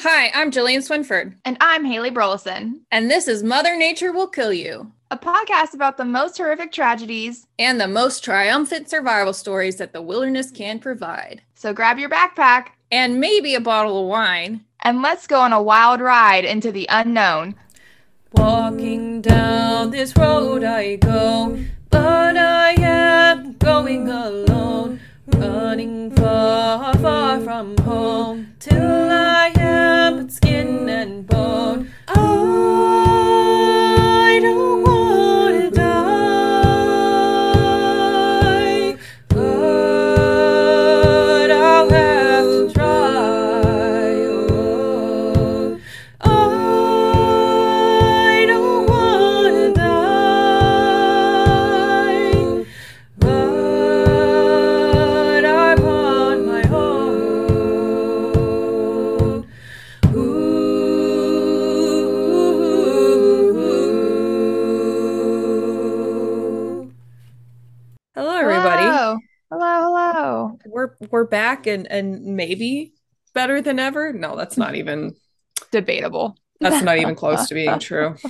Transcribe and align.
Hi, 0.00 0.30
I'm 0.34 0.50
Jillian 0.50 0.78
Swinford, 0.78 1.34
And 1.44 1.56
I'm 1.60 1.84
Haley 1.84 2.10
Burleson, 2.10 2.80
and 2.90 3.10
this 3.10 3.28
is 3.28 3.42
Mother 3.42 3.76
Nature 3.76 4.12
Will 4.12 4.28
Kill 4.28 4.52
You, 4.52 4.92
a 5.10 5.18
podcast 5.18 5.74
about 5.74 5.96
the 5.98 6.04
most 6.06 6.38
horrific 6.38 6.72
tragedies. 6.72 7.46
and 7.58 7.78
the 7.80 7.86
most 7.88 8.24
triumphant 8.24 8.88
survival 8.88 9.32
stories 9.34 9.76
that 9.76 9.92
the 9.92 10.00
wilderness 10.00 10.50
can 10.50 10.78
provide. 10.78 11.42
So 11.54 11.72
grab 11.74 11.98
your 11.98 12.08
backpack 12.08 12.68
And 12.90 13.20
maybe 13.20 13.54
a 13.54 13.60
bottle 13.60 14.02
of 14.02 14.08
wine. 14.08 14.64
and 14.82 15.02
let's 15.02 15.26
go 15.26 15.40
on 15.40 15.52
a 15.52 15.62
wild 15.62 16.00
ride 16.00 16.44
into 16.46 16.72
the 16.72 16.86
unknown. 16.90 17.54
Walking 18.32 19.20
down 19.20 19.90
this 19.90 20.16
road 20.16 20.64
I 20.64 20.96
go, 20.96 21.58
but 21.90 22.36
I 22.38 22.70
am 22.78 23.54
going 23.58 24.08
alone. 24.08 25.00
Running 25.38 26.10
far, 26.16 26.94
far 26.98 27.40
from 27.40 27.76
home, 27.78 28.54
till 28.58 29.10
I 29.10 29.52
am 29.56 30.16
but 30.18 30.32
skin 30.32 30.88
and 30.88 31.26
bone. 31.26 31.90
I 32.08 32.99
We're 71.10 71.20
we're 71.20 71.26
back 71.26 71.66
and 71.66 71.86
and 71.90 72.36
maybe 72.36 72.92
better 73.34 73.60
than 73.60 73.78
ever. 73.78 74.12
No, 74.12 74.36
that's 74.36 74.56
not 74.56 74.74
even 74.74 75.14
Debatable. 75.70 76.36
that's 76.60 76.82
not 76.82 76.98
even 76.98 77.14
close 77.14 77.48
to 77.48 77.54
being 77.54 77.78
true. 77.78 78.16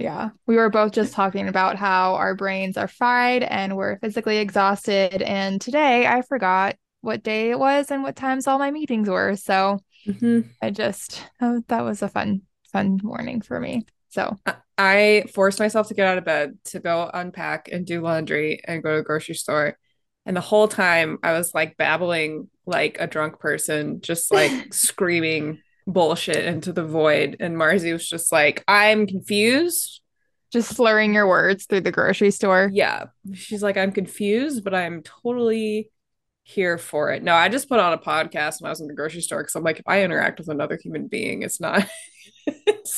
Yeah, 0.00 0.30
we 0.46 0.54
were 0.54 0.70
both 0.70 0.92
just 0.92 1.12
talking 1.12 1.48
about 1.48 1.74
how 1.74 2.14
our 2.14 2.36
brains 2.36 2.76
are 2.76 2.86
fried 2.86 3.42
and 3.42 3.76
we're 3.76 3.98
physically 3.98 4.38
exhausted. 4.38 5.22
And 5.22 5.60
today 5.60 6.06
I 6.06 6.22
forgot 6.22 6.76
what 7.00 7.24
day 7.24 7.50
it 7.50 7.58
was 7.58 7.90
and 7.90 8.04
what 8.04 8.14
times 8.14 8.46
all 8.46 8.60
my 8.60 8.70
meetings 8.70 9.08
were. 9.08 9.34
So 9.34 9.80
Mhm. 10.06 10.50
I 10.62 10.70
just, 10.70 11.24
oh, 11.40 11.64
that 11.66 11.82
was 11.82 12.02
a 12.02 12.08
fun, 12.08 12.42
fun 12.72 13.00
morning 13.02 13.40
for 13.40 13.58
me. 13.58 13.86
So 14.10 14.36
I 14.78 15.24
forced 15.34 15.58
myself 15.58 15.88
to 15.88 15.94
get 15.94 16.06
out 16.06 16.18
of 16.18 16.24
bed 16.24 16.58
to 16.66 16.78
go 16.78 17.10
unpack 17.12 17.68
and 17.72 17.84
do 17.84 18.00
laundry 18.00 18.60
and 18.64 18.84
go 18.84 18.92
to 18.92 18.96
the 18.98 19.02
grocery 19.02 19.34
store. 19.34 19.76
And 20.28 20.36
the 20.36 20.42
whole 20.42 20.68
time 20.68 21.18
I 21.22 21.32
was 21.32 21.54
like 21.54 21.78
babbling 21.78 22.50
like 22.66 22.98
a 23.00 23.06
drunk 23.06 23.40
person, 23.40 24.02
just 24.02 24.30
like 24.30 24.52
screaming 24.74 25.62
bullshit 25.86 26.44
into 26.44 26.70
the 26.70 26.84
void. 26.84 27.38
And 27.40 27.56
Marzi 27.56 27.94
was 27.94 28.06
just 28.06 28.30
like, 28.30 28.62
I'm 28.68 29.06
confused. 29.06 30.02
just 30.52 30.76
slurring 30.76 31.14
your 31.14 31.26
words 31.26 31.64
through 31.64 31.80
the 31.80 31.90
grocery 31.90 32.30
store. 32.30 32.70
Yeah. 32.70 33.06
She's 33.32 33.62
like, 33.62 33.78
I'm 33.78 33.90
confused, 33.90 34.64
but 34.64 34.74
I'm 34.74 35.02
totally 35.02 35.90
here 36.42 36.76
for 36.76 37.10
it. 37.10 37.22
No, 37.22 37.34
I 37.34 37.48
just 37.48 37.66
put 37.70 37.80
on 37.80 37.94
a 37.94 37.98
podcast 37.98 38.60
when 38.60 38.68
I 38.68 38.70
was 38.72 38.82
in 38.82 38.86
the 38.86 38.94
grocery 38.94 39.22
store 39.22 39.42
because 39.42 39.54
I'm 39.54 39.64
like, 39.64 39.78
if 39.78 39.88
I 39.88 40.02
interact 40.02 40.40
with 40.40 40.48
another 40.48 40.78
human 40.82 41.08
being, 41.08 41.40
it's 41.40 41.58
not. 41.58 41.88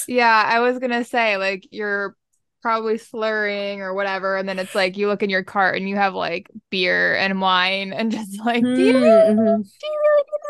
Yeah, 0.06 0.44
I 0.46 0.60
was 0.60 0.78
gonna 0.78 1.02
say 1.04 1.36
like 1.36 1.66
you're 1.72 2.16
probably 2.62 2.98
slurring 2.98 3.80
or 3.80 3.94
whatever, 3.94 4.36
and 4.36 4.48
then 4.48 4.58
it's 4.58 4.74
like 4.74 4.96
you 4.96 5.08
look 5.08 5.22
in 5.22 5.30
your 5.30 5.44
cart 5.44 5.76
and 5.76 5.88
you 5.88 5.96
have 5.96 6.14
like 6.14 6.50
beer 6.70 7.16
and 7.16 7.40
wine 7.40 7.92
and 7.92 8.12
just 8.12 8.38
like, 8.44 8.62
do 8.62 8.70
you 8.70 8.94
really, 8.94 9.08
mm-hmm, 9.08 9.40
mm-hmm. 9.40 9.62
do 9.62 9.86
you 9.86 10.00
really 10.02 10.22
need 10.22 10.40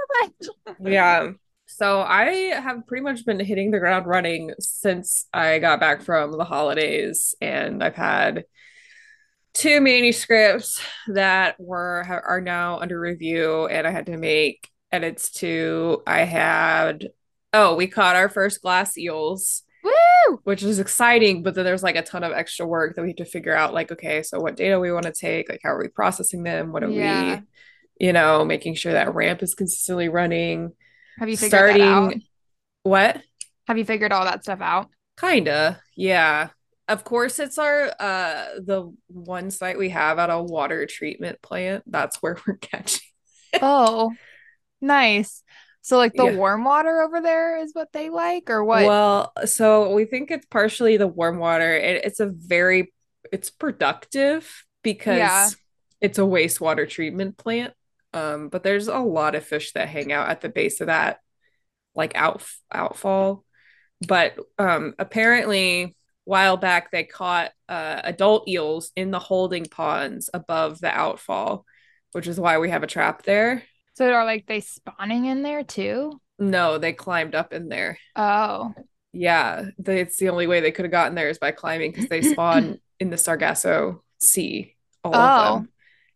that 0.67 0.81
much? 0.81 0.93
Yeah. 0.93 1.31
So 1.67 2.01
I 2.01 2.25
have 2.61 2.87
pretty 2.87 3.03
much 3.03 3.25
been 3.25 3.41
hitting 3.41 3.71
the 3.71 3.79
ground 3.79 4.07
running 4.07 4.53
since 4.59 5.25
I 5.33 5.61
got 5.61 5.81
back 5.81 6.03
from 6.03 6.37
the 6.37 6.45
holidays, 6.45 7.35
and 7.41 7.83
I've 7.83 7.95
had 7.95 8.45
two 9.55 9.81
manuscripts 9.81 10.83
that 11.09 11.57
were 11.59 12.05
are 12.27 12.41
now 12.41 12.81
under 12.81 12.99
review, 12.99 13.67
and 13.67 13.87
I 13.87 13.91
had 13.93 14.07
to 14.07 14.17
make 14.17 14.69
edits 14.93 15.31
to. 15.35 16.03
I 16.07 16.25
had 16.25 17.09
oh, 17.53 17.77
we 17.77 17.87
caught 17.87 18.17
our 18.17 18.29
first 18.29 18.63
glass 18.63 18.99
eels, 18.99 19.63
Woo! 19.83 20.41
which 20.45 20.63
is 20.63 20.79
exciting, 20.79 21.43
but 21.43 21.55
then 21.55 21.65
there's 21.65 21.83
like 21.83 21.97
a 21.97 22.03
ton 22.03 22.25
of 22.25 22.33
extra 22.33 22.67
work 22.67 22.97
that 22.97 23.03
we 23.03 23.09
have 23.09 23.17
to 23.17 23.25
figure 23.25 23.55
out. 23.55 23.75
Like, 23.75 23.93
okay, 23.93 24.23
so 24.23 24.41
what 24.41 24.57
data 24.57 24.79
we 24.79 24.93
want 24.93 25.07
to 25.07 25.13
take? 25.13 25.49
Like, 25.49 25.61
how 25.63 25.71
are 25.71 25.81
we 25.81 25.89
processing 25.89 26.43
them? 26.43 26.73
What 26.73 26.85
are 26.85 26.91
Yeah. 26.91 27.41
we, 28.01 28.07
you 28.07 28.13
know, 28.13 28.45
making 28.45 28.75
sure 28.75 28.93
that 28.93 29.15
ramp 29.15 29.43
is 29.43 29.55
consistently 29.55 30.09
running 30.09 30.73
Have 31.19 31.29
you 31.29 31.37
figured 31.37 31.67
that 31.67 31.81
out? 31.81 32.15
starting 32.15 32.23
what 32.83 33.23
Have 33.67 33.79
you 33.79 33.85
figured 33.85 34.13
all 34.13 34.25
that 34.25 34.43
stuff 34.43 34.61
out? 34.61 34.89
kinda 35.19 35.81
yeah 35.97 36.49
of 36.89 37.05
course 37.05 37.39
it's 37.39 37.59
our 37.59 37.93
uh 38.01 38.47
the 38.59 38.91
one 39.09 39.51
site 39.51 39.79
we 39.79 39.91
have 39.91 40.19
at 40.19 40.31
a 40.31 40.43
water 40.43 40.87
treatment 40.87 41.41
plant 41.43 41.85
that's 41.87 42.17
where 42.23 42.39
we're 42.47 42.57
catching 42.61 43.01
Oh, 43.61 44.17
nice. 44.81 45.43
So 45.83 45.97
like 45.97 46.17
the 46.17 46.27
Yeah. 46.27 46.37
warm 46.37 46.65
water 46.65 47.01
over 47.03 47.21
there 47.21 47.59
is 47.59 47.75
what 47.75 47.93
they 47.93 48.11
like, 48.11 48.51
or 48.51 48.65
what? 48.65 48.93
well 48.93 49.33
so 49.47 49.93
we 49.95 50.05
think 50.05 50.31
it's 50.31 50.47
partially 50.47 50.97
the 50.97 51.07
warm 51.07 51.39
water 51.39 51.75
it, 51.75 52.05
it's 52.05 52.21
a 52.21 52.27
very 52.27 52.93
it's 53.33 53.51
productive 53.51 54.65
because 54.83 55.17
Yeah. 55.17 55.51
it's 56.01 56.19
a 56.19 56.23
wastewater 56.23 56.89
treatment 56.89 57.37
plant 57.37 57.75
um 58.13 58.49
but 58.49 58.63
there's 58.63 58.89
a 58.89 58.99
lot 58.99 59.35
of 59.35 59.45
fish 59.45 59.73
that 59.73 59.89
hang 59.89 60.13
out 60.13 60.29
at 60.29 60.41
the 60.41 60.49
base 60.49 60.81
of 60.81 60.87
that 60.87 61.19
like 61.95 62.15
out 62.17 62.45
outfall 62.73 63.45
but 64.07 64.37
um 64.59 64.95
apparently 64.99 65.97
while 66.25 66.57
back 66.57 66.91
they 66.93 67.05
caught 67.05 67.51
uh, 67.69 68.01
adult 68.05 68.49
eels 68.49 68.93
in 68.97 69.11
the 69.11 69.19
holding 69.19 69.67
ponds 69.67 70.31
above 70.35 70.81
the 70.81 70.91
outfall 70.91 71.65
which 72.13 72.27
is 72.29 72.39
why 72.41 72.59
we 72.59 72.71
have 72.71 72.83
a 72.83 72.87
trap 72.89 73.23
there 73.25 73.63
So 73.95 74.11
are 74.13 74.25
like 74.25 74.47
they 74.47 74.61
spawning 74.61 75.27
in 75.27 75.43
there 75.43 75.63
too? 75.65 76.21
no 76.39 76.79
they 76.79 76.93
climbed 76.93 77.35
up 77.35 77.53
in 77.53 77.69
there 77.69 77.99
Oh, 78.17 78.73
yeah 79.13 79.67
they, 79.79 80.01
it's 80.01 80.17
the 80.17 80.29
only 80.31 80.47
way 80.47 80.61
they 80.61 80.73
could 80.73 80.85
have 80.85 80.93
gotten 80.93 81.15
there 81.15 81.29
is 81.29 81.39
by 81.39 81.51
climbing 81.51 81.93
because 81.93 82.09
they 82.09 82.23
spawn 82.23 82.79
in 83.01 83.11
the 83.11 83.19
sargasso 83.19 84.03
sea 84.21 84.77
all 85.05 85.15
of 85.15 85.21
Oh. 85.21 85.55
them 85.57 85.69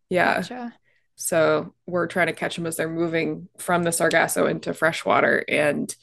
yeah 0.08 0.34
gotcha. 0.36 0.74
So 1.16 1.74
we're 1.86 2.08
trying 2.08 2.26
to 2.26 2.32
catch 2.32 2.56
them 2.56 2.66
as 2.66 2.76
they're 2.76 2.88
moving 2.88 3.48
from 3.58 3.84
the 3.84 3.92
Sargasso 3.92 4.46
into 4.46 4.74
freshwater. 4.74 5.44
And 5.48 5.94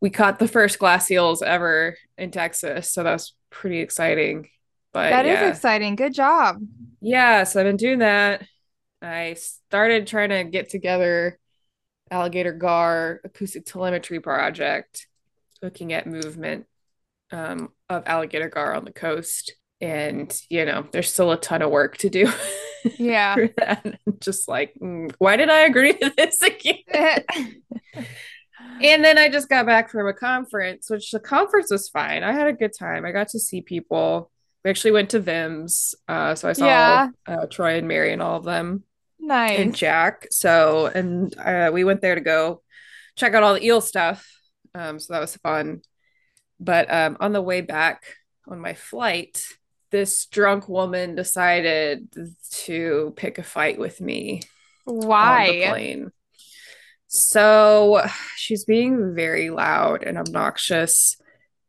we 0.00 0.08
caught 0.08 0.38
the 0.38 0.46
first 0.46 0.78
glass 0.78 1.10
eels 1.10 1.42
ever 1.42 1.96
in 2.16 2.30
Texas. 2.30 2.92
So 2.92 3.02
that's 3.02 3.34
pretty 3.50 3.80
exciting. 3.80 4.50
But 4.92 5.10
That 5.10 5.26
is 5.26 5.32
yeah. 5.40 5.48
exciting. 5.50 5.96
Good 5.96 6.14
job. 6.14 6.60
Yeah, 7.00 7.42
so 7.42 7.58
I've 7.60 7.66
been 7.66 7.76
doing 7.76 7.98
that. 7.98 8.46
I 9.02 9.34
started 9.34 10.06
trying 10.06 10.30
to 10.30 10.44
get 10.44 10.70
together 10.70 11.38
Alligator 12.10 12.52
Gar 12.52 13.20
acoustic 13.24 13.64
telemetry 13.64 14.20
project, 14.20 15.06
looking 15.60 15.92
at 15.92 16.06
movement 16.06 16.66
um, 17.32 17.70
of 17.88 18.04
alligator 18.06 18.48
gar 18.48 18.74
on 18.74 18.84
the 18.84 18.92
coast. 18.92 19.54
And, 19.80 20.32
you 20.48 20.64
know, 20.64 20.86
there's 20.92 21.12
still 21.12 21.32
a 21.32 21.36
ton 21.36 21.62
of 21.62 21.70
work 21.70 21.96
to 21.98 22.10
do. 22.10 22.30
Yeah. 22.98 23.36
Just 24.18 24.48
like, 24.48 24.74
mm, 24.82 25.14
why 25.18 25.36
did 25.36 25.48
I 25.48 25.60
agree 25.60 25.92
to 25.92 26.12
this 26.16 26.42
again? 26.42 27.14
And 28.82 29.04
then 29.04 29.18
I 29.18 29.28
just 29.28 29.48
got 29.48 29.66
back 29.66 29.88
from 29.88 30.08
a 30.08 30.12
conference, 30.12 30.90
which 30.90 31.12
the 31.12 31.20
conference 31.20 31.70
was 31.70 31.88
fine. 31.88 32.24
I 32.24 32.32
had 32.32 32.48
a 32.48 32.52
good 32.52 32.72
time. 32.76 33.04
I 33.04 33.12
got 33.12 33.28
to 33.28 33.38
see 33.38 33.60
people. 33.60 34.32
We 34.64 34.70
actually 34.70 34.90
went 34.90 35.10
to 35.10 35.20
VIMS. 35.20 35.94
Uh, 36.08 36.34
so 36.34 36.48
I 36.48 36.52
saw 36.54 36.66
Yeah. 36.66 37.08
uh, 37.26 37.46
Troy 37.46 37.78
and 37.78 37.86
Mary 37.86 38.12
and 38.12 38.20
all 38.20 38.36
of 38.36 38.44
them 38.44 38.82
Nice. 39.22 39.58
and 39.58 39.74
Jack. 39.74 40.26
So, 40.30 40.86
and 40.86 41.34
uh, 41.38 41.70
we 41.72 41.84
went 41.84 42.02
there 42.02 42.16
to 42.16 42.20
go 42.20 42.62
check 43.16 43.34
out 43.34 43.44
all 43.44 43.54
the 43.54 43.64
eel 43.64 43.80
stuff. 43.80 44.28
Um, 44.74 44.98
so 44.98 45.14
that 45.14 45.20
was 45.20 45.36
fun. 45.36 45.82
But 46.58 46.92
um, 46.92 47.16
on 47.20 47.32
the 47.32 47.40
way 47.40 47.60
back 47.60 48.02
on 48.48 48.60
my 48.60 48.74
flight, 48.74 49.42
this 49.90 50.26
drunk 50.26 50.68
woman 50.68 51.14
decided 51.14 52.08
to 52.64 53.12
pick 53.16 53.38
a 53.38 53.42
fight 53.42 53.78
with 53.78 54.00
me 54.00 54.42
Why? 54.84 55.66
plane. 55.68 56.10
So 57.06 58.02
she's 58.36 58.64
being 58.64 59.14
very 59.14 59.50
loud 59.50 60.02
and 60.02 60.18
obnoxious. 60.18 61.16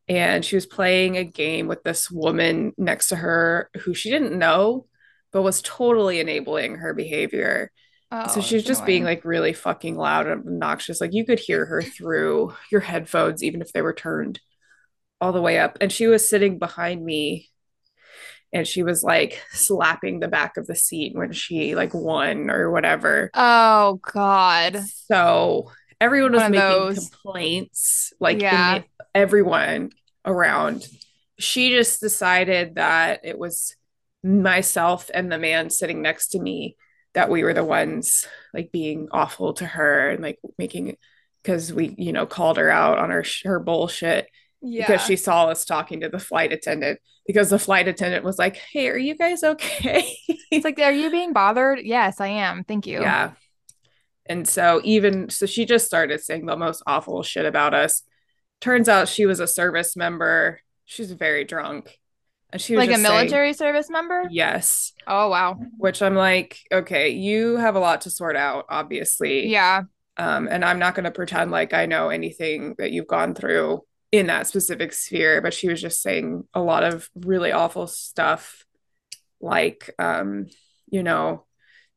And 0.07 0.43
she 0.43 0.55
was 0.55 0.65
playing 0.65 1.17
a 1.17 1.23
game 1.23 1.67
with 1.67 1.83
this 1.83 2.09
woman 2.09 2.73
next 2.77 3.09
to 3.09 3.15
her 3.15 3.69
who 3.81 3.93
she 3.93 4.09
didn't 4.09 4.37
know, 4.37 4.87
but 5.33 5.41
was 5.41 5.61
totally 5.61 6.19
enabling 6.19 6.75
her 6.75 6.93
behavior. 6.93 7.71
Oh, 8.11 8.27
so 8.27 8.41
she 8.41 8.55
was 8.55 8.63
that's 8.63 8.77
just 8.77 8.85
being 8.85 9.03
like 9.03 9.25
really 9.25 9.53
fucking 9.53 9.97
loud 9.97 10.27
and 10.27 10.41
obnoxious. 10.47 11.01
Like 11.01 11.13
you 11.13 11.25
could 11.25 11.39
hear 11.39 11.65
her 11.65 11.81
through 11.81 12.53
your 12.71 12.81
headphones, 12.81 13.43
even 13.43 13.61
if 13.61 13.73
they 13.73 13.81
were 13.81 13.93
turned 13.93 14.39
all 15.19 15.31
the 15.31 15.41
way 15.41 15.57
up. 15.57 15.77
And 15.81 15.91
she 15.91 16.05
was 16.07 16.29
sitting 16.29 16.59
behind 16.59 17.03
me 17.03 17.49
and 18.53 18.67
she 18.67 18.83
was 18.83 19.03
like 19.03 19.41
slapping 19.51 20.19
the 20.19 20.27
back 20.27 20.57
of 20.57 20.67
the 20.67 20.75
seat 20.75 21.15
when 21.15 21.31
she 21.31 21.73
like 21.75 21.93
won 21.93 22.51
or 22.51 22.69
whatever. 22.69 23.31
Oh 23.33 23.99
God. 24.13 24.83
So 25.07 25.71
everyone 25.99 26.33
was 26.33 26.43
One 26.43 26.51
making 26.51 26.95
complaints, 26.95 28.13
like 28.19 28.41
Yeah. 28.41 28.83
everyone 29.15 29.89
around. 30.23 30.87
She 31.39 31.71
just 31.71 31.99
decided 31.99 32.75
that 32.75 33.21
it 33.23 33.39
was 33.39 33.75
myself 34.23 35.09
and 35.13 35.31
the 35.31 35.37
man 35.37 35.69
sitting 35.69 36.01
next 36.01 36.29
to 36.29 36.39
me 36.39 36.75
that 37.13 37.29
we 37.29 37.43
were 37.43 37.53
the 37.53 37.63
ones 37.63 38.25
like 38.53 38.71
being 38.71 39.07
awful 39.11 39.53
to 39.53 39.65
her 39.65 40.09
and 40.09 40.23
like 40.23 40.39
making 40.57 40.97
because 41.43 41.73
we, 41.73 41.93
you 41.97 42.13
know, 42.13 42.25
called 42.25 42.57
her 42.57 42.69
out 42.69 42.97
on 42.97 43.09
her 43.09 43.23
her 43.43 43.59
bullshit 43.59 44.27
Yeah. 44.61 44.85
because 44.87 45.05
she 45.05 45.15
saw 45.17 45.47
us 45.47 45.65
talking 45.65 46.01
to 46.01 46.09
the 46.09 46.19
flight 46.19 46.53
attendant 46.53 46.99
because 47.27 47.49
the 47.49 47.59
flight 47.59 47.87
attendant 47.87 48.23
was 48.23 48.37
like, 48.39 48.55
"Hey, 48.55 48.89
are 48.89 48.97
you 48.97 49.15
guys 49.15 49.43
okay?" 49.43 50.07
It's 50.51 50.63
like, 50.65 50.79
are 50.79 50.91
you 50.91 51.09
being 51.09 51.33
bothered? 51.33 51.79
Yes, 51.81 52.21
I 52.21 52.27
am. 52.27 52.63
Thank 52.63 52.85
you. 52.87 53.01
Yeah. 53.01 53.31
And 54.25 54.47
so 54.47 54.79
even 54.83 55.29
so 55.29 55.45
she 55.45 55.65
just 55.65 55.85
started 55.85 56.21
saying 56.21 56.45
the 56.45 56.55
most 56.55 56.81
awful 56.87 57.23
shit 57.23 57.45
about 57.45 57.73
us. 57.73 58.03
Turns 58.61 58.87
out 58.87 59.09
she 59.09 59.25
was 59.25 59.39
a 59.39 59.47
service 59.47 59.95
member. 59.97 60.61
She's 60.85 61.11
very 61.11 61.43
drunk. 61.43 61.99
And 62.53 62.61
she 62.61 62.77
was 62.77 62.87
Like 62.87 62.91
a 62.91 62.93
just 62.93 63.05
saying, 63.05 63.31
military 63.31 63.53
service 63.53 63.89
member? 63.89 64.23
yes, 64.29 64.93
Oh 65.07 65.29
wow. 65.29 65.59
which 65.77 66.01
I'm 66.01 66.15
like, 66.15 66.59
okay, 66.71 67.09
you 67.09 67.57
have 67.57 67.75
a 67.75 67.79
lot 67.79 68.01
to 68.01 68.09
sort 68.11 68.35
out, 68.37 68.65
obviously. 68.69 69.47
Yeah. 69.47 69.83
Um, 70.17 70.47
and 70.49 70.63
I'm 70.63 70.79
not 70.79 70.95
going 70.95 71.05
to 71.05 71.11
pretend 71.11 71.51
like 71.51 71.73
I 71.73 71.87
know 71.87 72.09
anything 72.09 72.75
that 72.77 72.91
you've 72.91 73.07
gone 73.07 73.33
through 73.35 73.81
in 74.11 74.27
that 74.27 74.47
specific 74.47 74.93
sphere, 74.93 75.41
but 75.41 75.53
she 75.55 75.67
was 75.67 75.81
just 75.81 76.01
saying 76.03 76.43
a 76.53 76.61
lot 76.61 76.83
of 76.83 77.09
really 77.15 77.51
awful 77.51 77.87
stuff, 77.87 78.63
like, 79.41 79.89
um, 79.99 80.47
you 80.91 81.03
know, 81.03 81.45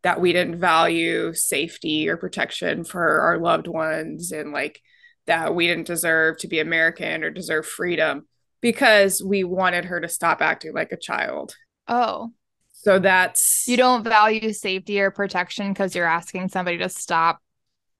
that 0.02 0.20
we 0.20 0.32
didn't 0.32 0.58
value 0.60 1.34
safety 1.34 2.08
or 2.08 2.16
protection 2.16 2.84
for 2.84 3.20
our 3.20 3.38
loved 3.38 3.66
ones, 3.68 4.32
and 4.32 4.52
like 4.52 4.80
that 5.26 5.54
we 5.54 5.66
didn't 5.66 5.86
deserve 5.86 6.38
to 6.38 6.48
be 6.48 6.60
American 6.60 7.24
or 7.24 7.30
deserve 7.30 7.66
freedom 7.66 8.26
because 8.72 9.22
we 9.22 9.44
wanted 9.44 9.84
her 9.86 10.00
to 10.00 10.08
stop 10.08 10.40
acting 10.42 10.72
like 10.74 10.92
a 10.92 10.96
child. 10.96 11.54
Oh. 11.88 12.32
So 12.72 12.98
that's 12.98 13.66
You 13.66 13.76
don't 13.76 14.04
value 14.04 14.52
safety 14.52 15.00
or 15.00 15.10
protection 15.10 15.72
because 15.72 15.94
you're 15.94 16.06
asking 16.06 16.48
somebody 16.48 16.78
to 16.78 16.88
stop 16.88 17.40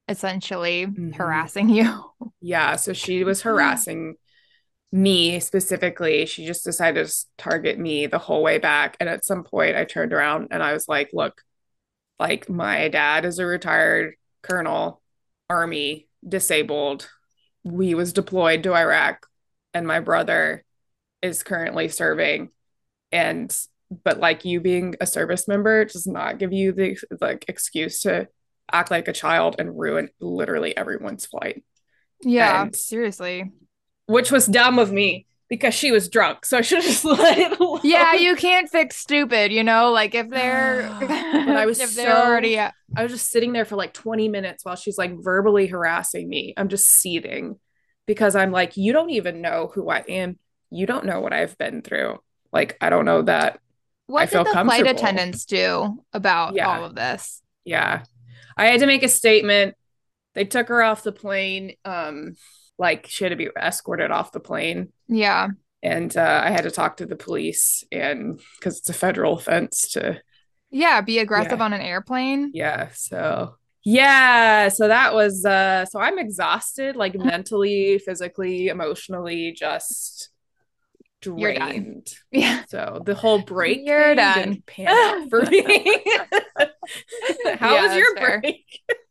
essentially 0.07 0.85
Mhm. 0.87 1.15
harassing 1.15 1.69
you. 1.69 2.11
Yeah, 2.41 2.75
so 2.75 2.93
she 2.93 3.23
was 3.25 3.41
harassing 3.41 4.15
me 4.91 5.39
specifically. 5.39 6.25
She 6.25 6.45
just 6.45 6.63
decided 6.63 7.07
to 7.07 7.25
target 7.37 7.79
me 7.79 8.07
the 8.07 8.19
whole 8.19 8.43
way 8.43 8.57
back. 8.59 8.97
And 8.99 9.09
at 9.09 9.25
some 9.25 9.43
point, 9.43 9.75
I 9.75 9.85
turned 9.85 10.13
around 10.13 10.49
and 10.51 10.63
I 10.63 10.73
was 10.73 10.87
like, 10.87 11.09
look, 11.13 11.41
like 12.19 12.49
my 12.49 12.89
dad 12.89 13.25
is 13.25 13.39
a 13.39 13.45
retired 13.45 14.15
colonel, 14.41 15.01
army, 15.49 16.07
disabled. 16.27 17.09
We 17.63 17.95
was 17.95 18.13
deployed 18.13 18.63
to 18.63 18.75
Iraq, 18.75 19.27
and 19.77 19.87
my 19.87 19.99
brother 19.99 20.63
is 21.21 21.43
currently 21.43 21.87
serving. 21.87 22.49
And 23.11 23.55
but 24.03 24.19
like 24.19 24.43
you 24.43 24.59
being 24.59 24.95
a 24.99 25.05
service 25.07 25.47
member 25.47 25.85
does 25.85 26.05
not 26.07 26.39
give 26.39 26.51
you 26.51 26.73
the 26.73 26.97
like 27.21 27.45
excuse 27.47 28.01
to 28.01 28.27
act 28.71 28.91
like 28.91 29.07
a 29.07 29.13
child 29.13 29.55
and 29.59 29.79
ruin 29.79 30.09
literally 30.19 30.75
everyone's 30.75 31.25
flight 31.25 31.63
Yeah, 32.21 32.63
And- 32.63 32.75
seriously. 32.75 33.51
which 34.07 34.29
was 34.29 34.45
dumb 34.45 34.77
of 34.77 34.91
me 34.91 35.25
because 35.49 35.73
she 35.73 35.91
was 35.91 36.09
drunk. 36.09 36.45
So 36.45 36.57
I 36.57 36.61
should 36.61 36.79
have 36.79 36.85
just 36.91 37.05
let 37.05 37.37
it 37.37 37.57
alone. 37.57 37.79
Yeah, 37.85 38.15
you 38.15 38.35
can't 38.35 38.69
fix 38.69 38.97
stupid, 38.97 39.53
you 39.53 39.63
know, 39.63 39.91
like 39.93 40.13
if 40.15 40.29
they're 40.29 40.89
I 41.01 41.65
was 41.69 41.79
if 41.79 41.95
they're 41.95 42.25
already 42.25 42.59
uh, 42.59 42.71
I 42.97 43.03
was 43.03 43.13
just 43.13 43.31
sitting 43.31 43.53
there 43.53 43.63
for 43.63 43.77
like 43.77 43.93
20 43.93 44.27
minutes 44.27 44.65
while 44.65 44.75
she's 44.75 44.97
like 44.97 45.13
verbally 45.23 45.67
harassing 45.67 46.27
me. 46.27 46.53
I'm 46.57 46.67
just 46.67 46.89
seething 46.89 47.57
because 48.07 48.35
I'm 48.35 48.51
like, 48.51 48.75
you 48.77 48.93
don't 48.93 49.11
even 49.11 49.41
know 49.41 49.69
who 49.73 49.89
I 49.89 49.99
am. 49.99 50.39
You 50.71 50.85
don't 50.87 51.05
know 51.05 51.19
what 51.21 51.33
I've 51.33 51.57
been 51.57 51.81
through. 51.83 52.17
Like, 52.51 52.77
I 52.81 52.89
don't 52.89 53.05
know 53.05 53.21
that. 53.23 53.59
what 54.07 54.23
I 54.23 54.25
did 54.25 54.45
the 54.47 54.51
flight 54.63 54.87
attendants 54.87 55.45
do 55.45 56.03
about 56.13 56.55
Yeah. 56.55 56.67
all 56.67 56.85
of 56.85 56.95
this? 56.95 57.41
Yeah. 57.65 58.03
I 58.55 58.65
had 58.67 58.79
to 58.79 58.87
make 58.87 59.03
a 59.03 59.09
statement. 59.09 59.75
They 60.33 60.45
took 60.45 60.69
her 60.69 60.81
off 60.81 61.03
the 61.03 61.11
plane. 61.11 61.73
Um, 61.85 62.35
like 62.79 63.07
she 63.07 63.23
had 63.23 63.29
to 63.31 63.35
be 63.35 63.49
escorted 63.59 64.11
off 64.11 64.31
the 64.31 64.39
plane. 64.39 64.91
Yeah. 65.07 65.49
And 65.83 66.15
uh, 66.15 66.41
I 66.43 66.51
had 66.51 66.63
to 66.63 66.71
talk 66.71 66.97
to 66.97 67.05
the 67.05 67.15
police 67.15 67.83
and 67.91 68.39
because 68.59 68.79
it's 68.79 68.89
a 68.89 68.93
federal 68.93 69.33
offense 69.33 69.91
to 69.93 70.21
Yeah, 70.69 71.01
be 71.01 71.19
aggressive 71.19 71.59
Yeah. 71.59 71.65
on 71.65 71.73
an 71.73 71.81
airplane. 71.81 72.51
yeah 72.53 72.89
so 72.93 73.55
yeah 73.83 74.67
so 74.69 74.87
that 74.87 75.13
was 75.13 75.45
uh 75.45 75.85
so 75.85 75.99
i'm 75.99 76.19
exhausted 76.19 76.95
like 76.95 77.15
mentally 77.15 77.99
physically 77.99 78.67
emotionally 78.67 79.53
just 79.53 80.29
drained 81.21 82.09
Yeah. 82.31 82.63
so 82.69 83.01
the 83.05 83.15
whole 83.15 83.39
break 83.39 83.85
You're 83.85 84.15
done. 84.15 84.63
for 85.29 85.41
me 85.45 86.03
how 87.59 87.73
Yeah, 87.73 87.81
was 87.81 87.95
your 87.95 88.15
break 88.19 88.65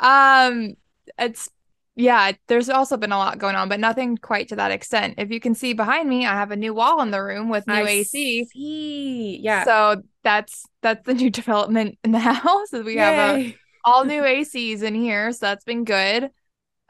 Um, 0.00 0.76
it's 1.18 1.50
yeah, 1.96 2.32
there's 2.48 2.68
also 2.68 2.96
been 2.96 3.12
a 3.12 3.18
lot 3.18 3.38
going 3.38 3.54
on, 3.54 3.68
but 3.68 3.78
nothing 3.78 4.16
quite 4.18 4.48
to 4.48 4.56
that 4.56 4.72
extent. 4.72 5.14
If 5.18 5.30
you 5.30 5.38
can 5.38 5.54
see 5.54 5.74
behind 5.74 6.08
me, 6.08 6.26
I 6.26 6.34
have 6.34 6.50
a 6.50 6.56
new 6.56 6.74
wall 6.74 7.00
in 7.02 7.12
the 7.12 7.22
room 7.22 7.48
with 7.48 7.68
new 7.68 7.74
I 7.74 7.86
AC. 7.86 8.50
see. 8.52 9.40
yeah 9.42 9.64
So 9.64 10.02
that's 10.24 10.64
that's 10.82 11.04
the 11.06 11.14
new 11.14 11.30
development 11.30 11.98
in 12.04 12.12
the 12.12 12.18
house. 12.20 12.72
We 12.72 12.96
have 12.96 13.18
a 13.18 13.40
Yay. 13.40 13.58
All 13.84 14.04
new 14.04 14.22
ACs 14.22 14.82
in 14.82 14.94
here, 14.94 15.32
so 15.32 15.38
that's 15.46 15.64
been 15.64 15.84
good. 15.84 16.30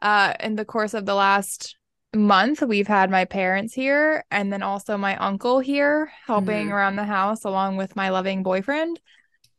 Uh, 0.00 0.35
in 0.41 0.55
the 0.55 0.64
course 0.64 0.94
of 0.94 1.06
the 1.06 1.14
last 1.14 1.76
month, 2.14 2.62
we've 2.62 2.87
had 2.87 3.11
my 3.11 3.25
parents 3.25 3.75
here 3.75 4.25
and 4.31 4.52
then 4.52 4.62
also 4.62 4.96
my 4.96 5.17
uncle 5.17 5.58
here 5.58 6.12
helping 6.26 6.69
Mhm. 6.69 6.73
around 6.73 6.96
the 6.96 7.05
house 7.05 7.44
along 7.44 7.76
with 7.76 7.96
my 7.96 8.11
loving 8.11 8.43
boyfriend. 8.43 9.00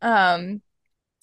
Um, 0.01 0.61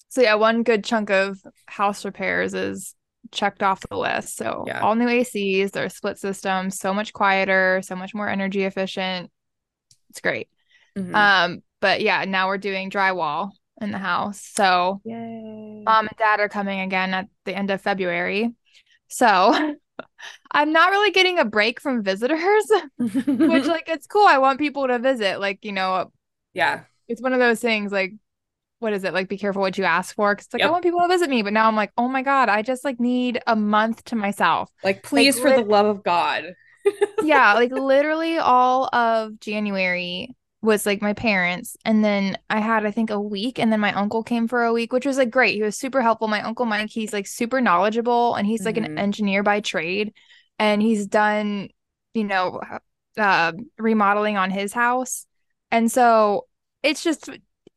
so 0.09 0.21
yeah, 0.21 0.35
one 0.35 0.63
good 0.63 0.83
chunk 0.83 1.09
of 1.09 1.39
house 1.65 2.05
repairs 2.05 2.53
is 2.53 2.95
checked 3.31 3.63
off 3.63 3.79
the 3.89 3.97
list. 3.97 4.35
So 4.35 4.65
Yeah. 4.67 4.81
all 4.81 4.95
new 4.95 5.07
ACs, 5.07 5.71
they're 5.71 5.89
split 5.89 6.19
system, 6.19 6.69
so 6.69 6.93
much 6.93 7.13
quieter, 7.13 7.81
so 7.83 7.95
much 7.95 8.13
more 8.13 8.29
energy 8.29 8.63
efficient. 8.63 9.31
It's 10.11 10.21
great. 10.21 10.49
Mhm. 10.95 11.15
Um, 11.15 11.63
but 11.79 12.01
yeah, 12.01 12.25
now 12.25 12.47
we're 12.47 12.59
doing 12.59 12.91
drywall 12.91 13.51
in 13.81 13.91
the 13.91 13.97
house. 13.97 14.41
So 14.53 15.01
Yay. 15.03 15.83
mom 15.85 16.07
and 16.07 16.17
dad 16.17 16.39
are 16.39 16.49
coming 16.49 16.79
again 16.81 17.13
at 17.13 17.27
the 17.45 17.55
end 17.55 17.71
of 17.71 17.81
February. 17.81 18.53
So 19.07 19.75
I'm 20.51 20.71
not 20.71 20.91
really 20.91 21.11
getting 21.11 21.39
a 21.39 21.45
break 21.45 21.81
from 21.81 22.03
visitors, 22.03 22.71
which 22.97 23.65
like 23.65 23.87
it's 23.87 24.07
cool. 24.07 24.25
I 24.25 24.37
want 24.37 24.59
people 24.59 24.87
to 24.87 24.99
visit. 24.99 25.39
Like, 25.39 25.65
you 25.65 25.71
know, 25.71 26.11
yeah 26.53 26.83
it's 27.07 27.21
one 27.21 27.33
of 27.33 27.39
those 27.39 27.59
things 27.59 27.91
like 27.91 28.13
what 28.79 28.91
is 28.91 29.05
it? 29.05 29.13
Like 29.13 29.29
be 29.29 29.37
careful 29.37 29.61
what 29.61 29.77
you 29.77 29.85
ask 29.85 30.13
for. 30.13 30.35
Cause 30.35 30.45
it's 30.45 30.53
like 30.53 30.61
I 30.61 30.69
want 30.69 30.83
people 30.83 30.99
to 30.99 31.07
visit 31.07 31.29
me. 31.29 31.41
But 31.41 31.53
now 31.53 31.69
I'm 31.69 31.75
like, 31.75 31.91
oh 31.97 32.09
my 32.09 32.21
God, 32.21 32.49
I 32.49 32.61
just 32.61 32.83
like 32.83 32.99
need 32.99 33.39
a 33.47 33.55
month 33.55 34.03
to 34.05 34.17
myself. 34.17 34.69
like 34.83 35.03
please 35.03 35.39
for 35.39 35.51
the 35.51 35.61
love 35.61 35.85
of 35.85 36.03
god 36.03 36.53
yeah, 37.23 37.53
like 37.53 37.71
literally 37.71 38.37
all 38.37 38.93
of 38.93 39.39
January 39.39 40.35
was 40.63 40.85
like 40.85 41.01
my 41.01 41.13
parents. 41.13 41.75
And 41.85 42.03
then 42.03 42.37
I 42.49 42.59
had, 42.61 42.85
I 42.85 42.91
think, 42.91 43.09
a 43.09 43.19
week. 43.19 43.59
And 43.59 43.71
then 43.71 43.81
my 43.81 43.93
uncle 43.93 44.23
came 44.23 44.47
for 44.47 44.63
a 44.63 44.73
week, 44.73 44.93
which 44.93 45.05
was 45.05 45.17
like 45.17 45.29
great. 45.29 45.55
He 45.55 45.61
was 45.61 45.77
super 45.77 46.01
helpful. 46.01 46.29
My 46.29 46.41
uncle 46.41 46.65
Mike, 46.65 46.89
he's 46.89 47.13
like 47.13 47.27
super 47.27 47.59
knowledgeable 47.59 48.35
and 48.35 48.47
he's 48.47 48.65
like 48.65 48.77
an 48.77 48.85
Mhm. 48.85 48.97
engineer 48.97 49.43
by 49.43 49.59
trade. 49.59 50.13
And 50.57 50.81
he's 50.81 51.05
done, 51.05 51.69
you 52.13 52.23
know, 52.23 52.61
uh, 53.17 53.51
remodeling 53.77 54.37
on 54.37 54.51
his 54.51 54.71
house. 54.73 55.25
And 55.69 55.91
so 55.91 56.47
it's 56.81 57.03
just, 57.03 57.29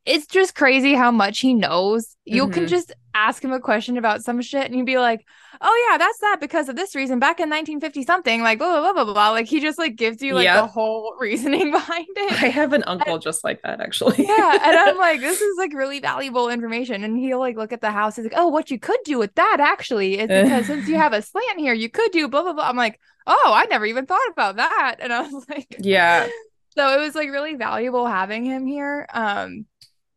it's 0.06 0.26
just 0.26 0.54
crazy 0.54 0.94
how 0.94 1.10
much 1.10 1.40
he 1.40 1.52
knows. 1.52 2.16
You 2.24 2.48
can 2.48 2.64
Mhm. 2.64 2.68
just 2.68 2.92
ask 3.14 3.42
him 3.42 3.52
a 3.52 3.60
question 3.60 3.96
about 3.98 4.22
some 4.22 4.40
shit 4.40 4.64
and 4.66 4.74
you'd 4.74 4.86
be 4.86 4.98
like, 4.98 5.26
oh 5.60 5.88
yeah, 5.90 5.98
that's 5.98 6.18
that 6.20 6.36
because 6.38 6.68
of 6.68 6.76
this 6.76 6.94
reason 6.94 7.18
back 7.18 7.40
in 7.40 7.48
1950 7.48 8.02
something, 8.04 8.42
like 8.42 8.58
blah 8.58 8.68
blah 8.80 8.92
blah 8.92 9.04
blah 9.04 9.12
blah. 9.12 9.30
Like 9.30 9.46
he 9.46 9.58
just 9.60 9.78
like 9.78 9.96
gives 9.96 10.22
you 10.22 10.34
like 10.34 10.46
the 10.52 10.66
whole 10.66 11.16
reasoning 11.20 11.70
behind 11.72 12.06
it. 12.08 12.32
i 12.42 12.48
have 12.48 12.72
an 12.72 12.84
uncle 12.86 13.18
just 13.18 13.42
like 13.42 13.62
that 13.62 13.80
actually 13.80 14.24
yeah, 14.24 14.58
and 14.64 14.76
I'm 14.76 14.96
like, 15.08 15.20
this 15.20 15.40
is 15.40 15.56
like 15.58 15.72
really 15.74 15.98
valuable 16.00 16.48
information. 16.50 17.02
And 17.02 17.18
he'll 17.18 17.40
like 17.40 17.56
look 17.56 17.72
at 17.72 17.80
the 17.80 17.90
house. 17.90 18.16
He's 18.16 18.24
like, 18.24 18.34
oh, 18.36 18.48
what 18.48 18.70
you 18.70 18.78
could 18.78 19.00
do 19.04 19.18
with 19.18 19.34
that 19.34 19.56
actually 19.60 20.18
is 20.18 20.28
because 20.28 20.66
since 20.66 20.88
you 20.88 20.96
have 20.96 21.12
a 21.12 21.22
slant 21.22 21.58
here, 21.58 21.74
you 21.74 21.88
could 21.90 22.12
do 22.12 22.28
blah 22.28 22.42
blah 22.42 22.52
blah. 22.52 22.68
I'm 22.68 22.76
like, 22.76 23.00
oh, 23.26 23.52
I 23.54 23.64
never 23.66 23.86
even 23.86 24.06
thought 24.06 24.28
about 24.30 24.56
that. 24.56 24.96
And 25.00 25.12
I 25.12 25.22
was 25.22 25.46
like, 25.50 25.74
yeah 25.80 26.28
so 26.76 26.92
it 26.92 27.00
was 27.00 27.14
like 27.14 27.30
really 27.30 27.54
valuable 27.54 28.06
having 28.06 28.44
him 28.44 28.66
here. 28.66 29.06
Um, 29.12 29.64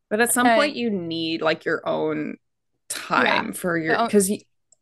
But 0.09 0.21
at 0.21 0.33
some 0.33 0.47
And- 0.47 0.57
point, 0.57 0.75
you 0.75 0.89
need 0.89 1.41
like 1.41 1.65
your 1.65 1.87
own 1.87 2.37
time 2.89 3.47
Yeah. 3.47 3.51
for 3.53 3.77
your 3.77 4.05
because 4.05 4.31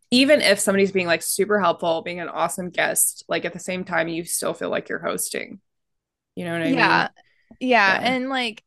even 0.10 0.40
if 0.42 0.60
somebody's 0.60 0.94
being 0.94 1.08
like 1.08 1.22
super 1.22 1.60
helpful, 1.60 2.02
being 2.02 2.22
an 2.22 2.30
awesome 2.30 2.70
guest, 2.70 3.26
like 3.28 3.44
at 3.44 3.54
the 3.54 3.60
same 3.60 3.84
time, 3.84 4.08
you 4.08 4.24
still 4.24 4.54
feel 4.54 4.70
like 4.70 4.88
you're 4.90 5.00
hosting. 5.00 5.60
You 6.36 6.46
know 6.46 6.54
what 6.54 6.62
I 6.62 6.68
yeah. 6.68 7.08
Yeah. 7.60 7.98
Yeah. 8.00 8.00
And 8.02 8.30
like 8.30 8.64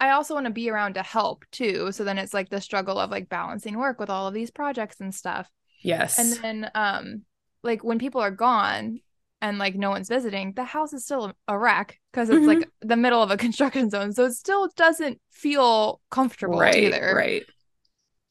I 0.00 0.10
also 0.10 0.34
want 0.34 0.46
to 0.46 0.52
be 0.52 0.68
around 0.70 0.94
to 0.94 1.02
help 1.02 1.44
too. 1.50 1.90
So 1.92 2.04
then 2.04 2.18
it's 2.18 2.34
like 2.34 2.50
the 2.50 2.60
struggle 2.60 2.98
of 2.98 3.10
like 3.10 3.28
balancing 3.28 3.78
work 3.78 3.98
with 3.98 4.10
all 4.10 4.28
of 4.28 4.34
these 4.34 4.50
projects 4.50 5.00
and 5.00 5.14
stuff. 5.14 5.50
Yes. 5.80 6.18
And 6.18 6.32
then 6.44 6.70
um 6.74 7.22
like 7.62 7.82
when 7.82 7.98
people 7.98 8.20
are 8.20 8.30
gone 8.30 9.00
and 9.40 9.58
like 9.58 9.74
no 9.74 9.90
one's 9.90 10.08
visiting, 10.08 10.52
the 10.52 10.64
house 10.64 10.92
is 10.92 11.04
still 11.04 11.32
a 11.46 11.58
wreck 11.58 11.98
because 12.12 12.28
it's 12.28 12.38
mm-hmm. 12.38 12.60
like 12.60 12.68
the 12.80 12.96
middle 12.96 13.22
of 13.22 13.30
a 13.30 13.36
construction 13.38 13.90
zone. 13.90 14.12
So 14.12 14.24
it 14.24 14.32
still 14.32 14.68
doesn't 14.76 15.20
feel 15.30 16.00
comfortable 16.10 16.58
right. 16.58 16.74
either. 16.74 17.14
Right. 17.16 17.44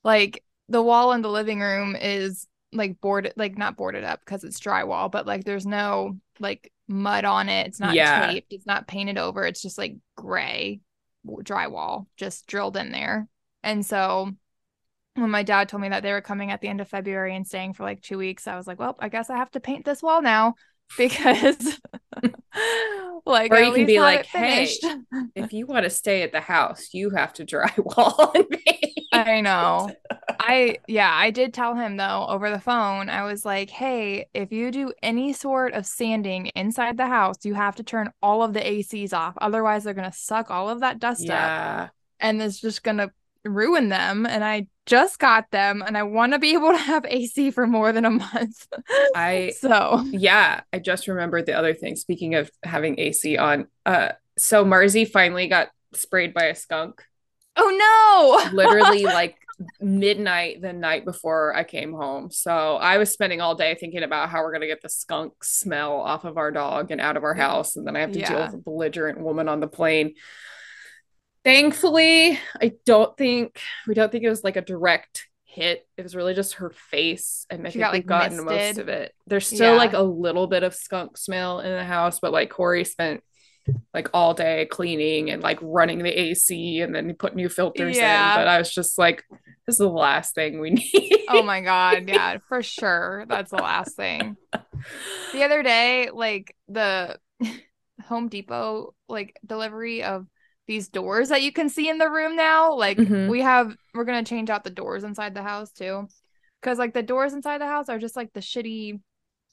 Like 0.04 0.44
the 0.70 0.82
wall 0.82 1.14
in 1.14 1.22
the 1.22 1.30
living 1.30 1.62
room 1.62 1.96
is 1.96 2.48
like 2.74 3.00
boarded 3.00 3.34
like 3.38 3.58
not 3.58 3.78
boarded 3.78 4.04
up 4.04 4.20
because 4.20 4.44
it's 4.44 4.60
drywall, 4.60 5.10
but 5.10 5.26
like 5.26 5.46
there's 5.46 5.66
no 5.66 6.18
like 6.40 6.72
mud 6.88 7.26
on 7.26 7.50
it. 7.50 7.68
It's 7.68 7.80
not 7.80 7.94
Yeah. 7.94 8.28
taped, 8.32 8.52
it's 8.52 8.66
not 8.66 8.88
painted 8.88 9.18
over. 9.18 9.46
It's 9.46 9.62
just 9.62 9.78
like 9.78 9.96
gray 10.16 10.82
drywall 11.26 12.08
just 12.18 12.48
drilled 12.48 12.78
in 12.78 12.92
there. 12.92 13.28
And 13.64 13.86
so 13.86 14.32
when 15.16 15.32
my 15.32 15.44
dad 15.44 15.68
told 15.68 15.82
me 15.82 15.90
that 15.90 16.04
they 16.04 16.12
were 16.12 16.22
coming 16.22 16.52
at 16.52 16.62
the 16.62 16.68
end 16.68 16.80
of 16.80 16.88
February 16.88 17.36
and 17.36 17.48
staying 17.48 17.74
for 17.74 17.84
like 17.84 18.02
two 18.02 18.18
weeks, 18.18 18.48
I 18.48 18.56
was 18.56 18.68
like, 18.68 18.80
well, 18.80 18.96
I 19.00 19.10
guess 19.10 19.30
I 19.30 19.38
have 19.38 19.52
to 19.52 19.60
paint 19.60 19.84
this 19.84 20.04
wall 20.04 20.22
now 20.22 20.56
because 20.98 21.80
like 23.26 23.52
Or 23.52 23.60
you 23.60 23.74
can 23.74 23.86
be 23.86 24.00
like, 24.00 24.26
"Hey. 24.26 24.70
If 25.36 25.54
you 25.54 25.66
want 25.66 25.84
to 25.84 25.90
stay 25.90 26.24
at 26.24 26.32
the 26.32 26.42
house, 26.42 26.90
you 26.94 27.12
have 27.12 27.34
to 27.34 27.46
drywall 27.46 28.36
and. 29.14 29.28
I 29.28 29.42
know. 29.42 29.92
I 30.40 30.78
yeah, 30.88 31.12
I 31.14 31.32
did 31.32 31.54
tell 31.54 31.76
him 31.76 31.98
though 31.98 32.26
over 32.30 32.50
the 32.50 32.60
phone. 32.60 33.10
I 33.10 33.24
was 33.24 33.46
like, 33.46 33.70
"Hey, 33.70 34.28
if 34.34 34.52
you 34.52 34.72
do 34.72 34.94
any 35.02 35.34
sort 35.34 35.74
of 35.74 35.86
sanding 35.86 36.48
inside 36.48 36.98
the 36.98 37.08
house, 37.08 37.38
you 37.44 37.54
have 37.54 37.76
to 37.76 37.84
turn 37.84 38.12
all 38.22 38.44
of 38.44 38.54
the 38.54 38.60
ACs 38.60 39.14
off. 39.14 39.34
Otherwise, 39.40 39.84
they're 39.84 39.94
going 39.94 40.12
to 40.12 40.18
suck 40.18 40.52
all 40.52 40.70
of 40.70 40.82
that 40.82 41.00
dust 41.00 41.30
up 41.30 41.92
and 42.20 42.42
it's 42.42 42.60
just 42.60 42.84
going 42.84 42.98
to 42.98 43.12
ruin 43.46 43.90
them." 43.90 44.26
And 44.26 44.44
I 44.44 44.68
just 44.88 45.20
got 45.20 45.52
them 45.52 45.84
and 45.86 45.98
I 45.98 46.04
want 46.04 46.32
to 46.34 46.40
be 46.40 46.54
able 46.54 46.72
to 46.72 46.78
have 46.78 47.06
AC 47.06 47.52
for 47.52 47.68
more 47.68 47.92
than 47.92 48.06
a 48.06 48.10
month. 48.10 48.68
I 49.16 49.54
so, 49.60 50.04
yeah, 50.10 50.62
I 50.74 50.80
just 50.80 51.08
remembered 51.08 51.46
the 51.46 51.58
other 51.58 51.74
thing. 51.74 51.96
Speaking 51.96 52.36
of 52.36 52.50
having 52.64 53.00
AC 53.00 53.38
on, 53.38 53.68
uh, 53.86 54.14
so 54.38 54.66
Marzi 54.66 55.08
finally 55.08 55.48
got 55.48 55.70
sprayed 55.94 56.34
by 56.34 56.46
a 56.46 56.56
skunk. 56.56 57.04
oh 57.58 58.50
no. 58.50 58.52
Literally 58.56 59.04
like 59.04 59.36
midnight 59.82 60.62
the 60.62 60.72
night 60.72 61.04
before 61.04 61.56
I 61.56 61.64
came 61.64 61.92
home. 61.92 62.32
So 62.32 62.78
I 62.78 62.98
was 62.98 63.12
spending 63.12 63.42
all 63.42 63.56
day 63.56 63.76
thinking 63.76 64.04
about 64.04 64.30
how 64.30 64.42
we're 64.42 64.54
gonna 64.54 64.68
get 64.68 64.82
the 64.82 64.90
skunk 64.90 65.44
smell 65.44 65.94
off 65.94 66.24
of 66.24 66.38
our 66.38 66.52
dog 66.52 66.92
and 66.92 67.02
out 67.02 67.18
of 67.18 67.24
our 67.24 67.34
house, 67.34 67.76
and 67.76 67.86
then 67.86 67.96
I 67.96 68.02
have 68.02 68.12
to 68.14 68.22
deal 68.22 68.40
with 68.40 68.54
a 68.54 68.58
belligerent 68.58 69.20
woman 69.20 69.50
on 69.50 69.60
the 69.60 69.68
plane. 69.68 70.14
Thankfully, 71.48 72.38
I 72.62 72.74
don't 72.86 73.16
think 73.18 73.62
we 73.88 73.94
don't 73.94 74.12
think 74.12 74.26
it 74.26 74.30
was 74.30 74.44
like 74.44 74.58
a 74.58 74.62
direct 74.62 75.28
hit. 75.46 75.88
It 75.96 76.04
was 76.04 76.14
really 76.14 76.34
just 76.34 76.56
her 76.56 76.72
face, 76.72 77.46
and 77.50 77.66
I 77.66 77.70
She 77.70 77.80
think 77.80 77.84
got, 77.86 77.94
we've 77.94 78.00
like, 78.02 78.32
gotten 78.32 78.44
most 78.44 78.78
of 78.80 78.90
it. 78.90 79.14
There's 79.28 79.48
still 79.48 79.72
Yeah. 79.72 79.78
like 79.78 79.94
a 79.94 80.02
little 80.02 80.48
bit 80.48 80.64
of 80.64 80.76
skunk 80.76 81.18
smell 81.18 81.62
in 81.62 81.72
the 81.72 81.86
house, 81.86 82.20
but 82.20 82.34
like 82.34 82.50
Corey 82.50 82.84
spent 82.84 83.24
like 83.94 84.10
all 84.14 84.34
day 84.34 84.66
cleaning 84.70 85.30
and 85.30 85.42
like 85.42 85.60
running 85.62 86.00
the 86.00 86.12
AC 86.20 86.82
and 86.82 86.94
then 86.94 87.08
he 87.08 87.14
put 87.14 87.34
new 87.34 87.48
filters 87.48 87.96
Yeah. 87.96 88.34
in. 88.34 88.40
But 88.42 88.48
I 88.50 88.58
was 88.58 88.74
just 88.74 88.98
like, 88.98 89.24
this 89.66 89.76
is 89.76 89.78
the 89.80 89.88
last 89.90 90.36
thing 90.36 90.60
we 90.60 90.70
need. 90.94 91.26
Oh 91.30 91.44
my 91.44 91.62
god, 91.62 92.10
yeah, 92.10 92.40
for 92.50 92.62
sure. 92.62 93.26
That's 93.30 93.52
the 93.52 93.58
last 93.58 93.96
thing. 93.96 94.36
The 95.32 95.44
other 95.44 95.64
day, 95.64 96.10
like 96.14 96.54
the 96.68 97.18
Home 98.06 98.28
Depot 98.28 98.94
like 99.08 99.38
delivery 99.46 100.04
of 100.04 100.28
these 100.68 100.90
doors 100.90 101.30
that 101.30 101.42
you 101.42 101.52
can 101.52 101.70
see 101.70 101.90
in 101.90 101.98
the 101.98 102.10
room 102.10 102.36
now, 102.36 102.74
like 102.74 102.98
Mhm. 102.98 103.30
we 103.30 103.42
have 103.42 103.76
we're 103.94 104.04
going 104.06 104.24
to 104.24 104.30
change 104.30 104.50
out 104.50 104.64
the 104.64 104.70
doors 104.70 105.04
inside 105.04 105.34
the 105.34 105.44
house 105.44 105.72
too. 105.72 106.08
Cuz 106.62 106.78
like 106.78 106.94
the 106.94 107.04
doors 107.04 107.34
inside 107.34 107.60
the 107.62 107.68
house 107.68 107.90
are 107.90 108.00
just 108.00 108.16
like 108.16 108.34
the 108.34 108.40
shitty 108.42 109.00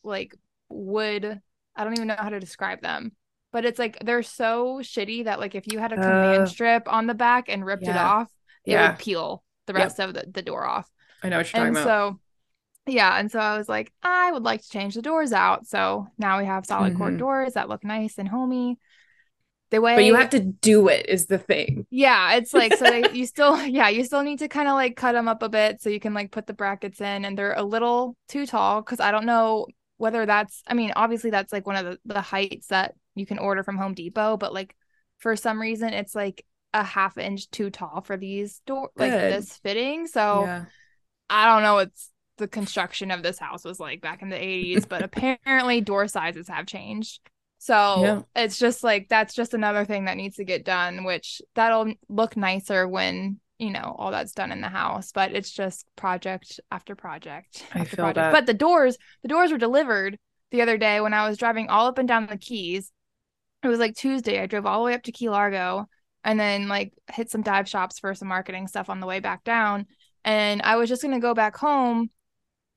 like 0.03 0.35
wood, 0.69 1.41
I 1.77 1.85
don't 1.85 1.95
even 1.95 2.09
know 2.09 2.17
how 2.19 2.31
to 2.31 2.41
describe 2.41 2.81
them. 2.83 3.13
But 3.53 3.65
it's 3.65 3.79
like 3.79 3.99
they're 4.05 4.23
so 4.25 4.81
shitty 4.83 5.25
that 5.25 5.39
like 5.39 5.55
if 5.55 5.67
you 5.73 5.79
had 5.79 5.93
a 5.93 5.97
command 5.97 6.43
Uh, 6.43 6.47
strip 6.47 6.93
on 6.93 7.07
the 7.07 7.15
back 7.15 7.49
and 7.49 7.65
ripped 7.65 7.85
it 7.85 7.89
yeah. 7.89 8.09
off, 8.09 8.29
it 8.65 8.73
Yeah. 8.73 8.91
would 8.91 8.99
peel 8.99 9.45
the 9.67 9.73
Yep. 9.75 9.83
rest 9.83 10.01
of 10.01 10.15
the, 10.15 10.25
the 10.31 10.43
door 10.43 10.67
off 10.67 10.91
I 11.23 11.29
know 11.29 11.39
what 11.39 11.47
you're 11.47 11.53
talking 11.63 11.69
and 11.69 11.77
about. 11.77 11.87
so 11.87 12.21
yeah 12.87 13.19
and 13.19 13.31
so 13.31 13.39
i 13.39 13.57
was 13.57 13.67
like 13.69 13.91
i 14.03 14.31
would 14.31 14.43
like 14.43 14.61
to 14.61 14.69
change 14.69 14.95
the 14.95 15.01
doors 15.01 15.33
out 15.33 15.67
so 15.67 16.07
now 16.19 16.39
we 16.39 16.45
have 16.45 16.67
solid 16.67 16.95
core 16.95 17.11
Mhm. 17.11 17.19
doors 17.19 17.55
that 17.55 17.69
look 17.69 17.83
nice 17.83 18.19
and 18.19 18.29
homey 18.29 18.79
the 19.75 19.81
way 19.81 19.95
but 19.95 20.05
you 20.05 20.15
have 20.15 20.31
to 20.31 20.41
do 20.41 20.89
it 20.89 21.07
is 21.09 21.27
the 21.27 21.39
thing. 21.39 21.87
yeah 21.91 22.35
it's 22.35 22.55
like 22.55 22.75
so 22.75 22.85
they, 22.85 23.05
you 23.13 23.27
still 23.35 23.61
yeah 23.67 23.89
you 23.89 24.05
still 24.05 24.23
need 24.23 24.39
to 24.39 24.49
kind 24.49 24.69
of 24.69 24.75
like 24.75 24.97
cut 24.97 25.13
them 25.13 25.29
up 25.29 25.43
a 25.43 25.49
bit 25.49 25.81
so 25.81 25.91
you 25.91 26.01
can 26.01 26.15
like 26.15 26.31
put 26.31 26.47
the 26.47 26.55
brackets 26.55 27.01
in 27.01 27.25
and 27.25 27.37
they're 27.37 27.55
a 27.55 27.63
little 27.63 28.17
too 28.29 28.47
tall 28.47 28.81
because 28.81 29.01
i 29.01 29.11
don't 29.11 29.27
know 29.27 29.67
whether 29.97 30.27
that's 30.27 30.63
i 30.67 30.75
mean 30.75 30.93
obviously 30.97 31.31
that's 31.31 31.53
like 31.53 31.67
one 31.67 31.77
of 31.77 31.85
the, 31.85 31.99
the 32.05 32.21
heights 32.21 32.69
that 32.69 32.95
you 33.15 33.27
can 33.27 33.39
order 33.39 33.63
from 33.63 33.77
home 33.77 33.95
depot 33.95 34.37
but 34.37 34.53
like 34.53 34.75
for 35.19 35.37
some 35.37 35.61
reason 35.61 35.93
it's 35.93 36.15
like 36.15 36.45
a 36.73 36.83
half 36.83 37.19
inch 37.19 37.49
too 37.51 37.71
tall 37.71 38.01
for 38.01 38.17
these 38.17 38.61
door 38.67 38.91
like 38.97 39.13
this 39.13 39.57
fitting 39.59 40.07
so 40.07 40.43
yeah. 40.45 40.65
I 41.31 41.47
don't 41.47 41.63
know 41.63 41.75
what 41.75 41.91
the 42.37 42.49
construction 42.49 43.11
of 43.11 43.23
this 43.23 43.39
house 43.39 43.65
was 43.65 43.79
like 43.79 44.01
back 44.01 44.23
in 44.23 44.29
the 44.29 44.37
80s, 44.37 44.89
but 44.89 45.03
apparently 45.03 45.81
door 45.81 46.09
sizes 46.09 46.49
have 46.49 46.67
changed. 46.67 47.21
So 47.65 48.03
Yeah. 48.03 48.23
it's 48.37 48.59
just 48.59 48.85
like 48.85 49.09
that's 49.09 49.35
just 49.35 49.55
another 49.55 49.85
thing 49.87 50.05
that 50.05 50.17
needs 50.19 50.37
to 50.37 50.45
get 50.45 50.65
done, 50.67 51.05
which 51.05 51.41
that'll 51.55 51.95
look 52.09 52.37
nicer 52.37 52.87
when 52.87 53.41
you 53.59 53.71
know 53.71 53.95
all 53.99 54.11
that's 54.11 54.33
done 54.33 54.53
in 54.53 54.61
the 54.61 54.69
house. 54.69 55.13
But 55.13 55.33
it's 55.33 55.51
just 55.51 55.87
project 55.97 56.61
after 56.71 56.95
project 56.95 57.65
I 57.75 57.81
after 57.81 57.97
feel 57.97 58.05
project. 58.05 58.17
that. 58.17 58.33
But 58.33 58.47
the 58.47 58.55
doors, 58.55 58.99
the 59.23 59.29
doors 59.29 59.51
were 59.51 59.59
delivered 59.59 60.19
the 60.51 60.61
other 60.63 60.77
day 60.77 61.01
when 61.01 61.15
I 61.15 61.27
was 61.29 61.39
driving 61.39 61.69
all 61.71 61.87
up 61.87 61.99
and 61.99 62.07
down 62.09 62.27
the 62.27 62.37
Keys. 62.37 62.93
It 63.63 63.69
was 63.69 63.79
like 63.79 63.95
Tuesday. 63.97 64.41
I 64.43 64.47
drove 64.47 64.67
all 64.67 64.81
the 64.81 64.85
way 64.87 64.95
up 64.95 65.05
to 65.05 65.13
Key 65.13 65.31
Largo 65.31 65.87
and 66.23 66.39
then 66.39 66.69
like 66.69 66.93
hit 67.13 67.31
some 67.31 67.43
dive 67.43 67.69
shops 67.69 67.99
for 67.99 68.15
some 68.15 68.29
marketing 68.29 68.69
stuff 68.69 68.91
on 68.91 69.01
the 69.01 69.07
way 69.07 69.21
back 69.21 69.43
down. 69.45 69.87
And 70.25 70.61
I 70.63 70.77
was 70.77 70.89
just 70.91 71.03
gonna 71.03 71.21
go 71.21 71.35
back 71.35 71.57
home, 71.57 72.11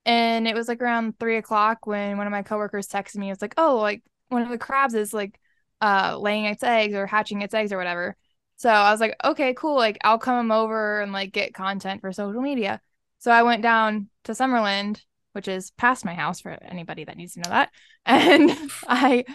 and 0.06 0.48
it 0.48 0.56
was 0.56 0.68
like 0.70 0.82
around 0.82 1.20
three 1.20 1.38
o'clock 1.38 1.86
when 1.88 2.18
one 2.18 2.28
of 2.28 2.32
my 2.32 2.44
coworkers 2.44 2.88
texted 2.88 3.18
me. 3.18 3.28
It 3.30 3.34
was 3.34 3.42
like, 3.42 3.56
"Oh, 3.58 3.78
like 3.78 4.04
one 4.30 4.42
of 4.42 4.50
the 4.50 4.58
crabs 4.58 4.94
is 4.94 5.14
like 5.14 5.40
uh 5.82 6.18
laying 6.20 6.46
its 6.46 6.64
eggs 6.64 6.94
or 6.96 7.06
hatching 7.08 7.42
its 7.42 7.54
eggs 7.54 7.72
or 7.72 7.78
whatever." 7.78 8.16
So 8.58 8.70
I 8.70 8.92
was 8.92 9.00
like, 9.00 9.16
"Okay, 9.24 9.54
cool. 9.54 9.76
Like 9.76 9.98
I'll 10.04 10.18
come 10.20 10.52
over 10.52 11.02
and 11.02 11.12
like 11.14 11.32
get 11.32 11.54
content 11.54 12.02
for 12.02 12.12
social 12.12 12.42
media." 12.42 12.82
So 13.20 13.32
I 13.32 13.44
went 13.44 13.62
down 13.64 14.10
to 14.26 14.34
Summerland, 14.34 15.02
which 15.34 15.48
is 15.48 15.72
past 15.72 16.06
my 16.06 16.14
house 16.14 16.42
for 16.42 16.52
anybody 16.62 17.04
that 17.06 17.18
needs 17.18 17.34
to 17.34 17.42
know 17.42 17.50
that, 17.50 17.72
and 18.06 18.52
I 18.88 19.26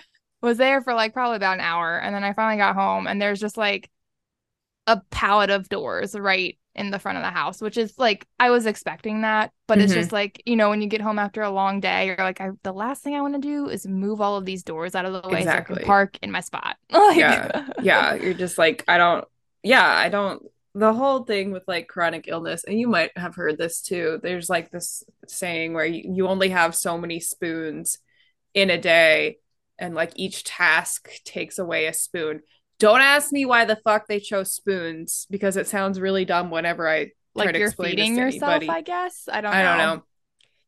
was 0.40 0.58
there 0.58 0.82
for 0.82 0.94
like 0.94 1.12
probably 1.12 1.37
about 1.37 1.54
an 1.54 1.61
hour, 1.61 1.99
and 1.99 2.14
then 2.14 2.25
I 2.25 2.32
finally 2.32 2.58
got 2.58 2.75
home, 2.75 3.06
and 3.06 3.20
there's 3.20 3.40
just 3.40 3.56
like 3.56 3.90
a 4.87 5.00
pallet 5.11 5.50
of 5.50 5.68
doors 5.68 6.14
right 6.18 6.58
in 6.75 6.91
the 6.91 6.99
front 6.99 7.19
of 7.19 7.23
the 7.25 7.31
house, 7.31 7.61
which 7.61 7.76
is 7.76 7.99
like 7.99 8.26
I 8.41 8.50
was 8.50 8.67
expecting 8.67 9.23
that, 9.23 9.52
but 9.69 9.79
it's 9.79 9.93
Mhm. 9.93 9.97
just 9.97 10.12
like 10.12 10.43
you 10.47 10.57
know 10.57 10.71
when 10.71 10.81
you 10.81 10.88
get 10.88 11.00
home 11.02 11.19
after 11.19 11.43
a 11.43 11.50
long 11.50 11.81
day, 11.81 12.07
you're 12.07 12.17
like, 12.17 12.41
I, 12.41 12.50
the 12.62 12.73
last 12.73 13.02
thing 13.02 13.14
I 13.14 13.21
want 13.21 13.35
to 13.35 13.41
do 13.41 13.69
is 13.69 13.87
move 13.87 14.21
all 14.21 14.37
of 14.37 14.45
these 14.45 14.62
doors 14.62 14.95
out 14.95 15.05
of 15.05 15.12
the 15.12 15.29
way 15.29 15.43
so 15.43 15.50
I 15.50 15.52
Exactly. 15.59 15.76
can 15.76 15.85
park 15.85 16.19
in 16.23 16.31
my 16.31 16.41
spot. 16.41 16.76
Like- 16.91 17.17
Yeah. 17.19 17.69
yeah 17.83 18.14
you're 18.14 18.35
just 18.35 18.57
like 18.59 18.85
i 18.88 18.97
don't 18.97 19.25
yeah 19.62 19.87
i 19.87 20.09
don't 20.09 20.43
the 20.75 20.93
whole 20.95 21.25
thing 21.25 21.52
with 21.52 21.64
like 21.69 21.87
chronic 21.88 22.25
illness 22.29 22.64
and 22.64 22.79
you 22.81 22.88
might 22.88 23.11
have 23.19 23.35
heard 23.35 23.59
this 23.59 23.83
too 23.83 24.19
there's 24.23 24.49
like 24.49 24.71
this 24.71 25.02
saying 25.29 25.75
where 25.75 25.85
you, 25.85 26.02
you 26.17 26.26
only 26.29 26.49
have 26.49 26.75
so 26.75 26.97
many 26.97 27.21
spoons 27.21 27.99
in 28.55 28.71
a 28.71 28.79
day 28.79 29.37
and 29.79 29.95
like 29.95 30.12
each 30.17 30.45
task 30.45 31.11
takes 31.25 31.59
away 31.59 31.87
a 31.87 31.93
spoon 31.93 32.41
don't 32.79 33.00
ask 33.00 33.33
me 33.33 33.45
why 33.45 33.64
the 33.64 33.76
fuck 33.76 34.07
they 34.09 34.19
chose 34.21 34.52
spoons 34.55 35.26
because 35.31 35.57
it 35.57 35.67
sounds 35.69 36.00
really 36.00 36.25
dumb 36.25 36.50
whenever 36.50 36.88
i 36.88 37.05
try 37.05 37.11
like 37.35 37.52
to 37.52 37.59
you're 37.59 37.69
explain 37.69 37.97
this 37.97 38.00
feeding 38.07 38.17
to 38.17 38.21
yourself, 38.23 38.52
anybody. 38.55 38.69
I 38.69 38.81
guess. 38.83 39.29
I 39.33 39.41
don't. 39.41 39.52
i 39.55 39.62
don't 39.62 39.79
know 39.79 40.02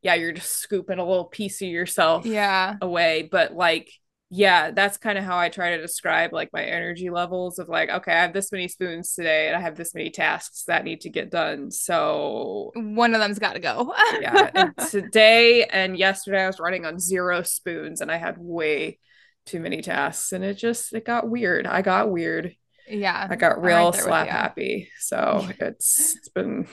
yeah 0.03 0.15
you're 0.15 0.33
just 0.33 0.53
scooping 0.59 0.99
a 0.99 1.05
little 1.07 1.25
piece 1.25 1.61
of 1.63 1.69
yourself 1.69 2.27
Yeah. 2.27 2.75
away 2.81 3.29
but 3.31 3.55
like 3.55 3.91
yeah 4.31 4.71
that's 4.71 4.97
kind 4.97 5.17
of 5.19 5.25
how 5.25 5.39
i 5.39 5.49
try 5.49 5.77
to 5.77 5.83
describe 5.83 6.33
like 6.33 6.51
my 6.53 6.63
energy 6.65 7.11
levels 7.11 7.59
of 7.59 7.69
like 7.69 7.91
okay 7.91 8.13
i 8.13 8.23
have 8.23 8.33
this 8.33 8.51
many 8.53 8.69
spoons 8.69 9.15
today 9.15 9.47
and 9.49 9.57
i 9.57 9.61
have 9.61 9.77
this 9.77 9.95
many 9.95 10.11
tasks 10.11 10.65
that 10.67 10.83
need 10.85 11.03
to 11.03 11.11
get 11.11 11.31
done 11.31 11.71
so 11.71 12.73
One 12.75 13.15
of 13.15 13.21
them's 13.21 13.39
got 13.39 13.53
to 13.53 13.61
go. 13.61 13.95
yeah 14.21 14.51
and 14.55 14.73
today 14.91 15.65
and 15.65 15.97
yesterday 15.99 16.43
i 16.43 16.47
was 16.47 16.59
running 16.59 16.85
on 16.87 16.99
zero 16.99 17.43
spoons 17.43 18.01
and 18.01 18.11
i 18.11 18.17
had 18.17 18.37
way 18.39 18.99
too 19.47 19.61
many 19.61 19.83
tasks 19.83 20.33
and 20.33 20.45
it 20.45 20.55
just 20.55 20.93
it 20.95 21.05
got 21.05 21.29
weird 21.29 21.67
i 21.67 21.83
got 21.83 22.11
weird 22.11 22.55
yeah. 22.89 23.27
i 23.31 23.37
got 23.37 23.63
real 23.63 23.91
right 23.91 23.95
slap 23.95 24.29
happy 24.29 24.91
so 25.01 25.47
it's 25.61 26.17
it's 26.17 26.29
been 26.31 26.67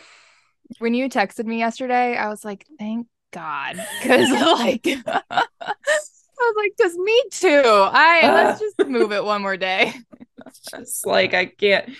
when 0.79 0.93
you 0.93 1.09
texted 1.09 1.45
me 1.45 1.59
yesterday, 1.59 2.15
I 2.15 2.29
was 2.29 2.45
like, 2.45 2.65
thank 2.79 3.07
God. 3.31 3.75
Cause 4.03 4.29
like 4.31 4.87
I 5.07 6.53
was 6.53 6.55
like, 6.57 6.73
just 6.77 6.97
me 6.97 7.23
too. 7.31 7.63
I 7.65 8.21
let's 8.33 8.59
just 8.59 8.89
move 8.89 9.11
it 9.11 9.23
one 9.23 9.41
more 9.41 9.57
day. 9.57 9.93
just 10.69 11.05
like 11.05 11.33
I 11.33 11.45
can't. 11.45 11.91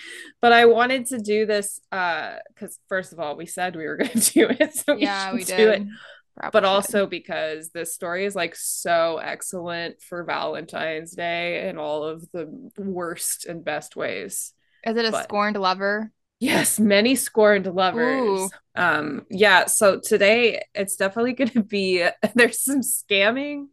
But 0.42 0.51
I 0.51 0.66
wanted 0.66 1.08
to 1.08 1.20
do 1.20 1.46
this 1.46 1.80
uh 1.92 2.36
because 2.50 2.80
first 2.90 3.13
of 3.13 3.20
all, 3.20 3.36
we 3.36 3.46
said 3.46 3.75
we 3.75 3.88
were 3.88 3.98
gonna 3.98 4.10
do 4.13 4.48
it. 4.50 4.75
So 4.75 4.96
we 4.96 5.04
yeah, 5.04 5.34
we 5.34 5.40
should 5.40 5.58
did. 5.58 5.58
do 5.58 5.70
it. 5.70 5.88
Probably 6.36 6.52
But 6.52 6.66
also 6.66 7.06
because 7.08 7.70
this 7.72 7.94
story 7.94 8.26
is 8.26 8.36
like 8.36 8.56
so 8.56 9.18
excellent 9.18 10.02
for 10.02 10.24
Valentine's 10.24 11.12
Day 11.12 11.68
in 11.68 11.78
all 11.78 12.04
of 12.04 12.30
the 12.32 12.50
worst 12.78 13.46
and 13.46 13.64
best 13.64 13.96
ways. 13.96 14.54
is 14.86 14.96
it 14.98 15.06
a 15.06 15.12
but- 15.12 15.24
scorned 15.24 15.58
lover? 15.58 16.12
Yes, 16.40 16.80
many 16.80 17.14
scorned 17.14 17.68
lovers. 17.68 18.40
Ooh. 18.42 18.50
Um, 18.76 19.28
yeah, 19.30 19.66
so 19.66 20.00
today 20.04 20.64
it's 20.74 20.96
definitely 20.96 21.34
gonna 21.40 21.64
be 21.64 22.04
there's 22.34 22.64
some 22.64 22.82
scamming. 22.82 23.68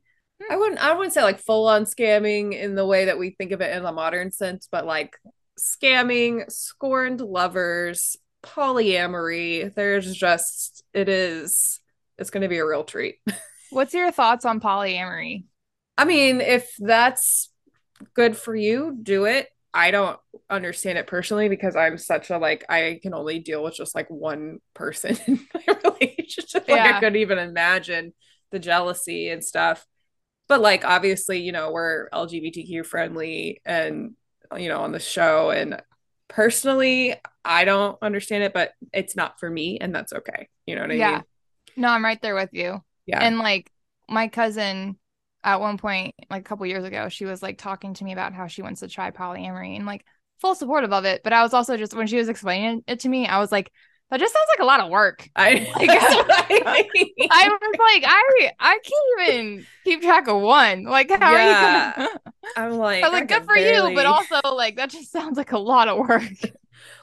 I 0.51 0.57
wouldn't 0.57 0.79
I 0.79 0.93
wouldn't 0.93 1.15
say 1.15 1.23
like 1.23 1.39
full 1.39 1.67
on 1.67 1.85
scamming 1.85 2.53
in 2.53 2.75
the 2.75 2.85
way 2.87 3.07
that 3.07 3.19
we 3.19 3.31
think 3.31 3.53
of 3.53 3.61
it 3.63 3.75
in 3.75 3.83
the 3.85 3.91
modern 3.93 4.31
sense, 4.33 4.69
but 4.71 4.85
like 4.85 5.17
scamming, 5.59 6.53
scorned 6.53 7.21
lovers, 7.23 8.17
polyamory. 8.45 9.75
There's 9.75 10.15
just 10.15 10.85
it 10.93 11.09
is 11.09 11.81
it's 12.19 12.31
gonna 12.31 12.49
be 12.49 12.59
a 12.59 12.67
real 12.67 12.85
treat. 12.85 13.17
What's 13.71 13.95
your 13.95 14.11
thoughts 14.13 14.45
on 14.45 14.61
polyamory? 14.61 15.45
I 15.97 16.05
mean, 16.05 16.41
if 16.41 16.75
that's 16.79 17.51
good 18.15 18.37
for 18.37 18.55
you, 18.57 18.99
do 19.03 19.27
it. 19.27 19.49
I 19.75 19.91
don't 19.91 20.19
understand 20.51 20.99
it 20.99 21.07
personally 21.07 21.49
because 21.49 21.77
I'm 21.77 21.99
such 21.99 22.31
a 22.31 22.39
like 22.39 22.65
I 22.69 23.01
can 23.03 23.15
only 23.15 23.39
deal 23.41 23.63
with 23.63 23.75
just 23.77 23.95
like 23.95 24.09
one 24.11 24.61
person 24.75 25.17
in 25.27 25.47
my 25.55 25.77
relationship. 25.85 26.67
Like 26.69 26.85
Yeah. 26.85 26.87
I 26.87 26.95
couldn't 26.95 27.17
even 27.21 27.39
imagine 27.39 28.15
the 28.51 28.59
jealousy 28.59 29.31
and 29.31 29.45
stuff. 29.45 29.87
But 30.49 30.61
like 30.61 30.85
obviously, 30.85 31.41
you 31.41 31.53
know, 31.53 31.73
we're 31.73 32.09
LGBTQ 32.13 32.85
friendly 32.85 33.61
and 33.67 34.13
you 34.57 34.69
know, 34.69 34.81
on 34.83 34.93
the 34.93 35.01
show 35.01 35.51
and 35.51 35.83
personally, 36.29 37.17
I 37.45 37.65
don't 37.67 37.99
understand 38.03 38.45
it, 38.45 38.55
but 38.55 38.73
it's 38.93 39.17
not 39.17 39.41
for 39.41 39.51
me 39.51 39.79
and 39.81 39.95
that's 39.95 40.13
okay. 40.13 40.49
You 40.67 40.77
know 40.77 40.83
what 40.83 40.93
I 40.93 40.99
Yeah. 40.99 41.01
mean? 41.01 41.27
No, 41.79 41.89
I'm 41.89 42.05
right 42.05 42.21
there 42.21 42.35
with 42.35 42.51
you. 42.53 42.83
Yeah. 43.07 43.21
And 43.21 43.39
like 43.39 43.71
my 44.09 44.29
cousin 44.29 44.99
at 45.45 45.61
one 45.61 45.79
point, 45.79 46.15
like 46.29 46.41
a 46.43 46.45
couple 46.45 46.67
years 46.67 46.85
ago, 46.85 47.09
she 47.09 47.25
was 47.25 47.43
like 47.43 47.57
talking 47.59 47.95
to 47.95 48.05
me 48.05 48.13
about 48.13 48.35
how 48.35 48.49
she 48.49 48.63
wants 48.63 48.81
to 48.81 48.89
try 48.89 49.11
polyamory 49.11 49.77
and 49.77 49.87
like 49.87 50.05
full 50.41 50.55
supportive 50.55 50.93
of 50.93 51.05
it. 51.05 51.23
But 51.23 51.33
I 51.33 51.43
was 51.43 51.55
also 51.55 51.77
just 51.77 51.95
when 51.95 52.07
she 52.07 52.17
was 52.17 52.29
explaining 52.29 52.83
it 52.87 53.01
to 53.01 53.09
me, 53.09 53.27
I 53.27 53.39
was 53.39 53.53
like, 53.53 53.71
that 54.11 54.21
just 54.21 54.33
sounds 54.33 54.47
like 54.49 54.61
a 54.61 54.65
lot 54.65 54.81
of 54.81 54.91
work. 54.91 55.29
I, 55.37 55.71
Like, 55.77 55.91
I 57.31 57.49
was 57.49 57.61
like, 57.79 58.05
I 58.07 58.53
I 58.59 58.79
can't 58.83 59.29
even 59.31 59.67
keep 59.85 60.03
track 60.03 60.29
of 60.29 60.41
one. 60.41 60.85
Like, 60.85 61.11
how 61.11 61.33
are 61.33 61.41
you 61.41 61.57
gonna 61.61 62.09
I'm 62.57 62.73
like, 62.73 63.05
I 63.05 63.09
was 63.09 63.13
like, 63.13 63.25
I 63.25 63.27
good 63.27 63.45
for 63.45 63.57
you, 63.57 63.93
but 63.95 64.07
also 64.07 64.41
like 64.55 64.77
that 64.77 64.91
just 64.91 65.13
sounds 65.13 65.37
like 65.37 65.53
a 65.53 65.59
lot 65.59 65.89
of 65.89 65.99
work. 65.99 66.33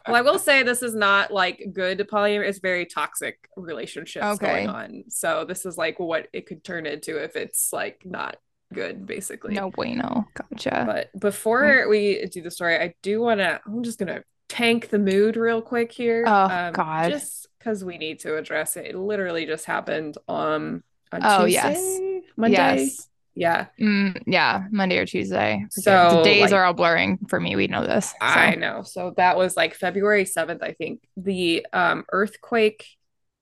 Well, 0.08 0.16
I 0.16 0.22
will 0.22 0.40
say 0.40 0.64
this 0.64 0.82
is 0.84 0.94
not 0.96 1.32
like 1.32 1.70
good 1.74 2.00
polyamory. 2.12 2.48
It's 2.48 2.60
very 2.60 2.86
toxic 2.86 3.50
relationships 3.56 4.26
Okay. 4.26 4.46
going 4.48 4.70
on. 4.70 5.04
So 5.10 5.46
this 5.46 5.66
is 5.66 5.78
like 5.78 6.00
what 6.00 6.28
it 6.34 6.46
could 6.46 6.64
turn 6.64 6.86
into 6.86 7.24
if 7.24 7.36
it's 7.36 7.74
like 7.74 8.02
not 8.06 8.38
good, 8.74 9.06
basically. 9.06 9.54
No 9.56 9.72
bueno. 9.72 10.28
Gotcha. 10.34 10.84
But 10.86 11.20
before 11.20 11.88
we 11.90 12.26
do 12.26 12.42
the 12.42 12.52
story, 12.52 12.78
I 12.78 12.94
do 13.02 13.22
want 13.22 13.40
to. 13.40 13.60
I'm 13.66 13.84
just 13.84 14.00
gonna 14.00 14.24
tank 14.48 14.90
the 14.90 15.00
mood 15.00 15.38
real 15.38 15.62
quick 15.62 15.92
here. 15.92 16.24
Oh, 16.28 16.72
God. 16.72 17.10
Just 17.10 17.48
because 17.58 17.84
we 17.84 17.98
need 17.98 18.20
to 18.20 18.38
address 18.38 18.78
it. 18.78 18.86
It 18.86 18.96
literally 18.96 19.46
just 19.48 19.66
happened 19.66 20.18
um, 20.28 20.84
on 21.12 21.22
Oh, 21.24 21.46
Tuesday, 21.46 21.52
yes. 21.54 22.22
Monday. 22.38 22.58
Yes. 22.58 23.10
Yeah, 23.36 23.68
Mm, 23.80 24.24
yeah, 24.26 24.64
Monday 24.72 24.98
or 24.98 25.06
Tuesday. 25.06 25.66
So, 25.70 26.18
the 26.18 26.24
days 26.24 26.42
like- 26.44 26.54
are 26.54 26.64
all 26.64 26.74
blurring 26.74 27.20
for 27.28 27.40
me. 27.40 27.56
We 27.58 27.68
know 27.68 27.86
this. 27.86 28.12
so. 28.12 28.16
I 28.22 28.56
know. 28.56 28.82
So 28.84 29.14
that 29.18 29.38
was 29.38 29.58
like 29.58 29.74
February 29.76 30.24
7th, 30.24 30.64
I 30.64 30.72
think. 30.72 31.02
The 31.18 31.68
um, 31.74 32.06
earthquake, 32.14 32.86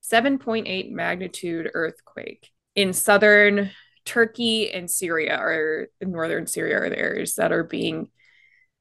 7.8 0.02 0.90
magnitude 0.92 1.70
earthquake 1.74 2.50
in 2.76 2.92
southern 2.94 3.70
Turkey 4.04 4.72
and 4.74 4.90
Syria, 4.90 5.38
or 5.40 5.88
in 6.02 6.12
northern 6.12 6.48
Syria, 6.48 6.80
are 6.82 6.90
the 6.90 6.98
areas 7.00 7.36
that 7.36 7.52
are 7.52 7.64
being 7.64 8.10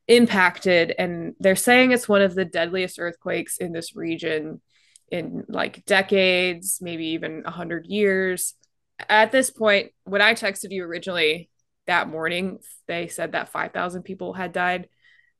impacted. 0.09 0.95
And 0.99 1.35
they're 1.39 1.57
saying 1.57 1.93
it's 1.93 2.09
one 2.09 2.23
of 2.23 2.35
the 2.35 2.45
deadliest 2.45 2.99
earthquakes 2.99 3.59
in 3.59 3.73
this 3.73 3.95
region 3.95 4.61
in 5.11 5.45
like 5.49 5.85
decades, 5.85 6.79
maybe 6.81 7.09
even 7.09 7.43
100 7.43 7.87
years. 7.87 8.55
At 9.09 9.33
this 9.33 9.51
point, 9.51 9.93
when 10.05 10.23
I 10.23 10.35
texted 10.35 10.71
you 10.71 10.85
originally 10.85 11.51
that 11.87 12.09
morning, 12.09 12.59
they 12.87 13.09
said 13.09 13.33
that 13.33 13.49
5,000 13.51 14.03
people 14.03 14.33
had 14.33 14.53
died. 14.53 14.89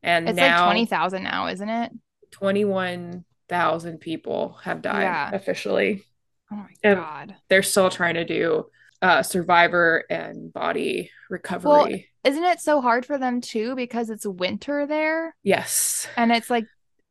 And 0.03 0.29
It's 0.29 0.37
now 0.37 0.67
like 0.67 0.73
20,000 0.89 1.23
now, 1.23 1.47
isn't 1.49 1.69
it? 1.69 1.93
21,000 2.33 3.99
people 3.99 4.59
have 4.65 4.83
died 4.83 5.03
Yeah. 5.03 5.31
officially. 5.33 6.03
Oh 6.51 6.57
my 6.57 6.69
And- 6.83 6.99
God. 7.01 7.37
They're 7.49 7.63
still 7.63 7.91
trying 7.91 8.15
to 8.15 8.25
do 8.25 8.67
uh, 9.01 9.23
survivor 9.23 10.05
and 10.11 10.53
body 10.53 11.11
recovery. 11.29 11.69
Well, 11.71 11.99
Isn't 12.25 12.45
it 12.45 12.61
so 12.61 12.81
hard 12.81 13.05
for 13.05 13.19
them 13.19 13.41
too 13.41 13.75
because 13.75 14.11
it's 14.11 14.25
winter 14.25 14.87
there? 14.87 15.35
yes. 15.43 16.07
And 16.17 16.31
it's 16.31 16.49
like, 16.51 16.67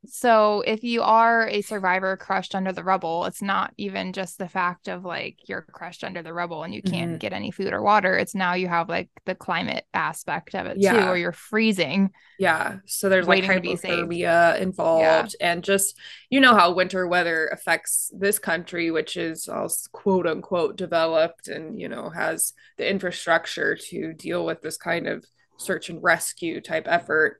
so 0.06 0.62
if 0.66 0.84
you 0.84 1.04
are 1.04 1.48
a 1.48 1.62
survivor 1.62 2.18
crushed 2.18 2.56
under 2.56 2.72
the 2.74 2.84
rubble, 2.84 3.26
it's 3.26 3.42
not 3.42 3.72
even 3.78 4.14
just 4.14 4.38
the 4.38 4.48
fact 4.50 4.88
of 4.88 5.06
like 5.06 5.38
you're 5.48 5.62
crushed 5.62 6.04
under 6.04 6.24
the 6.24 6.34
rubble 6.34 6.64
and 6.64 6.74
you 6.74 6.82
can't 6.82 7.14
Mhm. 7.14 7.20
get 7.20 7.34
any 7.34 7.52
food 7.52 7.72
or 7.72 7.82
water. 7.82 8.18
It's 8.18 8.34
now 8.34 8.54
you 8.56 8.68
have 8.68 8.90
like 8.90 9.10
the 9.26 9.36
climate 9.36 9.86
aspect 9.94 10.56
of 10.56 10.66
it 10.66 10.82
too, 10.82 11.08
or 11.08 11.18
you're 11.18 11.32
freezing. 11.32 12.12
Yeah. 12.40 12.80
So 12.88 13.10
there's 13.10 13.28
like 13.28 13.44
Waiting 13.44 13.52
to 13.52 13.62
be 13.62 13.76
saved. 13.76 14.10
hypothermia 14.10 14.60
involved 14.60 15.36
and 15.40 15.64
just, 15.64 15.96
you 16.32 16.40
know, 16.40 16.56
how 16.56 16.72
winter 16.74 17.08
weather 17.08 17.48
affects 17.50 18.12
this 18.18 18.40
country, 18.40 18.90
which 18.90 19.18
is 19.18 19.48
all 19.48 19.70
quote 19.92 20.26
unquote 20.26 20.78
developed 20.78 21.48
and, 21.48 21.80
you 21.80 21.88
know, 21.88 22.10
has 22.10 22.54
the 22.78 22.90
infrastructure 22.90 23.76
to 23.76 24.14
deal 24.14 24.44
with 24.44 24.62
this 24.64 24.78
kind 24.78 25.08
of 25.08 25.24
search 25.58 25.90
and 25.90 26.02
rescue 26.02 26.60
type 26.60 26.88
effort. 26.88 27.40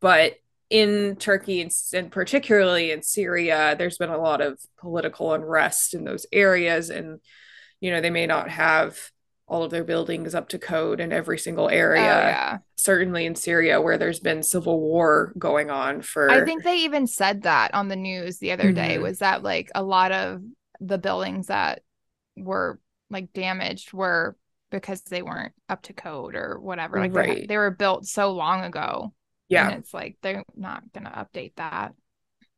But 0.00 0.34
in 0.70 1.16
Turkey 1.16 1.60
and, 1.60 1.70
and 1.92 2.10
particularly 2.12 2.92
in 2.92 3.02
Syria, 3.02 3.74
there's 3.76 3.98
been 3.98 4.10
a 4.10 4.18
lot 4.18 4.40
of 4.40 4.58
political 4.78 5.34
unrest 5.34 5.94
in 5.94 6.04
those 6.04 6.26
areas. 6.32 6.90
And, 6.90 7.20
you 7.80 7.90
know, 7.90 8.00
they 8.00 8.10
may 8.10 8.26
not 8.26 8.48
have 8.48 8.96
all 9.48 9.64
of 9.64 9.72
their 9.72 9.82
buildings 9.82 10.32
up 10.32 10.48
to 10.50 10.60
code 10.60 11.00
in 11.00 11.12
every 11.12 11.36
single 11.36 11.64
Oh, 11.64 11.68
area 11.68 12.02
yeah. 12.04 12.58
certainly 12.76 13.26
in 13.26 13.34
Syria 13.34 13.80
where 13.80 13.98
there's 13.98 14.20
been 14.20 14.44
civil 14.44 14.78
war 14.80 15.32
going 15.36 15.70
on 15.70 16.02
for 16.02 16.30
I 16.30 16.44
think 16.44 16.62
they 16.62 16.76
even 16.78 17.08
said 17.08 17.42
that 17.42 17.74
on 17.74 17.88
the 17.88 17.96
news 17.96 18.38
the 18.38 18.52
other 18.52 18.70
day 18.70 18.96
Mhm. 18.96 19.02
was 19.02 19.18
that 19.18 19.42
like 19.42 19.68
a 19.74 19.82
lot 19.82 20.12
of 20.12 20.40
the 20.78 20.98
buildings 20.98 21.48
that 21.48 21.82
were 22.36 22.78
like 23.10 23.32
damaged 23.32 23.92
were 23.92 24.36
because 24.70 25.02
they 25.02 25.20
weren't 25.20 25.52
up 25.68 25.82
to 25.82 25.92
code 25.94 26.36
or 26.36 26.60
whatever. 26.60 27.00
Like 27.00 27.12
they, 27.12 27.46
they 27.46 27.56
were 27.56 27.72
built 27.72 28.06
so 28.06 28.30
long 28.30 28.62
ago. 28.62 29.12
Yeah 29.50 29.68
And 29.68 29.80
it's 29.80 29.92
like 29.92 30.16
they're 30.22 30.44
not 30.56 30.82
gonna 30.94 31.10
update 31.10 31.52
that. 31.56 31.92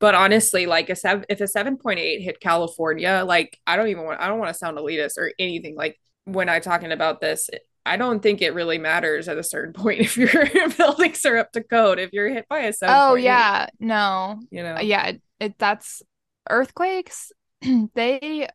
but 0.01 0.15
honestly 0.15 0.67
like 0.67 0.91
a 0.91 0.97
seven 0.97 1.25
if 1.29 1.41
a 1.41 1.47
7.8 1.49 2.23
hit 2.23 2.41
California 2.41 3.25
like 3.27 3.59
I 3.67 3.77
don't 3.77 3.89
even 3.89 4.05
want 4.05 4.21
I 4.21 4.29
don't 4.29 4.39
want 4.39 4.51
to 4.51 4.59
sound 4.59 4.79
elitist 4.79 5.19
or 5.19 5.33
anything 5.39 5.77
like 5.77 5.99
when 6.25 6.49
I'm 6.49 6.63
talking 6.63 6.93
about 6.93 7.21
this 7.21 7.51
I 7.85 7.97
don't 7.97 8.23
think 8.23 8.43
it 8.43 8.55
really 8.55 8.79
matters 8.79 9.29
at 9.29 9.39
a 9.39 9.43
certain 9.43 9.73
point 9.83 10.01
if 10.01 10.17
your 10.17 10.31
buildings 10.77 11.25
are 11.25 11.37
up 11.39 11.53
to 11.53 11.63
code 11.63 11.99
if 11.99 12.13
you're 12.13 12.29
hit 12.29 12.47
by 12.49 12.61
a 12.61 12.73
7.8 12.73 12.87
Oh 12.89 13.15
yeah, 13.15 13.67
no. 13.81 14.41
you 14.51 14.63
know 14.63 14.79
yeah, 14.81 15.07
it, 15.07 15.23
it 15.41 15.55
that's 15.59 16.03
earthquakes. 16.51 17.33
they 17.95 18.49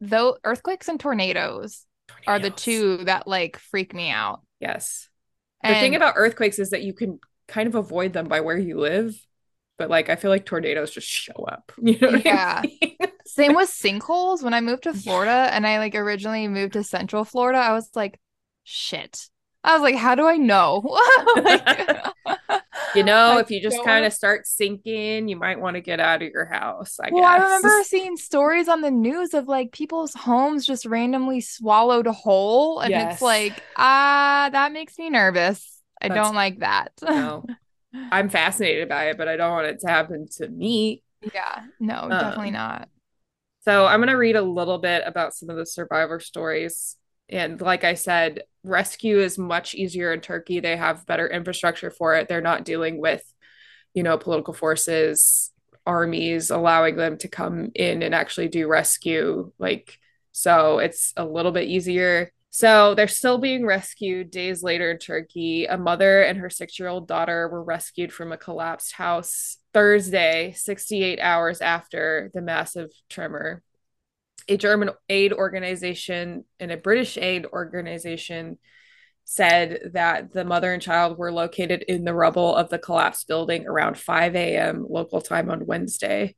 though 0.00 0.36
earthquakes 0.44 0.88
and 0.88 0.98
tornadoes 1.00 1.86
are 2.26 2.38
the 2.38 2.50
two 2.50 2.98
that 3.04 3.26
like 3.26 3.58
freak 3.58 3.94
me 3.94 4.10
out. 4.10 4.40
yes 4.60 5.08
the 5.62 5.74
thing 5.74 5.94
about 5.94 6.14
earthquakes 6.16 6.58
is 6.58 6.70
that 6.70 6.82
you 6.82 6.92
can 6.92 7.20
kind 7.48 7.66
of 7.68 7.74
avoid 7.74 8.12
them 8.12 8.28
by 8.28 8.40
where 8.40 8.58
you 8.58 8.78
live 8.78 9.14
but 9.78 9.90
like 9.90 10.08
I 10.08 10.16
feel 10.16 10.30
like 10.30 10.46
tornadoes 10.46 10.90
just 10.92 11.08
show 11.08 11.32
up 11.48 11.72
you 11.82 11.98
know 11.98 12.20
Yeah. 12.24 12.62
I 12.64 12.66
mean? 12.80 12.96
Same 13.26 13.54
with 13.54 13.70
sinkholes. 13.70 14.42
When 14.42 14.52
I 14.52 14.60
moved 14.60 14.82
to 14.82 14.92
Florida 14.94 15.48
and 15.52 15.66
I 15.66 15.78
like 15.78 15.94
originally 15.94 16.48
moved 16.48 16.72
to 16.74 16.82
Central 16.84 17.24
Florida, 17.24 17.58
I 17.58 17.72
was 17.72 17.88
like, 17.94 18.18
shit. 18.64 19.28
I 19.64 19.74
was 19.74 19.80
like, 19.82 19.94
how 19.94 20.14
do 20.16 20.26
I 20.26 20.36
know? 20.36 20.82
Like- 21.36 22.04
You 22.94 23.04
know, 23.04 23.38
if 23.38 23.50
you 23.50 23.60
just 23.62 23.82
kind 23.84 24.04
of 24.04 24.12
start 24.12 24.46
sinking, 24.46 25.28
you 25.28 25.36
might 25.36 25.58
want 25.58 25.76
to 25.76 25.80
get 25.80 25.98
out 25.98 26.20
of 26.22 26.28
your 26.30 26.44
house. 26.44 26.98
I 27.02 27.08
well, 27.10 27.24
I 27.24 27.38
remember 27.38 27.82
seeing 27.84 28.16
stories 28.18 28.68
on 28.68 28.82
the 28.82 28.90
news 28.90 29.32
of 29.32 29.48
like 29.48 29.72
people's 29.72 30.12
homes 30.12 30.66
just 30.66 30.84
randomly 30.84 31.40
swallowed 31.40 32.06
whole. 32.06 32.80
And 32.80 32.90
Yes. 32.90 33.14
it's 33.14 33.22
like, 33.22 33.62
ah, 33.78 34.50
that 34.52 34.72
makes 34.72 34.98
me 34.98 35.08
nervous. 35.08 35.81
I 36.02 36.08
That's- 36.08 36.26
don't 36.26 36.34
like 36.34 36.58
that. 36.60 36.92
no, 37.02 37.46
I'm 37.94 38.28
fascinated 38.28 38.88
by 38.88 39.10
it, 39.10 39.18
but 39.18 39.28
I 39.28 39.36
don't 39.36 39.52
want 39.52 39.66
it 39.68 39.80
to 39.80 39.88
happen 39.88 40.26
to 40.38 40.48
me. 40.48 41.02
yeah, 41.34 41.64
no, 41.80 42.08
definitely 42.10 42.48
Um, 42.48 42.54
not. 42.54 42.88
So 43.64 43.86
I'm 43.86 44.00
going 44.00 44.08
to 44.08 44.14
read 44.16 44.34
a 44.36 44.42
little 44.42 44.78
bit 44.78 45.04
about 45.06 45.34
some 45.34 45.48
of 45.48 45.56
the 45.56 45.64
survivor 45.66 46.18
stories. 46.18 46.96
And 47.28 47.60
like 47.60 47.84
I 47.84 47.94
said, 47.94 48.42
rescue 48.64 49.20
is 49.20 49.38
much 49.38 49.74
easier 49.74 50.12
in 50.12 50.20
Turkey. 50.20 50.58
They 50.58 50.76
have 50.76 51.06
better 51.06 51.28
infrastructure 51.28 51.90
for 51.90 52.16
it. 52.16 52.26
They're 52.28 52.40
not 52.40 52.64
dealing 52.64 53.00
with, 53.00 53.22
you 53.94 54.02
know, 54.02 54.18
political 54.18 54.52
forces, 54.52 55.52
armies 55.86 56.50
allowing 56.50 56.96
them 56.96 57.18
to 57.18 57.28
come 57.28 57.70
in 57.76 58.02
and 58.02 58.14
actually 58.14 58.48
do 58.48 58.66
rescue. 58.66 59.52
Like, 59.60 59.96
so 60.32 60.78
it's 60.80 61.12
a 61.16 61.24
little 61.24 61.52
bit 61.52 61.68
easier. 61.68 62.32
So 62.54 62.94
they're 62.94 63.08
still 63.08 63.38
being 63.38 63.64
rescued 63.64 64.30
days 64.30 64.62
later 64.62 64.90
in 64.90 64.98
Turkey. 64.98 65.64
A 65.64 65.78
mother 65.78 66.20
and 66.20 66.38
her 66.38 66.50
six 66.50 66.78
year 66.78 66.86
old 66.86 67.08
daughter 67.08 67.48
were 67.48 67.64
rescued 67.64 68.12
from 68.12 68.30
a 68.30 68.36
collapsed 68.36 68.92
house 68.92 69.56
Thursday, 69.72 70.52
68 70.54 71.18
hours 71.18 71.62
after 71.62 72.30
the 72.34 72.42
massive 72.42 72.90
tremor. 73.08 73.62
A 74.48 74.58
German 74.58 74.90
aid 75.08 75.32
organization 75.32 76.44
and 76.60 76.70
a 76.70 76.76
British 76.76 77.16
aid 77.16 77.46
organization 77.46 78.58
said 79.24 79.90
that 79.94 80.34
the 80.34 80.44
mother 80.44 80.74
and 80.74 80.82
child 80.82 81.16
were 81.16 81.32
located 81.32 81.82
in 81.88 82.04
the 82.04 82.12
rubble 82.12 82.54
of 82.54 82.68
the 82.68 82.78
collapsed 82.78 83.28
building 83.28 83.66
around 83.66 83.96
5 83.96 84.36
a.m. 84.36 84.84
local 84.86 85.22
time 85.22 85.48
on 85.48 85.64
Wednesday. 85.64 86.36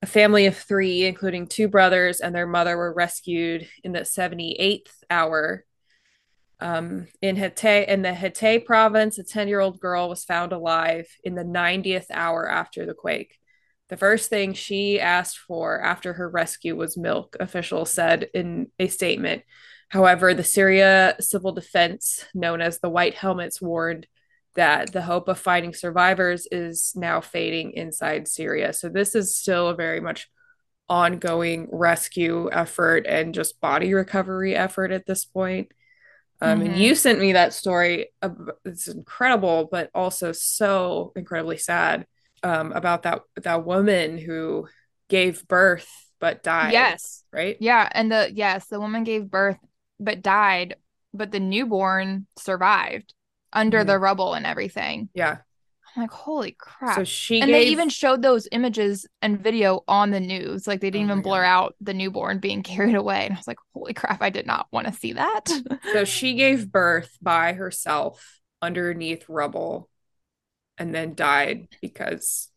A 0.00 0.06
family 0.06 0.46
of 0.46 0.56
three, 0.56 1.06
including 1.06 1.46
two 1.46 1.68
brothers 1.68 2.20
and 2.20 2.34
their 2.34 2.46
mother, 2.46 2.76
were 2.76 2.92
rescued 2.92 3.68
in 3.82 3.92
the 3.92 4.00
78th 4.00 4.92
hour. 5.10 5.64
Um, 6.60 7.08
in 7.20 7.36
Hatay, 7.36 7.86
in 7.88 8.02
the 8.02 8.12
Hatay 8.12 8.64
province, 8.64 9.18
a 9.18 9.24
10 9.24 9.48
year 9.48 9.60
old 9.60 9.80
girl 9.80 10.08
was 10.08 10.24
found 10.24 10.52
alive 10.52 11.08
in 11.24 11.34
the 11.34 11.44
90th 11.44 12.06
hour 12.10 12.48
after 12.48 12.86
the 12.86 12.94
quake. 12.94 13.38
The 13.88 13.96
first 13.96 14.28
thing 14.28 14.52
she 14.52 15.00
asked 15.00 15.38
for 15.38 15.80
after 15.80 16.12
her 16.12 16.28
rescue 16.28 16.76
was 16.76 16.96
milk, 16.96 17.36
officials 17.40 17.90
said 17.90 18.28
in 18.34 18.70
a 18.78 18.88
statement. 18.88 19.42
However, 19.88 20.34
the 20.34 20.44
Syria 20.44 21.16
Civil 21.20 21.52
Defense, 21.52 22.24
known 22.34 22.60
as 22.60 22.78
the 22.78 22.90
White 22.90 23.14
Helmets, 23.14 23.62
warned 23.62 24.06
that 24.58 24.92
the 24.92 25.02
hope 25.02 25.28
of 25.28 25.38
finding 25.38 25.72
survivors 25.72 26.48
is 26.50 26.92
now 26.96 27.20
fading 27.20 27.70
inside 27.74 28.26
Syria. 28.26 28.72
So 28.72 28.88
this 28.88 29.14
is 29.14 29.36
still 29.36 29.68
a 29.68 29.74
very 29.76 30.00
much 30.00 30.28
ongoing 30.88 31.68
rescue 31.70 32.50
effort 32.50 33.06
and 33.06 33.32
just 33.32 33.60
body 33.60 33.94
recovery 33.94 34.56
effort 34.56 34.90
at 34.90 35.06
this 35.06 35.24
point. 35.24 35.70
Um, 36.40 36.58
mm-hmm. 36.58 36.70
And 36.70 36.76
you 36.76 36.96
sent 36.96 37.20
me 37.20 37.34
that 37.34 37.54
story. 37.54 38.08
It's 38.64 38.88
incredible, 38.88 39.68
but 39.70 39.90
also 39.94 40.32
so 40.32 41.12
incredibly 41.14 41.58
sad 41.58 42.04
um, 42.42 42.72
about 42.72 43.04
that 43.04 43.22
that 43.42 43.64
woman 43.64 44.18
who 44.18 44.66
gave 45.08 45.46
birth 45.46 45.88
but 46.18 46.42
died. 46.42 46.72
Yes. 46.72 47.22
Right. 47.32 47.56
Yeah, 47.60 47.88
and 47.92 48.10
the 48.10 48.28
yes, 48.34 48.66
the 48.66 48.80
woman 48.80 49.04
gave 49.04 49.30
birth 49.30 49.58
but 50.00 50.20
died, 50.20 50.74
but 51.14 51.30
the 51.30 51.38
newborn 51.38 52.26
survived 52.36 53.14
under 53.52 53.78
mm-hmm. 53.78 53.88
the 53.88 53.98
rubble 53.98 54.34
and 54.34 54.46
everything. 54.46 55.08
Yeah. 55.14 55.38
I'm 55.96 56.02
like, 56.02 56.10
holy 56.10 56.52
crap. 56.52 56.96
So 56.96 57.04
she 57.04 57.40
And 57.40 57.50
gave... 57.50 57.64
they 57.66 57.70
even 57.70 57.88
showed 57.88 58.22
those 58.22 58.46
images 58.52 59.06
and 59.22 59.42
video 59.42 59.82
on 59.88 60.10
the 60.10 60.20
news. 60.20 60.66
Like 60.66 60.80
they 60.80 60.90
didn't 60.90 61.10
oh 61.10 61.14
even 61.14 61.22
blur 61.22 61.42
God. 61.42 61.48
out 61.48 61.74
the 61.80 61.94
newborn 61.94 62.38
being 62.38 62.62
carried 62.62 62.94
away. 62.94 63.24
And 63.24 63.34
I 63.34 63.36
was 63.36 63.48
like, 63.48 63.58
holy 63.74 63.94
crap, 63.94 64.22
I 64.22 64.30
did 64.30 64.46
not 64.46 64.66
want 64.70 64.86
to 64.86 64.92
see 64.92 65.14
that. 65.14 65.48
so 65.92 66.04
she 66.04 66.34
gave 66.34 66.70
birth 66.70 67.16
by 67.20 67.54
herself 67.54 68.40
underneath 68.60 69.28
rubble 69.28 69.88
and 70.76 70.94
then 70.94 71.14
died 71.14 71.68
because 71.80 72.48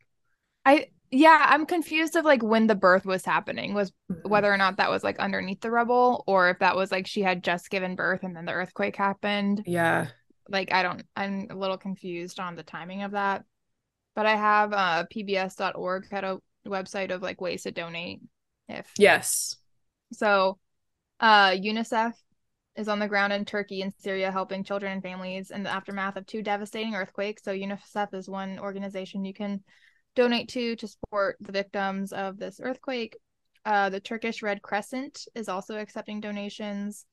I 0.66 0.88
yeah, 1.14 1.46
I'm 1.50 1.66
confused 1.66 2.16
of 2.16 2.24
like 2.24 2.42
when 2.42 2.68
the 2.68 2.76
birth 2.76 3.06
was 3.06 3.26
happening, 3.26 3.74
was 3.74 3.92
mm-hmm. 4.12 4.30
whether 4.30 4.52
or 4.52 4.58
not 4.58 4.78
that 4.78 4.90
was 4.90 5.04
like 5.04 5.20
underneath 5.20 5.60
the 5.60 5.72
rubble 5.72 6.24
or 6.28 6.50
if 6.50 6.60
that 6.60 6.76
was 6.76 6.92
like 6.92 7.06
she 7.06 7.22
had 7.22 7.44
just 7.44 7.70
given 7.70 7.96
birth 7.96 8.24
and 8.24 8.36
then 8.36 8.46
the 8.46 8.54
earthquake 8.54 8.96
happened. 8.96 9.64
Yeah 9.66 10.08
like 10.52 10.74
I 10.74 10.84
don't 10.84 11.04
I'm 11.16 11.48
a 11.50 11.56
little 11.56 11.78
confused 11.78 12.40
on 12.40 12.56
the 12.56 12.64
timing 12.64 13.04
of 13.04 13.12
that. 13.12 13.44
But 14.16 14.26
I 14.26 14.36
have 14.36 14.74
uh 14.74 15.06
pbs.org 15.14 16.08
had 16.12 16.24
a 16.24 16.40
website 16.68 17.12
of 17.12 17.22
like 17.22 17.42
ways 17.42 17.64
to 17.64 17.72
donate 17.72 18.22
if 18.68 18.92
Yes. 18.98 19.56
So 20.14 20.60
uh 21.20 21.52
UNICEF 21.52 22.14
is 22.76 22.88
on 22.88 23.00
the 23.00 23.08
ground 23.08 23.34
in 23.34 23.46
Turkey 23.46 23.82
and 23.82 23.94
Syria 24.00 24.32
helping 24.32 24.64
children 24.64 24.94
and 24.94 25.04
families 25.04 25.52
in 25.52 25.64
the 25.64 25.70
aftermath 25.70 26.16
of 26.16 26.26
two 26.26 26.42
devastating 26.42 26.96
earthquakes. 26.96 27.44
So 27.44 27.52
UNICEF 27.52 28.14
is 28.14 28.30
one 28.30 28.60
organization 28.60 29.26
you 29.26 29.34
can 29.34 29.64
donate 30.16 30.50
to 30.50 30.76
to 30.76 30.88
support 30.88 31.38
the 31.40 31.52
victims 31.52 32.14
of 32.14 32.38
this 32.38 32.60
earthquake. 32.62 33.18
Uh, 33.64 33.90
the 33.90 34.00
Turkish 34.00 34.42
Red 34.42 34.62
Crescent 34.62 35.28
is 35.36 35.48
also 35.48 35.78
accepting 35.78 36.20
donations. 36.20 37.06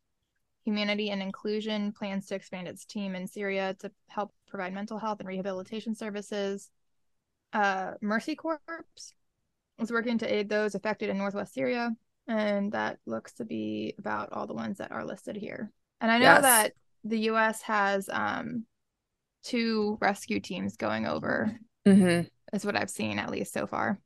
Humanity 0.69 1.09
and 1.09 1.23
Inclusion 1.23 1.93
plans 1.93 2.27
to 2.27 2.35
expand 2.35 2.69
its 2.69 2.85
team 2.85 3.15
in 3.15 3.27
Syria 3.27 3.75
to 3.79 3.91
help 4.09 4.35
provide 4.47 4.75
mental 4.75 4.99
health 4.99 5.19
and 5.19 5.27
rehabilitation 5.27 5.95
services. 5.95 6.69
Uh, 7.55 7.93
Mercy 8.03 8.37
Corps 8.37 8.61
is 9.79 9.91
working 9.91 10.19
to 10.19 10.31
aid 10.31 10.51
those 10.51 10.75
affected 10.75 11.09
in 11.09 11.17
northwest 11.17 11.55
Syria, 11.55 11.97
and 12.27 12.71
that 12.73 12.99
looks 13.07 13.33
to 13.35 13.47
be 13.47 13.95
about 13.99 14.31
all 14.33 14.47
the 14.47 14.53
ones 14.53 14.77
that 14.77 14.93
are 14.93 15.07
listed 15.07 15.37
here. 15.37 15.73
And 16.03 16.11
I 16.11 16.19
know 16.19 16.25
yes. 16.25 16.43
that 16.43 16.73
the 17.03 17.21
U.S. 17.21 17.63
has 17.63 18.11
um, 18.13 18.67
two 19.45 19.97
rescue 20.03 20.39
teams 20.39 20.77
going 20.77 21.07
over. 21.07 21.59
Mm-hmm. 21.87 22.27
Is 22.53 22.67
what 22.67 22.77
I've 22.77 22.91
seen 22.91 23.19
at 23.19 23.31
least 23.31 23.55
so 23.55 23.67
far. 23.67 23.99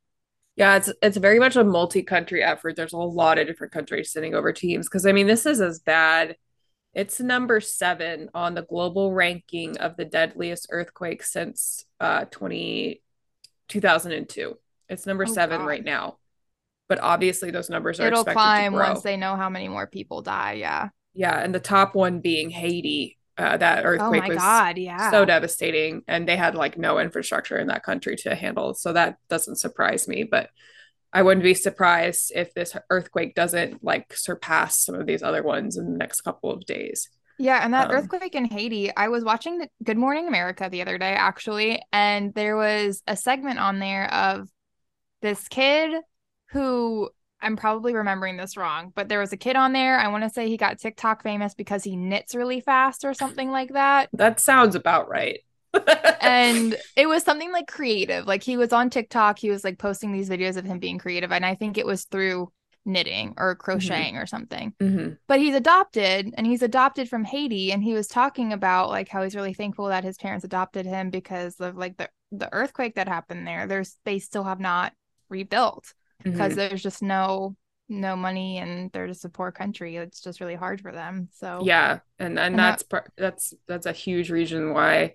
Yeah, 0.55 0.77
it's 0.77 0.93
it's 1.03 1.17
very 1.17 1.41
much 1.41 1.57
a 1.57 1.65
multi-country 1.65 2.41
effort. 2.41 2.77
There's 2.77 2.93
a 2.93 2.99
lot 2.99 3.39
of 3.39 3.49
different 3.49 3.73
countries 3.73 4.13
sending 4.13 4.35
over 4.37 4.53
teams 4.53 4.89
because 4.89 5.07
I 5.07 5.13
mean 5.13 5.27
this 5.27 5.45
is 5.45 5.61
as 5.61 5.81
bad 5.81 6.37
it's 6.95 7.21
number 7.21 7.61
seven 7.61 8.29
on 8.35 8.55
the 8.55 8.63
global 8.63 9.13
ranking 9.13 9.79
of 9.79 9.97
the 9.97 10.05
deadliest 10.05 10.69
earthquake 10.71 11.23
since 11.23 11.85
uh 12.01 12.25
20, 12.27 13.03
2002. 13.69 14.59
It's 14.89 15.07
number 15.07 15.25
oh, 15.27 15.33
seven 15.33 15.61
God. 15.61 15.67
right 15.67 15.85
now. 15.85 16.19
But 16.89 17.01
obviously 17.01 17.51
those 17.51 17.71
numbers 17.71 18.01
are 18.01 18.09
It'll 18.09 18.25
climb 18.25 18.75
once 18.75 19.03
they 19.03 19.17
know 19.17 19.37
how 19.37 19.49
many 19.49 19.69
more 19.69 19.87
people 19.87 20.21
die. 20.21 20.55
Yeah. 20.55 20.91
Yeah. 21.15 21.39
And 21.39 21.55
the 21.55 21.61
top 21.61 21.95
one 21.95 22.21
being 22.21 22.51
Haiti. 22.51 23.19
Uh, 23.39 23.57
that 23.57 23.87
earthquake 23.87 24.25
oh 24.27 24.29
was 24.29 24.37
God, 24.37 24.77
yeah. 24.77 25.11
so 25.11 25.25
devastating. 25.25 26.03
And 26.07 26.29
they 26.29 26.37
had 26.37 26.55
like 26.55 26.77
no 26.77 26.99
infrastructure 26.99 27.57
in 27.57 27.69
that 27.69 27.83
country 27.83 28.15
to 28.17 28.35
handle. 28.35 28.75
So 28.75 28.93
that 28.93 29.17
doesn't 29.31 29.57
surprise 29.57 30.07
me. 30.07 30.25
But 30.25 30.51
I 31.13 31.23
wouldn't 31.23 31.45
be 31.45 31.55
surprised 31.55 32.33
if 32.35 32.55
this 32.55 32.75
earthquake 32.89 33.35
doesn't 33.35 33.85
like 33.85 34.15
surpass 34.17 34.85
some 34.85 34.95
of 34.95 35.07
these 35.07 35.23
other 35.23 35.43
ones 35.43 35.77
in 35.77 35.93
the 35.93 35.99
next 35.99 36.23
couple 36.23 36.51
of 36.51 36.65
days. 36.65 37.09
Yeah, 37.39 37.61
and 37.63 37.75
that 37.75 37.91
um, 37.91 37.97
earthquake 37.97 38.35
in 38.35 38.45
Haiti, 38.45 38.95
I 38.95 39.09
was 39.09 39.25
watching 39.25 39.59
the 39.59 39.69
Good 39.83 39.97
Morning 39.97 40.29
America 40.29 40.69
the 40.71 40.83
other 40.83 40.99
day 40.99 41.13
actually, 41.13 41.83
and 41.93 42.33
there 42.35 42.57
was 42.57 43.03
a 43.07 43.17
segment 43.17 43.59
on 43.59 43.79
there 43.79 44.13
of 44.13 44.49
this 45.21 45.49
kid 45.49 45.93
who 46.51 47.11
I'm 47.41 47.57
probably 47.57 47.95
remembering 47.95 48.37
this 48.37 48.57
wrong, 48.57 48.93
but 48.95 49.09
there 49.09 49.19
was 49.19 49.33
a 49.33 49.37
kid 49.37 49.57
on 49.57 49.73
there. 49.73 49.99
I 49.99 50.09
want 50.09 50.25
to 50.25 50.31
say 50.31 50.49
he 50.49 50.57
got 50.57 50.79
TikTok 50.79 51.23
famous 51.23 51.55
because 51.55 51.83
he 51.83 51.97
knits 51.97 52.35
really 52.35 52.61
fast 52.61 53.05
or 53.05 53.15
something 53.15 53.51
like 53.51 53.73
that. 53.73 54.09
That 54.13 54.39
sounds 54.39 54.75
about 54.77 55.09
right 55.09 55.41
and 56.21 56.77
it 56.97 57.07
was 57.07 57.23
something 57.23 57.53
like 57.53 57.67
creative. 57.67 58.27
Like 58.27 58.43
he 58.43 58.57
was 58.57 58.73
on 58.73 58.91
TikTok, 58.91 59.39
he 59.39 59.51
was 59.51 59.65
like 59.65 59.79
posting 59.79 60.13
these 60.13 60.29
videos 60.29 60.57
of 60.57 60.65
him 60.65 60.79
being 60.79 60.99
creative. 60.99 61.33
And 61.33 61.45
I 61.45 61.55
think 61.55 61.79
it 61.79 61.87
was 61.87 62.05
through 62.05 62.51
knitting 62.85 63.35
or 63.37 63.55
crocheting 63.55 64.15
mm-hmm. 64.15 64.23
or 64.23 64.27
something. 64.27 64.75
Mm-hmm. 64.81 65.15
But 65.29 65.41
he's 65.41 65.55
adopted 65.55 66.35
and 66.37 66.47
he's 66.47 66.63
adopted 66.63 67.09
from 67.09 67.25
Haiti. 67.25 67.73
And 67.73 67.83
he 67.83 67.93
was 67.93 68.09
talking 68.09 68.53
about 68.53 68.89
like 68.89 69.09
how 69.09 69.23
he's 69.23 69.37
really 69.37 69.55
thankful 69.55 69.89
that 69.89 70.05
his 70.05 70.19
parents 70.19 70.45
adopted 70.45 70.87
him 70.87 71.11
because 71.11 71.61
of 71.61 71.77
like 71.77 71.97
the, 71.97 72.09
the 72.33 72.53
earthquake 72.53 72.97
that 72.97 73.09
happened 73.09 73.47
there. 73.47 73.67
There's 73.67 73.97
they 74.05 74.19
still 74.19 74.45
have 74.45 74.61
not 74.61 74.93
rebuilt 75.29 75.95
because 76.23 76.53
mm-hmm. 76.53 76.69
there's 76.69 76.83
just 76.83 77.03
no 77.03 77.57
no 77.89 78.17
money 78.17 78.59
and 78.59 78.91
they're 78.93 79.07
just 79.07 79.25
a 79.25 79.29
poor 79.29 79.51
country 79.53 79.97
it's 79.97 80.21
just 80.21 80.41
really 80.41 80.55
hard 80.55 80.81
for 80.81 80.93
them 80.93 81.29
so 81.33 81.61
yeah 81.63 81.99
and 82.19 82.39
and, 82.39 82.55
and 82.55 82.59
that's 82.59 82.85
that, 82.91 83.09
that's 83.17 83.55
that's 83.69 83.87
a 83.87 83.93
huge 83.93 84.31
reason 84.31 84.73
why 84.73 85.15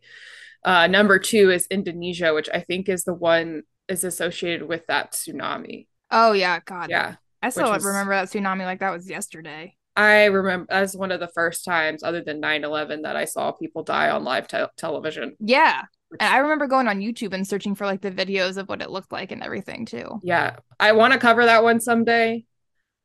uh, 0.64 0.88
number 0.88 1.20
two 1.20 1.52
is 1.52 1.68
Indonesia, 1.70 2.34
which 2.34 2.50
I 2.54 2.62
think 2.62 2.90
is 2.90 3.04
the 3.04 3.14
one 3.14 3.64
is 3.88 4.04
associated 4.04 4.68
with 4.68 4.86
that 4.88 5.14
tsunami. 5.14 5.88
Oh 6.12 6.34
yeah, 6.34 6.60
God. 6.66 6.90
Yeah. 6.90 7.16
I 7.42 7.50
still 7.50 7.70
was, 7.70 7.86
remember 7.86 8.14
that 8.14 8.30
tsunami 8.30 8.66
like 8.66 8.80
that 8.80 8.92
was 8.92 9.10
yesterday. 9.10 9.76
I 9.96 10.26
remember 10.26 10.72
as 10.72 10.96
one 10.96 11.12
of 11.12 11.20
the 11.20 11.28
first 11.30 11.66
times, 11.66 12.04
other 12.04 12.22
than 12.22 12.40
9 12.40 12.64
11, 12.64 13.02
that 13.02 13.16
I 13.16 13.26
saw 13.26 13.52
people 13.52 13.84
die 13.84 14.10
on 14.10 14.24
live 14.24 14.48
te- 14.48 14.66
television. 14.78 15.36
Yeah. 15.40 15.84
Which... 16.10 16.22
And 16.22 16.34
I 16.34 16.38
remember 16.38 16.68
going 16.68 16.88
on 16.88 17.00
YouTube 17.00 17.34
and 17.34 17.48
searching 17.48 17.76
for 17.76 17.86
like 17.86 18.02
the 18.02 18.12
videos 18.12 18.58
of 18.58 18.70
what 18.70 18.82
it 18.82 18.92
looked 18.92 19.12
like 19.12 19.32
and 19.32 19.44
everything 19.44 19.86
too. 19.86 20.20
Yeah. 20.24 20.58
I 20.80 20.92
want 20.92 21.14
to 21.14 21.20
cover 21.20 21.46
that 21.46 21.64
one 21.64 21.80
someday 21.80 22.46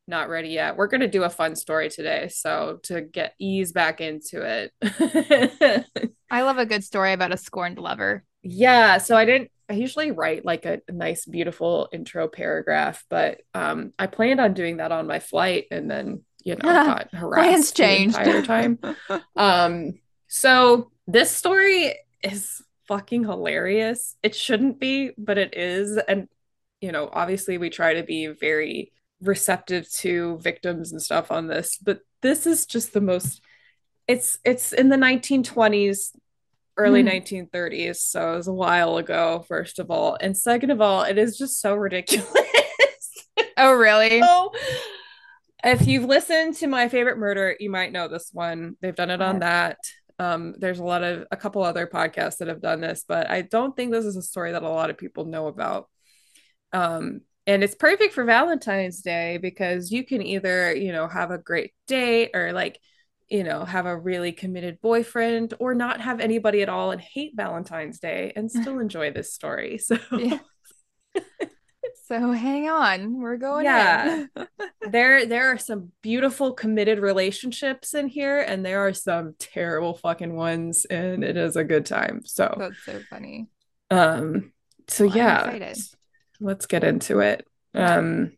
not 0.07 0.29
ready 0.29 0.49
yet. 0.49 0.77
We're 0.77 0.87
gonna 0.87 1.07
do 1.07 1.23
a 1.23 1.29
fun 1.29 1.55
story 1.55 1.89
today, 1.89 2.27
so 2.29 2.79
to 2.83 3.01
get 3.01 3.35
ease 3.39 3.71
back 3.71 4.01
into 4.01 4.41
it. 4.81 5.85
I 6.29 6.41
love 6.41 6.57
a 6.57 6.65
good 6.65 6.83
story 6.83 7.13
about 7.13 7.33
a 7.33 7.37
scorned 7.37 7.79
lover. 7.79 8.23
Yeah, 8.41 8.97
so 8.97 9.15
I 9.15 9.25
didn't 9.25 9.51
I 9.69 9.73
usually 9.73 10.11
write 10.11 10.45
like 10.45 10.65
a, 10.65 10.81
nice, 10.89 11.25
beautiful 11.25 11.89
intro 11.91 12.27
paragraph, 12.27 13.03
but 13.09 13.41
um, 13.53 13.93
I 13.97 14.07
planned 14.07 14.39
on 14.39 14.53
doing 14.53 14.77
that 14.77 14.91
on 14.91 15.07
my 15.07 15.19
flight, 15.19 15.65
and 15.71 15.89
then 15.89 16.23
you 16.43 16.55
know 16.55 16.61
got 16.61 17.09
Plans 17.09 17.21
harassed 17.21 17.77
the 17.77 17.83
changed. 17.83 18.17
entire 18.17 18.41
time. 18.43 18.79
Um, 19.35 19.93
so 20.27 20.91
this 21.07 21.31
story 21.31 21.95
is 22.23 22.61
fucking 22.87 23.23
hilarious. 23.23 24.15
It 24.23 24.35
shouldn't 24.35 24.79
be, 24.79 25.11
but 25.17 25.37
it 25.37 25.55
is. 25.55 25.97
And, 25.97 26.27
you 26.81 26.91
know, 26.91 27.09
obviously 27.11 27.57
we 27.57 27.69
try 27.69 27.95
to 27.95 28.03
be 28.03 28.27
very 28.27 28.91
receptive 29.23 29.89
to 29.91 30.37
victims 30.39 30.91
and 30.91 31.01
stuff 31.01 31.31
on 31.31 31.47
this, 31.47 31.77
but 31.77 31.99
this 32.21 32.45
is 32.47 32.65
just 32.65 32.93
the 32.93 33.01
most 33.01 33.41
it's 34.07 34.37
it's 34.43 34.73
in 34.73 34.89
the 34.89 34.97
1920s, 34.97 36.15
early 36.77 37.01
Hmm. 37.01 37.07
1930s, 37.07 37.97
so 37.97 38.33
it 38.33 38.37
was 38.37 38.47
a 38.47 38.53
while 38.53 38.97
ago, 38.97 39.45
first 39.47 39.79
of 39.79 39.89
all. 39.91 40.17
And 40.19 40.37
second 40.37 40.71
of 40.71 40.81
all, 40.81 41.03
it 41.03 41.17
is 41.17 41.37
just 41.37 41.61
so 41.61 41.75
ridiculous. 41.75 42.27
oh, 43.57 43.73
really? 43.73 44.21
So, 44.21 44.51
if 45.63 45.87
you've 45.87 46.03
listened 46.05 46.55
to 46.55 46.67
my 46.67 46.89
favorite 46.89 47.17
murder, 47.17 47.55
you 47.59 47.69
might 47.69 47.91
know 47.93 48.07
this 48.07 48.29
one. 48.33 48.75
They've 48.81 48.95
done 48.95 49.09
it 49.09 49.21
on 49.21 49.39
that. 49.39 49.77
Um, 50.19 50.55
there's 50.57 50.79
a 50.79 50.83
lot 50.83 51.03
of 51.03 51.25
a 51.31 51.37
couple 51.37 51.63
other 51.63 51.87
podcasts 51.87 52.37
that 52.37 52.49
have 52.49 52.61
done 52.61 52.81
this, 52.81 53.05
but 53.07 53.29
I 53.29 53.41
don't 53.41 53.75
think 53.75 53.91
this 53.91 54.05
is 54.05 54.17
a 54.17 54.21
story 54.21 54.51
that 54.51 54.63
a 54.63 54.69
lot 54.69 54.89
of 54.89 54.97
people 54.97 55.25
know 55.25 55.47
about. 55.47 55.89
Um, 56.73 57.21
and 57.47 57.63
it's 57.63 57.75
perfect 57.75 58.13
for 58.13 58.23
Valentine's 58.23 59.01
Day 59.01 59.37
because 59.37 59.91
you 59.91 60.05
can 60.05 60.21
either, 60.21 60.73
you 60.75 60.91
know, 60.91 61.07
have 61.07 61.31
a 61.31 61.37
great 61.37 61.73
date 61.87 62.31
or 62.33 62.53
like, 62.53 62.79
you 63.29 63.43
know, 63.43 63.65
have 63.65 63.85
a 63.85 63.97
really 63.97 64.31
committed 64.31 64.79
boyfriend 64.81 65.53
or 65.59 65.73
not 65.73 66.01
have 66.01 66.19
anybody 66.19 66.61
at 66.61 66.69
all 66.69 66.91
and 66.91 67.01
hate 67.01 67.33
Valentine's 67.35 67.99
Day 67.99 68.33
and 68.35 68.51
still 68.51 68.79
enjoy 68.79 69.11
this 69.11 69.33
story. 69.33 69.77
So 69.79 69.97
Yeah. 70.11 70.39
So 72.05 72.31
hang 72.31 72.67
on, 72.69 73.19
we're 73.19 73.37
going 73.37 73.65
Yeah. 73.65 74.25
in. 74.35 74.47
there 74.91 75.25
there 75.25 75.51
are 75.51 75.57
some 75.57 75.91
beautiful 76.01 76.53
committed 76.53 76.99
relationships 76.99 77.93
in 77.93 78.07
here 78.07 78.39
and 78.41 78.65
there 78.65 78.85
are 78.85 78.93
some 78.93 79.35
terrible 79.39 79.93
fucking 79.95 80.35
ones 80.35 80.85
and 80.85 81.23
it 81.23 81.37
is 81.37 81.55
a 81.55 81.63
good 81.63 81.85
time 81.85 82.21
so 82.25 82.53
That's 82.57 82.83
so 82.83 82.99
funny. 83.09 83.47
um 83.89 84.51
so 84.87 85.05
Well, 85.05 85.15
yeah. 85.15 85.57
Let's 86.39 86.65
get 86.65 86.83
into 86.83 87.19
it 87.19 87.47
um 87.73 88.31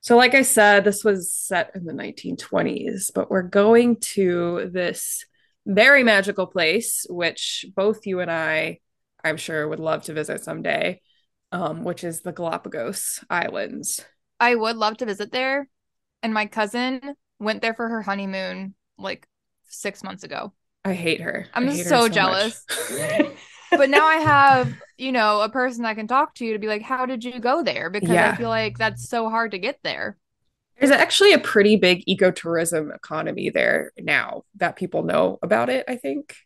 so 0.00 0.16
like 0.16 0.34
i 0.34 0.42
said 0.42 0.84
this 0.84 1.04
was 1.04 1.32
set 1.32 1.70
in 1.74 1.84
the 1.84 1.92
1920s 1.92 3.10
but 3.14 3.30
we're 3.30 3.42
going 3.42 3.96
to 3.96 4.70
this 4.72 5.24
very 5.66 6.02
magical 6.02 6.46
place 6.46 7.06
which 7.08 7.64
both 7.74 8.06
you 8.06 8.20
and 8.20 8.30
i 8.30 8.78
i'm 9.22 9.36
sure 9.36 9.68
would 9.68 9.80
love 9.80 10.02
to 10.02 10.12
visit 10.12 10.42
someday 10.42 11.00
um 11.52 11.84
which 11.84 12.04
is 12.04 12.22
the 12.22 12.32
galapagos 12.32 13.24
islands 13.30 14.04
I 14.40 14.54
would 14.54 14.76
love 14.76 14.98
to 14.98 15.06
visit 15.06 15.32
there. 15.32 15.68
And 16.22 16.32
my 16.32 16.46
cousin 16.46 17.14
went 17.38 17.62
there 17.62 17.74
for 17.74 17.88
her 17.88 18.02
honeymoon 18.02 18.74
like 18.98 19.26
six 19.68 20.02
months 20.02 20.24
ago. 20.24 20.52
I 20.84 20.94
hate 20.94 21.20
her. 21.20 21.46
I'm 21.54 21.68
I 21.68 21.76
her 21.76 21.84
so 21.84 22.02
much. 22.02 22.12
jealous. 22.12 22.64
But 23.70 23.90
now 23.90 24.06
I 24.06 24.16
have, 24.16 24.72
you 24.96 25.12
know, 25.12 25.40
a 25.42 25.48
person 25.48 25.84
I 25.84 25.94
can 25.94 26.06
talk 26.08 26.34
to 26.36 26.52
to 26.52 26.58
be 26.58 26.66
like, 26.68 26.82
how 26.82 27.06
did 27.06 27.24
you 27.24 27.38
go 27.40 27.62
there? 27.62 27.90
Because 27.90 28.10
I 28.10 28.34
feel 28.36 28.48
like 28.48 28.78
that's 28.78 29.08
so 29.08 29.28
hard 29.28 29.50
to 29.52 29.58
get 29.58 29.78
there. 29.82 30.16
There's 30.78 30.90
actually 30.92 31.32
a 31.32 31.38
pretty 31.40 31.76
big 31.76 32.04
ecotourism 32.06 32.94
economy 32.94 33.50
there 33.50 33.92
now 33.98 34.44
that 34.56 34.76
people 34.76 35.02
know 35.02 35.38
about 35.42 35.68
it, 35.70 35.84
I 35.88 35.96
think. 35.96 36.36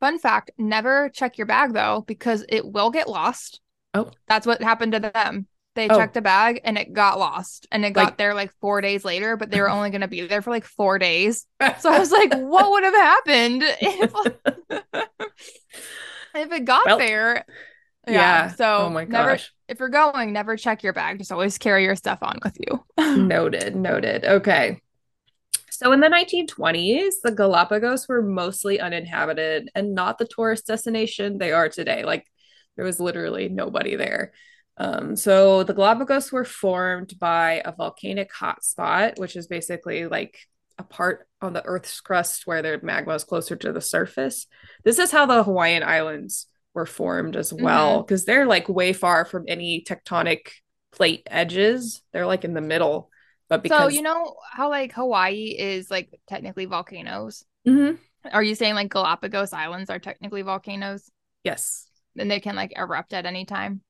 Fun 0.00 0.18
fact 0.18 0.50
never 0.58 1.08
check 1.10 1.38
your 1.38 1.46
bag 1.46 1.72
though, 1.74 2.02
because 2.06 2.44
it 2.48 2.66
will 2.66 2.90
get 2.90 3.08
lost. 3.08 3.60
Oh. 3.92 4.10
That's 4.26 4.46
what 4.46 4.62
happened 4.62 4.92
to 4.92 5.00
them. 5.00 5.46
They 5.74 5.88
Oh. 5.88 5.96
checked 5.98 6.16
a 6.16 6.22
bag 6.22 6.60
and 6.64 6.78
it 6.78 6.92
got 6.92 7.18
lost. 7.18 7.66
And 7.72 7.84
it 7.84 7.90
got 7.92 8.04
Like- 8.04 8.16
there 8.16 8.32
like 8.32 8.52
four 8.60 8.80
days 8.80 9.04
later, 9.04 9.36
but 9.36 9.50
they 9.50 9.60
were 9.60 9.68
only 9.70 9.90
going 9.90 10.00
to 10.02 10.08
be 10.08 10.26
there 10.26 10.40
for 10.40 10.50
like 10.50 10.64
four 10.64 10.98
days. 10.98 11.46
So 11.80 11.92
I 11.92 11.98
was 11.98 12.10
like, 12.12 12.32
what 12.34 12.70
would 12.70 12.84
have 12.84 12.94
happened 12.94 13.62
if, 13.80 14.12
if 16.34 16.52
it 16.52 16.64
got 16.64 16.84
Well, 16.86 16.98
there? 16.98 17.44
yeah. 18.06 18.48
So 18.54 18.86
oh 18.86 18.90
my 18.90 19.04
never, 19.04 19.30
gosh. 19.30 19.52
if 19.68 19.78
you're 19.80 19.88
going, 19.88 20.32
never 20.32 20.56
check 20.56 20.82
your 20.82 20.92
bag. 20.92 21.18
Just 21.18 21.32
always 21.32 21.58
carry 21.58 21.84
your 21.84 21.96
stuff 21.96 22.18
on 22.22 22.38
with 22.44 22.56
you. 22.60 22.84
Noted, 22.98 23.76
noted. 23.76 24.24
Okay. 24.24 24.80
So 25.70 25.92
in 25.92 26.00
the 26.00 26.08
1920s, 26.08 27.20
the 27.22 27.32
Galapagos 27.32 28.08
were 28.08 28.22
mostly 28.22 28.80
uninhabited 28.80 29.70
and 29.74 29.94
not 29.94 30.18
the 30.18 30.26
tourist 30.26 30.66
destination 30.66 31.38
they 31.38 31.52
are 31.52 31.68
today. 31.68 32.04
Like 32.04 32.26
there 32.76 32.84
was 32.84 33.00
literally 33.00 33.48
nobody 33.48 33.96
there. 33.96 34.32
Um, 34.76 35.16
so 35.16 35.62
the 35.64 35.74
Galapagos 35.74 36.32
were 36.32 36.44
formed 36.44 37.18
by 37.18 37.62
a 37.64 37.72
volcanic 37.72 38.30
hotspot, 38.32 39.18
which 39.18 39.36
is 39.36 39.46
basically 39.46 40.06
like 40.06 40.38
a 40.78 40.82
part 40.82 41.26
on 41.40 41.52
the 41.52 41.64
Earth's 41.64 42.00
crust 42.00 42.46
where 42.46 42.62
the 42.62 42.80
magma 42.82 43.14
is 43.14 43.24
closer 43.24 43.56
to 43.56 43.72
the 43.72 43.80
surface. 43.80 44.46
This 44.84 44.98
is 44.98 45.10
how 45.10 45.26
the 45.26 45.42
Hawaiian 45.42 45.82
Islands 45.82 46.46
were 46.74 46.86
formed 46.86 47.36
as 47.36 47.52
well, 47.52 48.02
because 48.02 48.24
they're 48.24 48.46
like 48.46 48.68
way 48.68 48.92
far 48.92 49.24
from 49.24 49.44
any 49.46 49.84
tectonic 49.88 50.48
plate 50.92 51.22
edges. 51.26 52.02
They're 52.12 52.26
like 52.26 52.44
in 52.44 52.54
the 52.54 52.60
middle. 52.60 53.10
But 53.48 53.62
because 53.62 53.92
So 53.92 53.96
you 53.96 54.02
know 54.02 54.36
how 54.50 54.70
like 54.70 54.92
Hawaii 54.92 55.54
is 55.56 55.90
like 55.90 56.18
technically 56.26 56.64
volcanoes? 56.64 57.44
Mhm. 57.66 57.98
Are 58.32 58.42
you 58.42 58.54
saying 58.54 58.74
like 58.74 58.90
Galapagos 58.90 59.52
Islands 59.52 59.90
are 59.90 59.98
technically 59.98 60.42
volcanoes? 60.42 61.10
yes. 61.44 61.86
and 62.16 62.30
they 62.30 62.40
can 62.40 62.56
like 62.56 62.72
erupt 62.76 63.12
at 63.12 63.26
any 63.26 63.44
time. 63.44 63.82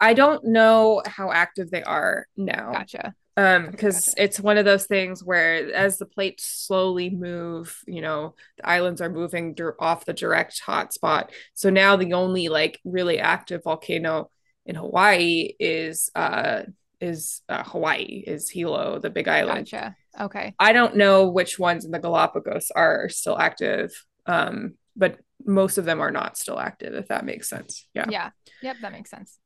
I 0.00 0.14
don't 0.14 0.44
know 0.44 1.02
how 1.06 1.32
active 1.32 1.70
they 1.70 1.82
are 1.82 2.26
now. 2.36 2.72
Gotcha. 2.72 3.14
Um, 3.36 3.70
because 3.70 4.06
Gotcha. 4.06 4.22
it's 4.24 4.40
one 4.40 4.58
of 4.58 4.64
those 4.64 4.86
things 4.86 5.22
where 5.22 5.72
as 5.72 5.98
the 5.98 6.06
plates 6.06 6.44
slowly 6.44 7.08
move, 7.08 7.78
you 7.86 8.02
know, 8.02 8.34
the 8.56 8.68
islands 8.68 9.00
are 9.00 9.10
moving 9.10 9.56
off 9.78 10.04
the 10.04 10.12
direct 10.12 10.60
hotspot. 10.66 11.30
So 11.54 11.70
now 11.70 11.96
the 11.96 12.14
only 12.14 12.48
like 12.48 12.80
really 12.84 13.20
active 13.20 13.62
volcano 13.62 14.30
in 14.66 14.74
Hawaii 14.74 15.52
is 15.60 16.10
uh 16.16 16.62
is 17.00 17.42
uh, 17.48 17.62
Hawaii 17.62 18.24
is 18.26 18.50
Hilo, 18.50 18.98
the 18.98 19.10
big 19.10 19.28
island. 19.28 19.70
Gotcha. 19.70 19.96
Okay. 20.20 20.54
I 20.58 20.72
don't 20.72 20.96
know 20.96 21.28
which 21.28 21.58
ones 21.58 21.84
in 21.84 21.92
the 21.92 22.00
Galapagos 22.00 22.72
are 22.74 23.08
still 23.08 23.38
active. 23.38 23.92
Um, 24.26 24.74
but 24.96 25.20
most 25.46 25.78
of 25.78 25.84
them 25.84 26.00
are 26.00 26.10
not 26.10 26.36
still 26.36 26.58
active, 26.58 26.92
if 26.94 27.06
that 27.06 27.24
makes 27.24 27.48
sense. 27.48 27.86
Yeah. 27.94 28.06
Yeah. 28.10 28.30
Yep. 28.62 28.76
That 28.82 28.92
makes 28.92 29.10
sense. 29.10 29.38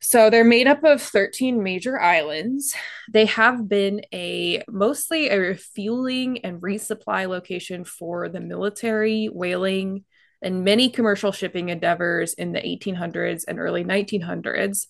So 0.00 0.30
they're 0.30 0.44
made 0.44 0.68
up 0.68 0.84
of 0.84 1.02
13 1.02 1.62
major 1.62 2.00
islands. 2.00 2.74
They 3.12 3.26
have 3.26 3.68
been 3.68 4.02
a 4.14 4.62
mostly 4.68 5.28
a 5.28 5.38
refueling 5.38 6.44
and 6.44 6.62
resupply 6.62 7.28
location 7.28 7.84
for 7.84 8.28
the 8.28 8.40
military, 8.40 9.26
whaling, 9.26 10.04
and 10.40 10.64
many 10.64 10.88
commercial 10.88 11.32
shipping 11.32 11.68
endeavors 11.68 12.34
in 12.34 12.52
the 12.52 12.60
1800s 12.60 13.44
and 13.48 13.58
early 13.58 13.82
1900s. 13.82 14.86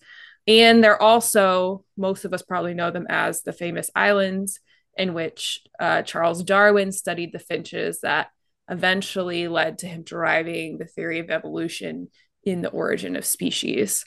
And 0.46 0.84
they're 0.84 1.00
also, 1.00 1.84
most 1.96 2.24
of 2.24 2.34
us 2.34 2.42
probably 2.42 2.74
know 2.74 2.90
them 2.90 3.06
as 3.08 3.42
the 3.42 3.52
famous 3.52 3.90
islands 3.94 4.60
in 4.96 5.14
which 5.14 5.60
uh, 5.78 6.02
Charles 6.02 6.42
Darwin 6.42 6.92
studied 6.92 7.32
the 7.32 7.38
finches 7.38 8.00
that 8.00 8.28
eventually 8.68 9.48
led 9.48 9.78
to 9.78 9.86
him 9.86 10.02
deriving 10.02 10.76
the 10.76 10.84
theory 10.84 11.20
of 11.20 11.30
evolution 11.30 12.08
in 12.44 12.60
the 12.62 12.70
origin 12.70 13.16
of 13.16 13.24
species. 13.24 14.04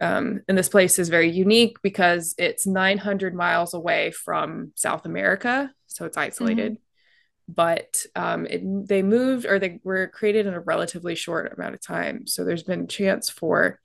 Um, 0.00 0.40
and 0.48 0.58
this 0.58 0.68
place 0.68 0.98
is 0.98 1.08
very 1.08 1.30
unique 1.30 1.76
because 1.82 2.34
it's 2.38 2.66
900 2.66 3.34
miles 3.34 3.74
away 3.74 4.10
from 4.10 4.72
South 4.74 5.06
America, 5.06 5.70
so 5.86 6.04
it's 6.04 6.16
isolated. 6.16 6.78
But 7.46 8.04
um, 8.16 8.46
it, 8.46 8.62
they 8.88 9.02
moved 9.02 9.44
or 9.46 9.58
they 9.58 9.78
were 9.84 10.08
created 10.08 10.46
in 10.46 10.54
a 10.54 10.60
relatively 10.60 11.14
short 11.14 11.52
amount 11.52 11.74
of 11.74 11.80
time. 11.80 12.26
So 12.26 12.42
there's 12.44 12.62
been 12.62 12.86
chance 12.88 13.28
for 13.28 13.80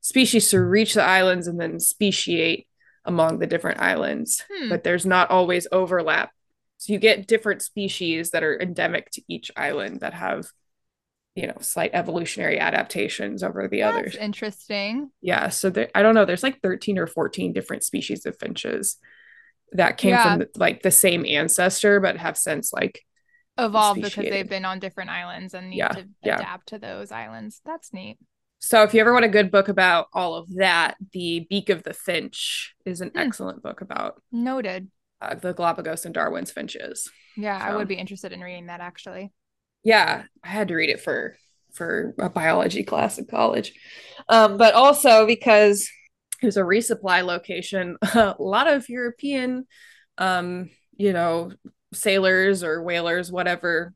species 0.00 0.50
to 0.50 0.60
reach 0.60 0.94
the 0.94 1.02
islands 1.02 1.46
and 1.46 1.58
then 1.60 1.80
speciate 1.80 2.66
among 3.04 3.38
the 3.38 3.46
different 3.46 3.80
islands, 3.80 4.42
Hmm. 4.52 4.68
but 4.68 4.82
there's 4.84 5.06
not 5.06 5.30
always 5.30 5.66
overlap. 5.72 6.30
So 6.78 6.92
you 6.92 6.98
get 6.98 7.26
different 7.26 7.62
species 7.62 8.30
that 8.32 8.42
are 8.42 8.60
endemic 8.60 9.10
to 9.12 9.22
each 9.28 9.50
island 9.56 10.00
that 10.00 10.12
have, 10.12 10.46
you 11.34 11.46
know, 11.46 11.56
slight 11.60 11.90
evolutionary 11.94 12.58
adaptations 12.60 13.42
over 13.42 13.66
the 13.68 13.80
That's 13.80 13.96
others. 13.98 14.16
interesting. 14.16 15.10
Yeah, 15.20 15.48
so 15.48 15.70
there, 15.70 15.90
I 15.94 16.02
don't 16.02 16.14
know. 16.14 16.24
There's 16.24 16.42
like 16.44 16.60
13 16.62 16.98
or 16.98 17.06
14 17.06 17.52
different 17.52 17.82
species 17.82 18.24
of 18.26 18.38
finches 18.38 18.96
that 19.72 19.98
came 19.98 20.10
Yeah. 20.10 20.36
from 20.36 20.46
like 20.56 20.82
the 20.82 20.90
same 20.92 21.24
ancestor, 21.26 21.98
but 22.00 22.16
have 22.18 22.36
since 22.36 22.72
like 22.72 23.00
Evolved 23.56 24.02
because 24.02 24.24
they've 24.24 24.48
been 24.48 24.64
on 24.64 24.80
different 24.80 25.10
islands 25.10 25.54
and 25.54 25.70
need 25.70 25.78
Yeah, 25.78 25.88
to 25.88 26.08
yeah. 26.24 26.36
adapt 26.36 26.68
to 26.68 26.78
those 26.78 27.12
islands. 27.12 27.60
That's 27.64 27.92
neat. 27.92 28.18
So 28.58 28.82
if 28.82 28.94
you 28.94 29.00
ever 29.00 29.12
want 29.12 29.24
a 29.24 29.28
good 29.28 29.50
book 29.50 29.68
about 29.68 30.06
all 30.12 30.34
of 30.34 30.52
that, 30.54 30.96
The 31.12 31.46
Beak 31.50 31.68
of 31.68 31.82
the 31.84 31.94
Finch 31.94 32.74
is 32.84 33.00
an 33.00 33.10
Hmm. 33.14 33.18
excellent 33.18 33.62
book 33.62 33.80
about 33.80 34.20
Noted. 34.32 34.88
uh, 35.20 35.34
the 35.34 35.52
Galapagos 35.52 36.04
and 36.04 36.14
Darwin's 36.14 36.50
finches. 36.50 37.10
Yeah, 37.36 37.56
I 37.60 37.76
would 37.76 37.88
be 37.88 37.94
interested 37.94 38.32
in 38.32 38.40
reading 38.40 38.66
that 38.66 38.80
actually. 38.80 39.32
Yeah, 39.84 40.24
I 40.42 40.48
had 40.48 40.68
to 40.68 40.74
read 40.74 40.90
it 40.90 41.00
for 41.00 41.36
for 41.72 42.14
a 42.18 42.30
biology 42.30 42.84
class 42.84 43.18
in 43.18 43.26
college. 43.26 43.72
Um, 44.28 44.56
but 44.56 44.74
also 44.74 45.26
because 45.26 45.88
it 46.42 46.46
was 46.46 46.56
a 46.56 46.62
resupply 46.62 47.24
location, 47.24 47.96
a 48.02 48.34
lot 48.38 48.68
of 48.68 48.88
European, 48.88 49.66
um, 50.18 50.70
you 50.96 51.12
know, 51.12 51.52
sailors 51.92 52.62
or 52.62 52.82
whalers, 52.82 53.30
whatever, 53.30 53.92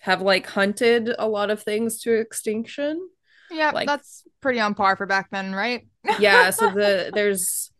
have 0.00 0.20
like 0.20 0.46
hunted 0.46 1.14
a 1.18 1.28
lot 1.28 1.50
of 1.50 1.62
things 1.62 2.00
to 2.02 2.12
extinction. 2.12 3.08
Yeah, 3.50 3.70
Like- 3.72 3.86
that's 3.86 4.24
pretty 4.40 4.60
on 4.60 4.74
par 4.74 4.96
for 4.96 5.06
back 5.06 5.28
then, 5.30 5.54
right? 5.54 5.86
Yeah, 6.18 6.50
so 6.50 6.70
the 6.74 7.10
there's 7.14 7.71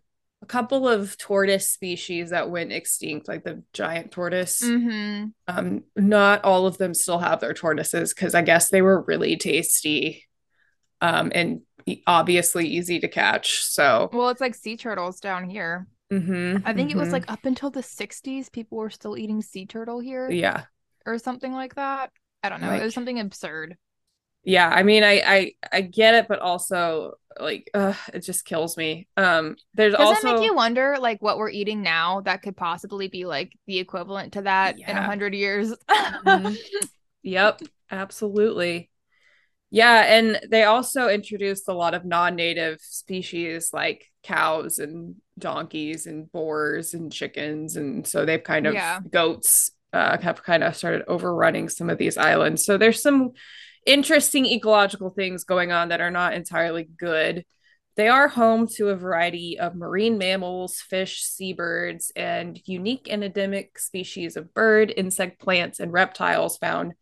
a 0.43 0.47
couple 0.47 0.89
of 0.89 1.17
tortoise 1.19 1.71
species 1.71 2.31
that 2.31 2.51
went 2.51 2.73
extinct, 2.73 3.29
like 3.29 3.45
the 3.45 3.63
giant 3.73 4.11
tortoise. 4.11 4.61
hmm 4.61 5.27
Um, 5.49 5.85
not 5.97 6.45
all 6.45 6.67
of 6.67 6.79
them 6.79 6.95
still 6.95 7.19
have 7.19 7.41
their 7.41 7.55
tortoises 7.55 8.13
because 8.13 8.35
I 8.35 8.43
guess 8.43 8.69
they 8.69 8.83
were 8.83 9.03
really 9.03 9.37
tasty, 9.37 10.25
um, 11.01 11.33
and 11.35 11.63
e- 11.87 12.03
obviously 12.07 12.67
easy 12.69 13.01
to 13.01 13.09
catch. 13.09 13.63
So, 13.63 14.11
Well, 14.13 14.29
it's 14.31 14.41
like 14.41 14.55
sea 14.55 14.77
turtles 14.77 15.21
down 15.21 15.49
here. 15.49 15.87
mhm, 16.13 16.63
I 16.65 16.73
think 16.73 16.91
it 16.91 16.97
was 16.97 17.09
mhm. 17.09 17.13
like 17.13 17.31
up 17.31 17.45
until 17.45 17.71
the 17.71 17.83
60s, 17.83 18.51
people 18.51 18.79
were 18.79 18.91
still 18.91 19.17
eating 19.17 19.43
sea 19.43 19.67
turtle 19.67 20.01
here 20.01 20.31
yeah, 20.31 20.65
or 21.07 21.19
something 21.19 21.53
like 21.53 21.75
that. 21.77 22.11
I 22.43 22.49
don't 22.49 22.61
know. 22.61 22.73
it 22.73 22.83
was 22.83 22.95
something 22.95 23.21
absurd. 23.21 23.77
Yeah. 24.45 24.69
I 24.69 24.83
mean, 24.83 25.03
I 25.05 25.23
I 25.27 25.53
I 25.73 25.81
get 25.83 26.15
it, 26.15 26.29
but 26.29 26.39
also 26.41 27.15
like, 27.41 27.71
uh, 27.73 27.95
it 28.13 28.21
just 28.21 28.45
kills 28.45 28.77
me. 28.77 29.09
Um, 29.17 29.57
there's 29.75 29.95
Doesn't 29.95 30.17
also 30.17 30.29
it 30.29 30.33
make 30.35 30.43
you 30.43 30.55
wonder, 30.55 30.97
like, 31.01 31.23
what 31.23 31.39
we're 31.39 31.49
eating 31.51 31.83
now 31.83 32.21
that 32.23 32.43
could 32.43 32.57
possibly 32.57 33.09
be 33.09 33.25
like 33.25 33.53
the 33.67 33.79
equivalent 33.79 34.35
to 34.35 34.43
that 34.43 34.77
in 34.87 34.97
a 34.97 35.03
hundred 35.03 35.35
years? 35.35 35.75
Mhm. 36.25 36.57
Yep, 37.23 37.63
absolutely. 37.91 38.91
Yeah, 39.71 40.03
and 40.03 40.41
they 40.51 40.65
also 40.65 41.09
introduced 41.09 41.69
a 41.69 41.73
lot 41.73 41.95
of 41.95 42.05
non-native 42.05 42.81
species 42.81 43.71
like 43.73 44.05
cows 44.23 44.79
and 44.79 45.17
donkeys 45.39 46.07
and 46.07 46.31
boars 46.31 46.95
and 46.95 47.11
chickens, 47.13 47.77
and 47.77 48.07
so 48.07 48.27
they've 48.27 48.43
kind 48.45 48.67
of 48.67 48.75
Yeah. 48.75 49.01
goats 49.11 49.71
uh, 49.95 50.19
have 50.21 50.43
kind 50.43 50.63
of 50.65 50.77
started 50.77 51.05
overrunning 51.09 51.69
some 51.69 51.91
of 51.91 51.99
these 51.99 52.19
islands. 52.19 52.65
So 52.65 52.77
there's 52.79 53.01
some 53.03 53.33
interesting 53.87 54.47
ecological 54.47 55.11
things 55.11 55.45
going 55.45 55.73
on 55.73 55.89
that 55.89 56.01
are 56.01 56.11
not 56.11 56.35
entirely 56.35 56.89
good. 56.99 57.45
They 57.97 58.09
are 58.09 58.29
home 58.29 58.69
to 58.77 58.89
a 58.89 58.97
variety 58.97 59.59
of 59.59 59.75
marine 59.75 60.17
mammals, 60.17 60.77
fish, 60.77 61.23
seabirds, 61.23 62.11
and 62.17 62.59
unique 62.65 63.09
and 63.11 63.23
endemic 63.23 63.79
species 63.79 64.37
of 64.37 64.55
bird, 64.55 64.93
insect, 64.97 65.41
plants, 65.41 65.79
and 65.79 65.93
reptiles 65.93 66.57
found 66.57 66.95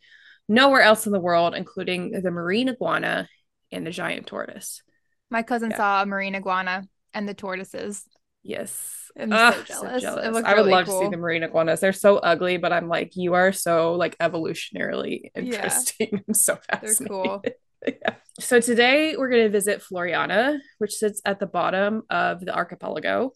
nowhere 0.48 0.80
else 0.82 1.06
in 1.06 1.12
the 1.12 1.20
world, 1.20 1.54
including 1.54 2.10
the 2.10 2.30
marine 2.30 2.68
iguana 2.68 3.28
and 3.70 3.86
the 3.86 3.92
giant 3.92 4.26
tortoise. 4.26 4.82
My 5.30 5.44
cousin 5.44 5.70
Yeah. 5.70 5.76
saw 5.76 6.02
a 6.02 6.06
marine 6.06 6.34
iguana 6.34 6.82
and 7.14 7.28
the 7.28 7.34
tortoises. 7.34 8.04
Yes. 8.42 9.10
I'm 9.18 9.32
Ugh, 9.32 9.54
so 9.54 9.62
jealous. 9.64 10.04
It 10.04 10.32
looked 10.32 10.46
I 10.46 10.54
would 10.54 10.60
really 10.60 10.72
love 10.72 10.86
to 10.86 10.92
see 10.92 11.08
the 11.08 11.16
marine 11.16 11.42
iguanas. 11.42 11.80
They're 11.80 11.92
so 11.92 12.18
ugly, 12.18 12.56
but 12.56 12.72
I'm 12.72 12.88
like, 12.88 13.16
you 13.16 13.34
are 13.34 13.52
so 13.52 13.94
like 13.94 14.16
evolutionarily 14.18 15.30
Yeah. 15.34 15.42
interesting. 15.42 16.24
I'm 16.28 16.34
so 16.34 16.58
They're 16.80 16.94
cool. 16.94 17.42
yeah. 17.86 18.14
So 18.38 18.60
today 18.60 19.16
we're 19.16 19.30
going 19.30 19.44
to 19.44 19.50
visit 19.50 19.82
Floreana, 19.82 20.58
which 20.78 20.94
sits 20.94 21.20
at 21.24 21.40
the 21.40 21.46
bottom 21.46 22.02
of 22.08 22.40
the 22.40 22.54
archipelago 22.54 23.32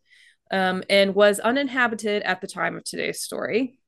um, 0.51 0.83
and 0.88 1.14
was 1.14 1.40
uninhabited 1.40 2.23
at 2.23 2.40
the 2.40 2.47
time 2.47 2.77
of 2.77 2.85
today's 2.85 3.23
story. 3.23 3.79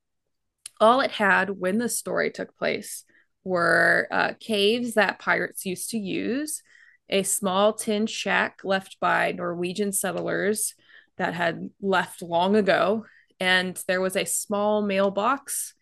All 0.81 1.01
it 1.01 1.13
had 1.13 1.51
when 1.51 1.79
the 1.79 1.89
story 1.89 2.31
took 2.31 2.57
place 2.57 3.05
were 3.45 4.09
uh, 4.11 4.33
caves 4.41 4.95
that 4.95 5.21
pirates 5.21 5.65
used 5.65 5.91
to 5.91 5.99
use, 5.99 6.63
a 7.09 7.23
small 7.23 7.73
tin 7.73 8.07
shack 8.07 8.61
left 8.65 8.97
by 9.01 9.33
Norwegian 9.33 9.93
settlers 9.93 10.75
that 11.19 11.35
had 11.35 11.71
left 11.81 12.23
long 12.23 12.57
ago, 12.57 13.07
and 13.41 13.81
there 13.89 14.01
was 14.01 14.17
a 14.17 14.25
small 14.25 14.83
mailbox 14.83 15.75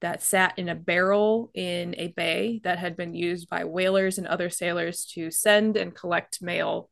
that 0.00 0.22
sat 0.22 0.58
in 0.58 0.68
a 0.68 0.74
barrel 0.74 1.50
in 1.54 1.94
a 1.98 2.08
bay 2.08 2.60
that 2.62 2.78
had 2.78 2.96
been 2.96 3.14
used 3.14 3.48
by 3.48 3.64
whalers 3.64 4.18
and 4.18 4.26
other 4.26 4.48
sailors 4.48 5.04
to 5.06 5.30
send 5.30 5.76
and 5.76 5.94
collect 5.94 6.40
mail 6.40 6.88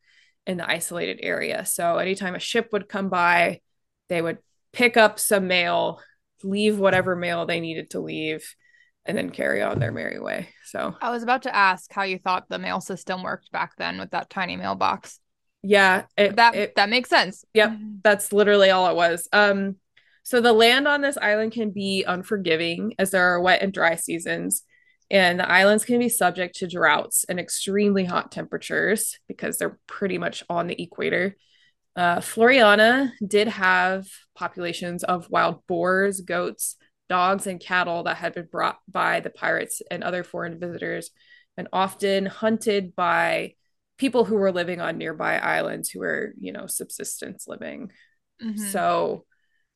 in 0.46 0.56
the 0.56 0.68
isolated 0.68 1.20
area. 1.22 1.64
So 1.64 1.98
anytime 1.98 2.34
a 2.34 2.40
ship 2.40 2.70
would 2.72 2.88
come 2.88 3.08
by, 3.08 3.60
they 4.08 4.20
would 4.20 4.38
pick 4.72 4.96
up 4.96 5.18
some 5.18 5.46
mail, 5.46 6.00
leave 6.42 6.78
whatever 6.78 7.14
mail 7.16 7.46
they 7.46 7.60
needed 7.60 7.90
to 7.90 8.00
leave, 8.00 8.54
and 9.04 9.16
then 9.16 9.30
carry 9.30 9.62
on 9.62 9.78
their 9.78 9.92
merry 9.92 10.18
way. 10.18 10.48
So 10.64 10.94
I 11.00 11.10
was 11.10 11.22
about 11.22 11.42
to 11.42 11.54
ask 11.54 11.92
how 11.92 12.02
you 12.02 12.18
thought 12.18 12.48
the 12.48 12.58
mail 12.58 12.80
system 12.80 13.22
worked 13.22 13.52
back 13.52 13.72
then 13.78 13.98
with 13.98 14.10
that 14.10 14.30
tiny 14.30 14.56
mailbox. 14.56 15.20
Yeah, 15.68 16.04
it, 16.16 16.36
That 16.36 16.54
it- 16.54 16.74
that 16.76 16.88
makes 16.88 17.08
sense. 17.10 17.44
Yep. 17.54 17.72
that's 18.04 18.32
literally 18.32 18.70
all 18.70 18.88
it 18.88 18.94
was. 18.96 19.28
Um, 19.32 19.76
so 20.22 20.40
the 20.40 20.52
land 20.52 20.86
on 20.88 21.00
this 21.00 21.16
island 21.16 21.52
can 21.52 21.70
be 21.70 22.04
unforgiving 22.04 22.94
as 22.98 23.10
there 23.10 23.34
are 23.34 23.40
wet 23.40 23.62
and 23.62 23.72
dry 23.72 23.96
seasons, 23.96 24.62
and 25.10 25.38
the 25.40 25.48
islands 25.50 25.84
can 25.84 25.98
be 25.98 26.08
subject 26.08 26.56
to 26.56 26.68
droughts 26.68 27.24
and 27.28 27.38
extremely 27.40 28.04
hot 28.04 28.30
temperatures 28.32 29.18
because 29.28 29.58
they're 29.58 29.78
pretty 29.86 30.18
much 30.18 30.42
on 30.48 30.66
the 30.68 30.80
equator. 30.80 31.36
Uh, 31.96 32.18
Floreana 32.18 33.10
did 33.26 33.48
have 33.48 34.06
populations 34.36 35.02
of 35.04 35.30
wild 35.30 35.66
boars, 35.66 36.20
goats, 36.20 36.76
dogs, 37.08 37.46
and 37.46 37.60
cattle 37.60 38.02
that 38.04 38.16
had 38.16 38.34
been 38.34 38.46
brought 38.50 38.78
by 38.88 39.20
the 39.20 39.30
pirates 39.30 39.80
and 39.90 40.02
other 40.04 40.22
foreign 40.24 40.58
visitors, 40.60 41.10
and 41.56 41.68
often 41.72 42.26
hunted 42.26 42.94
by 42.94 43.54
people 43.98 44.24
who 44.24 44.36
were 44.36 44.52
living 44.52 44.80
on 44.80 44.98
nearby 44.98 45.38
islands 45.38 45.88
who 45.88 46.00
were, 46.00 46.32
you 46.38 46.52
know, 46.52 46.66
subsistence 46.66 47.46
living. 47.48 47.90
Mhm. 48.42 48.58
So 48.58 49.24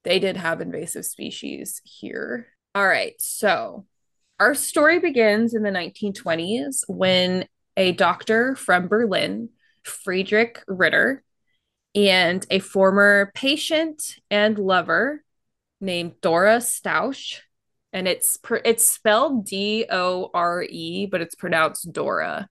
they 0.05 0.19
did 0.19 0.37
have 0.37 0.61
invasive 0.61 1.05
species 1.05 1.81
here. 1.85 2.49
All 2.75 2.87
right. 2.87 3.15
So 3.21 3.87
our 4.39 4.55
story 4.55 4.99
begins 4.99 5.55
in 5.55 5.63
the 5.63 5.71
1920s 5.71 6.85
when 6.89 7.47
a 7.77 7.93
doctor 7.93 8.55
from 8.57 8.89
Berlin, 8.89 9.51
Friedrich 9.83 10.63
Ritter, 10.67 11.23
and 11.95 12.47
a 12.51 12.59
former 12.59 13.33
patient 13.35 14.17
and 14.31 14.59
lover 14.59 15.25
named 15.81 16.21
Dora 16.21 16.61
Strauch, 16.61 17.43
and 17.93 18.07
it's 18.07 18.37
pr- 18.37 18.59
it's 18.65 18.89
spelled 18.89 19.47
D 19.47 19.87
O 19.91 20.31
R 20.33 20.63
E, 20.63 21.07
but 21.07 21.21
it's 21.21 21.35
pronounced 21.35 21.91
Dora. 21.93 22.49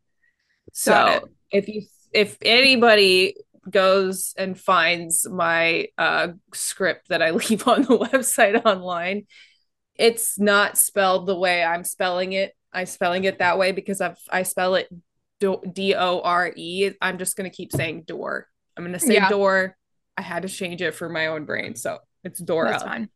So. 0.74 1.30
If 1.52 1.68
you 1.68 1.84
if 2.14 2.38
anybody 2.42 3.36
goes 3.70 4.34
and 4.38 4.60
finds 4.60 5.28
my 5.30 5.88
uh, 5.98 6.30
script 6.54 7.10
that 7.10 7.22
I 7.22 7.32
leave 7.42 7.68
on 7.68 7.84
the 7.84 7.98
website 7.98 8.66
online, 8.66 9.28
it's 9.96 10.40
not 10.40 10.78
spelled 10.78 11.28
the 11.28 11.36
way 11.36 11.64
I'm 11.64 11.84
spelling 11.84 12.34
it. 12.34 12.54
I'm 12.74 12.86
spelling 12.86 13.24
it 13.26 13.40
that 13.40 13.58
way 13.58 13.72
because 13.72 14.02
I've, 14.02 14.18
I 14.30 14.44
spell 14.44 14.76
it 14.76 14.88
D 15.40 15.96
O 15.96 16.22
R 16.22 16.52
E. 16.56 16.92
I'm 17.02 17.18
just 17.18 17.36
going 17.36 17.50
to 17.50 17.56
keep 17.56 17.72
saying 17.72 18.04
door. 18.04 18.48
I'm 18.78 18.84
going 18.84 18.94
to 18.94 19.00
say 19.00 19.16
Yeah. 19.16 19.30
door. 19.30 19.76
I 20.18 20.22
had 20.22 20.44
to 20.44 20.50
change 20.50 20.82
it 20.82 20.96
for 20.96 21.10
my 21.10 21.28
own 21.28 21.46
brain. 21.46 21.76
So 21.76 22.00
it's 22.24 22.40
Dora. 22.40 22.72
That's 22.72 22.84
fine. 22.84 23.10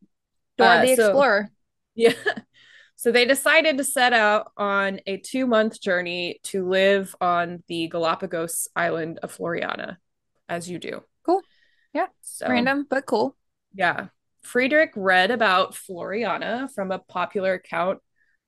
Dora 0.58 0.70
Uh, 0.78 0.82
the 0.86 0.96
so- 0.96 1.06
Explorer. 1.08 1.50
Yeah. 1.96 2.14
So 3.04 3.12
they 3.12 3.26
decided 3.26 3.78
to 3.80 3.84
set 3.84 4.14
out 4.14 4.54
on 4.56 5.02
a 5.06 5.18
two 5.18 5.46
month 5.46 5.82
journey 5.82 6.40
to 6.44 6.66
live 6.66 7.14
on 7.20 7.62
the 7.68 7.90
Galapagos 7.90 8.70
island 8.78 9.20
of 9.22 9.36
Floreana, 9.36 9.98
as 10.48 10.70
you 10.70 10.80
do. 10.80 11.04
Cool. 11.26 11.42
Yeah. 11.94 12.06
So, 12.22 12.48
Random, 12.48 12.88
but 12.90 13.06
cool. 13.06 13.36
Yeah. 13.74 14.08
Friedrich 14.44 14.92
read 14.96 15.32
about 15.32 15.74
Floreana 15.74 16.72
from 16.74 16.92
a 16.92 17.00
popular 17.00 17.56
account 17.56 18.00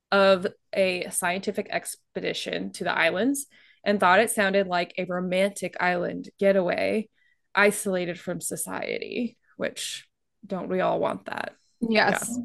of 0.10 0.48
a 0.74 1.10
scientific 1.10 1.68
expedition 1.70 2.72
to 2.76 2.86
the 2.86 2.98
islands 2.98 3.48
and 3.84 4.00
thought 4.00 4.22
it 4.22 4.32
sounded 4.32 4.68
like 4.68 4.94
a 4.98 5.04
romantic 5.04 5.76
island 5.82 6.30
getaway 6.40 7.10
isolated 7.54 8.18
from 8.18 8.40
society, 8.40 9.38
which 9.58 10.08
don't 10.48 10.70
we 10.70 10.80
all 10.80 11.02
want 11.02 11.26
that? 11.26 11.56
Yes. 11.82 12.40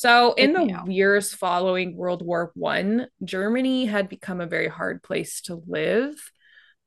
So 0.00 0.32
in 0.32 0.54
the 0.54 0.82
years 0.86 1.34
following 1.34 1.94
World 1.94 2.24
War 2.24 2.52
One, 2.54 3.08
Germany 3.22 3.84
had 3.84 4.08
become 4.08 4.40
a 4.40 4.46
very 4.46 4.66
hard 4.66 5.02
place 5.02 5.42
to 5.42 5.62
live, 5.66 6.14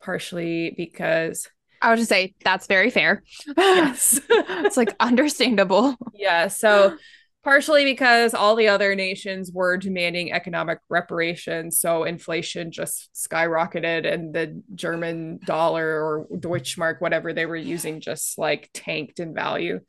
partially 0.02 0.74
because 0.76 1.48
I 1.80 1.92
would 1.92 2.00
just 2.00 2.10
say 2.10 2.34
that's 2.44 2.66
very 2.66 2.90
fair. 2.90 3.22
yes, 3.56 4.20
it's 4.30 4.78
like 4.78 4.96
understandable. 5.00 5.96
yeah. 6.16 6.48
So 6.48 6.98
partially 7.44 7.86
because 7.86 8.34
all 8.34 8.56
the 8.56 8.70
other 8.70 8.96
nations 8.96 9.52
were 9.54 9.78
demanding 9.78 10.32
economic 10.32 10.80
reparations, 10.90 11.80
so 11.80 12.06
inflation 12.06 12.72
just 12.72 13.12
skyrocketed, 13.14 14.12
and 14.12 14.34
the 14.34 14.60
German 14.74 15.40
dollar 15.46 16.04
or 16.04 16.28
Deutschmark, 16.34 17.00
whatever 17.00 17.32
they 17.32 17.46
were 17.46 17.56
using, 17.56 18.02
just 18.02 18.40
like 18.40 18.72
tanked 18.74 19.20
in 19.20 19.36
value. 19.36 19.82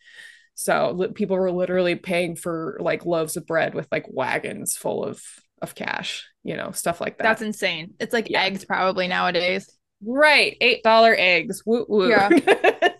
So 0.54 0.92
li- 0.92 1.08
people 1.12 1.36
were 1.36 1.50
literally 1.52 1.96
paying 1.96 2.36
for 2.36 2.78
like 2.80 3.04
loaves 3.06 3.36
of 3.36 3.46
bread 3.46 3.74
with 3.74 3.88
like 3.92 4.06
wagons 4.08 4.76
full 4.76 5.04
of 5.04 5.22
of 5.62 5.74
cash, 5.74 6.26
you 6.42 6.56
know, 6.56 6.72
stuff 6.72 7.00
like 7.00 7.18
that. 7.18 7.24
That's 7.24 7.42
insane. 7.42 7.94
It's 7.98 8.12
like 8.12 8.30
Yeah. 8.30 8.42
eggs 8.42 8.64
probably 8.64 9.08
nowadays. 9.08 9.68
right. 10.04 10.56
Eight 10.60 10.82
dollar 10.82 11.14
eggs. 11.16 11.62
Woo 11.66 11.86
woo. 11.88 12.08
Yeah. 12.10 12.28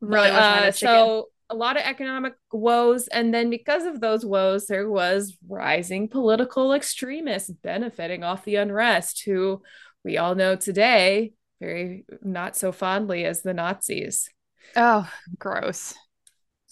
Really 0.00 0.30
But, 0.30 0.32
wish 0.32 0.50
I 0.50 0.56
had 0.56 0.66
uh, 0.66 0.72
so 0.72 1.28
a 1.48 1.54
lot 1.54 1.76
of 1.76 1.82
economic 1.84 2.34
woes, 2.52 3.08
and 3.08 3.32
then 3.32 3.50
because 3.50 3.84
of 3.84 4.00
those 4.00 4.24
woes, 4.24 4.66
there 4.66 4.90
was 4.90 5.36
rising 5.48 6.08
political 6.08 6.72
extremists 6.72 7.50
benefiting 7.50 8.24
off 8.24 8.44
the 8.44 8.56
unrest, 8.56 9.22
who 9.24 9.62
we 10.04 10.18
all 10.18 10.34
know 10.34 10.56
today 10.56 11.34
very 11.60 12.04
not 12.22 12.56
so 12.56 12.72
fondly 12.72 13.24
as 13.24 13.42
the 13.42 13.54
Nazis. 13.54 14.28
Oh, 14.76 15.10
gross. 15.38 15.94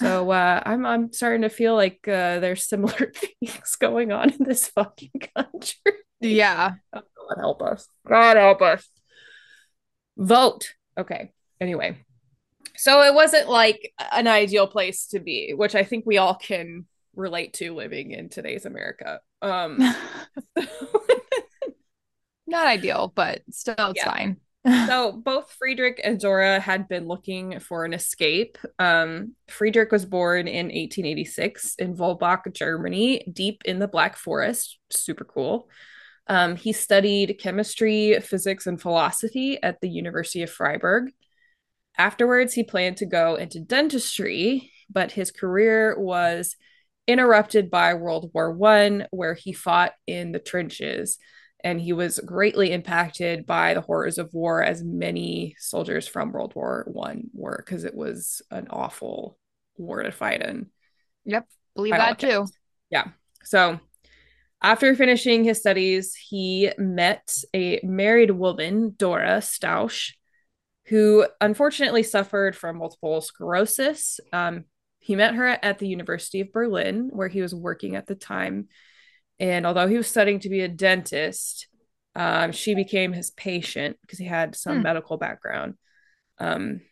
So 0.01 0.31
uh, 0.31 0.63
I'm 0.65 0.87
I'm 0.87 1.13
starting 1.13 1.43
to 1.43 1.51
feel 1.51 1.75
like 1.75 2.01
uh, 2.09 2.41
there's 2.41 2.67
similar 2.67 3.13
things 3.41 3.77
going 3.77 4.13
on 4.13 4.31
in 4.31 4.45
this 4.45 4.67
fucking 4.69 5.13
country. 5.37 5.93
Yeah. 6.21 6.73
God 6.95 7.05
help 7.39 7.63
us. 7.63 7.87
God 8.09 8.37
help 8.39 8.63
us. 8.63 8.89
Vote. 10.17 10.73
Okay. 10.99 11.33
Anyway, 11.61 12.03
so 12.77 13.03
it 13.03 13.13
wasn't 13.15 13.49
like 13.51 13.93
an 14.13 14.27
ideal 14.27 14.67
place 14.67 15.07
to 15.09 15.21
be, 15.21 15.53
which 15.55 15.75
I 15.75 15.85
think 15.85 16.07
we 16.07 16.17
all 16.17 16.35
can 16.35 16.87
relate 17.15 17.53
to 17.55 17.75
living 17.75 18.13
in 18.13 18.31
today's 18.31 18.65
America. 18.65 19.21
Um, 19.43 19.79
Not 22.47 22.67
ideal, 22.67 23.13
but 23.15 23.43
still 23.51 23.75
it's 23.79 23.99
Yeah. 23.99 24.11
fine. 24.11 24.37
So 24.67 25.13
both 25.13 25.51
Friedrich 25.59 26.01
and 26.05 26.21
Dora 26.21 26.61
had 26.61 26.87
been 26.87 27.07
looking 27.07 27.61
for 27.61 27.85
an 27.85 27.95
escape. 27.95 28.59
Um, 28.79 29.35
Friedrich 29.49 29.91
was 29.91 30.05
born 30.05 30.49
in 30.49 30.67
1886 30.67 31.77
in 31.77 31.97
Wolbach, 31.97 32.53
Germany, 32.53 33.25
deep 33.33 33.63
in 33.65 33.79
the 33.79 33.89
Black 33.89 34.17
Forest. 34.17 34.79
Super 34.91 35.25
cool. 35.25 35.69
Um, 36.27 36.57
he 36.57 36.73
studied 36.73 37.39
chemistry, 37.41 38.21
physics, 38.21 38.67
and 38.67 38.81
philosophy 38.81 39.61
at 39.63 39.81
the 39.81 39.89
University 39.89 40.43
of 40.43 40.51
Freiburg. 40.51 41.11
Afterwards, 41.97 42.53
he 42.53 42.63
planned 42.63 42.99
to 42.99 43.07
go 43.07 43.37
into 43.37 43.61
dentistry, 43.61 44.71
but 44.91 45.13
his 45.13 45.31
career 45.31 45.99
was 45.99 46.55
interrupted 47.09 47.71
by 47.71 47.95
World 47.95 48.31
War 48.35 48.53
One, 48.53 49.07
where 49.11 49.35
he 49.35 49.53
fought 49.53 49.93
in 50.07 50.33
the 50.33 50.39
trenches 50.39 51.19
and 51.65 51.81
he 51.81 51.93
was 51.93 52.19
greatly 52.21 52.73
impacted 52.73 53.47
by 53.47 53.75
the 53.75 53.81
horrors 53.81 54.19
of 54.19 54.33
war 54.33 54.63
as 54.63 54.83
many 54.83 55.55
soldiers 55.59 56.07
from 56.07 56.33
world 56.33 56.55
war 56.55 56.87
one 56.89 57.25
were 57.33 57.63
because 57.65 57.85
it 57.85 57.95
was 57.95 58.43
an 58.51 58.67
awful 58.71 59.39
war 59.77 60.03
to 60.03 60.13
fight 60.13 60.43
in 60.43 60.67
Yep. 61.25 61.47
Believe 61.75 61.93
that 61.93 62.19
too. 62.19 62.47
Yeah. 62.91 63.09
So 63.45 63.79
after 64.63 64.95
finishing 64.95 65.45
his 65.45 65.59
studies 65.59 66.15
he 66.15 66.71
met 66.77 67.35
a 67.55 67.81
married 67.83 68.31
woman 68.31 68.95
dora 68.97 69.41
strauch 69.41 70.15
who 70.87 71.27
unfortunately 71.41 72.03
suffered 72.03 72.57
from 72.57 72.79
multiple 72.79 73.21
sclerosis 73.23 74.21
um, 74.35 74.65
he 74.99 75.17
met 75.17 75.35
her 75.35 75.47
at 75.47 75.79
the 75.79 75.89
university 75.89 76.43
of 76.43 76.53
berlin 76.53 77.09
where 77.11 77.29
he 77.29 77.41
was 77.41 77.55
working 77.55 77.97
at 77.97 78.07
the 78.07 78.15
time 78.15 78.69
and 79.41 79.67
although 79.67 79.89
he 79.89 79.97
was 79.97 80.07
studying 80.07 80.39
to 80.41 80.49
be 80.49 80.61
a 80.61 80.69
dentist, 80.69 81.67
um, 82.15 82.53
she 82.53 82.75
became 82.75 83.13
his 83.13 83.31
patient 83.31 83.97
because 84.03 84.19
he 84.19 84.27
had 84.27 84.55
some 84.55 84.79
Hmm. 84.79 84.83
medical 84.83 85.17
background. 85.17 85.75
Um, 86.39 86.83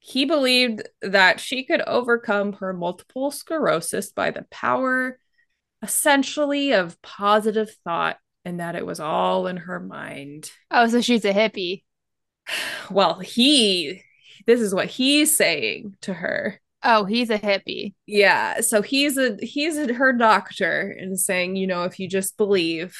he 0.00 0.24
believed 0.24 0.82
that 1.02 1.40
she 1.40 1.64
could 1.64 1.82
overcome 1.82 2.54
her 2.54 2.72
multiple 2.72 3.30
sclerosis 3.30 4.10
by 4.12 4.30
the 4.30 4.46
power, 4.50 5.18
essentially, 5.82 6.72
of 6.72 7.00
positive 7.02 7.70
thought, 7.84 8.18
and 8.44 8.60
that 8.60 8.76
it 8.76 8.86
was 8.86 9.00
all 9.00 9.46
in 9.46 9.56
her 9.58 9.80
mind. 9.80 10.50
Oh, 10.70 10.88
so 10.88 11.00
she's 11.00 11.24
a 11.24 11.32
hippie. 11.32 11.84
Well, 12.90 13.18
he, 13.18 14.02
this 14.46 14.60
is 14.60 14.74
what 14.74 14.86
he's 14.86 15.36
saying 15.36 15.96
to 16.02 16.14
her. 16.14 16.60
Oh, 16.90 17.04
he's 17.04 17.28
a 17.28 17.38
hippie. 17.38 17.92
Yeah, 18.06 18.60
so 18.62 18.80
he's 18.80 19.18
a 19.18 19.36
he's 19.42 19.76
a, 19.76 19.92
her 19.92 20.12
doctor 20.14 20.96
and 20.98 21.20
saying, 21.20 21.56
you 21.56 21.66
know, 21.66 21.84
if 21.84 22.00
you 22.00 22.08
just 22.08 22.38
believe, 22.38 22.96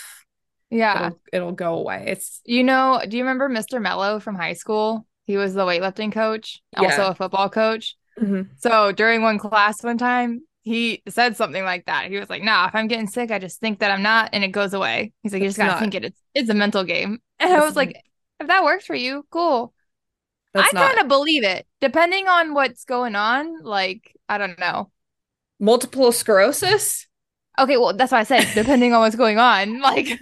Yeah. 0.71 1.07
it'll 1.07 1.21
it'll 1.33 1.53
go 1.53 1.75
away. 1.77 2.05
It's 2.09 2.41
You 2.45 2.65
know, 2.65 3.01
do 3.09 3.17
you 3.17 3.23
remember 3.23 3.49
Mr. 3.49 3.81
Mello 3.81 4.21
from 4.21 4.35
high 4.35 4.53
school? 4.53 5.07
He 5.25 5.37
was 5.39 5.55
the 5.55 5.65
weightlifting 5.65 6.13
coach, 6.13 6.61
also 6.77 7.03
Yeah. 7.03 7.11
a 7.11 7.15
football 7.15 7.49
coach. 7.49 7.97
Mm-hmm. 8.21 8.51
So 8.59 8.93
during 8.93 9.23
one 9.23 9.39
class 9.39 9.83
one 9.83 9.97
time, 9.99 10.43
he 10.63 11.03
said 11.09 11.37
something 11.37 11.65
like 11.65 11.87
that. 11.87 12.11
He 12.11 12.19
was 12.19 12.29
like, 12.29 12.43
"Nah, 12.43 12.67
if 12.67 12.75
I'm 12.75 12.89
getting 12.89 13.07
sick, 13.07 13.31
I 13.31 13.39
just 13.39 13.59
think 13.59 13.79
that 13.79 13.91
I'm 13.91 14.03
not, 14.03 14.31
and 14.35 14.45
it 14.45 14.49
goes 14.49 14.75
away." 14.75 15.13
He's 15.23 15.33
like, 15.33 15.41
"You 15.41 15.47
It's 15.49 15.57
just 15.57 15.59
gotta 15.65 15.73
not. 15.73 15.81
think 15.81 15.95
it. 15.95 16.05
It's 16.05 16.21
it's 16.35 16.51
a 16.51 16.55
mental 16.55 16.85
game." 16.85 17.21
And 17.41 17.53
I 17.53 17.65
was 17.65 17.75
like, 17.77 17.97
"If 18.41 18.49
that 18.49 18.65
works 18.65 18.85
for 18.85 18.95
you, 18.95 19.25
cool." 19.31 19.73
That's 20.55 20.69
I 20.75 20.79
not 20.79 20.89
kind 20.89 21.01
of 21.01 21.09
believe 21.09 21.45
it, 21.45 21.67
depending 21.81 22.29
on 22.29 22.55
what's 22.55 22.85
going 22.85 23.17
on. 23.17 23.63
Like, 23.63 24.17
I 24.29 24.39
don't 24.39 24.59
know. 24.59 24.91
multiple 25.61 26.13
sclerosis. 26.13 27.07
Okay, 27.59 27.77
well, 27.77 27.93
that's 27.93 28.13
why 28.13 28.21
I 28.21 28.25
said 28.25 28.47
depending 28.55 28.93
on 28.93 29.01
what's 29.01 29.17
going 29.17 29.39
on. 29.39 29.81
Like, 29.89 30.19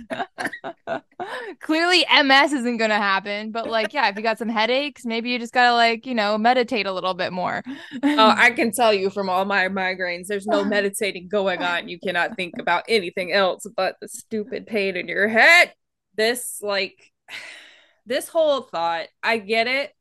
clearly 1.60 2.04
MS 2.22 2.52
isn't 2.52 2.78
gonna 2.78 2.96
happen, 2.96 3.50
but 3.50 3.68
like, 3.68 3.92
yeah, 3.92 4.08
if 4.08 4.16
you 4.16 4.22
got 4.22 4.38
some 4.38 4.48
headaches, 4.48 5.04
maybe 5.04 5.30
you 5.30 5.38
just 5.38 5.52
gotta 5.52 5.74
like, 5.74 6.06
you 6.06 6.14
know, 6.14 6.38
meditate 6.38 6.86
a 6.86 6.92
little 6.92 7.14
bit 7.14 7.32
more. 7.32 7.62
Oh, 8.02 8.34
I 8.36 8.50
can 8.50 8.72
tell 8.72 8.92
you 8.94 9.10
from 9.10 9.28
all 9.28 9.44
my 9.44 9.68
migraines, 9.68 10.26
there's 10.28 10.46
no 10.46 10.64
meditating 10.64 11.28
going 11.28 11.62
on. 11.62 11.88
You 11.88 11.98
cannot 12.00 12.36
think 12.36 12.54
about 12.58 12.84
anything 12.88 13.32
else 13.32 13.66
but 13.76 13.96
the 14.00 14.08
stupid 14.08 14.66
pain 14.66 14.96
in 14.96 15.08
your 15.08 15.28
head. 15.28 15.74
This 16.16 16.60
like 16.62 17.12
this 18.06 18.28
whole 18.28 18.62
thought, 18.62 19.08
I 19.22 19.38
get 19.38 19.66
it. 19.66 19.92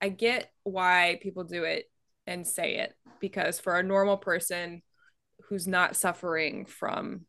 I 0.00 0.08
get 0.08 0.50
why 0.64 1.18
people 1.22 1.44
do 1.44 1.64
it 1.64 1.90
and 2.26 2.46
say 2.46 2.76
it 2.76 2.94
because 3.20 3.58
for 3.58 3.76
a 3.76 3.82
normal 3.82 4.16
person 4.16 4.82
who's 5.48 5.66
not 5.66 5.96
suffering 5.96 6.66
from 6.66 7.22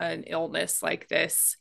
an 0.00 0.24
illness 0.24 0.82
like 0.82 1.08
this, 1.08 1.56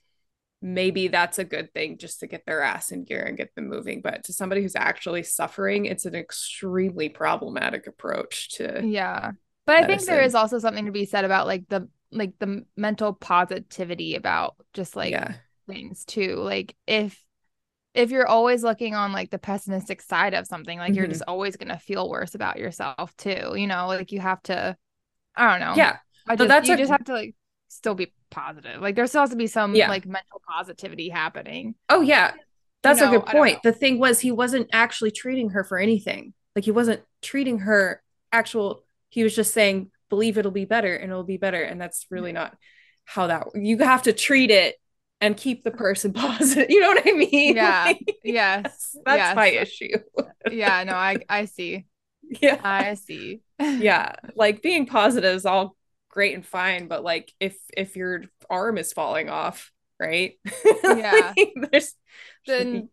maybe 0.62 1.08
that's 1.08 1.40
a 1.40 1.44
good 1.44 1.74
thing 1.74 1.98
just 1.98 2.22
to 2.22 2.28
get 2.28 2.46
their 2.46 2.62
ass 2.62 2.92
in 2.92 3.04
gear 3.04 3.24
and 3.24 3.38
get 3.38 3.54
them 3.56 3.70
moving. 3.70 4.02
But 4.02 4.24
to 4.26 4.34
somebody 4.34 4.62
who's 4.62 4.76
actually 4.76 5.24
suffering, 5.24 5.86
it's 5.86 6.06
an 6.06 6.16
extremely 6.16 7.10
problematic 7.10 7.88
approach 7.88 8.52
to 8.56 8.86
Yeah. 8.86 9.32
But 9.66 9.78
I 9.78 9.88
think 9.88 10.04
there 10.04 10.22
is 10.22 10.36
also 10.36 10.60
something 10.60 10.86
to 10.86 10.92
be 10.92 11.06
said 11.06 11.26
about 11.26 11.48
like 11.48 11.68
the 11.70 11.90
like 12.12 12.34
the 12.40 12.66
mental 12.78 13.14
positivity 13.14 14.16
about 14.16 14.56
just 14.74 14.96
like 14.96 15.12
yeah. 15.12 15.34
things 15.68 16.06
too. 16.06 16.36
Like 16.36 16.76
if 16.86 17.25
if 17.96 18.12
you're 18.12 18.28
always 18.28 18.64
looking 18.64 18.94
on 18.94 19.12
like 19.12 19.32
the 19.32 19.40
pessimistic 19.40 20.02
side 20.02 20.34
of 20.34 20.46
something, 20.46 20.78
like 20.78 20.94
you're 20.96 21.06
Mhm. 21.08 21.10
just 21.12 21.24
always 21.28 21.56
gonna 21.56 21.80
feel 21.80 22.10
worse 22.10 22.36
about 22.36 22.58
yourself 22.58 23.16
too. 23.18 23.54
You 23.56 23.68
know, 23.68 23.88
like 23.88 24.12
you 24.12 24.20
have 24.20 24.42
to 24.44 24.78
I 25.36 25.52
don't 25.52 25.60
know. 25.68 25.76
Yeah. 25.76 25.98
I 26.28 26.36
just 26.36 26.48
that's 26.48 26.68
you 26.68 26.76
a- 26.76 26.78
just 26.78 26.92
have 26.92 27.04
to 27.06 27.14
like 27.14 27.36
still 27.68 27.96
be 27.96 28.14
positive. 28.30 28.82
Like 28.82 28.96
there 28.96 29.08
still 29.08 29.22
has 29.22 29.32
to 29.32 29.36
be 29.36 29.48
some 29.48 29.76
Yeah. 29.76 29.90
like 29.90 30.06
mental 30.06 30.42
positivity 30.48 31.10
happening. 31.10 31.76
Oh 31.90 32.02
yeah. 32.02 32.34
That's 32.84 33.00
know, 33.00 33.10
a 33.10 33.12
good 33.20 33.26
point. 33.26 33.64
The 33.64 33.72
thing 33.72 33.98
was 34.00 34.20
he 34.20 34.32
wasn't 34.32 34.70
actually 34.72 35.12
treating 35.12 35.50
her 35.50 35.64
for 35.64 35.78
anything. 35.78 36.34
Like 36.56 36.66
he 36.66 36.72
wasn't 36.72 37.02
treating 37.22 37.60
her 37.60 38.02
actual 38.32 38.84
he 39.10 39.24
was 39.24 39.36
just 39.36 39.54
saying 39.54 39.92
believe 40.10 40.38
it'll 40.38 40.52
be 40.52 40.66
better 40.66 40.96
and 40.96 41.10
it'll 41.12 41.24
be 41.24 41.38
better 41.38 41.64
and 41.64 41.80
that's 41.82 42.06
really 42.10 42.32
not 42.32 42.56
how 43.06 43.28
that 43.28 43.48
you 43.56 43.78
have 43.80 44.04
to 44.04 44.14
treat 44.14 44.52
it 44.52 44.76
and 45.22 45.38
keep 45.38 45.64
the 45.64 45.72
person 45.72 46.14
positive. 46.14 46.70
You 46.70 46.82
know 46.82 46.90
what 46.90 47.04
I 47.08 47.12
mean? 47.14 47.56
Yeah. 47.56 47.86
Like, 47.94 48.18
Yes. 48.24 48.96
that's 49.06 49.18
yes. 49.18 49.36
my 49.36 49.48
issue. 49.48 49.98
Yeah, 50.50 50.84
no, 50.84 50.94
I 50.94 51.18
I 51.30 51.46
see. 51.46 51.86
yeah. 52.42 52.62
I 52.64 52.96
see. 52.96 53.42
yeah. 53.60 54.14
Like 54.36 54.62
being 54.62 54.86
positive 54.86 55.36
is 55.36 55.46
all 55.46 55.76
great 56.10 56.36
and 56.36 56.46
fine, 56.46 56.88
but 56.88 57.04
like 57.04 57.32
if 57.40 57.58
if 57.76 57.96
your 57.96 58.24
arm 58.50 58.78
is 58.78 58.94
falling 58.94 59.30
off, 59.30 59.72
right? 60.00 60.34
Yeah. 60.84 61.34
Like, 61.38 61.54
there's 61.72 61.94
Then 62.48 62.90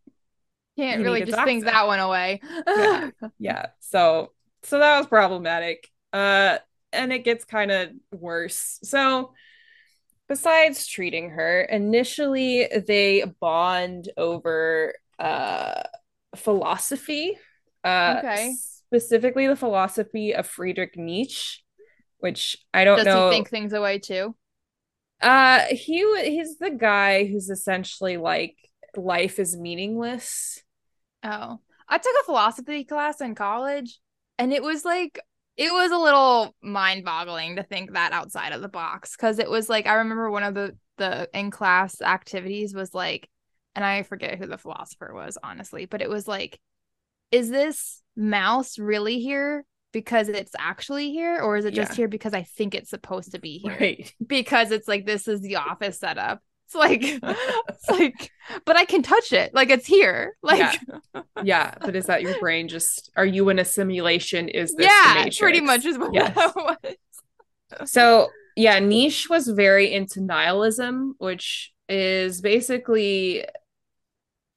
can't 0.76 1.02
really 1.02 1.24
just 1.24 1.42
think 1.44 1.64
that 1.64 1.86
one 1.86 2.00
away. 2.00 2.40
Yeah. 2.66 3.10
yeah 3.38 3.66
so 3.80 4.32
so 4.62 4.78
that 4.78 4.98
was 4.98 5.06
problematic 5.06 5.88
uh 6.12 6.58
and 6.92 7.12
it 7.12 7.24
gets 7.24 7.44
kind 7.44 7.70
of 7.70 7.90
worse 8.12 8.78
so 8.82 9.32
besides 10.32 10.86
treating 10.86 11.30
her 11.30 11.62
initially 11.62 12.66
they 12.86 13.22
bond 13.40 14.10
over 14.16 14.94
uh 15.18 15.82
philosophy 16.36 17.36
uh 17.84 18.22
Okay. 18.22 18.58
specifically 18.90 19.46
the 19.46 19.56
philosophy 19.56 20.34
of 20.34 20.46
friedrich 20.46 20.96
nietzsche 20.96 21.60
which 22.18 22.56
i 22.74 22.84
don't 22.84 23.04
Does 23.04 23.04
know 23.04 23.20
he 23.20 23.20
think 23.20 23.50
things 23.50 23.74
away 23.74 23.98
too? 23.98 24.34
uh 25.20 25.60
he 25.70 26.02
he's 26.30 26.58
the 26.58 26.70
guy 26.70 27.24
who's 27.24 27.48
essentially 27.50 28.16
like 28.16 28.56
life 28.96 29.38
is 29.38 29.56
meaningless 29.56 30.60
Oh, 31.24 31.60
I 31.88 31.98
took 31.98 32.14
a 32.20 32.24
philosophy 32.24 32.84
class 32.84 33.20
in 33.20 33.34
college, 33.34 34.00
and 34.38 34.52
it 34.52 34.62
was 34.62 34.84
like 34.84 35.20
it 35.56 35.72
was 35.72 35.90
a 35.90 35.98
little 35.98 36.54
mind-boggling 36.62 37.56
to 37.56 37.62
think 37.62 37.92
that 37.92 38.12
outside 38.12 38.52
of 38.52 38.62
the 38.62 38.68
box 38.68 39.16
because 39.16 39.38
it 39.38 39.50
was 39.50 39.68
like 39.68 39.86
I 39.86 39.94
remember 39.94 40.30
one 40.30 40.44
of 40.44 40.54
the 40.54 40.76
the 40.98 41.28
in 41.34 41.50
class 41.50 42.00
activities 42.00 42.74
was 42.74 42.94
like, 42.94 43.28
and 43.74 43.84
I 43.84 44.02
forget 44.02 44.38
who 44.38 44.46
the 44.46 44.58
philosopher 44.58 45.12
was 45.14 45.38
honestly, 45.42 45.86
but 45.86 46.02
it 46.02 46.08
was 46.08 46.28
like, 46.28 46.58
is 47.30 47.50
this 47.50 48.02
mouse 48.16 48.78
really 48.78 49.20
here 49.20 49.64
because 49.92 50.28
it's 50.28 50.52
actually 50.58 51.10
here, 51.10 51.40
or 51.40 51.56
is 51.56 51.64
it 51.64 51.74
just 51.74 51.92
Yeah. 51.92 51.96
here 51.96 52.08
because 52.08 52.34
I 52.34 52.42
think 52.42 52.74
it's 52.74 52.90
supposed 52.90 53.32
to 53.32 53.38
be 53.38 53.58
here? 53.58 53.76
Right. 53.78 54.14
Because 54.26 54.70
it's 54.70 54.88
like 54.88 55.06
this 55.06 55.28
is 55.28 55.40
the 55.40 55.56
office 55.56 55.98
setup. 55.98 56.42
It's 56.72 56.74
like 56.74 57.02
it's 57.02 57.90
like, 57.90 58.30
but 58.64 58.76
I 58.76 58.84
can 58.84 59.02
touch 59.02 59.32
it. 59.32 59.54
Like 59.54 59.70
it's 59.70 59.86
here. 59.86 60.36
Like 60.42 60.78
Yeah, 61.42 61.74
but 61.80 61.96
is 61.96 62.06
that 62.06 62.22
your 62.22 62.38
brain 62.40 62.68
just 62.68 63.10
are 63.16 63.26
you 63.26 63.48
in 63.48 63.58
a 63.58 63.64
simulation? 63.64 64.48
Is 64.48 64.74
this 64.74 64.86
yeah, 64.90 65.28
pretty 65.38 65.60
much 65.60 65.84
is 65.84 65.98
what 65.98 66.14
Yes. 66.14 66.34
that 66.34 66.56
was. 66.56 67.90
So 67.90 68.28
yeah, 68.56 68.78
Nietzsche 68.78 69.26
was 69.30 69.48
very 69.48 69.92
into 69.92 70.20
nihilism, 70.20 71.14
which 71.18 71.72
is 71.88 72.40
basically 72.40 73.44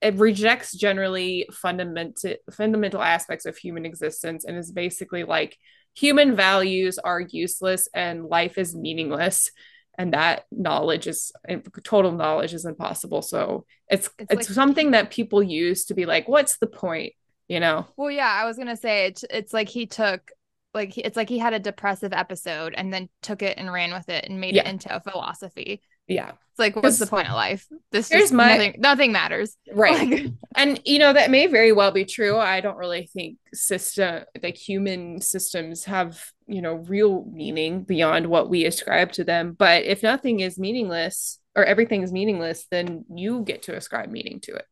it 0.02 0.16
rejects 0.16 0.74
generally 0.74 1.48
fundamental 1.52 2.36
fundamental 2.52 3.02
aspects 3.02 3.46
of 3.46 3.58
human 3.58 3.86
existence 3.86 4.46
and 4.46 4.58
is 4.58 4.72
basically 4.72 5.24
like 5.24 5.58
human 5.96 6.36
values 6.36 7.00
are 7.00 7.22
useless 7.22 7.88
and 7.94 8.26
life 8.26 8.58
is 8.58 8.76
meaningless 8.76 9.52
and 9.98 10.14
that 10.14 10.46
knowledge 10.52 11.08
is 11.08 11.32
eh, 11.48 11.60
total 11.84 12.12
knowledge 12.12 12.54
is 12.54 12.66
impossible. 12.66 13.22
So 13.22 13.66
it's 13.88 14.10
It's 14.20 14.32
it's, 14.32 14.50
like- 14.50 14.56
something 14.56 14.92
that 14.92 15.12
people 15.12 15.42
use 15.42 15.86
to 15.86 15.94
be 15.94 16.06
like 16.06 16.28
what's 16.28 16.58
the 16.58 16.68
point? 16.68 17.14
You 17.48 17.60
know? 17.60 17.88
Well, 17.96 18.12
yeah, 18.12 18.32
I 18.32 18.46
was 18.46 18.58
gonna 18.58 18.78
say 18.78 19.06
it's 19.08 19.24
it's 19.30 19.54
like 19.54 19.70
he 19.70 19.86
took 19.86 20.32
like 20.74 20.98
it's 20.98 21.16
like 21.16 21.30
he 21.30 21.40
had 21.40 21.54
a 21.54 21.60
depressive 21.60 22.12
episode 22.12 22.74
and 22.76 22.94
then 22.94 23.08
took 23.22 23.42
it 23.42 23.58
and 23.58 23.72
ran 23.72 23.94
with 23.94 24.10
it 24.10 24.26
and 24.28 24.42
made 24.42 24.56
it 24.58 24.66
into 24.66 24.94
a 24.94 25.00
philosophy. 25.00 25.82
Yeah 26.08 26.30
It's 26.32 26.60
like, 26.60 26.76
what's 26.76 27.00
the 27.00 27.08
point 27.08 27.28
of 27.28 27.34
life? 27.36 27.68
This 27.92 28.10
Here's 28.10 28.32
my- 28.32 28.54
nothing 28.54 28.76
nothing 28.80 29.12
matters. 29.12 29.58
right 29.74 30.10
Like, 30.12 30.26
and 30.56 30.80
you 30.86 31.00
know 31.00 31.14
that 31.14 31.32
may 31.32 31.48
very 31.48 31.72
well 31.72 31.92
be 31.92 32.06
true 32.06 32.38
i 32.38 32.62
don't 32.62 32.78
really 32.78 33.08
think 33.14 33.38
system 33.54 34.24
like 34.42 34.56
human 34.56 35.20
systems 35.22 35.86
have 35.86 36.22
you 36.48 36.62
know 36.62 36.76
real 36.76 37.26
meaning 37.32 37.84
beyond 37.84 38.28
what 38.28 38.50
we 38.50 38.66
ascribe 38.66 39.12
to 39.14 39.24
them 39.24 39.54
but 39.58 39.84
if 39.84 40.04
nothing 40.04 40.40
is 40.40 40.58
meaningless 40.60 41.40
or 41.56 41.64
everything 41.66 42.04
is 42.04 42.12
meaningless 42.12 42.68
then 42.72 43.04
you 43.14 43.42
get 43.44 43.64
to 43.64 43.76
ascribe 43.76 44.10
meaning 44.10 44.40
to 44.42 44.54
it 44.56 44.66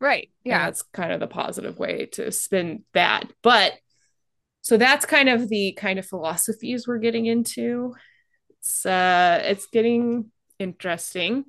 right. 0.00 0.28
yeah 0.44 0.58
Yeah. 0.58 0.64
that's 0.66 0.82
kind 0.82 1.12
of 1.12 1.20
the 1.20 1.26
positive 1.26 1.78
way 1.78 2.06
to 2.12 2.30
spin 2.30 2.84
that 2.92 3.24
but 3.42 3.72
so 4.60 4.76
that's 4.76 5.06
kind 5.06 5.28
of 5.28 5.48
the 5.48 5.72
kind 5.72 5.98
of 5.98 6.06
philosophies 6.06 6.86
we're 6.86 6.98
getting 6.98 7.26
into 7.26 7.94
it's 8.60 8.84
uh 8.84 9.40
it's 9.44 9.66
getting 9.68 10.30
interesting 10.58 11.44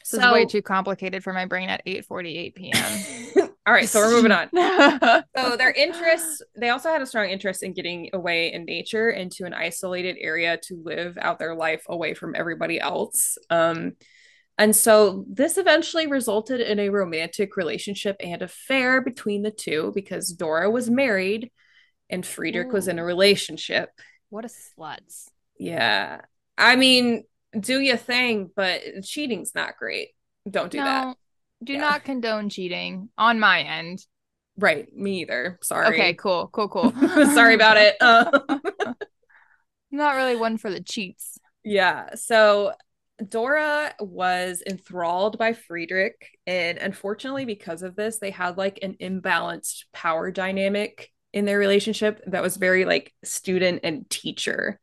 This 0.00 0.14
is 0.14 0.32
way 0.32 0.44
too 0.44 0.62
complicated 0.62 1.22
for 1.22 1.32
my 1.32 1.46
brain 1.46 1.68
at 1.68 1.82
8 1.86 2.04
48 2.06 2.54
p.m. 2.54 3.50
all 3.66 3.72
right 3.72 3.88
so 3.88 4.00
we're 4.00 4.10
moving 4.10 4.32
on. 4.32 4.48
So 5.36 5.56
their 5.56 5.70
interests, 5.70 6.42
they 6.56 6.70
also 6.70 6.90
had 6.90 7.02
a 7.02 7.06
strong 7.06 7.28
interest 7.28 7.62
in 7.62 7.72
getting 7.72 8.10
away 8.12 8.52
in 8.52 8.64
nature 8.64 9.10
into 9.10 9.44
an 9.44 9.54
isolated 9.54 10.16
area 10.20 10.58
to 10.64 10.82
live 10.82 11.16
out 11.20 11.38
their 11.38 11.54
life 11.54 11.82
away 11.88 12.14
from 12.14 12.34
everybody 12.34 12.80
else. 12.80 13.38
Um, 13.48 13.92
and 14.58 14.76
so 14.76 15.24
this 15.28 15.56
eventually 15.56 16.06
resulted 16.06 16.60
in 16.60 16.78
a 16.78 16.90
romantic 16.90 17.56
relationship 17.56 18.16
and 18.20 18.42
affair 18.42 19.00
between 19.00 19.42
the 19.42 19.50
two 19.50 19.92
because 19.94 20.32
Dora 20.32 20.70
was 20.70 20.90
married 20.90 21.50
and 22.10 22.26
Friedrich 22.26 22.70
was 22.70 22.86
in 22.86 22.98
a 22.98 23.04
relationship. 23.04 23.88
what 24.28 24.44
a 24.44 24.48
sluts. 24.48 25.28
Yeah. 25.58 26.20
I 26.58 26.76
mean, 26.76 27.24
do 27.58 27.80
your 27.80 27.96
thing, 27.96 28.50
but 28.54 28.82
cheating's 29.04 29.54
not 29.54 29.76
great. 29.78 30.10
Don't 30.48 30.70
do 30.70 30.78
no, 30.78 30.84
that. 30.84 31.16
do 31.62 31.72
Yeah. 31.74 31.80
not 31.80 32.04
condone 32.04 32.48
cheating 32.48 33.08
on 33.18 33.40
my 33.40 33.62
end. 33.62 34.04
Right. 34.56 34.92
Me 34.94 35.22
either. 35.22 35.58
Sorry. 35.62 35.88
Okay, 35.88 36.14
cool, 36.14 36.48
cool, 36.52 36.68
cool. 36.68 36.92
Sorry 37.34 37.54
about 37.54 37.76
it. 37.76 37.96
Um, 38.00 38.94
Not 39.90 40.14
really 40.16 40.36
one 40.36 40.56
for 40.56 40.70
the 40.70 40.82
cheats. 40.82 41.38
Yeah. 41.64 42.14
So 42.14 42.72
Dora 43.26 43.94
was 43.98 44.62
enthralled 44.66 45.38
by 45.38 45.52
Friedrich. 45.52 46.38
And 46.46 46.78
unfortunately, 46.78 47.44
because 47.44 47.82
of 47.82 47.96
this, 47.96 48.18
they 48.18 48.30
had 48.30 48.56
like 48.56 48.78
an 48.82 48.96
imbalanced 49.00 49.84
power 49.92 50.30
dynamic 50.30 51.10
in 51.32 51.44
their 51.44 51.58
relationship 51.58 52.22
that 52.26 52.42
was 52.42 52.56
very 52.56 52.84
like 52.84 53.12
student 53.24 53.80
and 53.82 54.08
teacher. 54.08 54.80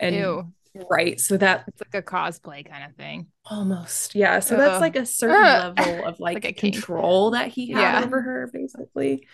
And 0.00 0.14
Ew. 0.14 0.52
Right. 0.90 1.18
So 1.20 1.36
that 1.38 1.64
It's 1.68 1.80
like 1.80 1.94
a 1.94 2.02
cosplay 2.06 2.68
kind 2.68 2.84
of 2.84 2.96
thing. 2.96 3.28
almost, 3.50 4.14
yeah. 4.14 4.40
So 4.40 4.56
that's 4.56 4.80
like 4.80 4.96
a 4.96 5.06
certain 5.06 5.40
Ugh. 5.40 5.62
level 5.78 6.04
of 6.04 6.20
like, 6.20 6.44
Like 6.44 6.56
control 6.56 7.30
that 7.32 7.48
he 7.48 7.70
had 7.70 7.80
Yeah. 7.82 8.04
over 8.04 8.20
her, 8.20 8.50
basically. 8.52 9.26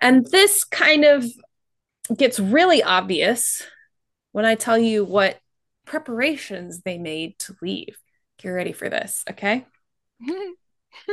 And 0.00 0.26
this 0.30 0.64
kind 0.64 1.04
of 1.04 1.24
gets 2.16 2.38
really 2.40 2.82
obvious 2.82 3.62
when 4.32 4.44
I 4.44 4.54
tell 4.54 4.78
you 4.78 5.04
what 5.04 5.40
preparations 5.86 6.82
they 6.82 6.98
made 6.98 7.38
to 7.40 7.56
leave. 7.62 7.98
Get 8.38 8.50
ready 8.50 8.72
for 8.72 8.88
this, 8.90 9.24
okay? 9.30 9.66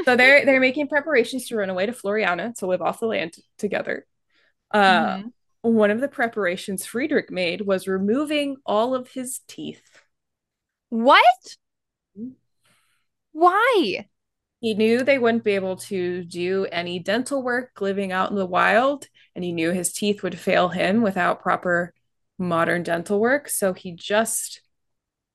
So 0.05 0.15
they're 0.15 0.45
they're 0.45 0.59
making 0.59 0.87
preparations 0.87 1.47
to 1.47 1.55
run 1.55 1.69
away 1.69 1.85
to 1.85 1.91
Floreana 1.91 2.55
to 2.55 2.67
live 2.67 2.81
off 2.81 2.99
the 2.99 3.05
land 3.07 3.35
together. 3.57 4.05
Uh, 4.71 5.19
Mhm. 5.19 5.31
One 5.61 5.91
of 5.91 6.01
the 6.01 6.07
preparations 6.07 6.85
Friedrich 6.85 7.29
made 7.29 7.61
was 7.61 7.87
removing 7.87 8.57
all 8.65 8.95
of 8.95 9.09
his 9.09 9.41
teeth. 9.47 9.83
What? 10.89 11.57
Mm. 12.17 12.33
Why? 13.31 14.07
He 14.59 14.73
knew 14.75 15.03
they 15.03 15.17
wouldn't 15.17 15.43
be 15.43 15.53
able 15.55 15.77
to 15.77 16.23
do 16.23 16.67
any 16.71 16.99
dental 16.99 17.41
work 17.41 17.81
living 17.81 18.11
out 18.11 18.29
in 18.29 18.35
the 18.35 18.45
wild, 18.45 19.07
and 19.35 19.43
he 19.43 19.51
knew 19.51 19.71
his 19.71 19.91
teeth 19.91 20.21
would 20.21 20.37
fail 20.37 20.69
him 20.69 21.01
without 21.01 21.41
proper 21.41 21.93
modern 22.37 22.83
dental 22.83 23.19
work. 23.19 23.49
So 23.49 23.73
he 23.73 23.91
just 23.93 24.61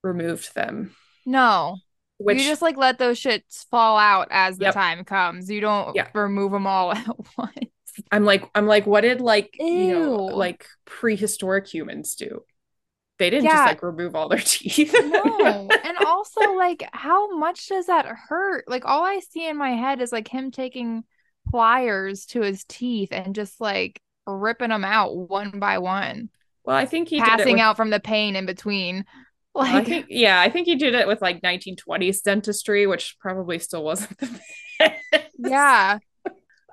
removed 0.03 0.55
them. 0.55 0.95
No. 1.25 1.79
Which 2.19 2.39
you 2.39 2.45
just 2.49 2.63
like 2.63 2.77
let 2.77 2.99
those 2.99 3.21
shits 3.21 3.67
fall 3.71 3.99
out 3.99 4.29
as 4.31 4.59
the 4.59 4.67
Yep. 4.67 4.75
time 4.75 5.05
comes. 5.05 5.51
You 5.51 5.61
don't 5.61 5.95
Yeah. 5.97 6.09
remove 6.15 6.53
them 6.53 6.67
all 6.67 6.93
at 6.97 7.07
once. 7.37 7.55
I'm 8.13 8.25
like, 8.25 8.49
I'm 8.55 8.67
like, 8.67 8.87
what 8.87 9.03
did 9.03 9.21
like 9.21 9.57
you 9.59 9.93
know 9.99 10.15
like 10.27 10.67
prehistoric 10.85 11.67
humans 11.67 12.15
do? 12.15 12.43
They 13.19 13.31
didn't 13.31 13.45
Yeah. 13.47 13.53
just 13.53 13.67
like 13.69 13.83
remove 13.83 14.15
all 14.15 14.29
their 14.29 14.39
teeth. 14.45 14.93
No. 14.95 15.69
and 15.85 15.97
also 16.07 16.53
like 16.55 16.89
how 16.93 17.37
much 17.39 17.67
does 17.69 17.87
that 17.87 18.07
hurt? 18.07 18.65
Like 18.69 18.85
all 18.85 19.03
I 19.05 19.21
see 19.21 19.49
in 19.49 19.57
my 19.57 19.71
head 19.71 20.01
is 20.01 20.13
like 20.13 20.29
him 20.29 20.51
taking 20.51 21.05
pliers 21.51 22.27
to 22.27 22.41
his 22.43 22.65
teeth 22.65 23.09
and 23.13 23.35
just 23.35 23.61
like 23.61 24.01
ripping 24.27 24.71
them 24.71 24.85
out 24.85 25.17
one 25.17 25.59
by 25.61 25.79
one, 25.79 26.29
well, 26.65 26.77
I 26.77 26.85
think 26.85 27.09
he 27.09 27.17
did 27.21 27.25
it 27.27 27.31
passing 27.31 27.53
with- 27.55 27.63
out 27.63 27.77
from 27.77 27.91
the 27.91 28.01
pain 28.01 28.35
in 28.37 28.45
between. 28.47 29.05
well, 29.55 29.65
I 29.65 29.75
Like 29.75 29.87
think, 29.87 30.07
yeah, 30.11 30.41
I 30.41 30.51
think 30.51 30.67
he 30.67 30.75
did 30.75 30.95
it 30.95 31.07
with 31.07 31.23
like 31.23 31.41
1920s 31.43 32.23
dentistry, 32.23 32.87
which 32.87 33.17
probably 33.21 33.59
still 33.61 33.85
wasn't 33.85 34.19
the 34.19 34.41
best. 34.81 35.27
yeah. 35.39 35.99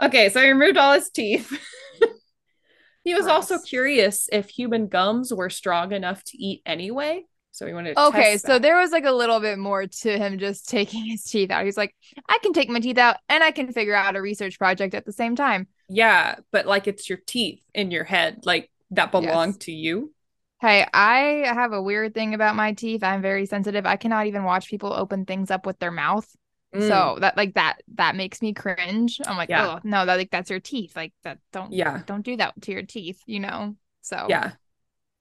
Okay, 0.01 0.29
so 0.29 0.41
he 0.41 0.49
removed 0.49 0.77
all 0.77 0.93
his 0.93 1.09
teeth. 1.09 1.51
he 3.03 3.13
was 3.13 3.27
also 3.27 3.59
curious 3.59 4.27
if 4.31 4.49
human 4.49 4.87
gums 4.87 5.33
were 5.33 5.49
strong 5.49 5.91
enough 5.91 6.23
to 6.25 6.37
eat 6.37 6.61
anyway. 6.65 7.23
So 7.51 7.67
he 7.67 7.73
wanted 7.73 7.95
to 7.95 8.01
Okay, 8.03 8.37
so 8.37 8.57
there 8.57 8.77
was 8.79 8.91
like 8.91 9.05
a 9.05 9.11
little 9.11 9.39
bit 9.39 9.59
more 9.59 9.85
to 9.85 10.17
him 10.17 10.39
just 10.39 10.67
taking 10.69 11.05
his 11.05 11.23
teeth 11.23 11.51
out. 11.51 11.65
He's 11.65 11.77
like, 11.77 11.95
I 12.27 12.39
can 12.41 12.53
take 12.53 12.69
my 12.69 12.79
teeth 12.79 12.97
out 12.97 13.17
and 13.29 13.43
I 13.43 13.51
can 13.51 13.71
figure 13.71 13.93
out 13.93 14.15
a 14.15 14.21
research 14.21 14.57
project 14.57 14.95
at 14.95 15.05
the 15.05 15.11
same 15.13 15.35
time. 15.35 15.67
yeah, 15.89 16.35
but 16.51 16.65
like 16.65 16.87
it's 16.87 17.07
your 17.07 17.19
teeth 17.25 17.61
in 17.73 17.91
your 17.91 18.03
head, 18.03 18.45
like 18.45 18.71
that 18.91 19.11
belong 19.11 19.49
Yes. 19.49 19.57
to 19.57 19.71
you. 19.71 20.13
Hey, 20.61 20.85
I 20.93 21.43
have 21.45 21.73
a 21.73 21.81
weird 21.81 22.13
thing 22.13 22.33
about 22.33 22.55
my 22.55 22.71
teeth. 22.71 23.03
I'm 23.03 23.21
very 23.21 23.45
sensitive. 23.45 23.85
I 23.85 23.97
cannot 23.97 24.27
even 24.27 24.43
watch 24.43 24.69
people 24.69 24.93
open 24.93 25.25
things 25.25 25.51
up 25.51 25.65
with 25.65 25.77
their 25.77 25.91
mouth. 25.91 26.27
Mm, 26.73 26.87
So 26.87 27.17
that 27.19 27.37
like 27.37 27.53
that 27.53 27.77
that 27.95 28.15
makes 28.15 28.41
me 28.41 28.53
cringe. 28.53 29.21
I'm 29.25 29.37
like, 29.37 29.49
Yeah. 29.49 29.75
oh 29.75 29.79
no, 29.83 30.05
that 30.05 30.15
like 30.15 30.31
that's 30.31 30.49
your 30.49 30.59
teeth. 30.59 30.95
Like 30.95 31.13
that 31.23 31.39
don't 31.51 31.71
yeah, 31.71 32.01
don't 32.05 32.23
do 32.23 32.35
that 32.37 32.59
to 32.63 32.71
your 32.71 32.83
teeth, 32.83 33.21
you 33.25 33.39
know? 33.39 33.75
So 34.01 34.25
yeah, 34.29 34.53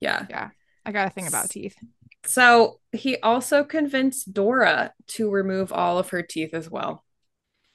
yeah. 0.00 0.26
Yeah. 0.30 0.50
I 0.84 0.92
got 0.92 1.07
a 1.07 1.11
thing 1.11 1.26
about 1.26 1.50
teeth. 1.50 1.76
So 2.24 2.80
he 2.92 3.18
also 3.18 3.64
convinced 3.64 4.32
Dora 4.32 4.92
to 5.09 5.30
remove 5.30 5.72
all 5.72 5.98
of 5.98 6.11
her 6.11 6.22
teeth 6.22 6.55
as 6.55 6.70
well. 6.70 7.05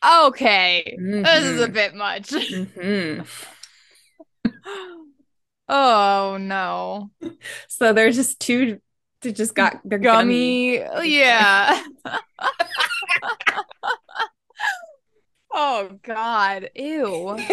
Okay. 0.05 0.97
This 0.99 1.43
is 1.43 1.61
a 1.61 1.67
Mhm. 1.67 1.73
bit 1.73 1.95
much. 1.95 2.29
Mhm. 2.29 3.27
oh 5.69 6.37
no. 6.39 7.11
So 7.67 7.93
they're 7.93 8.11
just 8.11 8.39
two. 8.39 8.79
They 9.21 9.31
just 9.31 9.55
got 9.55 9.79
they're 9.83 9.99
gummy. 9.99 10.79
Gummy. 10.79 11.09
Yeah. 11.17 11.83
oh 15.53 15.89
god. 16.03 16.69
Ew. 16.75 17.37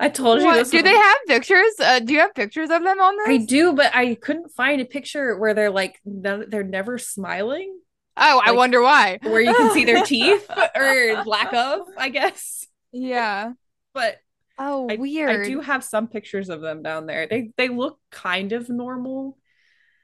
I 0.00 0.08
told 0.08 0.40
you 0.40 0.46
What- 0.46 0.54
do 0.54 0.58
was- 0.60 0.70
they 0.70 0.94
have 0.94 1.16
pictures? 1.26 1.72
Uh, 1.80 2.00
do 2.00 2.12
you 2.12 2.20
have 2.20 2.34
pictures 2.34 2.70
of 2.70 2.82
them 2.82 3.00
on 3.00 3.16
there? 3.16 3.28
I 3.34 3.36
do, 3.38 3.72
but 3.72 3.94
I 3.94 4.14
couldn't 4.16 4.50
find 4.50 4.80
a 4.80 4.84
picture 4.84 5.36
where 5.38 5.54
they're 5.54 5.70
like 5.70 5.98
no, 6.04 6.44
they're 6.46 6.62
never 6.64 6.98
smiling, 6.98 7.78
Oh, 8.18 8.40
I 8.44 8.52
wonder 8.52 8.80
why. 8.82 9.18
where 9.22 9.40
you 9.42 9.54
can 9.54 9.72
see 9.72 9.84
their 9.84 10.02
teeth 10.04 10.50
or 10.74 11.22
lack 11.26 11.52
of, 11.52 11.82
I 11.98 12.08
guess. 12.08 12.66
Yeah. 12.92 13.52
But 13.92 14.16
Oh, 14.58 14.88
I, 14.90 14.96
weird. 14.96 15.42
I 15.42 15.44
do 15.48 15.60
have 15.60 15.84
some 15.84 16.08
pictures 16.08 16.48
of 16.48 16.62
them 16.62 16.82
down 16.82 17.04
there. 17.04 17.26
They 17.26 17.50
they 17.58 17.68
look 17.68 17.98
kind 18.10 18.52
of 18.52 18.70
normal. 18.70 19.36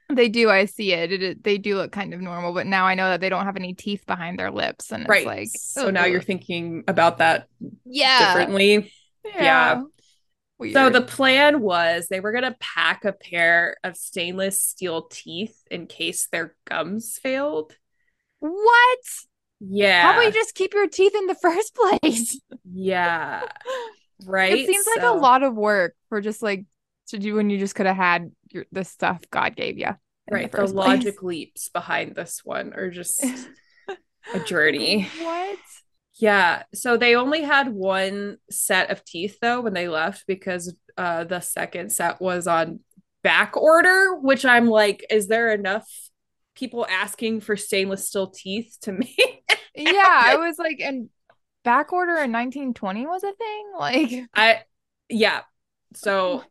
They 0.09 0.29
do. 0.29 0.49
I 0.49 0.65
see 0.65 0.93
it. 0.93 1.11
It, 1.11 1.43
They 1.43 1.57
do 1.57 1.75
look 1.75 1.91
kind 1.91 2.13
of 2.13 2.21
normal, 2.21 2.53
but 2.53 2.67
now 2.67 2.85
I 2.85 2.95
know 2.95 3.09
that 3.09 3.21
they 3.21 3.29
don't 3.29 3.45
have 3.45 3.55
any 3.55 3.73
teeth 3.73 4.05
behind 4.05 4.37
their 4.37 4.51
lips, 4.51 4.91
and 4.91 5.03
it's 5.03 5.09
right. 5.09 5.25
like 5.25 5.49
so 5.55 5.87
oh, 5.87 5.89
now 5.89 6.05
you're 6.05 6.21
thinking 6.21 6.83
about 6.87 7.19
that 7.19 7.47
yeah, 7.85 8.33
differently. 8.33 8.91
yeah. 9.23 9.83
Weird. 10.59 10.73
So 10.73 10.89
the 10.89 11.01
plan 11.01 11.61
was 11.61 12.07
they 12.07 12.19
were 12.19 12.31
gonna 12.31 12.55
pack 12.59 13.05
a 13.05 13.13
pair 13.13 13.77
of 13.83 13.97
stainless 13.97 14.61
steel 14.61 15.07
teeth 15.09 15.57
in 15.71 15.87
case 15.87 16.27
their 16.27 16.55
gums 16.65 17.17
failed. 17.17 17.75
what? 18.39 18.99
Yeah. 19.59 20.03
How 20.03 20.11
about 20.13 20.25
you 20.25 20.31
just 20.31 20.55
keep 20.55 20.73
your 20.73 20.87
teeth 20.87 21.15
in 21.15 21.27
the 21.27 21.35
first 21.41 21.75
place? 21.75 22.39
yeah. 22.71 23.43
Right. 24.25 24.53
It 24.53 24.67
seems 24.67 24.85
like 24.95 25.03
a 25.03 25.11
lot 25.11 25.43
of 25.43 25.53
work 25.55 25.95
for 26.07 26.21
just 26.21 26.41
like 26.41 26.65
to 27.13 27.19
do 27.19 27.35
when 27.35 27.49
you 27.49 27.57
just 27.57 27.75
could 27.75 27.85
have 27.85 27.95
had 27.95 28.31
your 28.51 28.65
the 28.71 28.83
stuff 28.83 29.21
God 29.31 29.55
gave 29.55 29.77
you. 29.77 29.89
right 30.29 30.51
the, 30.51 30.67
logic 30.67 31.23
leaps 31.23 31.69
behind 31.69 32.15
this 32.15 32.41
one 32.43 32.73
are 32.73 32.89
just 32.89 33.23
a 34.33 34.39
journey 34.39 35.07
What? 35.21 35.59
yeah 36.15 36.63
so 36.73 36.97
they 36.97 37.15
only 37.15 37.41
had 37.41 37.69
one 37.69 38.37
set 38.49 38.89
of 38.91 39.03
teeth 39.03 39.37
though 39.41 39.61
when 39.61 39.73
they 39.73 39.87
left 39.87 40.25
because 40.27 40.73
uh 40.97 41.23
the 41.23 41.39
second 41.41 41.91
set 41.91 42.21
was 42.21 42.47
on 42.47 42.79
back 43.23 43.55
order 43.57 44.15
which 44.15 44.45
i'm 44.45 44.67
like 44.67 45.05
is 45.09 45.27
there 45.27 45.51
enough 45.53 45.87
people 46.55 46.85
asking 46.89 47.41
for 47.41 47.55
stainless 47.57 48.07
steel 48.07 48.27
teeth 48.27 48.77
to 48.81 48.91
make 49.03 49.43
Yeah, 49.75 50.21
I 50.23 50.35
was 50.45 50.57
like, 50.59 50.79
and 50.79 51.09
back 51.63 51.91
order 51.93 52.11
in 52.11 52.31
1920 52.31 53.07
was 53.07 53.23
a 53.23 53.33
thing. 53.33 53.71
Like, 53.77 54.11
i 54.35 54.59
yeah 55.09 55.41
so 55.95 56.43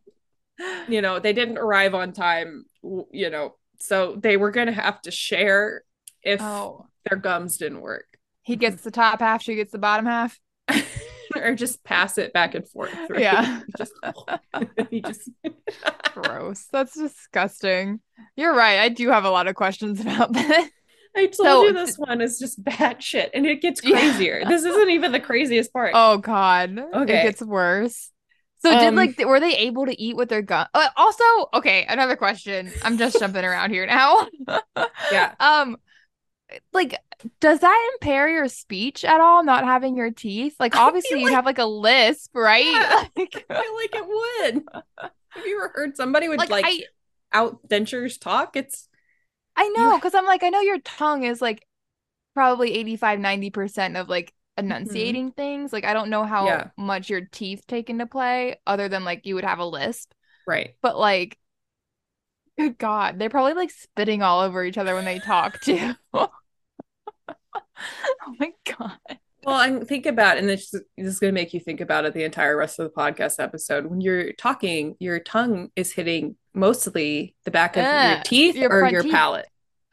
you 0.88 1.00
know 1.00 1.18
they 1.18 1.32
didn't 1.32 1.58
arrive 1.58 1.94
on 1.94 2.12
time 2.12 2.64
you 3.10 3.30
know 3.30 3.54
so 3.80 4.16
they 4.16 4.36
were 4.36 4.50
gonna 4.50 4.72
have 4.72 5.00
to 5.02 5.10
share 5.10 5.82
if 6.22 6.40
oh, 6.40 6.86
their 7.08 7.18
gums 7.18 7.56
didn't 7.56 7.80
work 7.80 8.06
he 8.42 8.56
gets 8.56 8.82
the 8.82 8.90
top 8.90 9.20
half, 9.20 9.42
she 9.42 9.54
gets 9.54 9.72
the 9.72 9.78
bottom 9.78 10.06
half. 10.06 10.38
or 11.36 11.54
just 11.54 11.82
pass 11.84 12.18
it 12.18 12.32
back 12.32 12.54
and 12.54 12.68
forth. 12.68 12.94
right? 13.08 13.20
Yeah. 13.20 13.60
just 13.78 13.92
he 14.90 15.00
just 15.00 15.30
Gross. 16.12 16.66
That's 16.72 16.94
disgusting. 16.94 18.00
You're 18.36 18.54
right. 18.54 18.80
I 18.80 18.88
do 18.88 19.08
have 19.10 19.24
a 19.24 19.30
lot 19.30 19.46
of 19.46 19.54
questions 19.54 20.00
about 20.00 20.32
this. 20.32 20.68
I 21.14 21.26
told 21.26 21.34
So- 21.34 21.64
you 21.64 21.72
this 21.72 21.96
one 21.96 22.20
is 22.20 22.38
just 22.38 22.62
bad 22.62 23.02
shit 23.02 23.30
and 23.34 23.46
it 23.46 23.62
gets 23.62 23.82
Yeah. 23.84 23.98
crazier. 23.98 24.44
This 24.46 24.64
isn't 24.64 24.90
even 24.90 25.12
the 25.12 25.20
craziest 25.20 25.72
part. 25.72 25.92
Oh 25.94 26.18
God. 26.18 26.78
Okay. 26.78 27.20
It 27.20 27.22
gets 27.22 27.42
worse. 27.42 28.10
So 28.64 28.70
did 28.70 28.88
Um, 28.88 28.94
like 28.94 29.18
were 29.18 29.40
they 29.40 29.56
able 29.58 29.86
to 29.86 30.00
eat 30.00 30.16
with 30.16 30.28
their 30.28 30.42
gun? 30.42 30.68
Uh, 30.72 30.88
also, 30.96 31.24
okay, 31.54 31.84
another 31.88 32.16
question. 32.16 32.70
I'm 32.82 32.96
just 32.96 33.18
jumping 33.18 33.44
around 33.44 33.70
here 33.70 33.86
now. 33.86 34.28
Yeah. 35.12 35.34
Um 35.40 35.76
like 36.72 36.98
does 37.40 37.60
that 37.60 37.90
impair 37.94 38.28
your 38.28 38.48
speech 38.48 39.04
at 39.04 39.20
all 39.20 39.44
not 39.44 39.64
having 39.64 39.96
your 39.96 40.10
teeth? 40.10 40.56
Like 40.60 40.76
obviously 40.76 41.20
you'd 41.20 41.26
like- 41.26 41.34
have 41.34 41.46
like 41.46 41.58
a 41.58 41.64
lisp, 41.66 42.30
right? 42.34 42.64
Yeah. 42.66 43.04
Like, 43.16 43.44
I 43.50 43.62
feel 43.62 43.74
like 43.76 43.94
it 43.94 44.06
would. 44.06 44.64
Have 45.30 45.46
you 45.46 45.56
ever 45.58 45.72
heard 45.74 45.96
somebody 45.96 46.28
with 46.28 46.38
like, 46.38 46.50
like, 46.50 46.64
I 46.66 46.82
out 47.32 47.66
dentures 47.68 48.20
talk? 48.20 48.56
It's 48.56 48.88
I 49.56 49.68
know 49.70 49.98
cuz 49.98 50.14
I'm 50.14 50.26
like 50.26 50.42
I 50.42 50.50
know 50.50 50.60
your 50.60 50.78
tongue 50.80 51.24
is 51.24 51.40
like 51.42 51.66
probably 52.34 52.74
85 52.74 53.18
90% 53.18 54.00
of 54.00 54.08
like 54.08 54.32
enunciating 54.58 55.32
things. 55.32 55.72
Like 55.72 55.84
I 55.84 55.92
don't 55.94 56.10
know 56.10 56.24
how 56.24 56.46
Mm-hmm. 56.46 56.46
Yeah. 56.78 56.84
much 56.84 57.08
your 57.10 57.22
teeth 57.22 57.64
take 57.66 57.90
into 57.90 58.06
play 58.06 58.56
other 58.66 58.88
than 58.88 59.04
like 59.04 59.26
you 59.26 59.34
would 59.36 59.44
have 59.44 59.58
a 59.58 59.66
lisp. 59.66 60.12
right. 60.46 60.74
But 60.82 60.98
like, 60.98 61.38
good 62.58 62.76
God, 62.78 63.18
they're 63.18 63.30
probably 63.30 63.54
like 63.54 63.70
spitting 63.70 64.22
all 64.22 64.40
over 64.40 64.64
each 64.64 64.78
other 64.78 64.94
when 64.94 65.04
they 65.04 65.18
talk 65.18 65.60
too. 65.64 65.92
oh 66.14 66.28
my 68.38 68.52
God. 68.78 69.18
Well, 69.44 69.60
and 69.60 69.88
think 69.88 70.06
about, 70.06 70.38
and 70.38 70.48
this, 70.48 70.70
this 70.70 70.82
is 70.96 71.18
going 71.18 71.34
to 71.34 71.40
make 71.40 71.52
you 71.52 71.58
think 71.58 71.80
about 71.80 72.04
it 72.04 72.14
the 72.14 72.22
entire 72.22 72.56
rest 72.56 72.78
of 72.78 72.84
the 72.84 72.94
podcast 72.96 73.42
episode. 73.42 73.86
When 73.86 74.00
you're 74.00 74.32
talking, 74.34 74.94
your 75.00 75.18
tongue 75.18 75.70
is 75.74 75.92
hitting 75.92 76.36
mostly 76.54 77.34
the 77.44 77.50
back 77.50 77.76
of 77.76 77.82
your 77.84 78.22
teeth 78.22 78.54
your 78.54 78.70
or 78.70 78.88
your 78.88 79.02
teeth. 79.02 79.10
palate. 79.10 79.46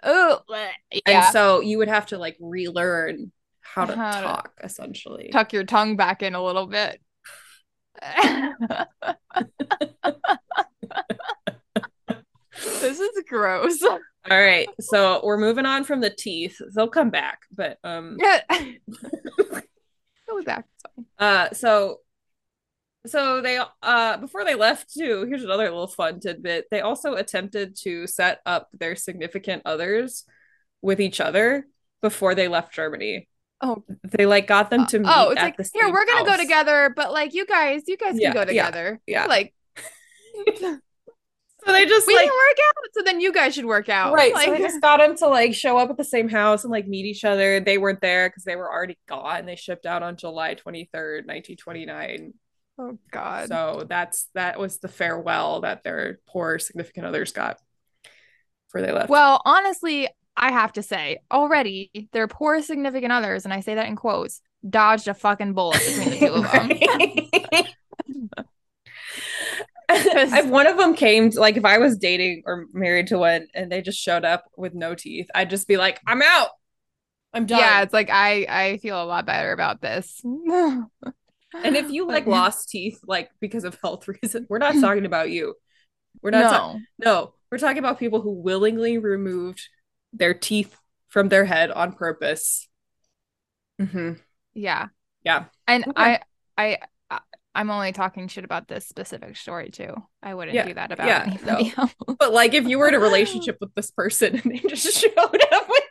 Oh, 0.03 0.41
yeah. 0.51 0.69
And 1.07 1.33
so 1.33 1.61
you 1.61 1.79
would 1.79 1.87
have 1.87 2.05
to 2.07 2.19
like 2.19 2.37
relearn 2.39 3.31
how 3.73 3.85
to 3.85 3.95
How 3.95 4.11
to- 4.19 4.21
talk, 4.27 4.51
essentially. 4.63 5.29
Tuck 5.31 5.53
your 5.53 5.63
tongue 5.63 5.95
back 5.95 6.21
in 6.23 6.35
a 6.35 6.43
little 6.43 6.67
bit. 6.67 6.99
this 12.81 12.99
is 12.99 13.23
gross. 13.27 13.81
All 13.83 13.99
right. 14.29 14.67
So 14.79 15.21
we're 15.23 15.37
moving 15.37 15.65
on 15.65 15.83
from 15.83 16.01
the 16.01 16.09
teeth. 16.09 16.59
They'll 16.75 16.87
come 16.89 17.09
back, 17.09 17.39
but 17.51 17.77
um 17.83 18.17
Yeah. 18.21 18.41
Go 20.27 20.43
back. 20.43 20.65
It's 20.75 20.83
fine. 20.95 21.05
uh 21.19 21.49
so 21.53 21.97
so 23.07 23.41
they 23.41 23.59
uh 23.81 24.17
before 24.17 24.43
they 24.43 24.55
left 24.55 24.93
too, 24.93 25.25
here's 25.27 25.43
another 25.43 25.65
little 25.65 25.87
fun 25.87 26.19
tidbit. 26.19 26.65
They 26.69 26.81
also 26.81 27.13
attempted 27.13 27.77
to 27.83 28.07
set 28.07 28.41
up 28.45 28.67
their 28.73 28.95
significant 28.95 29.61
others 29.65 30.25
with 30.81 30.99
each 30.99 31.21
other 31.21 31.65
before 32.01 32.35
they 32.35 32.47
left 32.47 32.73
Germany. 32.73 33.28
Oh. 33.61 33.83
They 34.03 34.25
like 34.25 34.47
got 34.47 34.69
them 34.69 34.85
to 34.87 34.97
uh, 34.97 34.99
oh, 34.99 35.03
meet 35.03 35.13
oh, 35.27 35.29
it's 35.31 35.41
at 35.41 35.43
like 35.43 35.57
the 35.57 35.69
here 35.73 35.91
we're 35.91 36.05
gonna 36.05 36.25
go 36.25 36.37
together, 36.37 36.93
but 36.95 37.11
like 37.11 37.33
you 37.33 37.45
guys, 37.45 37.83
you 37.87 37.97
guys 37.97 38.15
Yeah, 38.17 38.31
can 38.33 38.45
go 38.45 38.51
yeah, 38.51 38.65
together. 38.67 39.01
yeah. 39.05 39.25
Like 39.25 39.53
So 41.65 41.73
they 41.73 41.85
just 41.85 42.07
we 42.07 42.15
like 42.15 42.23
can 42.25 42.31
work 42.33 42.57
out, 42.67 42.73
so 42.93 43.01
then 43.03 43.19
you 43.19 43.33
guys 43.33 43.53
should 43.53 43.65
work 43.65 43.89
out. 43.89 44.13
Right. 44.13 44.33
Like, 44.33 44.45
so 44.45 44.53
they 44.53 44.59
just 44.59 44.79
got 44.81 45.01
him 45.01 45.17
to 45.17 45.27
like 45.27 45.53
show 45.53 45.77
up 45.77 45.89
at 45.89 45.97
the 45.97 46.05
same 46.05 46.29
house 46.29 46.63
and 46.63 46.71
like 46.71 46.87
meet 46.87 47.05
each 47.05 47.25
other. 47.25 47.59
They 47.59 47.77
weren't 47.77 47.99
there 47.99 48.29
because 48.29 48.45
they 48.45 48.55
were 48.55 48.71
already 48.71 48.97
gone. 49.09 49.45
They 49.45 49.57
shipped 49.57 49.85
out 49.85 50.01
on 50.01 50.15
July 50.15 50.55
23rd, 50.55 51.27
1929. 51.27 52.33
oh 52.79 52.97
God. 53.11 53.49
So 53.49 53.85
that's 53.89 54.29
that 54.35 54.57
was 54.57 54.79
the 54.79 54.87
farewell 54.87 55.61
that 55.61 55.83
their 55.83 56.19
poor 56.29 56.59
significant 56.59 57.05
others 57.05 57.33
got 57.33 57.59
before 58.67 58.81
they 58.85 58.93
left. 58.93 59.09
Well, 59.09 59.41
honestly, 59.43 60.07
I 60.35 60.51
have 60.51 60.73
to 60.73 60.83
say, 60.83 61.19
already 61.31 62.09
their 62.13 62.27
poor 62.27 62.61
significant 62.61 63.11
others, 63.11 63.45
and 63.45 63.53
I 63.53 63.59
say 63.59 63.75
that 63.75 63.87
in 63.87 63.95
quotes, 63.95 64.41
dodged 64.67 65.07
a 65.07 65.13
fucking 65.13 65.53
bullet 65.53 65.79
between 65.79 66.09
the 66.09 66.17
two 66.17 66.33
of 66.33 66.51
them. 66.51 67.65
if 69.91 70.45
one 70.45 70.67
of 70.67 70.77
them 70.77 70.95
came 70.95 71.31
to, 71.31 71.39
like 71.39 71.57
if 71.57 71.65
I 71.65 71.79
was 71.79 71.97
dating 71.97 72.43
or 72.45 72.65
married 72.73 73.07
to 73.07 73.17
one 73.17 73.47
and 73.55 73.71
they 73.71 73.81
just 73.81 73.99
showed 73.99 74.23
up 74.23 74.45
with 74.55 74.75
no 74.75 74.93
teeth, 74.93 75.27
I'd 75.33 75.49
just 75.49 75.67
be 75.67 75.77
like, 75.77 75.99
I'm 76.05 76.21
out. 76.21 76.49
I'm 77.33 77.45
done. 77.45 77.59
Yeah, 77.59 77.81
it's 77.81 77.93
like 77.93 78.09
I 78.11 78.45
I 78.49 78.77
feel 78.77 79.01
a 79.01 79.05
lot 79.05 79.25
better 79.25 79.51
about 79.51 79.81
this. 79.81 80.21
And 81.51 81.75
if 81.75 81.89
you 81.89 82.07
like 82.07 82.27
lost 82.27 82.69
teeth, 82.69 82.99
like 83.07 83.31
because 83.39 83.63
of 83.63 83.75
health 83.81 84.07
reasons, 84.07 84.45
we're 84.49 84.59
not 84.59 84.79
talking 84.79 85.07
about 85.07 85.31
you. 85.31 85.55
We're 86.21 86.29
not. 86.29 86.51
ta- 86.51 86.73
no, 86.73 86.79
no, 87.03 87.33
we're 87.51 87.57
talking 87.57 87.79
about 87.79 87.97
people 87.97 88.21
who 88.21 88.33
willingly 88.33 88.99
removed 88.99 89.67
their 90.13 90.33
teeth 90.33 90.75
from 91.07 91.29
their 91.29 91.45
head 91.45 91.71
on 91.71 91.93
purpose. 91.93 92.67
hmm 93.79 94.13
yeah, 94.53 94.87
Yeah. 95.23 95.45
and 95.67 95.85
Okay. 95.87 96.19
I 96.57 96.77
I 97.11 97.19
I'm 97.55 97.71
only 97.71 97.91
talking 97.91 98.27
shit 98.27 98.43
about 98.43 98.67
this 98.67 98.87
specific 98.87 99.35
story 99.35 99.69
too. 99.69 99.93
I 100.21 100.33
wouldn't 100.33 100.55
Yeah, 100.55 100.65
do 100.65 100.73
that 100.75 100.91
about 100.91 101.07
yeah, 101.07 101.23
anybody 101.25 101.73
else. 101.77 101.95
But 102.19 102.33
like, 102.33 102.53
if 102.53 102.67
you 102.67 102.77
were 102.77 102.87
in 102.87 102.93
a 102.93 102.99
relationship 102.99 103.57
with 103.59 103.73
this 103.75 103.91
person 103.91 104.35
and 104.43 104.51
they 104.51 104.59
just 104.59 104.93
showed 105.01 105.15
up 105.51 105.69
with 105.69 105.83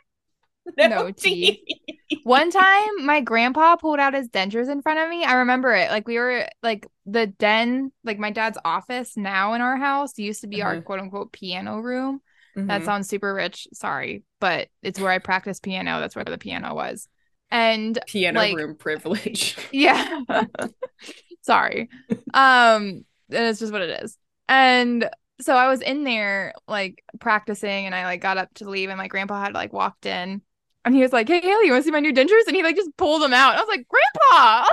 no, 0.77 0.87
No 0.89 1.11
teeth, 1.11 1.57
teeth. 1.59 2.19
One 2.23 2.51
time, 2.51 3.05
my 3.05 3.21
grandpa 3.21 3.75
pulled 3.75 3.99
out 3.99 4.13
his 4.13 4.29
dentures 4.29 4.69
in 4.69 4.81
front 4.81 4.99
of 4.99 5.09
me. 5.09 5.23
I 5.25 5.33
remember 5.35 5.73
it. 5.73 5.89
Like 5.89 6.07
we 6.07 6.17
were 6.17 6.47
like 6.61 6.85
the 7.05 7.27
den, 7.27 7.91
like 8.03 8.19
my 8.19 8.31
dad's 8.31 8.57
office 8.63 9.17
now 9.17 9.53
in 9.53 9.61
our 9.61 9.77
house 9.77 10.17
used 10.17 10.41
to 10.41 10.47
be 10.47 10.61
our 10.61 10.77
Mhm. 10.77 10.85
quote 10.85 10.99
unquote 10.99 11.31
piano 11.31 11.79
room. 11.79 12.21
That 12.67 12.81
Mhm. 12.81 12.85
sounds 12.85 13.09
super 13.09 13.33
rich. 13.33 13.67
Sorry, 13.73 14.23
but 14.39 14.67
it's 14.81 14.99
where 14.99 15.11
I 15.11 15.19
practiced 15.19 15.63
piano. 15.63 15.99
That's 15.99 16.15
where 16.15 16.25
the 16.25 16.37
piano 16.37 16.73
was. 16.75 17.07
And 17.51 17.97
piano 18.07 18.39
like- 18.39 18.55
room 18.55 18.75
privilege. 18.75 19.55
yeah. 19.71 20.19
Sorry. 21.41 21.89
Um, 22.33 23.05
and 23.31 23.45
it's 23.47 23.59
just 23.59 23.71
what 23.71 23.81
it 23.81 24.03
is. 24.03 24.17
And 24.47 25.09
so 25.41 25.55
I 25.55 25.67
was 25.67 25.81
in 25.81 26.03
there 26.03 26.53
like 26.67 27.03
practicing 27.19 27.85
and 27.85 27.95
I 27.95 28.03
like 28.05 28.21
got 28.21 28.37
up 28.37 28.53
to 28.55 28.69
leave 28.69 28.89
and 28.89 28.97
my 28.97 29.07
grandpa 29.07 29.41
had 29.41 29.53
like 29.53 29.71
walked 29.73 30.05
in 30.05 30.41
and 30.85 30.95
he 30.95 31.01
was 31.01 31.13
like, 31.13 31.27
Hey 31.27 31.39
Haley, 31.41 31.65
you 31.65 31.71
want 31.71 31.83
to 31.83 31.85
see 31.87 31.91
my 31.91 31.99
new 32.01 32.13
dentures? 32.13 32.45
And 32.47 32.55
he 32.55 32.63
like 32.63 32.75
just 32.75 32.95
pulled 32.97 33.21
them 33.21 33.33
out. 33.33 33.55
I 33.55 33.61
was 33.61 33.67
like, 33.69 33.87
Grandpa. 33.87 34.67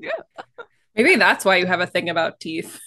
Maybe 0.96 1.16
that's 1.16 1.44
why 1.44 1.56
you 1.56 1.66
have 1.66 1.80
a 1.80 1.86
thing 1.86 2.08
about 2.10 2.40
teeth. 2.40 2.80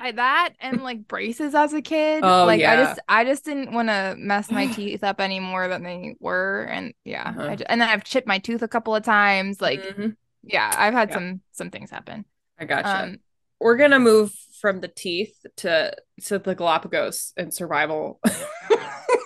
I, 0.00 0.12
that 0.12 0.54
and 0.60 0.82
like 0.82 1.06
braces 1.08 1.54
as 1.54 1.72
a 1.72 1.80
kid. 1.82 2.24
Oh, 2.24 2.44
like 2.44 2.62
I 2.62 2.76
just 2.76 3.00
I 3.08 3.24
just 3.24 3.44
didn't 3.44 3.72
want 3.72 3.88
to 3.88 4.14
mess 4.18 4.50
my 4.50 4.66
teeth 4.66 5.04
up 5.04 5.20
any 5.20 5.38
more 5.40 5.68
than 5.68 5.82
they 5.82 6.16
were, 6.20 6.62
and 6.70 6.92
yeah, 7.04 7.28
Uh-huh. 7.30 7.48
I 7.50 7.56
ju- 7.56 7.64
and 7.68 7.80
then 7.80 7.88
I've 7.88 8.04
chipped 8.04 8.26
my 8.26 8.38
tooth 8.38 8.62
a 8.62 8.68
couple 8.68 8.94
of 8.94 9.02
times. 9.04 9.60
Like 9.60 9.80
Mhm. 9.82 10.16
yeah, 10.42 10.70
I've 10.76 10.94
had 10.94 11.08
Yeah. 11.10 11.14
some 11.14 11.40
some 11.52 11.70
things 11.70 11.90
happen. 11.90 12.24
I 12.58 12.64
gotcha. 12.64 13.02
Um, 13.04 13.16
We're 13.60 13.76
gonna 13.76 14.00
move 14.00 14.32
from 14.60 14.80
the 14.80 14.88
teeth 14.88 15.34
to 15.58 15.94
to 16.24 16.38
the 16.38 16.54
Galapagos 16.54 17.32
and 17.36 17.54
survival. 17.54 18.20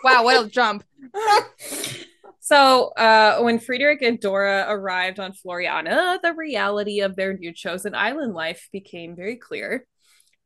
wow, 0.05 0.25
what 0.25 0.45
a 0.45 0.49
jump! 0.51 0.85
So, 2.41 2.89
uh, 2.97 3.41
when 3.41 3.59
Friedrich 3.59 4.03
and 4.03 4.21
Dora 4.21 4.67
arrived 4.69 5.19
on 5.19 5.33
Floreana, 5.33 6.21
the 6.23 6.33
reality 6.33 7.01
of 7.01 7.17
their 7.17 7.37
new 7.37 7.53
chosen 7.53 7.93
island 7.95 8.35
life 8.35 8.69
became 8.73 9.17
very 9.17 9.35
clear. 9.37 9.85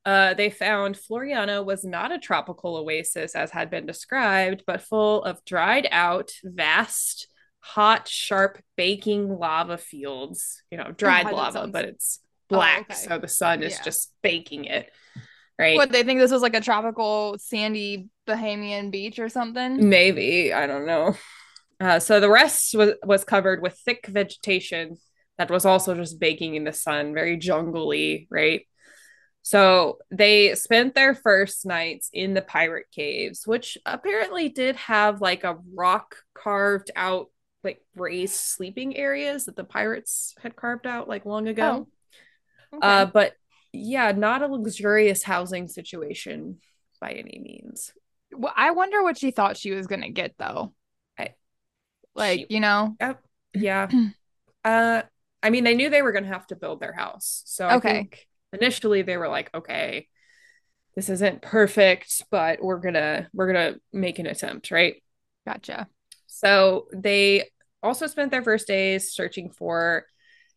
Uh, 0.05 0.32
they 0.34 0.48
found 0.51 0.96
Floreana 0.96 1.64
was 1.64 1.84
not 1.84 2.11
a 2.12 2.18
tropical 2.18 2.76
oasis 2.76 3.34
as 3.34 3.51
had 3.51 3.68
been 3.70 3.84
described, 3.86 4.64
but 4.66 4.80
full 4.80 5.22
of 5.24 5.44
dried 5.44 5.86
out, 5.92 6.30
vast, 6.42 7.28
hot, 7.61 8.09
sharp, 8.09 8.62
baking 8.76 9.28
lava 9.28 9.76
fields. 9.76 10.62
You 10.70 10.78
know, 10.78 10.90
dried 10.92 11.26
that 11.26 11.34
lava, 11.34 11.53
sounds- 11.53 11.72
but 11.72 11.84
it's 11.84 12.20
Oh, 12.53 12.57
black, 12.57 12.90
okay. 12.90 12.94
so 12.94 13.18
the 13.18 13.28
sun 13.28 13.62
is 13.62 13.74
Yeah. 13.74 13.82
just 13.84 14.12
baking 14.22 14.64
it. 14.64 14.90
Right. 15.59 15.76
What 15.76 15.92
they 15.92 16.03
think 16.03 16.18
this 16.18 16.32
was 16.32 16.42
like 16.42 16.57
a 16.57 16.61
tropical 16.61 17.36
sandy 17.38 18.09
Bahamian 18.26 18.90
beach 18.90 19.18
or 19.18 19.28
something? 19.28 19.88
Maybe 19.88 20.53
I 20.53 20.66
don't 20.66 20.86
know. 20.86 21.16
Uh, 21.78 21.98
so 22.01 22.18
the 22.18 22.30
rest 22.30 22.74
was 22.74 22.92
was 23.05 23.24
covered 23.24 23.62
with 23.62 23.78
thick 23.84 24.07
vegetation 24.07 24.96
that 25.38 25.51
was 25.51 25.64
also 25.64 25.94
just 25.94 26.18
baking 26.18 26.55
in 26.55 26.64
the 26.64 26.72
sun, 26.72 27.14
very 27.14 27.36
jungly, 27.36 28.26
right? 28.30 28.66
So 29.43 29.99
they 30.11 30.55
spent 30.55 30.95
their 30.95 31.14
first 31.14 31.64
nights 31.66 32.11
in 32.12 32.34
the 32.34 32.43
pirate 32.43 32.86
caves, 32.93 33.47
which 33.47 33.78
apparently 33.86 34.49
did 34.49 34.76
have 34.76 35.20
like 35.20 35.45
a 35.45 35.59
rock 35.74 36.16
carved 36.34 36.91
out, 36.95 37.30
like 37.64 37.82
raised 37.97 38.34
sleeping 38.34 38.97
areas 38.97 39.47
that 39.47 39.57
the 39.57 39.64
pirates 39.64 40.34
had 40.43 40.57
carved 40.57 40.86
out 40.86 41.09
like 41.09 41.24
long 41.24 41.49
ago. 41.49 41.88
Okay. 42.74 42.86
Uh, 42.86 43.07
but 43.07 43.32
yeah, 43.72 44.12
not 44.12 44.43
a 44.43 44.47
luxurious 44.47 45.22
housing 45.22 45.68
situation 45.68 46.59
by 47.01 47.12
any 47.12 47.38
means. 47.43 47.93
Well, 48.32 48.53
I 48.55 48.70
wonder 48.72 49.03
what 49.03 49.18
she 49.18 49.30
thought 49.30 49.57
she 49.57 49.72
was 49.72 49.86
gonna 49.86 50.11
get 50.11 50.34
though. 50.38 50.74
I- 51.18 51.34
like 52.14 52.41
she- 52.41 52.47
you 52.51 52.61
know, 52.61 52.97
Yep. 53.01 53.22
Yeah. 53.55 53.91
uh 54.64 55.03
I 55.43 55.51
mean 55.51 55.64
they 55.64 55.74
knew 55.74 55.88
they 55.88 56.03
were 56.03 56.12
gonna 56.12 56.26
have 56.26 56.47
to 56.49 56.57
build 56.57 56.80
their 56.80 56.93
house. 56.93 57.43
So 57.47 57.66
I 57.66 57.76
Okay. 57.76 57.93
think 57.93 58.26
initially 58.53 59.03
they 59.03 59.16
were 59.16 59.28
like, 59.28 59.51
okay, 59.55 60.09
this 60.96 61.09
isn't 61.09 61.42
perfect, 61.42 62.24
but 62.30 62.62
we're 62.62 62.80
gonna 62.80 63.28
we're 63.32 63.53
gonna 63.53 63.76
make 63.92 64.18
an 64.18 64.26
attempt, 64.26 64.70
right? 64.70 65.03
gotcha. 65.46 65.88
So 66.26 66.86
they 66.92 67.51
also 67.82 68.07
spent 68.07 68.30
their 68.30 68.42
first 68.42 68.66
days 68.66 69.12
searching 69.12 69.51
for 69.51 70.05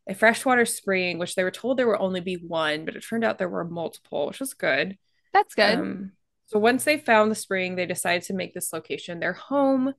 a 0.07 0.13
freshwater 0.13 0.65
spring, 0.65 1.17
which 1.17 1.35
they 1.35 1.43
were 1.43 1.51
told 1.51 1.77
there 1.77 1.87
would 1.87 1.99
only 1.99 2.19
be 2.19 2.35
one, 2.35 2.85
but 2.85 2.95
it 2.95 3.05
turned 3.07 3.23
out 3.23 3.37
there 3.37 3.49
were 3.49 3.63
multiple, 3.63 4.27
which 4.27 4.39
was 4.39 4.53
good. 4.53 4.97
That's 5.31 5.55
good. 5.55 5.75
Um, 5.75 6.11
so 6.47 6.59
once 6.59 6.83
they 6.83 6.97
found 6.97 7.31
the 7.31 7.35
spring, 7.35 7.75
they 7.75 7.85
decided 7.85 8.23
to 8.23 8.33
make 8.33 8.53
this 8.53 8.73
location 8.73 9.19
their 9.19 9.33
home, 9.33 9.93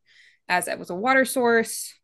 as 0.49 0.68
it 0.68 0.78
was 0.78 0.90
a 0.90 0.95
water 0.95 1.24
source. 1.24 1.95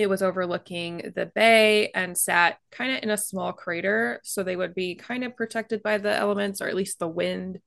It 0.00 0.08
was 0.08 0.22
overlooking 0.22 1.12
the 1.14 1.26
bay 1.26 1.90
and 1.94 2.16
sat 2.16 2.58
kind 2.70 2.96
of 2.96 3.02
in 3.02 3.10
a 3.10 3.16
small 3.18 3.52
crater, 3.52 4.20
so 4.24 4.42
they 4.42 4.56
would 4.56 4.74
be 4.74 4.94
kind 4.94 5.24
of 5.24 5.36
protected 5.36 5.82
by 5.82 5.98
the 5.98 6.14
elements, 6.16 6.60
or 6.62 6.68
at 6.68 6.74
least 6.74 6.98
the 6.98 7.08
wind. 7.08 7.60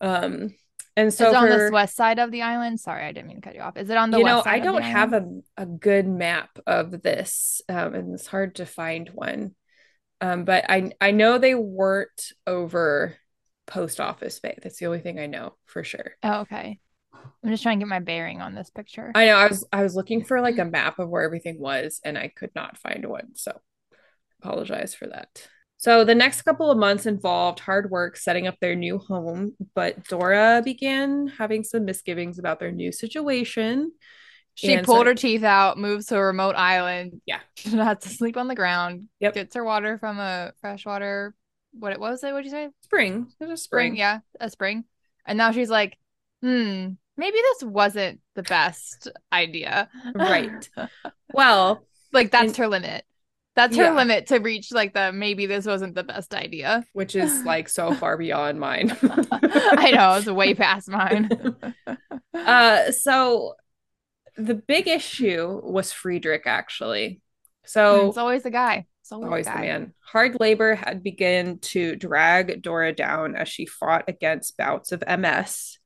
Um, 0.00 0.54
and 0.96 1.12
so 1.12 1.26
Is 1.26 1.32
it 1.32 1.36
on 1.36 1.48
the 1.50 1.70
west 1.72 1.96
side 1.96 2.18
of 2.18 2.30
the 2.30 2.42
island? 2.42 2.80
Sorry, 2.80 3.04
I 3.04 3.12
didn't 3.12 3.28
mean 3.28 3.36
to 3.36 3.42
cut 3.42 3.54
you 3.54 3.60
off. 3.60 3.76
Is 3.76 3.90
it 3.90 3.96
on 3.96 4.10
the 4.10 4.18
you 4.18 4.24
west 4.24 4.38
know, 4.38 4.42
I 4.46 4.58
don't 4.58 4.82
have 4.82 5.12
a, 5.12 5.26
a 5.56 5.66
good 5.66 6.06
map 6.06 6.58
of 6.66 7.02
this, 7.02 7.60
um, 7.68 7.94
and 7.94 8.14
it's 8.14 8.26
hard 8.26 8.56
to 8.56 8.66
find 8.66 9.08
one. 9.10 9.54
Um, 10.20 10.44
but 10.44 10.64
I 10.68 10.92
I 11.00 11.12
know 11.12 11.38
they 11.38 11.54
weren't 11.54 12.32
over 12.46 13.16
Post 13.66 14.00
Office 14.00 14.40
Bay. 14.40 14.58
That's 14.62 14.78
the 14.78 14.86
only 14.86 15.00
thing 15.00 15.18
I 15.18 15.26
know 15.26 15.54
for 15.66 15.84
sure. 15.84 16.12
Oh, 16.22 16.40
okay. 16.40 16.80
I'm 17.44 17.50
just 17.50 17.62
trying 17.62 17.78
to 17.78 17.84
get 17.84 17.88
my 17.88 18.00
bearing 18.00 18.40
on 18.40 18.54
this 18.54 18.70
picture. 18.70 19.12
I 19.14 19.26
know 19.26 19.36
I 19.36 19.46
was 19.48 19.66
I 19.72 19.82
was 19.82 19.94
looking 19.94 20.24
for 20.24 20.40
like 20.40 20.58
a 20.58 20.64
map 20.64 20.98
of 20.98 21.08
where 21.08 21.22
everything 21.22 21.58
was, 21.60 22.00
and 22.04 22.16
I 22.18 22.28
could 22.28 22.50
not 22.54 22.78
find 22.78 23.04
one. 23.06 23.34
So 23.34 23.58
apologize 24.42 24.94
for 24.94 25.06
that. 25.08 25.46
So 25.78 26.04
the 26.04 26.14
next 26.14 26.42
couple 26.42 26.70
of 26.70 26.76
months 26.76 27.06
involved 27.06 27.60
hard 27.60 27.90
work 27.90 28.16
setting 28.18 28.46
up 28.46 28.56
their 28.60 28.74
new 28.74 28.98
home, 28.98 29.54
but 29.74 30.06
Dora 30.08 30.60
began 30.62 31.28
having 31.28 31.64
some 31.64 31.86
misgivings 31.86 32.38
about 32.38 32.60
their 32.60 32.70
new 32.72 32.92
situation. 32.92 33.92
She 34.54 34.74
And 34.74 34.84
pulled 34.84 34.98
so- 34.98 35.04
her 35.06 35.14
teeth 35.14 35.42
out, 35.42 35.78
moves 35.78 36.06
to 36.06 36.16
a 36.16 36.22
remote 36.22 36.54
island. 36.56 37.22
Yeah. 37.24 37.40
She 37.56 37.70
has 37.70 37.98
to 38.00 38.08
sleep 38.10 38.36
on 38.36 38.48
the 38.48 38.54
ground. 38.54 39.08
Yep. 39.20 39.34
Gets 39.34 39.54
her 39.56 39.64
water 39.64 39.96
from 39.98 40.18
a 40.18 40.52
freshwater. 40.60 41.34
What 41.72 41.92
it 41.92 42.00
was 42.00 42.22
it? 42.24 42.32
What'd 42.32 42.44
you 42.46 42.50
say? 42.50 42.68
Spring. 42.82 43.28
There's 43.38 43.50
a 43.52 43.56
Spring. 43.56 43.90
spring. 43.92 43.96
Yeah, 43.96 44.18
a 44.40 44.50
spring. 44.50 44.84
And 45.26 45.38
now 45.38 45.52
she's 45.52 45.70
like, 45.70 45.96
hmm, 46.42 46.88
maybe 47.20 47.36
this 47.38 47.62
wasn't 47.62 48.20
the 48.34 48.42
best 48.42 49.08
idea. 49.32 49.88
Right. 50.14 50.68
Well, 51.32 51.84
like 52.12 52.30
that's 52.32 52.48
And- 52.48 52.56
her 52.56 52.66
limit. 52.68 53.04
That's 53.56 53.76
her 53.76 53.82
Yeah. 53.84 53.94
limit 53.94 54.28
to 54.28 54.38
reach 54.38 54.72
like 54.72 54.94
the 54.94 55.12
maybe 55.12 55.44
this 55.46 55.66
wasn't 55.66 55.94
the 55.94 56.04
best 56.04 56.34
idea. 56.34 56.84
which 56.92 57.14
is 57.14 57.42
like 57.44 57.68
so 57.68 57.92
far 57.94 58.16
beyond 58.16 58.58
mine. 58.58 58.96
I 59.02 59.90
know, 59.94 60.14
it's 60.14 60.26
way 60.26 60.54
past 60.54 60.88
mine. 60.88 61.28
Uh, 62.32 62.90
so 62.92 63.54
the 64.36 64.54
big 64.54 64.88
issue 64.88 65.60
was 65.62 65.92
Friedrich, 65.92 66.44
actually. 66.46 67.20
So 67.66 68.08
it's 68.08 68.16
always 68.16 68.44
the 68.44 68.50
guy. 68.50 68.86
It's 69.02 69.12
always, 69.12 69.26
always 69.26 69.46
the 69.46 69.52
the 69.52 69.58
man. 69.58 69.94
Hard 70.00 70.38
labor 70.40 70.74
had 70.74 71.02
begun 71.02 71.58
to 71.72 71.96
drag 71.96 72.62
Dora 72.62 72.94
down 72.94 73.36
as 73.36 73.48
she 73.48 73.66
fought 73.66 74.04
against 74.08 74.56
bouts 74.56 74.92
of 74.92 75.02
MS, 75.06 75.78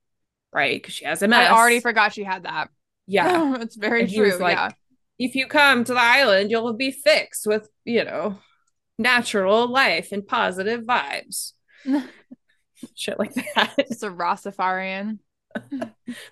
right? 0.54 0.80
Because 0.80 0.94
she 0.94 1.04
has 1.04 1.20
MS. 1.20 1.32
I 1.32 1.48
already 1.48 1.80
forgot 1.80 2.14
she 2.14 2.24
had 2.24 2.44
that. 2.44 2.70
Yeah. 3.06 3.56
it's 3.60 3.76
very 3.76 4.02
And 4.02 4.12
true. 4.12 4.38
like, 4.38 4.56
yeah. 4.56 4.70
if 5.18 5.34
you 5.34 5.46
come 5.46 5.84
to 5.84 5.92
the 5.92 6.00
island, 6.00 6.50
you'll 6.50 6.72
be 6.72 6.92
fixed 6.92 7.46
with, 7.46 7.68
you 7.84 8.04
know, 8.04 8.38
natural 8.98 9.66
life 9.66 10.12
and 10.12 10.26
positive 10.26 10.84
vibes. 10.84 11.52
Shit 12.94 13.18
like 13.18 13.34
that. 13.34 13.74
Just 13.88 14.04
a 14.04 14.10
Rastafarian. 14.10 15.18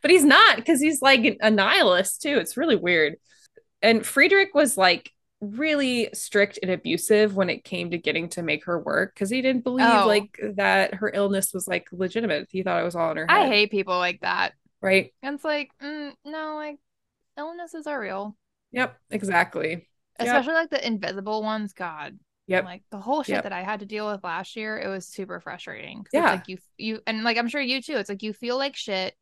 but 0.02 0.10
he's 0.10 0.24
not 0.24 0.56
because 0.56 0.80
he's 0.80 1.02
like 1.02 1.38
a 1.40 1.50
nihilist 1.50 2.22
too. 2.22 2.38
It's 2.38 2.56
really 2.56 2.76
weird. 2.76 3.16
And 3.80 4.06
Friedrich 4.06 4.54
was 4.54 4.76
like 4.76 5.11
really 5.42 6.08
strict 6.14 6.58
and 6.62 6.70
abusive 6.70 7.34
when 7.34 7.50
it 7.50 7.64
came 7.64 7.90
to 7.90 7.98
getting 7.98 8.28
to 8.30 8.42
make 8.42 8.64
her 8.66 8.78
work 8.78 9.12
because 9.12 9.28
he 9.28 9.42
didn't 9.42 9.64
believe 9.64 9.86
Oh. 9.90 10.06
like 10.06 10.38
that 10.54 10.94
her 10.94 11.10
illness 11.12 11.52
was 11.52 11.66
like 11.66 11.88
legitimate. 11.90 12.46
He 12.50 12.62
thought 12.62 12.80
it 12.80 12.84
was 12.84 12.94
all 12.94 13.10
in 13.10 13.16
her 13.16 13.26
I 13.28 13.48
hate 13.48 13.70
people 13.72 13.98
like 13.98 14.20
that. 14.20 14.52
right? 14.80 15.12
And 15.22 15.34
it's 15.34 15.44
like, 15.44 15.70
mm, 15.82 16.12
no, 16.24 16.54
like 16.56 16.78
illnesses 17.36 17.86
are 17.88 18.00
real. 18.00 18.36
Yep, 18.70 18.96
exactly. 19.10 19.70
Yep. 19.70 20.28
Especially 20.28 20.54
like 20.54 20.70
the 20.70 20.86
invisible 20.86 21.42
ones. 21.42 21.72
God. 21.72 22.18
Yep. 22.46 22.64
Like 22.64 22.82
the 22.90 22.98
whole 22.98 23.22
shit 23.24 23.34
Yep. 23.36 23.42
that 23.44 23.52
I 23.52 23.62
had 23.62 23.80
to 23.80 23.86
deal 23.86 24.10
with 24.10 24.22
last 24.22 24.54
year, 24.56 24.78
it 24.78 24.88
was 24.88 25.06
super 25.08 25.40
frustrating. 25.40 26.06
Yeah. 26.12 26.20
It's 26.34 26.40
like 26.40 26.48
you 26.48 26.58
you 26.78 27.00
and 27.06 27.24
like 27.24 27.36
I'm 27.36 27.48
sure 27.48 27.60
you 27.60 27.82
too. 27.82 27.96
It's 27.96 28.08
like 28.08 28.22
you 28.22 28.32
feel 28.32 28.56
like 28.58 28.76
shit, 28.76 29.14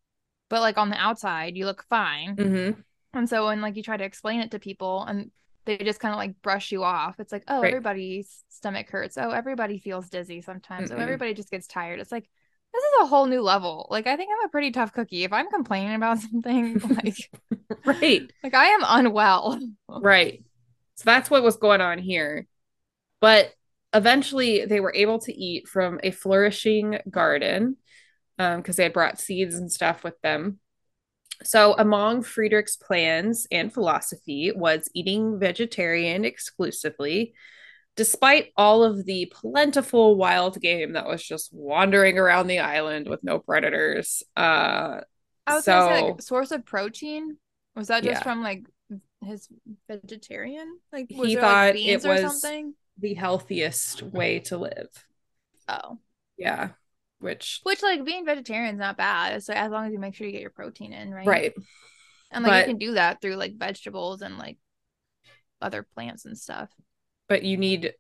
but 0.51 0.61
like 0.61 0.77
on 0.77 0.91
the 0.91 0.97
outside 0.97 1.57
you 1.57 1.65
look 1.65 1.85
fine. 1.89 2.37
hmm 2.37 2.81
And 3.13 3.29
so 3.29 3.47
when 3.47 3.61
like 3.63 3.77
you 3.77 3.83
try 3.83 3.97
to 3.97 4.05
explain 4.05 4.41
it 4.41 4.51
to 4.51 4.59
people 4.59 5.05
and 5.05 5.31
they 5.67 5.79
just 5.79 6.01
kind 6.01 6.13
of 6.13 6.19
like 6.19 6.41
brush 6.43 6.73
you 6.73 6.83
off. 6.85 7.21
It's 7.21 7.33
like, 7.33 7.45
oh, 7.49 7.61
Right. 7.61 7.69
everybody's 7.69 8.45
stomach 8.49 8.89
hurts. 8.91 9.19
Oh, 9.19 9.31
everybody 9.31 9.79
feels 9.79 10.09
dizzy 10.09 10.41
sometimes. 10.43 10.91
Oh, 10.91 10.95
Mm-mm. 10.95 10.99
Oh, 10.99 11.03
everybody 11.03 11.35
just 11.35 11.51
gets 11.51 11.67
tired. 11.67 12.01
It's 12.01 12.13
like 12.13 12.29
this 12.73 12.83
is 12.85 12.91
a 13.03 13.07
whole 13.07 13.27
new 13.27 13.43
level. 13.43 13.87
Like 13.91 14.07
I 14.07 14.17
think 14.17 14.31
I'm 14.33 14.47
a 14.47 14.51
pretty 14.51 14.71
tough 14.71 14.93
cookie. 14.93 15.25
If 15.25 15.33
I'm 15.33 15.51
complaining 15.51 15.95
about 15.95 16.19
something, 16.31 16.81
like 16.81 17.17
Right. 17.85 18.31
like 18.43 18.55
I 18.55 18.67
am 18.67 18.81
unwell. 18.85 19.61
Right. 19.89 20.43
So 20.97 21.03
that's 21.07 21.31
what 21.31 21.43
was 21.43 21.57
going 21.57 21.81
on 21.81 21.99
here. 21.99 22.47
But 23.21 23.53
eventually 23.95 24.65
they 24.67 24.81
were 24.81 24.95
able 24.95 25.19
to 25.21 25.33
eat 25.33 25.69
from 25.69 26.01
a 26.03 26.11
flourishing 26.11 26.99
garden 27.11 27.77
um, 28.39 28.59
because 28.59 28.77
they 28.77 28.85
had 28.85 28.93
brought 28.93 29.21
seeds 29.21 29.55
and 29.57 29.71
stuff 29.73 30.05
with 30.05 30.21
them. 30.23 30.61
So, 31.43 31.75
among 31.79 32.23
Friedrich's 32.23 32.77
plans 32.77 33.47
and 33.51 33.73
philosophy 33.73 34.53
was 34.55 34.89
eating 34.95 35.39
vegetarian 35.39 36.25
exclusively, 36.25 37.35
despite 37.97 38.53
all 38.57 38.83
of 38.85 39.05
the 39.07 39.27
plentiful 39.35 40.17
wild 40.17 40.61
game 40.61 40.93
that 40.93 41.07
was 41.07 41.23
just 41.23 41.51
wandering 41.53 42.19
around 42.19 42.47
the 42.47 42.59
island 42.59 43.09
with 43.09 43.25
no 43.25 43.39
predators. 43.39 44.23
Uh, 44.37 45.01
I 45.47 45.55
was 45.55 45.65
gonna 45.65 45.95
say 45.95 46.01
So- 46.01 46.07
like 46.07 46.23
source 46.23 46.51
of 46.51 46.65
protein. 46.67 47.39
Was 47.75 47.89
that 47.89 48.03
just 48.05 48.21
Yeah. 48.21 48.23
from 48.23 48.43
like 48.43 48.65
his 49.25 49.49
vegetarian? 49.89 50.79
Like 50.93 51.07
He 51.09 51.35
there 51.35 51.43
thought 51.43 51.67
like 51.69 51.75
beans 51.75 52.05
it 52.05 52.09
or 52.09 52.13
was- 52.23 52.41
something? 52.41 52.75
the 52.99 53.15
healthiest 53.15 54.03
way 54.03 54.41
to 54.41 54.59
live. 54.59 55.07
Oh. 55.69 55.99
Yeah. 56.37 56.71
Which 57.21 57.61
Which 57.63 57.83
like 57.83 58.05
being 58.05 58.25
vegetarian 58.25 58.75
is 58.75 58.79
not 58.79 58.97
bad. 58.97 59.43
So 59.43 59.53
as 59.53 59.71
long 59.71 59.87
as 59.87 59.93
you 59.93 59.99
make 59.99 60.15
sure 60.15 60.27
you 60.27 60.33
get 60.33 60.41
your 60.41 60.51
protein 60.51 60.93
in, 60.93 61.13
right? 61.13 61.27
right. 61.27 61.55
And 62.31 62.45
like 62.45 62.53
But- 62.53 62.59
you 62.61 62.73
can 62.73 62.79
do 62.79 62.95
that 62.95 63.21
through 63.21 63.37
like 63.37 63.57
vegetables 63.57 64.23
and 64.23 64.39
like 64.39 64.59
other 65.61 65.87
plants 65.95 66.25
and 66.25 66.37
stuff. 66.37 66.71
But 67.29 67.43
you 67.43 67.57
need 67.57 67.93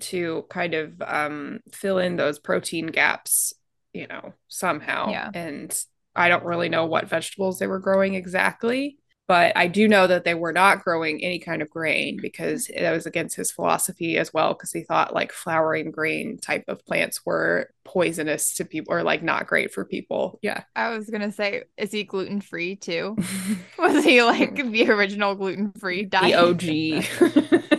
to 0.00 0.44
kind 0.50 0.74
of 0.74 1.00
um 1.00 1.60
fill 1.72 1.98
in 1.98 2.16
those 2.16 2.38
protein 2.40 2.88
gaps, 2.88 3.52
you 3.92 4.08
know, 4.08 4.34
somehow. 4.48 5.10
Yeah. 5.10 5.30
And 5.32 5.84
I 6.16 6.28
don't 6.28 6.44
really 6.44 6.68
know 6.68 6.86
what 6.86 7.08
vegetables 7.08 7.58
they 7.58 7.66
were 7.66 7.78
growing 7.78 8.14
exactly. 8.14 8.98
But 9.26 9.56
I 9.56 9.68
do 9.68 9.88
know 9.88 10.06
that 10.06 10.24
they 10.24 10.34
were 10.34 10.52
not 10.52 10.84
growing 10.84 11.24
any 11.24 11.38
kind 11.38 11.62
of 11.62 11.70
grain 11.70 12.18
because 12.20 12.70
that 12.76 12.92
was 12.92 13.06
against 13.06 13.36
his 13.36 13.50
philosophy 13.50 14.18
as 14.18 14.34
well, 14.34 14.52
because 14.52 14.70
he 14.70 14.82
thought 14.82 15.14
like 15.14 15.32
flowering 15.32 15.90
grain 15.90 16.36
type 16.36 16.64
of 16.68 16.84
plants 16.84 17.24
were 17.24 17.70
poisonous 17.84 18.54
to 18.56 18.66
people 18.66 18.92
or 18.92 19.02
like 19.02 19.22
not 19.22 19.46
great 19.46 19.72
for 19.72 19.86
people. 19.86 20.38
Yeah. 20.42 20.64
I 20.76 20.90
was 20.90 21.08
gonna 21.08 21.32
say, 21.32 21.64
is 21.78 21.90
he 21.90 22.04
gluten 22.04 22.42
free 22.42 22.76
too? 22.76 23.16
Was 23.78 24.04
he 24.04 24.22
like 24.22 24.56
the 24.56 24.90
original 24.90 25.34
gluten 25.34 25.72
free 25.72 26.04
diet? 26.04 26.58
the 26.58 26.98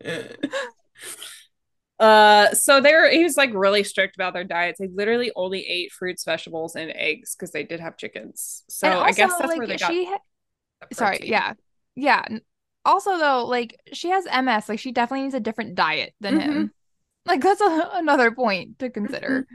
OG. 0.00 0.34
Uh, 2.04 2.54
so 2.54 2.80
they're 2.80 3.10
he 3.10 3.22
was 3.24 3.36
like 3.36 3.50
really 3.54 3.84
strict 3.84 4.16
about 4.16 4.32
their 4.34 4.44
diets. 4.44 4.78
They 4.78 4.88
literally 4.88 5.32
only 5.36 5.66
ate 5.66 5.92
fruits, 5.92 6.24
vegetables, 6.24 6.76
and 6.76 6.90
eggs 6.94 7.34
because 7.34 7.52
they 7.52 7.64
did 7.64 7.80
have 7.80 7.96
chickens. 7.96 8.64
So 8.68 8.88
And 8.88 8.98
I 8.98 9.12
guess 9.12 9.30
that's 9.38 9.48
like, 9.48 9.58
where 9.58 9.66
they 9.66 9.76
got. 9.76 9.92
ha- 9.92 10.18
the 10.88 10.94
sorry, 10.94 11.20
yeah. 11.22 11.54
Yeah. 11.96 12.24
Also 12.84 13.16
though, 13.18 13.46
like 13.46 13.78
she 13.92 14.10
has 14.10 14.24
MS, 14.26 14.68
like 14.68 14.78
she 14.78 14.92
definitely 14.92 15.22
needs 15.24 15.34
a 15.34 15.40
different 15.40 15.74
diet 15.74 16.14
than 16.20 16.34
Mm-hmm. 16.38 16.52
him. 16.52 16.72
Like 17.26 17.40
that's 17.40 17.60
a, 17.60 17.90
another 17.94 18.30
point 18.32 18.78
to 18.80 18.90
consider. 18.90 19.46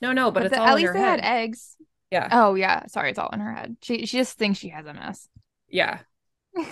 No, 0.00 0.12
no, 0.12 0.30
but, 0.30 0.46
it's 0.46 0.54
the- 0.54 0.60
all 0.60 0.68
at 0.68 0.70
in 0.72 0.76
least 0.76 0.86
her 0.88 0.92
they 0.94 1.00
head. 1.00 1.20
had 1.20 1.20
eggs. 1.42 1.76
Yeah, 2.10 2.28
Oh 2.32 2.54
yeah, 2.54 2.86
sorry, 2.86 3.10
it's 3.10 3.18
all 3.18 3.30
in 3.32 3.40
her 3.40 3.52
head. 3.52 3.76
She 3.82 4.06
she 4.06 4.18
just 4.18 4.38
thinks 4.38 4.58
she 4.58 4.68
has 4.70 4.84
MS. 4.86 5.28
yeah. 5.68 6.00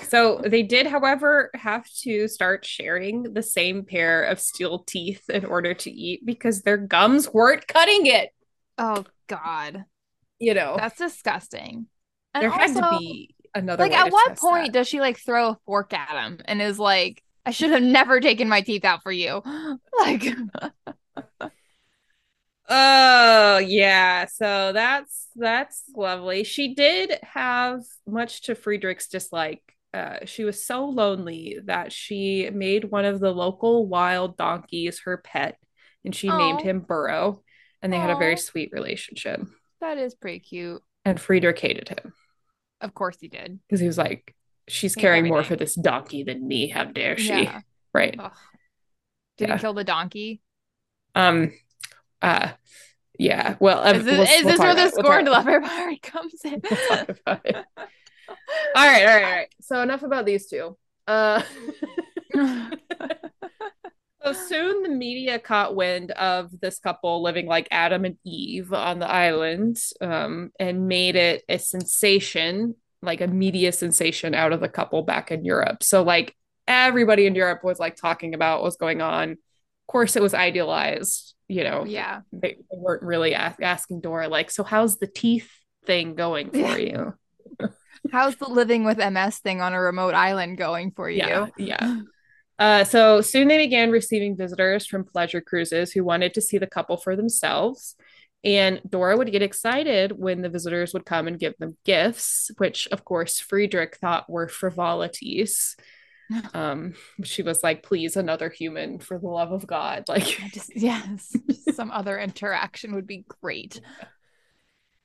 So 0.09 0.41
they 0.45 0.63
did, 0.63 0.87
however, 0.87 1.51
have 1.55 1.87
to 2.03 2.29
start 2.29 2.65
sharing 2.65 3.35
the 3.35 3.43
same 3.43 3.85
pair 3.85 4.23
of 4.25 4.41
steel 4.41 4.81
teeth 4.81 5.29
in 5.31 5.45
order 5.45 5.75
to 5.75 5.91
eat 5.91 6.25
because 6.25 6.63
their 6.63 6.77
gums 6.77 7.33
weren't 7.33 7.67
cutting 7.67 8.07
it. 8.07 8.31
Oh 8.79 9.05
God, 9.27 9.85
You 10.39 10.55
know, 10.55 10.77
that's 10.79 10.99
disgusting. 10.99 11.87
And 12.35 12.43
there 12.43 12.51
had 12.51 12.75
to 12.75 12.99
be 12.99 13.35
another. 13.55 13.85
like 13.85 13.93
at 13.93 14.11
what 14.13 14.37
point 14.37 14.67
that. 14.67 14.73
does 14.73 14.89
she 14.89 15.01
like 15.01 15.19
throw 15.19 15.51
a 15.51 15.59
fork 15.67 15.93
at 15.95 16.11
him 16.25 16.41
and 16.45 16.61
is 16.61 16.79
like, 16.79 17.23
I 17.45 17.51
should 17.51 17.71
have 17.71 17.83
never 17.83 18.21
taken 18.21 18.49
my 18.49 18.61
teeth 18.61 18.85
out 18.85 19.03
for 19.03 19.13
you. 19.13 19.43
Like 19.99 20.25
Oh 22.69 23.59
yeah, 23.59 24.27
so 24.27 24.73
that's 24.73 25.29
that's 25.37 25.85
lovely. 25.95 26.43
She 26.45 26.75
did 26.75 27.19
have 27.23 27.83
much 28.07 28.43
to 28.43 28.55
Friedrich's 28.57 29.07
dislike. 29.09 29.76
Uh, 29.97 30.19
she 30.27 30.45
was 30.45 30.63
so 30.63 30.85
lonely 30.87 31.59
that 31.65 31.91
she 31.93 32.51
made 32.53 32.85
one 32.85 33.07
of 33.07 33.19
the 33.19 33.33
local 33.33 33.87
wild 33.87 34.37
donkeys 34.37 35.01
her 35.05 35.17
pet, 35.17 35.57
and 36.05 36.15
she 36.15 36.29
named 36.29 36.61
him 36.61 36.81
Burrow, 36.81 37.43
and 37.81 37.91
they 37.93 37.97
had 37.99 38.11
a 38.11 38.17
very 38.17 38.37
sweet 38.37 38.71
relationship. 38.73 39.41
that 39.81 39.97
is 39.97 40.15
pretty 40.15 40.41
cute. 40.41 40.83
And 41.07 41.19
Friedrich 41.21 41.59
hated 41.59 41.89
him 41.89 42.13
Of 42.81 42.93
course 42.93 43.17
he 43.21 43.29
did. 43.29 43.59
because 43.67 43.81
he 43.81 43.87
was 43.87 43.97
like, 43.97 44.35
"She's 44.69 44.95
caring 44.95 45.27
more 45.29 45.43
for 45.45 45.57
this 45.57 45.75
donkey 45.75 46.25
than 46.25 46.47
me. 46.47 46.69
How 46.69 46.85
dare 46.85 47.17
she?" 47.17 47.45
Yeah. 47.45 47.61
Right. 47.95 48.17
Ugh. 48.19 48.33
Did 49.39 49.49
Yeah. 49.49 49.55
he 49.57 49.61
kill 49.61 49.73
the 49.75 49.85
donkey? 49.85 50.43
Um. 51.15 51.53
Uh. 52.21 52.51
Yeah. 53.19 53.57
Well, 53.61 53.81
um, 53.87 53.97
Is 53.97 54.05
this, 54.05 54.19
we'll- 54.19 54.23
is 54.39 54.45
we'll 54.45 54.53
this 54.53 54.61
where 54.61 54.75
the 54.75 54.81
it. 54.83 54.93
We'll 54.95 55.03
talk 55.05 55.05
scorned 55.07 55.29
lover 55.29 55.61
part 55.67 56.03
comes 56.03 56.45
in? 56.45 56.61
We'll 58.29 58.37
talk 58.37 58.39
about 58.49 58.63
it. 58.65 58.77
All 58.77 58.87
right, 58.87 59.07
all 59.07 59.15
right, 59.15 59.25
all 59.25 59.31
right. 59.31 59.49
So 59.61 59.81
enough 59.83 60.03
about 60.03 60.27
these 60.27 60.47
two. 60.49 60.77
Uh, 61.07 61.43
so 64.23 64.33
soon 64.33 64.83
the 64.83 64.89
media 64.89 65.39
caught 65.39 65.77
wind 65.77 66.11
of 66.13 66.51
this 66.61 66.79
couple 66.79 67.23
living 67.23 67.47
like 67.47 67.69
Adam 67.71 68.05
and 68.05 68.17
Eve 68.25 68.73
on 68.73 68.99
the 68.99 69.09
island, 69.11 69.79
um, 70.01 70.51
and 70.59 70.89
made 70.89 71.17
it 71.17 71.45
a 71.49 71.59
sensation, 71.59 72.75
like 73.03 73.21
a 73.21 73.27
media 73.27 73.73
sensation 73.73 74.35
out 74.35 74.53
of 74.53 74.61
the 74.61 74.69
couple 74.69 75.03
back 75.03 75.31
in 75.31 75.45
Europe. 75.45 75.83
So 75.83 76.03
like 76.03 76.35
everybody 76.67 77.27
in 77.27 77.35
Europe 77.35 77.63
was 77.63 77.79
like 77.79 77.97
talking 77.97 78.35
about 78.35 78.63
what's 78.63 78.77
going 78.77 79.01
on. 79.01 79.33
Of 79.33 79.39
course, 79.87 80.17
it 80.17 80.23
was 80.23 80.35
idealized, 80.35 81.35
you 81.47 81.63
know. 81.63 81.85
yeah. 81.85 82.23
They 82.33 82.57
weren't 82.73 83.03
really 83.05 83.35
a- 83.35 83.57
asking 83.63 84.01
Dora 84.01 84.29
like, 84.29 84.51
so 84.51 84.65
how's 84.65 84.99
the 84.99 85.07
teeth 85.07 85.49
thing 85.85 86.17
going 86.17 86.51
for 86.51 86.77
you? 86.79 87.15
How's 88.13 88.37
the 88.37 88.49
living 88.49 88.85
with 88.85 88.99
MS 88.99 89.39
thing 89.39 89.61
on 89.61 89.73
a 89.73 89.81
remote 89.81 90.15
island 90.15 90.59
going 90.59 90.91
for 90.93 91.09
you? 91.11 91.19
Yeah, 91.19 91.47
yeah. 91.57 92.01
Uh, 92.59 92.85
so 92.85 93.21
soon 93.21 93.49
they 93.49 93.59
began 93.59 93.91
receiving 93.91 94.37
visitors 94.37 94.87
from 94.87 95.05
pleasure 95.05 95.41
cruises 95.41 95.93
who 95.93 96.05
wanted 96.05 96.35
to 96.35 96.41
see 96.41 96.59
the 96.59 96.67
couple 96.67 96.97
for 96.97 97.15
themselves. 97.15 97.97
And 98.45 98.81
Dora 98.89 99.17
would 99.17 99.33
get 99.33 99.43
excited 99.43 100.13
when 100.13 100.41
the 100.41 100.49
visitors 100.49 100.95
would 100.95 101.05
come 101.05 101.27
and 101.27 101.39
give 101.39 101.55
them 101.59 101.77
gifts, 101.85 102.51
which 102.59 102.87
of 102.89 103.05
course 103.05 103.41
Friedrich 103.41 103.97
thought 103.97 104.31
were 104.31 104.49
frivolities. 104.49 105.77
Um, 106.55 106.95
she 107.23 107.45
was 107.45 107.63
like, 107.63 107.85
please, 107.85 108.17
another 108.17 108.51
human 108.51 108.99
for 108.99 109.17
the 109.17 109.29
love 109.29 109.53
of 109.53 109.65
God. 109.65 110.05
Like 110.09 110.25
just 110.53 110.73
yes, 110.75 111.37
just 111.49 111.77
some 111.77 111.93
other 111.93 112.19
interaction 112.19 112.97
would 112.97 113.07
be 113.07 113.25
great. 113.41 113.81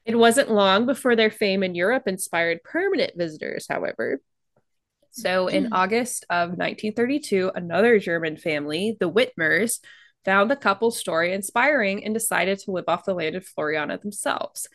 It 0.06 0.16
wasn't 0.16 0.52
long 0.52 0.86
before 0.86 1.16
their 1.16 1.32
fame 1.32 1.64
in 1.64 1.76
Europe 1.76 2.04
inspired 2.08 2.64
permanent 2.64 3.14
visitors, 3.16 3.66
however. 3.70 4.20
So, 5.12 5.48
in 5.48 5.66
Mm. 5.66 5.70
August 5.74 6.26
of 6.30 6.58
1932, 6.58 7.52
another 7.54 8.00
German 8.00 8.38
family, 8.38 8.96
the 9.00 9.12
Wittmers, 9.12 9.80
found 10.24 10.50
the 10.50 10.56
couple's 10.56 10.98
story 10.98 11.34
inspiring 11.34 12.06
and 12.06 12.14
decided 12.14 12.60
to 12.60 12.72
live 12.72 12.86
off 12.88 13.06
the 13.06 13.14
land 13.14 13.36
of 13.36 13.46
Floreana 13.46 14.00
themselves. 14.02 14.68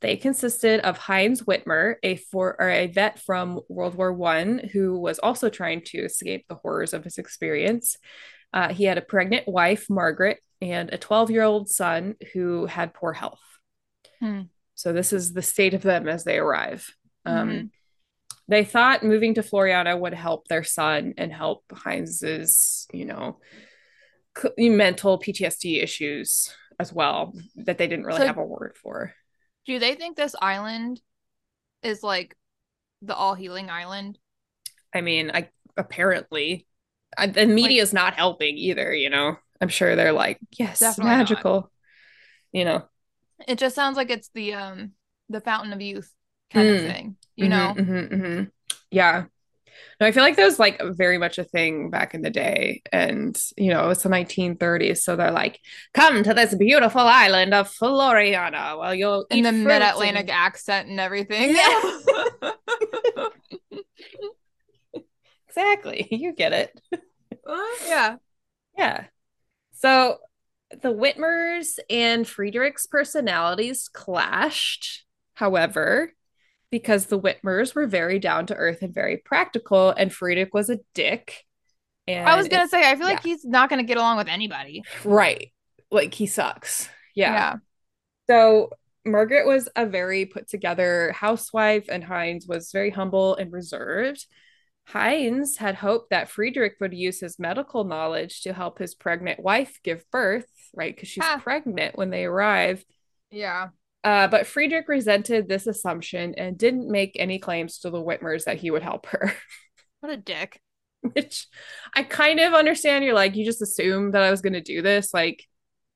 They 0.00 0.16
consisted 0.16 0.80
of 0.80 0.98
Heinz 0.98 1.42
Wittmer, 1.42 1.96
a 2.02 2.16
for 2.16 2.56
or 2.60 2.68
a 2.68 2.86
vet 2.88 3.18
from 3.20 3.60
World 3.68 3.94
War 3.94 4.12
One, 4.12 4.58
who 4.72 4.98
was 4.98 5.18
also 5.18 5.48
trying 5.48 5.82
to 5.86 5.98
escape 5.98 6.46
the 6.48 6.56
horrors 6.56 6.92
of 6.92 7.04
his 7.04 7.18
experience. 7.18 7.96
Uh, 8.52 8.72
he 8.72 8.84
had 8.84 8.98
a 8.98 9.02
pregnant 9.02 9.48
wife, 9.48 9.86
Margaret, 9.88 10.38
and 10.60 10.92
a 10.92 10.98
12 10.98 11.30
year 11.30 11.42
old 11.42 11.68
son 11.68 12.16
who 12.34 12.66
had 12.66 12.94
poor 12.94 13.12
health. 13.12 13.40
Hmm. 14.20 14.42
So 14.82 14.92
this 14.92 15.12
is 15.12 15.32
the 15.32 15.42
state 15.42 15.74
of 15.74 15.82
them 15.82 16.08
as 16.08 16.24
they 16.24 16.38
arrive. 16.38 16.92
Um, 17.24 17.48
Mhm. 17.48 17.70
They 18.48 18.64
thought 18.64 19.04
moving 19.04 19.34
to 19.34 19.42
Floreana 19.42 19.96
would 19.96 20.12
help 20.12 20.48
their 20.48 20.64
son 20.64 21.14
and 21.16 21.32
help 21.32 21.62
Heinz's, 21.72 22.88
you 22.92 23.04
know, 23.04 23.38
c- 24.36 24.68
mental 24.70 25.20
PTSD 25.20 25.80
issues 25.80 26.52
as 26.80 26.92
well 26.92 27.32
that 27.54 27.78
they 27.78 27.86
didn't 27.86 28.06
really 28.06 28.18
So- 28.18 28.26
have 28.26 28.38
a 28.38 28.44
word 28.44 28.76
for. 28.76 29.14
Do 29.66 29.78
they 29.78 29.94
think 29.94 30.16
this 30.16 30.34
island 30.42 31.00
is 31.84 32.02
like 32.02 32.36
the 33.02 33.14
all 33.14 33.36
healing 33.36 33.70
island? 33.70 34.18
I 34.92 35.00
mean, 35.00 35.30
I 35.32 35.48
apparently 35.76 36.66
I, 37.16 37.28
the 37.28 37.46
media 37.46 37.82
is 37.82 37.92
not 37.92 38.14
helping 38.14 38.56
either. 38.58 38.92
You 38.92 39.10
know, 39.10 39.36
I'm 39.60 39.68
sure 39.68 39.94
they're 39.94 40.12
like, 40.12 40.40
yes, 40.50 40.80
Definitely 40.80 41.10
not. 41.12 41.16
magical. 41.18 41.72
You 42.50 42.64
know, 42.64 42.88
It 43.48 43.58
just 43.58 43.74
sounds 43.74 43.96
like 43.96 44.10
it's 44.10 44.30
the 44.34 44.54
um 44.54 44.92
the 45.28 45.40
fountain 45.40 45.72
of 45.72 45.80
youth 45.80 46.12
kind 46.52 46.68
of 46.68 46.76
Mm. 46.76 46.92
thing. 46.92 47.16
You 47.36 47.48
know? 47.48 47.74
Mhm, 47.76 47.86
mhm, 47.86 48.10
mhm. 48.12 48.50
yeah. 48.90 49.24
No, 50.00 50.06
I 50.06 50.12
feel 50.12 50.22
like 50.22 50.36
that 50.36 50.44
was 50.44 50.58
like 50.58 50.80
very 50.82 51.16
much 51.16 51.38
a 51.38 51.44
thing 51.44 51.88
back 51.90 52.14
in 52.14 52.22
the 52.22 52.30
day, 52.30 52.82
and 52.92 53.38
you 53.56 53.70
know, 53.70 53.88
it's 53.90 54.02
the 54.02 54.08
1930s, 54.08 55.02
so 55.02 55.16
they're 55.16 55.30
like, 55.30 55.58
"Come 55.94 56.22
to 56.24 56.34
this 56.34 56.54
beautiful 56.54 57.00
island 57.00 57.54
of 57.54 57.70
Floreana, 57.72 58.76
while 58.76 58.94
you'll 58.94 59.26
In 59.30 59.38
eat 59.38 59.42
the 59.42 59.52
mid 59.52 59.80
Atlantic 59.82 60.22
and-" 60.22 60.30
accent 60.30 60.88
and 60.88 61.00
everything. 61.00 61.54
Yeah. 61.56 61.80
Exactly, 65.48 66.08
you 66.10 66.32
get 66.32 66.52
it. 66.52 66.80
yeah. 67.86 68.16
Yeah. 68.76 69.04
So 69.74 70.18
the 70.80 70.92
Wittmers 70.92 71.78
and 71.90 72.26
Friedrich's 72.26 72.86
personalities 72.86 73.88
clashed, 73.88 75.04
however, 75.34 76.12
because 76.70 77.06
the 77.06 77.20
Wittmers 77.20 77.74
were 77.74 77.86
very 77.86 78.18
down 78.18 78.46
to 78.46 78.54
earth 78.54 78.82
and 78.82 78.94
very 78.94 79.18
practical, 79.18 79.90
and 79.90 80.12
Friedrich 80.12 80.54
was 80.54 80.70
a 80.70 80.80
dick. 80.94 81.44
And 82.08 82.28
I 82.28 82.36
was 82.36 82.48
gonna 82.48 82.68
say, 82.68 82.88
I 82.88 82.96
feel 82.96 83.06
like 83.06 83.22
he's 83.22 83.44
not 83.44 83.70
gonna 83.70 83.82
get 83.82 83.96
along 83.98 84.16
with 84.16 84.28
anybody. 84.28 84.82
right, 85.04 85.52
like 85.90 86.14
he 86.14 86.26
sucks. 86.26 86.88
Yeah. 87.14 87.32
Yeah. 87.32 87.54
So 88.28 88.70
Margaret 89.04 89.46
was 89.46 89.68
a 89.76 89.86
very 89.86 90.26
put 90.26 90.48
together 90.48 91.12
housewife, 91.12 91.86
and 91.88 92.04
Heinz 92.04 92.46
was 92.46 92.72
very 92.72 92.90
humble 92.90 93.36
and 93.36 93.52
reserved. 93.52 94.26
Heinz 94.86 95.56
had 95.58 95.76
hoped 95.76 96.10
that 96.10 96.28
Friedrich 96.28 96.74
would 96.80 96.94
use 96.94 97.20
his 97.20 97.38
medical 97.38 97.84
knowledge 97.84 98.42
to 98.42 98.52
help 98.52 98.78
his 98.78 98.94
pregnant 98.94 99.40
wife 99.40 99.78
give 99.82 100.10
birth, 100.10 100.46
right? 100.74 100.94
Because 100.94 101.08
she's 101.08 101.24
pregnant 101.40 101.96
when 101.96 102.10
they 102.10 102.24
arrive. 102.24 102.84
Yeah. 103.30 103.68
Uh, 104.04 104.26
but 104.26 104.46
Friedrich 104.46 104.88
resented 104.88 105.48
this 105.48 105.66
assumption 105.66 106.34
and 106.36 106.58
didn't 106.58 106.90
make 106.90 107.16
any 107.18 107.38
claims 107.38 107.78
to 107.80 107.90
the 107.90 108.02
Wittmers 108.02 108.44
that 108.44 108.58
he 108.58 108.70
would 108.70 108.82
help 108.82 109.06
her. 109.06 109.32
What 110.00 110.10
a 110.10 110.16
dick. 110.16 110.60
Which 111.02 111.46
I 111.94 112.02
kind 112.02 112.40
of 112.40 112.54
understand. 112.54 113.04
You're 113.04 113.14
like, 113.14 113.36
you 113.36 113.44
just 113.44 113.62
assumed 113.62 114.14
that 114.14 114.22
I 114.24 114.32
was 114.32 114.40
going 114.40 114.54
to 114.54 114.60
do 114.60 114.82
this. 114.82 115.14
Like, 115.14 115.44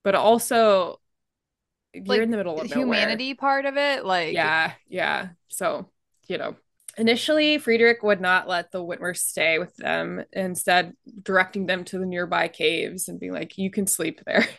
but 0.04 0.14
also, 0.14 1.00
you're 1.92 2.22
in 2.22 2.30
the 2.30 2.36
middle 2.36 2.60
of 2.60 2.70
nowhere. 2.70 2.84
Humanity 2.84 3.34
part 3.34 3.66
of 3.66 3.76
it, 3.76 4.04
like 4.04 4.32
Yeah, 4.32 4.74
yeah. 4.86 5.30
So, 5.48 5.90
you 6.28 6.38
know, 6.38 6.54
initially, 6.96 7.58
Friedrich 7.58 8.02
would 8.02 8.20
not 8.20 8.48
let 8.48 8.70
the 8.70 8.84
Wittmers 8.84 9.18
stay 9.18 9.58
with 9.58 9.74
them, 9.76 10.24
instead, 10.32 10.92
directing 11.22 11.66
them 11.66 11.84
to 11.84 11.98
the 11.98 12.06
nearby 12.06 12.48
caves 12.48 13.08
and 13.08 13.18
being 13.18 13.32
like, 13.32 13.58
you 13.58 13.70
can 13.70 13.86
sleep 13.86 14.20
there. 14.24 14.46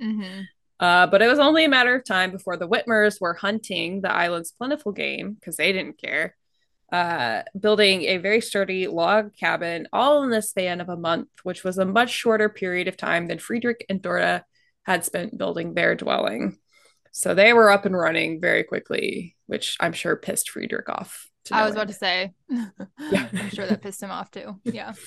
Mhm. 0.00 0.44
Uh, 0.78 1.06
but 1.06 1.20
it 1.20 1.28
was 1.28 1.38
only 1.38 1.64
a 1.64 1.68
matter 1.68 1.94
of 1.94 2.04
time 2.04 2.30
before 2.30 2.56
the 2.56 2.68
Wittmers 2.68 3.20
were 3.20 3.34
hunting 3.34 4.00
the 4.00 4.10
island's 4.12 4.52
plentiful 4.52 4.92
game 4.92 5.34
because 5.34 5.56
they 5.56 5.72
didn't 5.72 5.98
care, 6.00 6.34
uh, 6.90 7.42
building 7.58 8.02
a 8.04 8.16
very 8.16 8.40
sturdy 8.40 8.86
log 8.86 9.34
cabin 9.36 9.86
all 9.92 10.22
in 10.22 10.30
the 10.30 10.40
span 10.40 10.80
of 10.80 10.88
a 10.88 10.96
month, 10.96 11.28
which 11.42 11.64
was 11.64 11.76
a 11.76 11.84
much 11.84 12.10
shorter 12.10 12.48
period 12.48 12.88
of 12.88 12.96
time 12.96 13.26
than 13.26 13.38
Friedrich 13.38 13.84
and 13.90 14.00
Dora 14.00 14.44
had 14.84 15.04
spent 15.04 15.36
building 15.36 15.74
their 15.74 15.94
dwelling. 15.94 16.56
So 17.12 17.34
they 17.34 17.52
were 17.52 17.70
up 17.70 17.84
and 17.84 17.96
running 17.96 18.40
very 18.40 18.64
quickly, 18.64 19.36
which 19.46 19.76
I'm 19.80 19.92
sure 19.92 20.16
pissed 20.16 20.50
Friedrich 20.50 20.88
off. 20.88 21.26
I 21.52 21.64
was 21.64 21.74
about 21.74 21.88
to 21.88 21.94
say. 21.94 22.32
Yeah. 23.10 23.28
I'm 23.32 23.50
sure 23.50 23.66
that 23.66 23.82
pissed 23.82 24.02
him 24.02 24.10
off 24.10 24.30
too. 24.30 24.60
Yeah. 24.64 24.94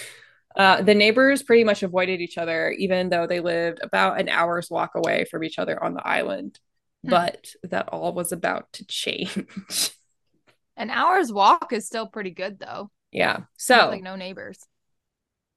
Uh, 0.55 0.81
the 0.81 0.93
neighbors 0.95 1.41
pretty 1.43 1.63
much 1.63 1.81
avoided 1.83 2.21
each 2.21 2.37
other, 2.37 2.71
even 2.71 3.09
though 3.09 3.25
they 3.27 3.39
lived 3.39 3.79
about 3.81 4.19
an 4.19 4.29
hour's 4.29 4.69
walk 4.69 4.91
away 4.95 5.25
from 5.25 5.43
each 5.43 5.57
other 5.59 5.81
on 5.83 5.93
the 5.95 6.07
island. 6.07 6.59
Hmm. 7.03 7.09
But 7.09 7.47
that 7.63 7.89
all 7.89 8.13
was 8.13 8.31
about 8.31 8.71
to 8.73 8.85
change. 8.85 9.37
An 10.77 10.89
hour's 10.89 11.31
walk 11.31 11.71
is 11.71 11.85
still 11.85 12.07
pretty 12.07 12.31
good 12.31 12.57
though. 12.59 12.89
yeah. 13.11 13.41
So 13.57 13.89
like 13.89 14.01
no 14.03 14.15
neighbors. 14.15 14.59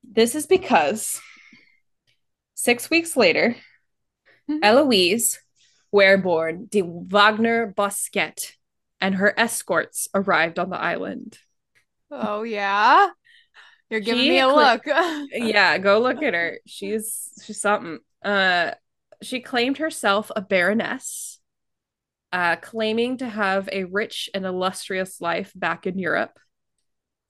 this 0.04 0.34
is 0.34 0.46
because 0.46 1.20
six 2.54 2.90
weeks 2.90 3.16
later, 3.16 3.56
Mhm. 4.48 4.60
Eloise 4.62 5.40
Wehrborn 5.92 6.70
de 6.70 6.82
Wagner 6.82 7.66
Bosquet 7.66 8.34
and 9.00 9.14
her 9.16 9.34
escorts 9.38 10.06
arrived 10.14 10.58
on 10.58 10.70
the 10.70 10.78
island. 10.78 11.38
Oh 12.10 12.42
yeah. 12.44 13.08
You're 13.90 14.00
giving 14.00 14.22
She 14.22 14.30
me 14.30 14.40
a 14.40 14.48
look. 14.48 14.82
yeah, 15.32 15.78
go 15.78 16.00
look 16.00 16.22
at 16.22 16.34
her. 16.34 16.58
She's 16.66 17.30
she's 17.44 17.60
something. 17.60 17.98
Uh 18.24 18.72
she 19.22 19.40
claimed 19.40 19.78
herself 19.78 20.30
a 20.36 20.42
baroness, 20.42 21.40
uh, 22.32 22.56
claiming 22.56 23.16
to 23.18 23.28
have 23.28 23.66
a 23.72 23.84
rich 23.84 24.28
and 24.34 24.44
illustrious 24.44 25.20
life 25.22 25.52
back 25.54 25.86
in 25.86 25.98
Europe. 25.98 26.38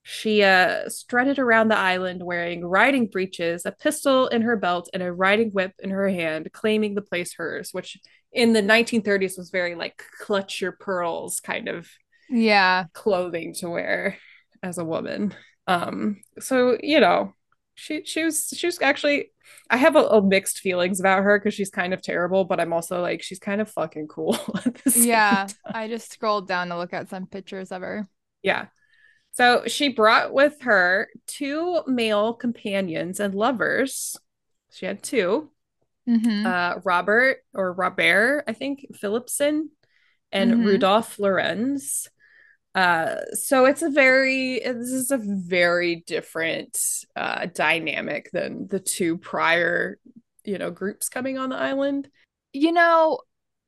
She 0.03 0.43
uh 0.43 0.89
strutted 0.89 1.39
around 1.39 1.69
the 1.69 1.77
island 1.77 2.23
wearing 2.25 2.65
riding 2.65 3.09
breeches, 3.09 3.67
a 3.67 3.73
pistol 3.73 4.29
in 4.29 4.43
her 4.43 4.57
belt, 4.57 4.89
and 4.95 5.03
a 5.03 5.13
riding 5.13 5.51
whip 5.51 5.73
in 5.81 5.91
her 5.91 6.09
hand, 6.09 6.51
claiming 6.53 6.95
the 6.95 7.03
place 7.03 7.35
hers, 7.35 7.71
which 7.73 7.99
in 8.33 8.53
the 8.53 8.63
1930s 8.63 9.37
was 9.37 9.51
very 9.51 9.75
like 9.75 10.03
clutch 10.21 10.61
your 10.61 10.73
pearls 10.73 11.41
kind 11.41 11.69
of 11.69 11.89
yeah. 12.29 12.85
clothing 12.93 13.55
to 13.55 13.69
wear 13.69 14.17
as 14.63 14.79
a 14.79 14.85
woman. 14.85 15.35
Um, 15.67 16.23
so 16.41 16.79
you 16.83 17.01
know, 17.01 17.35
she 17.75 18.05
she 18.05 18.25
was 18.25 18.49
she 18.57 18.67
was 18.67 18.81
actually 18.81 19.33
I 19.71 19.77
have 19.79 19.97
a, 19.97 20.01
a 20.01 20.23
mixed 20.23 20.61
feelings 20.61 21.01
about 21.01 21.23
her 21.25 21.39
because 21.39 21.55
she's 21.55 21.71
kind 21.71 21.95
of 21.95 22.03
terrible, 22.03 22.45
but 22.45 22.61
I'm 22.61 22.73
also 22.73 23.01
like 23.03 23.23
she's 23.23 23.39
kind 23.39 23.61
of 23.61 23.71
fucking 23.71 24.09
cool. 24.09 24.35
at 24.65 24.75
the 24.85 24.91
same 24.91 25.07
Yeah. 25.09 25.49
I 25.73 25.89
just 25.89 26.13
scrolled 26.13 26.49
down 26.49 26.69
to 26.69 26.77
look 26.79 26.93
at 26.93 27.09
some 27.09 27.27
pictures 27.27 27.73
of 27.73 27.83
her. 27.83 28.09
yeah. 28.43 28.67
So 29.33 29.65
she 29.67 29.89
brought 29.91 30.33
with 30.33 30.63
her 30.63 31.09
two 31.27 31.83
male 31.87 32.35
companions 32.35 33.21
and 33.21 33.35
lovers. 33.35 34.17
She 34.73 34.87
had 34.87 35.03
two, 35.03 35.51
Mhm. 36.09 36.45
uh, 36.47 36.81
Robert 36.85 37.39
or 37.55 37.73
Robert, 37.73 38.45
I 38.49 38.53
think 38.55 38.87
Philippson, 38.97 39.71
and 40.33 40.53
Mhm. 40.53 40.67
Rudolph 40.67 41.19
Lorenz. 41.19 42.09
Uh, 42.77 43.17
so 43.33 43.65
it's 43.65 43.81
a 43.81 43.89
very 43.89 44.61
this 44.61 44.91
is 44.93 45.11
a 45.11 45.17
very 45.17 46.05
different 46.07 46.79
uh, 47.17 47.47
dynamic 47.47 48.31
than 48.33 48.69
the 48.69 48.79
two 48.79 49.17
prior, 49.17 49.99
you 50.45 50.59
know, 50.59 50.71
groups 50.71 51.09
coming 51.09 51.39
on 51.39 51.49
the 51.49 51.57
island. 51.57 52.11
You 52.53 52.73
know, 52.73 53.21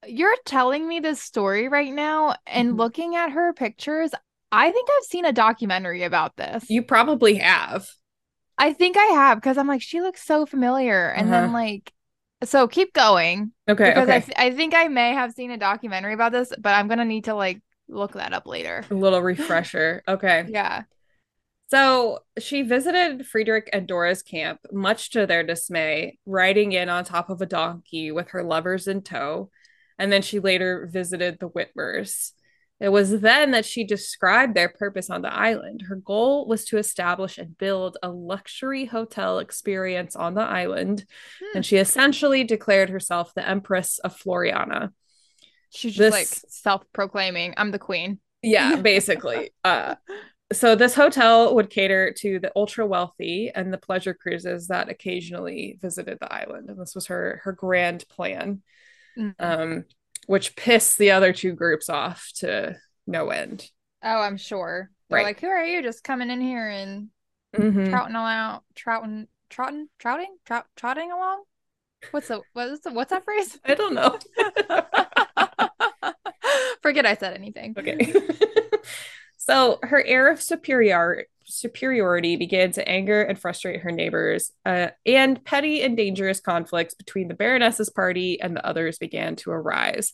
you're 0.06 0.36
telling 0.44 0.86
me 0.86 1.00
this 1.00 1.22
story 1.22 1.68
right 1.68 1.92
now, 1.92 2.34
and 2.46 2.74
Mhm. 2.74 2.78
looking 2.78 3.16
at 3.16 3.30
her 3.30 3.54
pictures, 3.54 4.10
I 4.52 4.70
think 4.70 4.88
I've 4.90 5.04
seen 5.04 5.24
a 5.24 5.32
documentary 5.32 6.02
about 6.02 6.36
this. 6.36 6.68
You 6.68 6.82
probably 6.82 7.36
have. 7.36 7.88
I 8.58 8.74
think 8.74 8.98
I 8.98 9.04
have 9.14 9.38
because 9.38 9.56
I'm 9.56 9.68
like, 9.68 9.82
she 9.82 10.02
looks 10.02 10.22
so 10.22 10.44
familiar. 10.44 11.08
And 11.10 11.32
then, 11.32 11.44
Uh-huh. 11.44 11.52
like, 11.54 11.92
so 12.44 12.68
keep 12.68 12.92
going 12.92 13.52
Okay, 13.68 13.84
because 13.90 14.08
I, 14.08 14.20
th- 14.20 14.38
I 14.38 14.50
think 14.50 14.74
I 14.74 14.88
may 14.88 15.14
have 15.14 15.32
seen 15.32 15.50
a 15.50 15.56
documentary 15.56 16.12
about 16.12 16.32
this, 16.32 16.52
but 16.58 16.74
I'm 16.74 16.88
gonna 16.88 17.04
need 17.06 17.24
to 17.24 17.34
like 17.34 17.62
look 17.88 18.12
that 18.12 18.32
up 18.32 18.46
later. 18.46 18.84
A 18.90 18.94
little 18.94 19.22
refresher. 19.22 20.02
Okay. 20.06 20.44
Yeah. 20.48 20.82
So 21.70 22.20
she 22.38 22.62
visited 22.62 23.26
Friedrich 23.26 23.68
and 23.74 23.86
Dora's 23.86 24.22
camp, 24.22 24.60
much 24.72 25.10
to 25.10 25.26
their 25.26 25.42
dismay, 25.42 26.18
riding 26.24 26.72
in 26.72 26.88
on 26.88 27.04
top 27.04 27.28
of 27.28 27.42
a 27.42 27.46
donkey 27.46 28.10
with 28.10 28.30
her 28.30 28.42
lovers 28.42 28.88
in 28.88 29.02
tow. 29.02 29.50
And 29.98 30.10
then 30.10 30.22
she 30.22 30.40
later 30.40 30.88
visited 30.90 31.38
the 31.38 31.50
Wittmers. 31.50 32.32
It 32.80 32.90
was 32.90 33.20
then 33.20 33.50
that 33.50 33.66
she 33.66 33.84
described 33.84 34.54
their 34.54 34.68
purpose 34.68 35.10
on 35.10 35.22
the 35.22 35.34
island. 35.34 35.82
Her 35.88 35.96
goal 35.96 36.46
was 36.46 36.64
to 36.66 36.78
establish 36.78 37.36
and 37.36 37.58
build 37.58 37.98
a 38.02 38.08
luxury 38.08 38.84
hotel 38.84 39.40
experience 39.40 40.14
on 40.14 40.34
the 40.34 40.42
island. 40.42 41.04
Hmm. 41.40 41.56
And 41.56 41.66
she 41.66 41.76
essentially 41.76 42.44
declared 42.44 42.88
herself 42.88 43.34
the 43.34 43.46
Empress 43.46 43.98
of 43.98 44.16
Floreana. 44.16 44.92
She's 45.70 45.94
just 45.94 45.98
This- 45.98 46.42
like 46.44 46.50
self-proclaiming, 46.50 47.54
I'm 47.56 47.70
the 47.70 47.78
queen. 47.78 48.20
Yeah, 48.42 48.76
basically. 48.82 49.50
uh, 49.64 49.96
so 50.52 50.74
this 50.74 50.94
hotel 50.94 51.54
would 51.56 51.68
cater 51.68 52.12
to 52.18 52.38
the 52.38 52.50
ultra 52.56 52.86
wealthy 52.86 53.50
and 53.54 53.70
the 53.72 53.76
pleasure 53.78 54.14
cruises 54.14 54.68
that 54.68 54.88
occasionally 54.88 55.78
visited 55.82 56.18
the 56.20 56.32
island 56.32 56.70
and 56.70 56.80
this 56.80 56.94
was 56.94 57.06
her 57.08 57.40
her 57.44 57.52
grand 57.52 58.06
plan 58.08 58.62
Mm. 59.18 59.34
um 59.40 59.84
which 60.26 60.54
pissed 60.56 60.96
the 60.96 61.10
other 61.10 61.32
two 61.34 61.52
groups 61.52 61.88
off 61.90 62.30
to 62.36 62.76
no 63.06 63.28
end 63.30 63.68
Oh, 64.02 64.20
I'm 64.20 64.36
sure. 64.38 64.90
They're 65.10 65.16
Right. 65.16 65.24
like, 65.26 65.40
who 65.40 65.48
are 65.48 65.64
you 65.64 65.82
just 65.82 66.02
coming 66.04 66.30
in 66.30 66.40
here 66.40 66.68
and 66.68 67.08
Mhm. 67.56 67.90
trouting 67.90 68.14
along, 68.14 68.60
trouting, 68.76 69.26
trouting, 69.50 69.88
trouting, 69.98 70.36
trout, 70.46 70.66
trotting 70.76 71.10
along? 71.10 71.42
What's 72.12 72.28
the 72.28 72.42
what 72.52 72.68
is 72.68 72.80
the 72.80 72.92
what's 72.92 73.10
that 73.10 73.24
phrase? 73.24 73.58
i 73.64 73.74
don't 73.74 73.92
know 73.94 74.18
Forget 76.82 77.06
I 77.06 77.14
said 77.14 77.34
anything. 77.34 77.74
okay 77.78 78.12
so 79.36 79.78
her 79.82 80.02
air 80.04 80.30
of 80.30 80.40
superior 80.40 81.26
superiority 81.44 82.36
began 82.36 82.70
to 82.72 82.86
anger 82.86 83.22
and 83.22 83.38
frustrate 83.38 83.80
her 83.80 83.90
neighbors 83.90 84.52
uh, 84.66 84.88
and 85.06 85.42
petty 85.44 85.82
and 85.82 85.96
dangerous 85.96 86.40
conflicts 86.40 86.94
between 86.94 87.28
the 87.28 87.34
baroness's 87.34 87.88
party 87.88 88.38
and 88.40 88.54
the 88.54 88.66
others 88.66 88.98
began 88.98 89.34
to 89.34 89.50
arise 89.50 90.12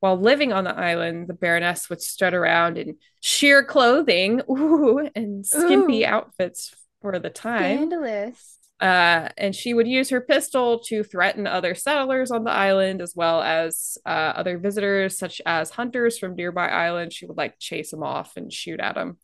while 0.00 0.20
living 0.20 0.52
on 0.52 0.64
the 0.64 0.76
island 0.76 1.28
the 1.28 1.34
baroness 1.34 1.88
would 1.88 2.02
strut 2.02 2.34
around 2.34 2.76
in 2.76 2.96
sheer 3.20 3.64
clothing 3.64 4.42
ooh, 4.50 5.08
and 5.14 5.46
skimpy 5.46 6.04
Ooh. 6.04 6.08
outfits 6.08 6.74
for 7.00 7.18
the 7.18 7.30
time 7.30 7.76
Scandalous. 7.76 8.58
Uh, 8.80 9.28
and 9.38 9.54
she 9.54 9.72
would 9.72 9.88
use 9.88 10.10
her 10.10 10.20
pistol 10.20 10.80
to 10.80 11.02
threaten 11.02 11.46
other 11.46 11.74
settlers 11.74 12.30
on 12.30 12.44
the 12.44 12.50
island 12.50 13.00
as 13.00 13.14
well 13.16 13.40
as 13.42 13.96
uh, 14.04 14.08
other 14.36 14.58
visitors, 14.58 15.18
such 15.18 15.40
as 15.46 15.70
hunters 15.70 16.18
from 16.18 16.34
nearby 16.34 16.68
islands. 16.68 17.14
She 17.14 17.26
would 17.26 17.38
like 17.38 17.58
chase 17.58 17.90
them 17.90 18.02
off 18.02 18.36
and 18.36 18.52
shoot 18.52 18.80
at 18.80 18.94
them. 18.94 19.18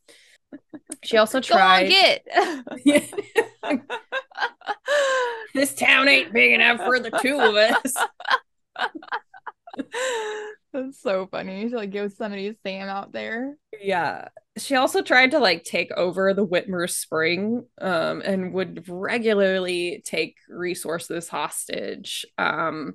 She 1.04 1.16
also 1.16 1.40
Go 1.40 1.54
on, 1.54 1.60
tried. 1.60 1.88
get. 1.88 2.26
this 5.54 5.74
town 5.74 6.08
ain't 6.08 6.32
big 6.32 6.52
enough 6.52 6.78
for 6.78 6.98
the 6.98 7.10
two 7.10 7.38
of 7.40 7.54
us. 7.56 7.94
That's 10.72 11.00
so 11.00 11.26
funny. 11.26 11.68
She 11.68 11.74
like 11.74 11.92
Yosemite 11.92 12.56
Sam 12.62 12.88
out 12.88 13.12
there. 13.12 13.56
Yeah. 13.80 14.28
She 14.56 14.74
also 14.74 15.02
tried 15.02 15.32
to 15.32 15.38
like 15.38 15.64
take 15.64 15.90
over 15.92 16.32
the 16.32 16.46
Wittmer 16.46 16.88
Spring 16.88 17.66
um, 17.80 18.22
and 18.24 18.52
would 18.54 18.88
regularly 18.88 20.02
take 20.04 20.36
resources 20.48 21.28
hostage 21.28 22.24
um, 22.38 22.94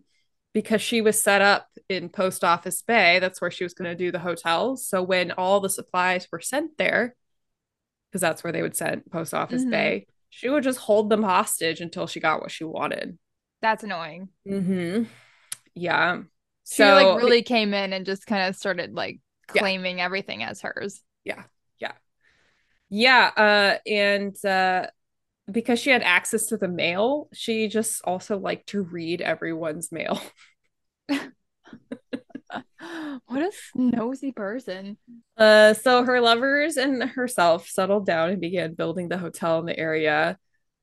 because 0.54 0.82
she 0.82 1.02
was 1.02 1.22
set 1.22 1.42
up 1.42 1.68
in 1.88 2.10
Post 2.10 2.44
Office 2.44 2.82
Bay. 2.82 3.20
That's 3.20 3.42
where 3.42 3.52
she 3.52 3.64
was 3.64 3.74
going 3.74 3.90
to 3.90 3.96
do 3.96 4.12
the 4.12 4.20
hotels. 4.20 4.88
So 4.88 5.04
when 5.04 5.32
all 5.32 5.60
the 5.60 5.70
supplies 5.70 6.28
were 6.32 6.42
sent 6.42 6.78
there, 6.78 7.16
because 8.12 8.22
that's 8.22 8.44
where 8.44 8.54
they 8.54 8.62
would 8.62 8.76
send 8.76 9.04
post 9.12 9.34
office 9.34 9.66
Mhm. 9.66 9.70
bay. 9.70 10.08
She 10.30 10.50
would 10.50 10.64
just 10.64 10.80
hold 10.80 11.10
them 11.10 11.24
hostage 11.24 11.82
until 11.82 12.08
she 12.08 12.20
got 12.20 12.42
what 12.42 12.52
she 12.52 12.64
wanted. 12.64 13.18
That's 13.62 13.84
annoying. 13.84 14.30
Mm-hmm. 14.48 15.04
Yeah. 15.74 16.22
She 16.70 16.84
So 16.84 16.94
like 16.94 17.22
really 17.22 17.44
came 17.44 17.74
in 17.74 17.94
and 17.94 18.06
just 18.06 18.26
kind 18.28 18.48
of 18.50 18.56
started 18.56 18.94
like 18.94 19.20
Yeah. 19.54 19.62
claiming 19.62 20.02
everything 20.02 20.44
as 20.44 20.62
hers. 20.62 21.02
Yeah. 21.24 21.44
Yeah. 21.80 21.94
Yeah, 22.90 23.32
uh, 23.36 23.78
and 23.90 24.36
uh, 24.46 24.88
because 25.52 25.80
she 25.80 25.90
had 25.90 26.04
access 26.04 26.48
to 26.48 26.58
the 26.58 26.68
mail, 26.68 27.30
she 27.34 27.68
just 27.68 28.02
also 28.04 28.38
liked 28.38 28.70
to 28.70 28.82
read 28.82 29.22
everyone's 29.22 29.92
mail. 29.92 30.22
what 31.10 31.32
a 33.42 33.52
nosy 33.76 34.32
person. 34.32 34.98
Uh, 35.38 35.74
so 35.74 36.04
her 36.04 36.22
lovers 36.22 36.78
and 36.78 37.04
herself 37.04 37.68
settled 37.68 38.06
down 38.06 38.30
and 38.30 38.42
began 38.42 38.74
building 38.74 39.10
the 39.10 39.18
hotel 39.18 39.60
in 39.60 39.66
the 39.66 39.78
area. 39.78 40.38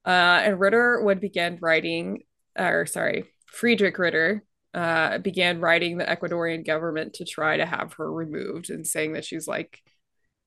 Uh, 0.07 0.11
and 0.45 0.61
Ritter 0.61 1.03
would 1.03 1.21
begin 1.21 1.59
writing, 1.61 2.23
or 2.59 2.87
sorry, 2.87 3.25
Friedrich 3.47 3.99
Ritter 3.99 4.45
uh, 4.75 5.19
began 5.19 5.61
writing 5.61 5.97
the 5.99 6.05
Ecuadorian 6.05 6.67
government 6.67 7.15
to 7.15 7.25
try 7.25 7.57
to 7.57 7.67
have 7.67 7.95
her 7.95 8.13
removed 8.13 8.71
and 8.71 8.87
saying 8.87 9.15
that 9.15 9.25
she's 9.25 9.49
like, 9.49 9.81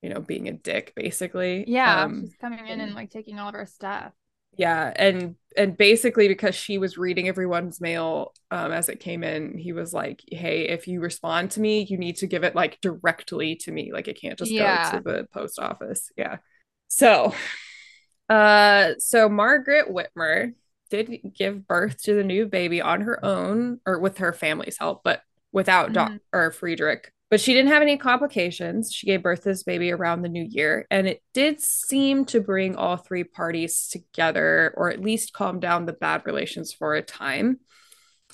you 0.02 0.10
know, 0.10 0.22
being 0.22 0.48
a 0.48 0.54
dick, 0.54 0.94
basically. 0.96 1.66
Yeah, 1.68 2.06
Um, 2.06 2.14
she's 2.20 2.36
coming 2.36 2.68
in 2.68 2.80
and 2.82 2.94
like 2.96 3.10
taking 3.12 3.40
all 3.40 3.50
of 3.50 3.56
our 3.56 3.66
stuff. 3.66 4.14
Yeah, 4.58 4.92
and 4.96 5.36
and 5.56 5.78
basically 5.78 6.28
because 6.28 6.56
she 6.56 6.78
was 6.80 6.98
reading 6.98 7.28
everyone's 7.28 7.80
mail 7.80 8.34
um, 8.50 8.72
as 8.72 8.90
it 8.90 9.00
came 9.00 9.24
in, 9.24 9.58
he 9.58 9.72
was 9.72 9.94
like, 9.94 10.24
"Hey, 10.32 10.68
if 10.70 10.88
you 10.88 11.00
respond 11.00 11.52
to 11.52 11.60
me, 11.60 11.84
you 11.84 11.98
need 11.98 12.18
to 12.18 12.28
give 12.28 12.44
it 12.44 12.56
like 12.56 12.82
directly 12.82 13.56
to 13.58 13.72
me. 13.72 13.92
Like 13.94 14.08
it 14.08 14.20
can't 14.20 14.38
just 14.40 14.56
Yeah. 14.56 14.58
go 14.58 14.78
to 14.98 15.00
the 15.00 15.28
post 15.32 15.60
office." 15.60 16.12
Yeah. 16.18 16.38
So, 16.88 17.36
uh, 18.30 18.94
so 19.00 19.30
Margaret 19.30 19.90
Wittmer 19.90 20.54
did 20.88 21.20
give 21.36 21.68
birth 21.68 22.02
to 22.04 22.14
the 22.14 22.24
new 22.24 22.46
baby 22.46 22.82
on 22.82 23.02
her 23.02 23.24
own 23.24 23.80
or 23.86 24.00
with 24.00 24.18
her 24.20 24.34
family's 24.34 24.78
help, 24.78 25.04
but 25.04 25.22
without 25.52 25.94
Doc 25.94 26.12
Mhm. 26.12 26.20
or 26.34 26.52
Friedrich. 26.52 27.12
But 27.30 27.42
she 27.42 27.54
didn't 27.54 27.72
have 27.72 27.82
any 27.82 27.98
complications. 27.98 28.94
She 28.94 29.06
gave 29.08 29.22
birth 29.22 29.44
to 29.44 29.50
this 29.50 29.64
baby 29.64 29.92
around 29.92 30.22
the 30.22 30.30
new 30.30 30.46
year, 30.50 30.88
and 30.90 31.08
it 31.08 31.22
did 31.34 31.60
seem 31.60 32.24
to 32.26 32.40
bring 32.40 32.76
all 32.78 32.96
three 32.96 33.26
parties 33.26 33.88
together, 33.90 34.74
or 34.78 34.90
at 34.90 35.02
least 35.02 35.34
calm 35.34 35.60
down 35.60 35.86
the 35.86 35.94
bad 35.94 36.26
relations 36.26 36.72
for 36.72 36.96
a 36.96 37.02
time. 37.02 37.60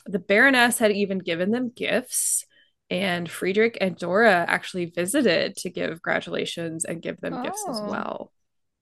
The 0.05 0.19
Baroness 0.19 0.77
had 0.77 0.91
even 0.91 1.17
given 1.19 1.49
them 1.51 1.71
gifts, 1.75 2.45
and 2.89 3.29
Friedrich 3.29 3.77
and 3.81 3.97
Dora 3.97 4.45
actually 4.47 4.85
visited 4.85 5.55
to 5.57 5.69
give 5.71 5.89
congratulations 5.89 6.85
and 6.85 7.01
give 7.01 7.19
them 7.19 7.41
gifts 7.41 7.65
as 7.67 7.79
Oh. 7.79 7.89
well. 7.89 8.33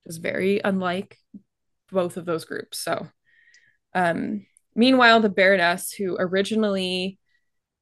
It 0.04 0.10
was 0.10 0.18
very 0.18 0.60
unlike 0.62 1.18
both 1.92 2.18
of 2.18 2.26
those 2.26 2.44
groups. 2.44 2.80
So, 2.80 3.08
um, 3.94 4.46
meanwhile, 4.76 5.20
the 5.20 5.30
Baroness, 5.30 5.92
who 5.92 6.18
originally 6.20 7.18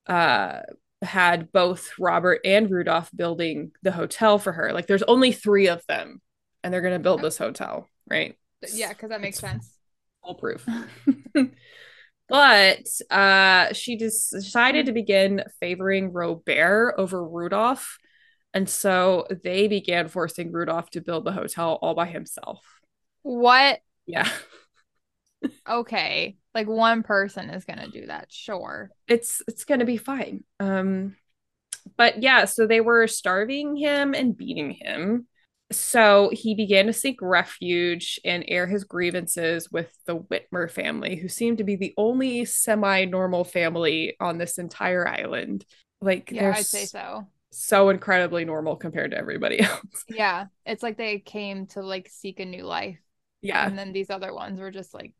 uh, 0.07 0.61
had 1.01 1.51
both 1.51 1.91
Robert 1.99 2.41
and 2.45 2.69
Rudolph 2.69 3.09
building 3.15 3.71
the 3.83 3.91
hotel 3.91 4.37
for 4.39 4.51
her, 4.53 4.73
like 4.73 4.87
there's 4.87 5.03
only 5.03 5.31
three 5.31 5.67
of 5.67 5.85
them, 5.87 6.21
and 6.63 6.73
they're 6.73 6.81
going 6.81 6.93
to 6.93 6.99
build 6.99 7.21
this 7.21 7.37
hotel, 7.37 7.87
right? 8.09 8.35
Yeah, 8.73 8.89
because 8.89 9.09
that 9.09 9.21
makes 9.21 9.37
It's 9.37 9.41
sense. 9.41 9.77
foolproof. 10.23 10.67
but 12.27 12.87
uh, 13.09 13.73
she 13.73 13.97
just 13.97 14.31
decided 14.31 14.85
to 14.85 14.91
begin 14.91 15.43
favoring 15.59 16.11
Robert 16.13 16.95
over 16.97 17.23
Rudolph. 17.27 17.97
And 18.53 18.67
so 18.69 19.27
they 19.43 19.67
began 19.67 20.07
forcing 20.07 20.51
Rudolph 20.51 20.89
to 20.91 21.01
build 21.01 21.25
the 21.25 21.31
hotel 21.31 21.77
all 21.81 21.93
by 21.93 22.05
himself. 22.07 22.63
What? 23.23 23.79
Yeah. 24.05 24.29
Okay. 25.67 26.37
Like 26.53 26.67
one 26.67 27.03
person 27.03 27.49
is 27.49 27.65
gonna 27.65 27.87
do 27.87 28.07
that, 28.07 28.31
sure. 28.31 28.91
It's 29.07 29.41
it's 29.47 29.65
gonna 29.65 29.85
be 29.85 29.97
fine. 29.97 30.43
Um 30.59 31.15
but 31.97 32.21
yeah, 32.21 32.45
so 32.45 32.67
they 32.67 32.81
were 32.81 33.07
starving 33.07 33.75
him 33.75 34.13
and 34.13 34.37
beating 34.37 34.71
him. 34.71 35.27
So 35.71 36.29
he 36.33 36.55
began 36.55 36.87
to 36.87 36.93
seek 36.93 37.21
refuge 37.21 38.19
and 38.25 38.43
air 38.47 38.67
his 38.67 38.83
grievances 38.83 39.69
with 39.71 39.89
the 40.05 40.17
Wittmer 40.17 40.69
family, 40.69 41.15
who 41.15 41.27
seemed 41.27 41.59
to 41.59 41.63
be 41.63 41.75
the 41.75 41.93
only 41.97 42.45
semi-normal 42.45 43.43
family 43.43 44.15
on 44.19 44.37
this 44.37 44.57
entire 44.57 45.07
island. 45.07 45.65
Like 46.01 46.31
Yeah, 46.31 46.51
I'd 46.55 46.67
say 46.67 46.85
so. 46.85 47.27
so 47.51 47.89
incredibly 47.89 48.45
normal 48.45 48.75
compared 48.77 49.11
to 49.11 49.17
everybody 49.17 49.59
else. 49.61 50.05
Yeah. 50.07 50.47
It's 50.65 50.83
like 50.83 50.97
they 50.97 51.19
came 51.19 51.67
to 51.67 51.81
like 51.81 52.09
seek 52.09 52.39
a 52.39 52.45
new 52.45 52.63
life. 52.63 52.99
Yeah. 53.41 53.67
And 53.67 53.77
then 53.77 53.93
these 53.93 54.09
other 54.09 54.33
ones 54.33 54.59
were 54.59 54.71
just 54.71 54.93
like 54.93 55.13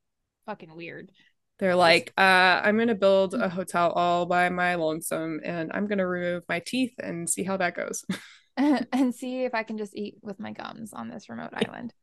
fucking 0.49 0.75
weird. 0.75 1.11
They're 1.59 1.75
like, 1.75 2.11
uh, 2.17 2.21
I'm 2.63 2.77
gonna 2.77 2.95
build 2.95 3.35
a 3.35 3.49
hotel 3.49 3.91
all 3.91 4.25
by 4.25 4.49
my 4.49 4.75
lonesome 4.75 5.41
and 5.43 5.71
I'm 5.73 5.85
gonna 5.85 6.07
remove 6.07 6.43
my 6.49 6.59
teeth 6.59 6.93
and 6.97 7.29
see 7.29 7.43
how 7.43 7.57
that 7.57 7.75
goes. 7.75 8.03
and 8.57 9.13
see 9.13 9.43
if 9.43 9.53
I 9.53 9.63
can 9.63 9.77
just 9.77 9.95
eat 9.95 10.15
with 10.21 10.39
my 10.39 10.51
gums 10.51 10.91
on 10.91 11.09
this 11.09 11.29
remote 11.29 11.51
island. 11.53 11.93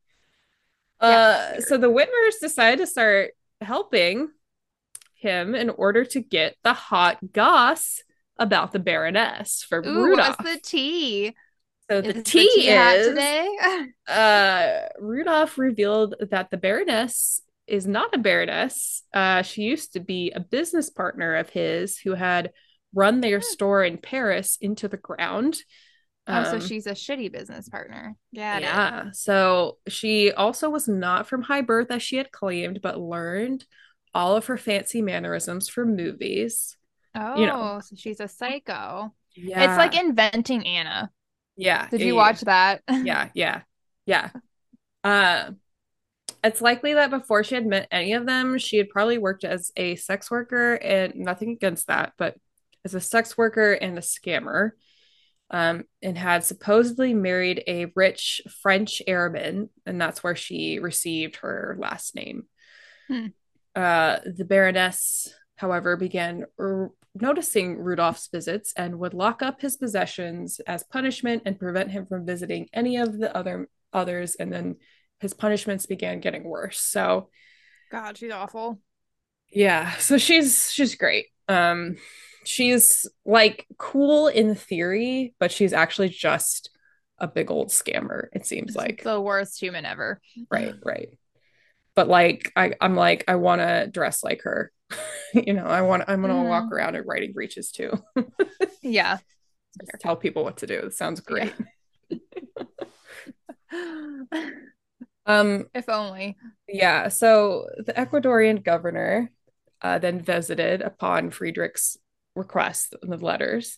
Uh, 1.01 1.55
sure. 1.55 1.61
so 1.61 1.77
the 1.77 1.91
Wittmers 1.91 2.41
decided 2.41 2.79
to 2.79 2.87
start 2.87 3.33
helping 3.61 4.29
him 5.15 5.55
in 5.55 5.71
order 5.71 6.05
to 6.05 6.21
get 6.21 6.57
the 6.63 6.73
hot 6.73 7.19
goss 7.33 8.03
about 8.39 8.73
the 8.73 8.79
Baroness 8.79 9.65
for 9.69 9.81
Ooh, 9.81 10.05
Rudolph. 10.05 10.37
what's 10.39 10.55
the 10.55 10.61
tea? 10.61 11.35
so 11.91 11.99
Is 11.99 12.07
the 12.07 12.13
the 12.15 12.23
tea 12.23 12.71
is 12.71 13.07
today? 13.09 13.49
uh, 14.09 14.81
Rudolph 14.99 15.59
revealed 15.59 16.15
that 16.31 16.51
the 16.51 16.57
Baroness 16.57 17.43
is 17.67 17.87
not 17.87 18.15
a 18.15 18.19
Baroness. 18.19 19.03
Uh, 19.13 19.43
she 19.43 19.63
used 19.63 19.95
to 19.95 20.01
be 20.01 20.31
a 20.31 20.41
business 20.41 20.91
partner 20.91 21.37
of 21.37 21.51
his 21.51 21.99
who 21.99 22.15
had 22.15 22.53
run 22.95 23.21
their 23.21 23.39
Hmm. 23.39 23.43
store 23.43 23.85
in 23.85 23.99
Paris 23.99 24.57
into 24.61 24.89
the 24.89 24.97
ground. 24.97 25.59
oh, 26.29 26.45
so 26.45 26.55
Um, 26.57 26.61
she's 26.61 26.87
a 26.87 26.93
shitty 26.93 27.31
business 27.33 27.69
partner. 27.69 28.17
Got 28.35 28.63
it. 28.63 28.65
yeah. 28.67 29.11
So 29.13 29.79
she 29.89 30.33
also 30.33 30.71
was 30.71 30.89
not 30.89 31.27
from 31.29 31.43
high 31.43 31.63
birth 31.63 31.91
as 31.91 32.03
she 32.03 32.17
had 32.17 32.33
claimed, 32.33 32.81
but 32.83 32.99
learned 32.99 33.65
all 34.15 34.37
of 34.37 34.47
her 34.47 34.57
fancy 34.57 35.03
mannerisms 35.03 35.69
from 35.69 35.95
movies. 35.97 36.77
Oh, 37.15 37.39
You 37.39 37.47
know. 37.47 37.81
so 37.85 37.97
she's 37.97 38.21
a 38.21 38.29
psycho. 38.29 39.15
Yeah. 39.35 39.63
It's 39.65 39.79
like 39.79 39.97
inventing 39.97 40.67
Anna. 40.67 41.11
yeah. 41.57 41.89
Did 41.91 42.01
yeah, 42.01 42.07
you 42.07 42.15
yeah, 42.15 42.19
watch 42.19 42.41
that? 42.43 42.83
Yeah, 42.91 43.29
yeah, 43.35 43.63
yeah. 44.07 44.31
Uh, 45.05 45.53
it's 46.47 46.61
likely 46.61 46.95
that 46.95 47.11
before 47.11 47.45
she 47.45 47.55
had 47.55 47.67
met 47.67 47.89
any 47.91 48.13
of 48.15 48.27
them, 48.27 48.59
she 48.59 48.79
had 48.79 48.89
probably 48.91 49.19
worked 49.19 49.45
as 49.45 49.73
a 49.77 49.97
sex 49.97 50.31
worker, 50.31 50.75
and 50.75 51.15
nothing 51.17 51.51
against 51.51 51.89
that, 51.89 52.13
but 52.17 52.37
as 52.85 52.95
a 52.95 53.01
sex 53.01 53.37
worker 53.37 53.73
and 53.73 53.99
a 53.99 54.03
scammer. 54.03 54.71
Um, 55.49 55.85
and 56.03 56.19
had 56.19 56.43
supposedly 56.43 57.15
married 57.15 57.63
a 57.69 57.93
rich 57.95 58.41
French 58.63 59.01
airman, 59.07 59.71
and 59.87 60.01
that's 60.01 60.25
where 60.25 60.35
she 60.35 60.81
received 60.81 61.37
her 61.37 61.77
last 61.79 62.17
name. 62.17 62.47
Hmm. 63.07 63.27
Uh, 63.73 64.19
the 64.25 64.45
Baroness, 64.45 65.33
however, 65.55 65.97
began 65.97 66.47
r- 66.59 66.91
noticing 67.15 67.79
Rudolph's 67.79 68.29
visits 68.29 68.73
and 68.77 68.99
would 68.99 69.15
lock 69.15 69.41
up 69.41 69.61
his 69.61 69.77
possessions 69.77 70.61
as 70.67 70.83
punishment 70.83 71.43
and 71.47 71.61
prevent 71.61 71.93
him 71.93 72.07
from 72.07 72.27
visiting 72.27 72.69
any 72.73 72.97
of 72.97 73.17
the 73.17 73.35
other 73.37 73.69
others. 73.93 74.35
And 74.35 74.53
then 74.53 74.77
his 75.21 75.35
punishments 75.35 75.87
began 75.87 76.21
getting 76.21 76.45
worse. 76.45 76.79
So 76.79 77.31
God, 77.91 78.17
she's 78.19 78.33
awful. 78.33 78.81
yeah, 79.51 79.97
so 79.99 80.19
she's 80.19 80.71
she's 80.73 80.95
great. 80.95 81.27
Um, 81.49 81.97
she's 82.45 83.07
like 83.25 83.67
cool 83.79 84.29
in 84.29 84.55
theory, 84.55 85.35
but 85.39 85.53
she's 85.53 85.73
actually 85.73 86.09
just 86.09 86.71
a 87.19 87.27
big 87.29 87.51
old 87.51 87.69
scammer. 87.69 88.27
It 88.33 88.45
seems 88.47 88.75
like 88.77 89.03
the 89.03 89.21
worst 89.21 89.59
human 89.61 89.85
ever. 89.87 90.21
right, 90.51 90.75
right. 90.85 91.09
But 91.95 92.09
like 92.09 92.53
I, 92.57 92.75
I'm 92.81 92.95
like 92.95 93.25
I 93.29 93.37
want 93.37 93.63
to 93.63 93.89
dress 93.91 94.23
like 94.23 94.43
her. 94.43 94.71
you 95.35 95.53
know, 95.55 95.65
I 95.65 95.83
want 95.83 96.05
I'm 96.09 96.21
gonna 96.21 96.45
walk 96.45 96.65
Mhm. 96.67 96.73
around 96.73 96.95
in 96.97 97.05
writing 97.07 97.33
breeches 97.33 97.71
too. 97.71 97.93
Yeah. 98.83 99.19
Just 99.81 100.01
tell 100.01 100.15
people 100.17 100.45
what 100.45 100.59
to 100.59 100.67
do. 100.67 100.79
It 100.79 100.95
sounds 100.95 101.21
great. 101.21 101.53
Um, 105.27 105.67
if 105.75 105.89
only. 105.89 106.37
Yeah, 106.69 107.09
so 107.09 107.67
the 107.85 107.93
Ecuadorian 107.93 108.63
governor 108.63 109.31
uh, 109.83 109.99
then 109.99 110.21
visited 110.21 110.83
upon 110.83 111.31
Friedrich's 111.31 111.99
request 112.35 112.95
in 113.03 113.11
the 113.11 113.17
letters 113.17 113.77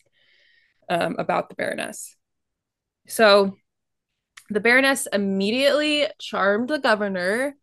um, 0.88 1.16
about 1.18 1.48
the 1.48 1.54
Baroness. 1.54 2.16
So 3.08 3.56
the 4.50 4.60
Baroness 4.60 5.06
immediately 5.12 6.06
charmed 6.20 6.68
the 6.68 6.78
governor 6.78 7.54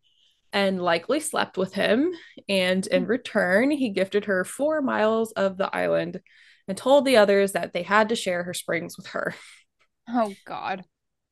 and 0.52 0.80
likely 0.80 1.20
slept 1.20 1.58
with 1.58 1.74
him. 1.74 2.12
And 2.48 2.86
in 2.86 3.06
return, 3.06 3.70
he 3.70 3.90
gifted 3.90 4.26
her 4.26 4.44
four 4.44 4.80
miles 4.80 5.32
of 5.32 5.56
the 5.56 5.74
island 5.74 6.20
and 6.68 6.76
told 6.76 7.04
the 7.04 7.16
others 7.16 7.52
that 7.52 7.72
they 7.72 7.82
had 7.82 8.08
to 8.08 8.16
share 8.16 8.42
her 8.42 8.54
springs 8.54 8.96
with 8.96 9.08
her. 9.08 9.34
Oh 10.08 10.32
God. 10.44 10.84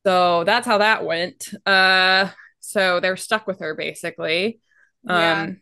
So 0.05 0.43
that's 0.43 0.67
how 0.67 0.79
that 0.79 1.05
went. 1.05 1.49
Uh, 1.65 2.29
so 2.65 2.99
they're 2.99 3.17
stuck 3.17 3.47
with 3.47 3.59
her 3.59 3.75
basically. 3.75 4.59
Yeah. 5.03 5.43
Um, 5.43 5.61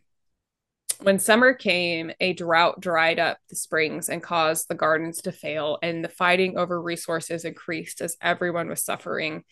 when 1.02 1.18
summer 1.18 1.54
came, 1.54 2.12
a 2.20 2.32
drought 2.32 2.80
dried 2.80 3.18
up 3.18 3.38
the 3.48 3.56
springs 3.56 4.08
and 4.08 4.22
caused 4.22 4.68
the 4.68 4.74
gardens 4.74 5.22
to 5.22 5.32
fail, 5.32 5.78
and 5.82 6.04
the 6.04 6.08
fighting 6.08 6.56
over 6.56 6.80
resources 6.80 7.44
increased 7.44 8.00
as 8.00 8.16
everyone 8.22 8.68
was 8.68 8.84
suffering. 8.84 9.42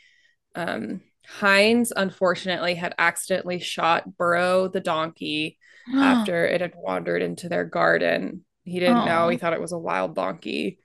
Um, 0.55 1.03
Heinz, 1.27 1.93
unfortunately, 1.95 2.75
had 2.75 2.95
accidentally 2.99 3.59
shot 3.59 4.17
Burrow 4.17 4.69
the 4.69 4.81
donkey 4.81 5.59
after 5.95 6.47
it 6.47 6.61
had 6.61 6.75
wandered 6.77 7.23
into 7.23 7.49
their 7.49 7.65
garden. 7.65 8.45
He 8.65 8.79
didn't 8.79 9.05
know, 9.05 9.29
he 9.29 9.37
thought 9.37 9.55
it 9.55 9.61
was 9.61 9.73
a 9.73 9.79
wild 9.79 10.15
donkey. 10.15 10.79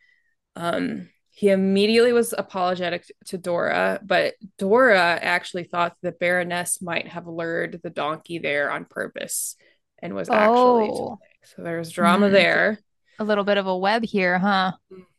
Um, 0.55 1.09
he 1.39 1.49
immediately 1.49 2.13
was 2.13 2.33
apologetic 2.35 3.05
to 3.25 3.37
Dora, 3.37 3.99
but 4.03 4.33
Dora 4.57 5.19
actually 5.21 5.65
thought 5.65 5.95
the 6.01 6.11
Baroness 6.11 6.81
might 6.81 7.07
have 7.09 7.27
lured 7.27 7.79
the 7.83 7.91
donkey 7.91 8.39
there 8.39 8.71
on 8.71 8.85
purpose 8.85 9.55
and 10.01 10.15
was 10.15 10.31
actually 10.31 10.89
Oh. 10.89 11.19
So 11.43 11.61
there's 11.61 11.91
drama 11.91 12.27
Mm. 12.29 12.31
there. 12.31 12.79
a 13.19 13.23
little 13.23 13.43
bit 13.43 13.59
of 13.59 13.67
a 13.67 13.77
web 13.77 14.03
here, 14.03 14.39
huh? 14.39 14.71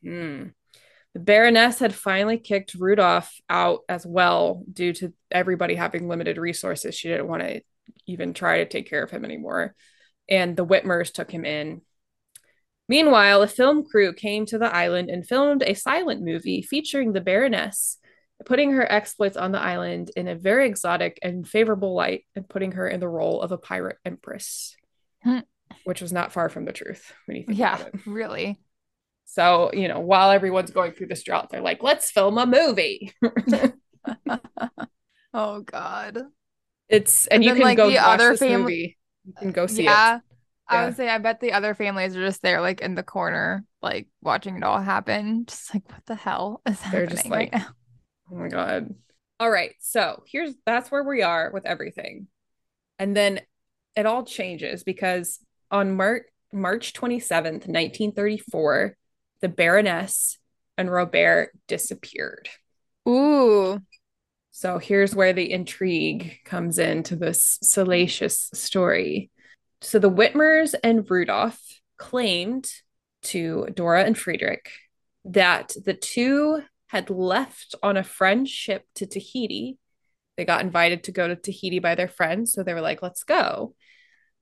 Mhm. 0.05 0.55
The 1.15 1.20
Baroness 1.20 1.78
had 1.78 1.95
finally 1.95 2.39
kicked 2.39 2.74
Rudolph 2.74 3.32
out 3.49 3.82
as 3.89 4.05
well 4.05 4.65
due 4.73 4.93
to 4.95 5.12
everybody 5.31 5.77
having 5.77 6.09
limited 6.09 6.36
resources. 6.36 6.97
She 6.97 7.07
didn't 7.09 7.28
want 7.28 7.43
to 7.43 7.62
even 8.07 8.35
try 8.35 8.59
to 8.59 8.66
take 8.66 8.90
care 8.90 9.05
of 9.05 9.11
him 9.12 9.24
anymore. 9.24 9.77
And 10.28 10.57
the 10.57 10.66
Wittmers 10.66 11.12
took 11.12 11.31
him 11.31 11.45
in. 11.45 11.82
Meanwhile, 12.89 13.43
a 13.43 13.48
film 13.48 13.85
crew 13.85 14.12
came 14.15 14.47
to 14.47 14.59
the 14.59 14.74
island 14.74 15.10
and 15.10 15.27
filmed 15.27 15.62
a 15.62 15.74
silent 15.74 16.23
movie 16.23 16.62
featuring 16.62 17.12
the 17.12 17.20
Baroness, 17.20 17.98
putting 18.47 18.73
her 18.73 18.90
exploits 18.90 19.36
on 19.36 19.52
the 19.52 19.60
island 19.60 20.10
in 20.16 20.28
a 20.28 20.35
very 20.35 20.66
exotic 20.66 21.19
and 21.23 21.47
favorable 21.47 21.94
light 21.94 22.24
and 22.35 22.48
putting 22.48 22.73
her 22.73 22.89
in 22.89 23.01
the 23.01 23.09
role 23.09 23.43
of 23.43 23.52
a 23.52 23.59
pirate 23.59 23.98
empress, 24.05 24.74
Hmm. 25.23 25.40
which 25.85 26.01
was 26.01 26.12
not 26.12 26.32
far 26.32 26.48
from 26.48 26.65
the 26.65 26.73
truth 26.73 27.12
when 27.27 27.36
you 27.36 27.44
think 27.44 27.59
Yeah, 27.59 27.78
it. 27.78 27.94
really. 28.06 28.59
So, 29.27 29.70
you 29.74 29.89
know, 29.89 30.01
while 30.01 30.31
everyone's 30.31 30.70
going 30.70 30.93
through 30.93 31.09
this 31.09 31.23
drought, 31.23 31.51
they're 31.51 31.60
like, 31.60 31.82
let's 31.82 32.10
film 32.10 32.39
a 32.39 32.47
movie. 32.47 33.12
Oh 35.35 35.60
God. 35.60 36.23
It's 36.89 37.27
and 37.27 37.36
And 37.36 37.44
you 37.44 37.51
then, 37.51 37.56
can 37.59 37.65
like, 37.65 37.77
go 37.77 37.90
the 37.90 37.97
watch 37.97 38.20
other 38.20 38.36
movie. 38.59 38.97
You 39.27 39.32
can 39.39 39.52
go 39.52 39.66
see 39.66 39.85
yeah. 39.85 40.20
I 40.69 40.85
would 40.85 40.97
say 40.97 41.09
I 41.09 41.19
bet 41.19 41.40
the 41.40 41.53
other 41.53 41.74
families 41.74 42.16
are 42.16 42.24
just 42.24 42.43
there 42.43 42.61
like 42.61 42.81
in 42.81 42.95
the 42.95 43.03
corner, 43.03 43.65
like 43.82 44.09
watching 44.23 44.57
it 44.57 44.62
all 44.62 44.81
happen. 44.81 45.45
Just 45.47 45.73
like 45.74 45.89
what 45.90 46.05
the 46.07 46.15
hell 46.15 46.61
is 46.66 46.78
They're 46.81 47.03
happening 47.03 47.09
just 47.09 47.28
right 47.31 47.53
like- 47.53 47.53
now? 47.53 47.66
Oh 48.31 48.36
my 48.36 48.49
god. 48.49 48.95
All 49.40 49.51
right. 49.51 49.74
So 49.81 50.23
here's 50.27 50.55
that's 50.66 50.90
where 50.90 51.03
we 51.05 51.23
are 51.23 51.51
with 51.53 51.65
everything. 51.65 52.27
And 52.99 53.16
then 53.16 53.40
it 53.97 54.05
all 54.07 54.24
changes 54.24 54.85
because 54.85 55.39
on 55.70 55.97
March 55.97 56.24
March 56.53 56.93
27th, 56.95 57.66
1934, 57.69 58.97
the 59.40 59.49
Baroness 59.49 60.39
and 60.77 60.90
Robert 60.90 61.51
disappeared. 61.66 62.49
Ooh. 63.09 63.81
So 64.51 64.78
here's 64.78 65.15
where 65.15 65.32
the 65.32 65.53
intrigue 65.53 66.39
comes 66.45 66.78
into 66.78 67.16
this 67.16 67.59
salacious 67.62 68.51
story. 68.55 69.31
So 69.80 69.98
the 69.98 70.10
Wittmers 70.10 70.74
and 70.82 71.09
Rudolph 71.09 71.60
claimed 71.96 72.70
to 73.22 73.68
Dora 73.74 74.05
and 74.05 74.16
Friedrich 74.16 74.70
that 75.24 75.74
the 75.84 75.94
two 75.94 76.62
had 76.88 77.10
left 77.10 77.74
on 77.82 77.96
a 77.96 78.05
friend 78.05 78.48
ship 78.48 78.84
to 78.96 79.06
Tahiti. 79.06 79.78
They 80.36 80.44
got 80.44 80.62
invited 80.62 81.05
to 81.05 81.12
go 81.12 81.28
to 81.28 81.36
Tahiti 81.36 81.78
by 81.78 81.94
their 81.94 82.09
friends, 82.09 82.52
so 82.52 82.62
they 82.62 82.74
were 82.74 82.80
like, 82.80 83.02
"Let's 83.02 83.24
go." 83.24 83.74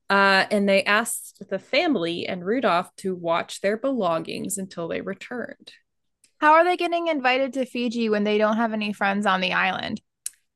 Uh, 0.09 0.45
and 0.51 0.69
they 0.69 0.83
asked 0.83 1.43
the 1.49 1.59
family 1.59 2.25
and 2.27 2.45
Rudolph 2.45 2.95
to 2.97 3.13
watch 3.13 3.59
their 3.59 3.75
belongings 3.75 4.57
until 4.57 4.87
they 4.87 5.01
returned. 5.01 5.73
How 6.39 6.53
are 6.53 6.63
they 6.63 6.77
getting 6.77 7.07
invited 7.07 7.53
to 7.53 7.65
Fiji 7.65 8.09
when 8.09 8.23
they 8.23 8.37
don't 8.37 8.57
have 8.57 8.73
any 8.73 8.93
friends 8.93 9.25
on 9.25 9.41
the 9.41 9.53
island? 9.53 9.99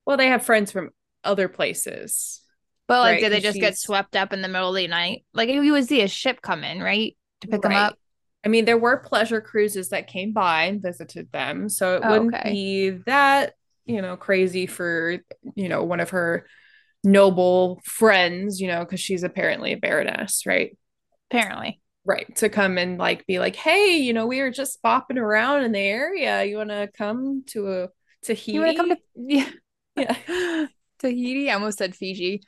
Well, 0.05 0.15
they 0.15 0.27
have 0.27 0.45
friends 0.45 0.71
from 0.71 0.91
other 1.23 1.47
places. 1.47 2.41
But 2.87 2.99
like, 2.99 3.13
Right, 3.13 3.21
did 3.21 3.31
they 3.31 3.39
just 3.39 3.59
get 3.59 3.77
swept 3.77 4.15
up 4.15 4.33
in 4.33 4.41
the 4.41 4.47
middle 4.47 4.69
of 4.69 4.75
the 4.75 4.87
night? 4.87 5.25
Like 5.33 5.49
you 5.49 5.71
would 5.71 5.87
see 5.87 6.01
a 6.01 6.07
ship 6.07 6.41
come 6.41 6.63
in, 6.63 6.81
right? 6.81 7.15
To 7.41 7.47
pick 7.47 7.61
them 7.61 7.71
up. 7.73 7.97
I 8.43 8.49
mean, 8.49 8.65
there 8.65 8.77
were 8.77 8.97
pleasure 8.97 9.39
cruises 9.39 9.89
that 9.89 10.07
came 10.07 10.33
by 10.33 10.63
and 10.63 10.81
visited 10.81 11.31
them, 11.31 11.69
so 11.69 11.95
it 11.95 12.01
Oh, 12.03 12.09
wouldn't 12.11 12.35
okay. 12.35 12.51
be 12.51 12.89
that, 13.05 13.53
you 13.85 14.01
know, 14.01 14.17
crazy 14.17 14.65
for, 14.65 15.17
you 15.55 15.69
know, 15.69 15.83
one 15.83 15.99
of 15.99 16.09
her 16.09 16.47
noble 17.03 17.81
friends, 17.85 18.59
you 18.59 18.67
know, 18.67 18.79
because 18.79 18.99
she's 18.99 19.23
apparently 19.23 19.73
a 19.73 19.77
baroness, 19.77 20.45
right? 20.45 20.75
Apparently. 21.29 21.79
Right. 22.03 22.35
To 22.37 22.49
come 22.49 22.77
and 22.79 22.97
like 22.97 23.27
be 23.27 23.37
like, 23.39 23.55
hey, 23.55 23.97
you 23.97 24.13
know, 24.13 24.25
we 24.25 24.41
were 24.41 24.49
just 24.49 24.81
bopping 24.81 25.17
around 25.17 25.63
in 25.63 25.71
the 25.71 25.79
area. 25.79 26.43
You 26.43 26.57
want 26.57 26.69
to 26.71 26.89
come 26.97 27.43
to 27.49 27.71
a 27.71 27.89
Tahiti? 28.23 28.53
You 28.53 28.61
want 28.61 28.71
to 28.71 28.77
come 28.77 28.89
to 28.89 28.97
yeah. 29.15 29.49
Yeah. 29.95 30.67
Tahiti? 30.99 31.49
I 31.49 31.53
almost 31.53 31.77
said 31.77 31.95
Fiji. 31.95 32.41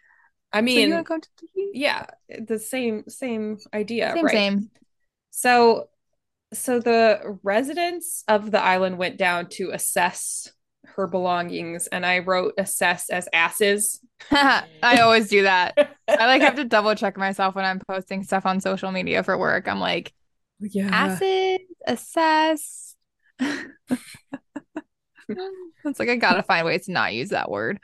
I 0.54 0.62
So 0.62 0.80
you 0.80 0.92
mean, 0.94 1.04
to 1.04 1.30
yeah, 1.74 2.06
the 2.48 2.60
same 2.60 3.04
same 3.08 3.58
idea, 3.74 4.14
Same, 4.14 4.26
right? 4.26 4.36
same. 4.36 4.70
So, 5.32 5.90
so 6.54 6.80
the 6.80 7.40
residents 7.42 8.24
of 8.28 8.52
the 8.52 8.62
island 8.62 8.98
went 8.98 9.18
down 9.18 9.48
to 9.54 9.72
assess 9.72 10.52
her 10.96 11.08
belongings, 11.08 11.88
and 11.88 12.06
I 12.06 12.20
wrote 12.20 12.54
assess 12.58 13.10
as 13.10 13.28
asses. 13.34 14.00
I 14.32 15.02
always 15.02 15.28
do 15.30 15.44
that. 15.44 15.74
I 16.08 16.28
like 16.28 16.42
have 16.44 16.56
to 16.56 16.66
double 16.66 16.94
check 16.96 17.18
myself 17.18 17.56
when 17.56 17.66
I'm 17.66 17.80
posting 17.88 18.24
stuff 18.24 18.46
on 18.46 18.62
social 18.62 18.92
media 18.92 19.24
for 19.24 19.38
work. 19.38 19.68
I'm 19.68 19.80
like, 19.80 20.14
yeah. 20.60 20.90
acid, 20.92 21.62
assess. 21.88 22.96
It's 25.86 26.00
like 26.00 26.10
I 26.10 26.16
gotta 26.16 26.44
find 26.44 26.66
ways 26.66 26.86
to 26.86 26.92
not 26.92 27.14
use 27.14 27.30
that 27.30 27.50
word. 27.52 27.80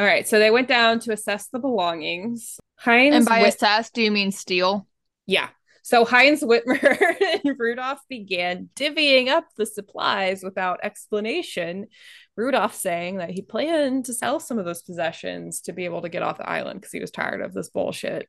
All 0.00 0.06
right, 0.06 0.26
so 0.26 0.38
they 0.38 0.50
went 0.50 0.66
down 0.66 0.98
to 1.00 1.12
assess 1.12 1.48
the 1.48 1.58
belongings. 1.58 2.58
Heinz, 2.76 3.14
And 3.14 3.26
by 3.26 3.42
Whit- 3.42 3.54
assess, 3.54 3.90
do 3.90 4.00
you 4.00 4.10
mean 4.10 4.32
steal? 4.32 4.88
yeah. 5.26 5.50
So 5.82 6.06
Heinz 6.06 6.42
Wittmer 6.42 6.98
and 7.44 7.58
Rudolph 7.58 8.00
began 8.08 8.70
divvying 8.76 9.28
up 9.28 9.44
the 9.58 9.66
supplies 9.66 10.42
without 10.42 10.80
explanation. 10.82 11.88
Rudolph 12.34 12.74
saying 12.74 13.18
that 13.18 13.28
he 13.28 13.42
planned 13.42 14.06
to 14.06 14.14
sell 14.14 14.40
some 14.40 14.58
of 14.58 14.64
those 14.64 14.82
possessions 14.82 15.60
to 15.62 15.74
be 15.74 15.84
able 15.84 16.00
to 16.00 16.08
get 16.08 16.22
off 16.22 16.38
the 16.38 16.48
island 16.48 16.80
because 16.80 16.92
he 16.92 17.00
was 17.00 17.10
tired 17.10 17.42
of 17.42 17.52
this 17.52 17.68
bullshit. 17.68 18.26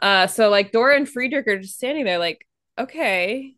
Uh, 0.00 0.28
so 0.28 0.50
like 0.50 0.70
Dora 0.70 0.96
and 0.96 1.08
Friedrich 1.08 1.48
are 1.48 1.58
just 1.58 1.74
standing 1.74 2.04
there, 2.04 2.18
like, 2.18 2.46
okay, 2.78 3.54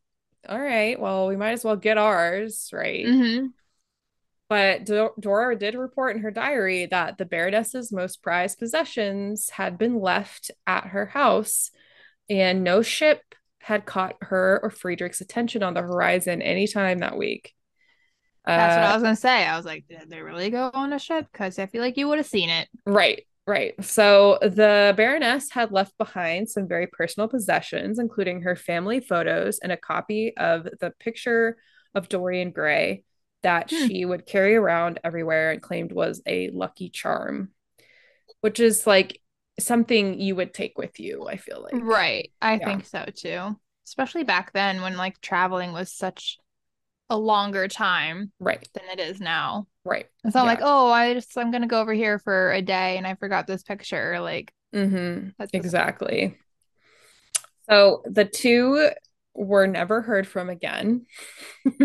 all 0.49 0.61
right, 0.61 0.99
well, 0.99 1.27
we 1.27 1.37
might 1.37 1.53
as 1.53 1.65
well 1.65 1.77
get 1.77 1.99
ours, 1.99 2.71
right? 2.73 3.05
Mm-hmm. 3.05 3.47
But 4.49 4.85
Dora 4.85 5.57
did 5.57 5.75
report 5.75 6.16
in 6.16 6.23
her 6.23 6.31
diary 6.31 6.87
that 6.87 7.19
the 7.19 7.25
Baroness's 7.25 7.91
most 7.91 8.23
prized 8.23 8.59
possessions 8.59 9.51
had 9.51 9.79
been 9.79 10.01
left 10.01 10.51
at 10.66 10.89
her 10.89 11.07
house, 11.07 11.71
and 12.29 12.62
no 12.62 12.83
ship 12.83 13.21
had 13.61 13.87
caught 13.87 14.16
her 14.21 14.61
or 14.62 14.71
Friedrich's 14.71 15.23
attention 15.23 15.62
on 15.62 15.75
the 15.75 15.81
horizon 15.81 16.43
anytime 16.43 16.99
that 16.99 17.16
week. 17.16 17.55
That's 18.47 18.77
what 18.77 18.85
Uh, 18.85 18.89
I 18.91 18.95
was 18.95 19.03
gonna 19.03 19.16
say. 19.16 19.47
I 19.47 19.57
was 19.57 19.65
like, 19.65 19.87
did 19.89 20.11
they 20.11 20.21
really 20.21 20.51
go 20.51 20.71
on 20.75 20.93
a 20.93 20.99
ship? 20.99 21.27
Because 21.33 21.59
I 21.59 21.66
feel 21.66 21.81
like 21.81 21.97
you 21.97 22.09
would 22.09 22.19
have 22.19 22.27
seen 22.27 22.51
it. 22.51 22.69
Right, 22.85 23.27
right. 23.47 23.83
So 23.83 24.39
the 24.43 24.93
Baroness 24.97 25.51
had 25.51 25.73
left 25.73 25.97
behind 25.97 26.51
some 26.51 26.69
very 26.69 26.87
personal 26.87 27.29
possessions, 27.29 27.99
including 27.99 28.43
her 28.43 28.57
family 28.57 29.01
photos 29.01 29.59
and 29.61 29.73
a 29.73 29.79
copy 29.79 30.37
of 30.37 30.65
the 30.81 30.93
picture 31.01 31.57
of 31.95 32.11
Dorian 32.11 32.51
Gray 32.51 33.05
that 33.45 33.71
Hmm. 33.71 33.87
she 33.87 34.05
would 34.05 34.27
carry 34.27 34.57
around 34.57 35.01
everywhere 35.05 35.53
and 35.53 35.62
claimed 35.62 35.93
was 35.93 36.21
a 36.27 36.51
lucky 36.51 36.91
charm, 36.91 37.51
which 38.41 38.61
is 38.61 38.87
like 38.87 39.21
something 39.61 40.21
you 40.21 40.37
would 40.37 40.53
take 40.53 40.77
with 40.77 40.99
you, 41.01 41.29
I 41.29 41.37
feel 41.37 41.62
like. 41.62 41.77
Right. 41.81 42.33
I 42.43 42.59
Yeah. 42.59 42.66
think 42.66 42.87
so 42.87 43.05
too. 43.15 43.59
Especially 43.87 44.25
back 44.25 44.53
then 44.53 44.83
when 44.83 44.97
like 44.97 45.21
traveling 45.21 45.73
was 45.73 45.93
such 45.93 46.39
a 47.11 47.19
longer 47.19 47.69
time 47.69 48.33
Right, 48.41 48.66
than 48.75 48.85
it 48.91 49.01
is 49.01 49.21
now. 49.21 49.66
right. 49.85 50.07
It's 50.25 50.35
not 50.35 50.45
Yeah. 50.45 50.51
like, 50.55 50.61
oh, 50.62 50.91
I 50.91 51.15
just 51.15 51.37
I'm 51.39 51.51
gonna 51.51 51.66
go 51.69 51.81
over 51.81 51.93
here 51.95 52.19
for 52.19 52.53
a 52.53 52.62
day 52.62 52.97
and 52.97 53.07
I 53.07 53.15
forgot 53.15 53.47
this 53.47 53.62
picture. 53.62 54.21
Like 54.21 54.53
Mm-hmm. 54.75 55.29
that's 55.39 55.53
Exactly. 55.53 56.37
So 57.71 58.03
the 58.05 58.25
two 58.25 58.91
were 59.35 59.66
never 59.66 60.03
heard 60.03 60.27
from 60.27 60.51
again. 60.51 61.07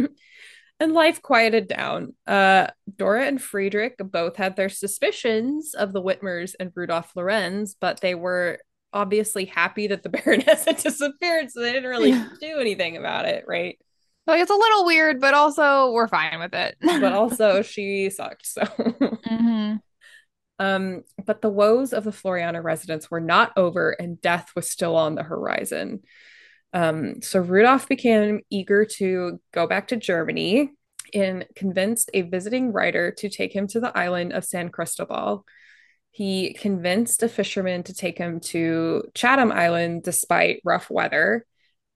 and 0.80 0.93
life 0.93 1.22
quieted 1.22 1.68
down. 1.68 2.15
Uh, 2.26 2.68
Dora 2.97 3.26
and 3.26 3.41
Friedrich 3.41 3.95
both 3.99 4.35
had 4.38 4.56
their 4.56 4.69
suspicions 4.69 5.73
of 5.76 5.93
the 5.93 6.01
Wittmers 6.01 6.56
and 6.60 6.72
Rudolph 6.76 7.11
Lorenz, 7.15 7.76
but 7.80 7.99
they 8.01 8.15
were 8.15 8.60
obviously 8.93 9.45
happy 9.45 9.88
that 9.88 10.03
the 10.03 10.10
Baroness 10.10 10.65
had 10.65 10.77
disappeared, 10.77 11.51
so 11.51 11.61
they 11.61 11.73
didn't 11.73 11.89
really 11.89 12.11
Yeah. 12.11 12.27
do 12.39 12.60
anything 12.60 12.97
about 12.97 13.26
it, 13.26 13.45
right? 13.47 13.77
Like 14.27 14.41
it's 14.41 14.51
a 14.51 14.56
little 14.56 14.85
weird, 14.85 15.19
but 15.19 15.34
also 15.34 15.91
we're 15.91 16.07
fine 16.07 16.39
with 16.39 16.53
it. 16.53 16.77
but 16.81 17.03
also 17.14 17.61
she 17.61 18.10
sucked. 18.10 18.45
So, 18.45 18.64
hmm 19.26 19.76
um, 20.60 21.03
but 21.26 21.41
the 21.41 21.49
woes 21.49 21.93
of 21.93 22.03
the 22.03 22.11
Floreana 22.11 22.64
residents 22.64 23.10
were 23.10 23.22
not 23.22 23.53
over, 23.57 23.91
and 23.91 24.22
death 24.22 24.51
was 24.56 24.69
still 24.69 24.95
on 24.95 25.15
the 25.15 25.23
horizon. 25.23 26.01
Um, 26.73 27.21
so 27.21 27.39
Rudolph 27.39 27.87
became 27.87 28.41
eager 28.49 28.85
to 28.97 29.39
go 29.51 29.67
back 29.67 29.87
to 29.87 29.95
Germany 29.95 30.71
and 31.13 31.45
convinced 31.55 32.11
a 32.13 32.21
visiting 32.21 32.71
writer 32.71 33.11
to 33.11 33.29
take 33.29 33.53
him 33.53 33.67
to 33.67 33.79
the 33.79 33.97
island 33.97 34.33
of 34.33 34.45
San 34.45 34.69
Cristobal. 34.69 35.45
He 36.11 36.53
convinced 36.53 37.23
a 37.23 37.29
fisherman 37.29 37.83
to 37.83 37.93
take 37.93 38.17
him 38.17 38.39
to 38.41 39.03
Chatham 39.13 39.51
Island 39.51 40.03
despite 40.03 40.61
rough 40.63 40.89
weather 40.89 41.45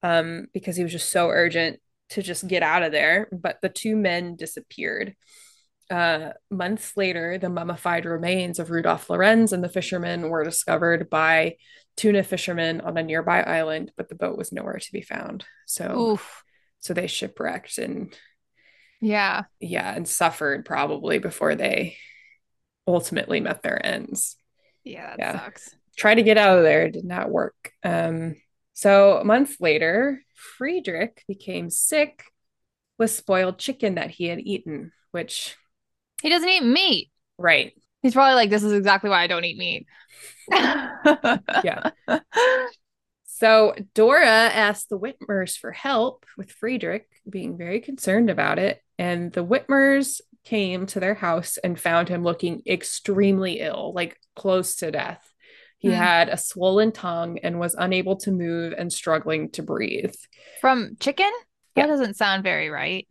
um, 0.02 0.48
because 0.54 0.76
he 0.76 0.84
was 0.84 0.92
just 0.92 1.12
so 1.12 1.30
urgent 1.30 1.80
to 2.10 2.22
just 2.22 2.48
get 2.48 2.64
out 2.64 2.84
of 2.84 2.92
there. 2.92 3.28
But 3.32 3.60
the 3.62 3.70
two 3.70 3.96
men 3.96 4.36
disappeared. 4.36 5.16
Uh, 5.94 6.34
months 6.50 6.98
later, 6.98 7.38
the 7.38 7.50
mummified 7.50 8.06
remains 8.06 8.58
of 8.58 8.72
Rudolf 8.72 9.12
Lorenz 9.12 9.54
and 9.54 9.64
the 9.64 9.70
fisherman 9.70 10.28
were 10.30 10.44
discovered 10.44 11.08
by 11.08 11.58
tuna 11.96 12.24
fishermen 12.24 12.82
on 12.82 12.98
a 12.98 13.04
nearby 13.04 13.44
island, 13.44 13.92
but 13.96 14.10
the 14.10 14.16
boat 14.16 14.36
was 14.36 14.52
nowhere 14.52 14.80
to 14.80 14.92
be 14.92 15.04
found. 15.04 15.46
So, 15.68 16.14
Oof. 16.14 16.44
so 16.80 16.96
they 16.96 17.06
shipwrecked 17.06 17.78
and 17.78 18.12
Yeah. 19.02 19.44
yeah, 19.60 19.94
and 19.96 20.08
suffered 20.08 20.66
probably 20.66 21.20
before 21.20 21.54
they 21.54 21.98
ultimately 22.88 23.40
met 23.40 23.62
their 23.62 23.86
ends. 23.86 24.36
Yeah, 24.84 25.12
that 25.12 25.20
Yeah. 25.20 25.40
sucks. 25.44 25.76
Tried 25.96 26.16
to 26.16 26.24
get 26.24 26.40
out 26.40 26.58
of 26.58 26.64
there, 26.64 26.90
did 26.90 27.06
not 27.06 27.30
work. 27.30 27.72
Um, 27.84 28.42
so 28.74 29.22
months 29.24 29.62
later, 29.62 30.24
Friedrich 30.34 31.24
became 31.28 31.70
sick 31.70 32.24
with 32.98 33.12
spoiled 33.12 33.60
chicken 33.60 33.94
that 33.96 34.10
he 34.10 34.26
had 34.26 34.40
eaten, 34.40 34.92
which 35.12 35.56
He 36.24 36.30
doesn't 36.30 36.50
eat 36.50 36.64
meat. 36.64 37.12
right. 37.38 37.74
He's 38.02 38.14
probably 38.16 38.34
like, 38.36 38.50
this 38.50 38.64
is 38.64 38.74
exactly 38.74 39.10
why 39.10 39.22
I 39.24 39.28
don't 39.28 39.46
eat 39.46 39.58
meat. 39.58 39.86
Yeah. 41.64 41.92
So 43.26 43.76
Dora 43.94 44.26
asked 44.28 44.90
the 44.90 45.00
Wittmers 45.00 45.58
for 45.58 45.72
help 45.72 46.26
with 46.38 46.52
Friedrich, 46.52 47.08
being 47.30 47.58
very 47.58 47.80
concerned 47.82 48.30
about 48.30 48.60
it. 48.60 48.82
And 48.98 49.32
the 49.32 49.44
Wittmers 49.46 50.22
came 50.46 50.86
to 50.88 51.00
their 51.00 51.14
house 51.14 51.58
and 51.58 51.80
found 51.80 52.10
him 52.10 52.24
looking 52.24 52.62
extremely 52.68 53.60
ill, 53.60 53.92
like 53.94 54.18
close 54.36 54.76
to 54.78 54.92
death. 54.92 55.26
He 55.78 55.90
Hmm. 55.90 55.96
had 55.96 56.30
a 56.30 56.38
swollen 56.38 56.92
tongue 56.92 57.40
and 57.40 57.60
was 57.60 57.76
unable 57.76 58.18
to 58.18 58.32
move 58.32 58.74
and 58.78 58.92
struggling 58.92 59.50
to 59.52 59.64
breathe. 59.64 60.14
From 60.62 60.96
chicken? 61.00 61.32
Yeah. 61.76 61.88
That 61.88 61.94
doesn't 61.94 62.16
sound 62.16 62.44
very 62.44 62.70
right. 62.70 63.08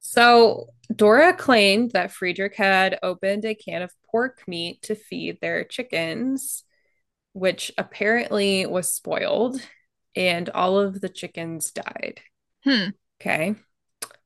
So 0.00 0.68
Dora 0.94 1.34
claimed 1.34 1.92
that 1.92 2.12
Friedrich 2.12 2.54
had 2.56 2.98
opened 3.02 3.44
a 3.44 3.54
can 3.54 3.82
of 3.82 3.92
pork 4.10 4.42
meat 4.46 4.82
to 4.82 4.94
feed 4.94 5.40
their 5.40 5.64
chickens, 5.64 6.64
which 7.32 7.72
apparently 7.78 8.66
was 8.66 8.92
spoiled, 8.92 9.60
and 10.14 10.48
all 10.50 10.78
of 10.78 11.00
the 11.00 11.08
chickens 11.08 11.70
died. 11.70 12.20
Hmm. 12.64 12.90
Okay. 13.20 13.54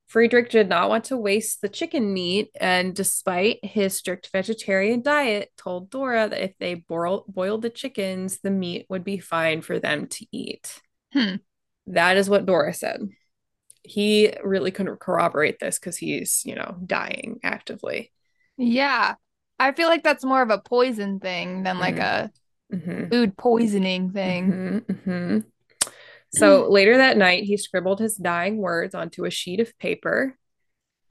Friedrich 0.09 0.49
did 0.49 0.71
not 0.71 0.89
want 0.89 1.05
to 1.05 1.19
waste 1.19 1.61
the 1.61 1.69
chicken 1.69 2.15
meat, 2.15 2.49
and 2.59 2.95
despite 2.95 3.63
his 3.63 3.95
strict 3.95 4.31
vegetarian 4.33 5.03
diet, 5.03 5.51
told 5.59 5.91
Dora 5.91 6.29
that 6.29 6.43
if 6.43 6.53
they 6.59 6.75
boil- 6.75 7.27
boiled 7.29 7.61
the 7.61 7.71
chickens, 7.71 8.39
the 8.41 8.51
meat 8.51 8.87
would 8.89 9.05
be 9.05 9.19
fine 9.19 9.61
for 9.61 9.79
them 9.79 10.07
to 10.09 10.27
eat. 10.33 10.81
Hmm. 11.13 11.37
That 11.89 12.17
is 12.17 12.29
what 12.29 12.47
Dora 12.47 12.73
said. 12.73 13.09
He 13.83 14.33
really 14.43 14.71
couldn't 14.71 15.01
corroborate 15.01 15.59
this 15.61 15.79
because 15.79 15.97
he's, 15.97 16.43
you 16.45 16.55
know, 16.55 16.77
dying 16.85 17.41
actively. 17.43 18.13
Yeah. 18.57 19.15
I 19.59 19.73
feel 19.73 19.89
like 19.89 20.03
that's 20.03 20.25
more 20.25 20.43
of 20.43 20.51
a 20.51 20.59
poison 20.59 21.21
thing 21.21 21.63
than 21.63 21.79
like 21.79 21.99
a 21.99 22.31
Mhm. 22.73 23.11
food 23.11 23.37
poisoning 23.37 24.13
thing. 24.13 24.53
Mhm, 24.53 24.85
mhm. 24.85 25.45
So 26.35 26.69
later 26.69 26.99
that 26.99 27.17
night, 27.17 27.45
he 27.45 27.57
scribbled 27.57 28.01
his 28.01 28.17
dying 28.17 28.59
words 28.59 28.95
onto 28.95 29.25
a 29.25 29.31
sheet 29.31 29.61
of 29.61 29.77
paper. 29.79 30.37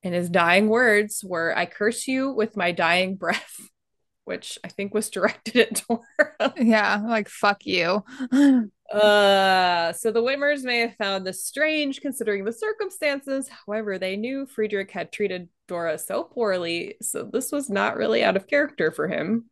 And 0.03 0.13
his 0.13 0.29
dying 0.29 0.69
words 0.69 1.23
were, 1.25 1.57
I 1.57 1.65
curse 1.65 2.07
you 2.07 2.31
with 2.31 2.55
my 2.55 2.71
dying 2.71 3.15
breath, 3.15 3.59
which 4.25 4.59
I 4.63 4.67
think 4.67 4.93
was 4.93 5.09
directed 5.09 5.57
at 5.57 5.83
Dora. 5.87 6.53
Yeah, 6.55 7.01
like 7.03 7.29
fuck 7.29 7.65
you. 7.65 8.03
Uh, 8.91 9.91
so 9.93 10.11
the 10.11 10.21
Wittmers 10.21 10.63
may 10.63 10.79
have 10.79 10.95
found 10.95 11.25
this 11.25 11.45
strange 11.45 12.01
considering 12.01 12.45
the 12.45 12.53
circumstances. 12.53 13.49
However, 13.49 13.97
they 13.99 14.15
knew 14.15 14.45
Friedrich 14.45 14.91
had 14.91 15.11
treated 15.11 15.49
Dora 15.67 15.97
so 15.97 16.23
poorly, 16.23 16.95
so 17.01 17.23
this 17.23 17.51
was 17.51 17.69
not 17.69 17.97
really 17.97 18.23
out 18.23 18.37
of 18.37 18.47
character 18.47 18.91
for 18.91 19.07
him. 19.07 19.49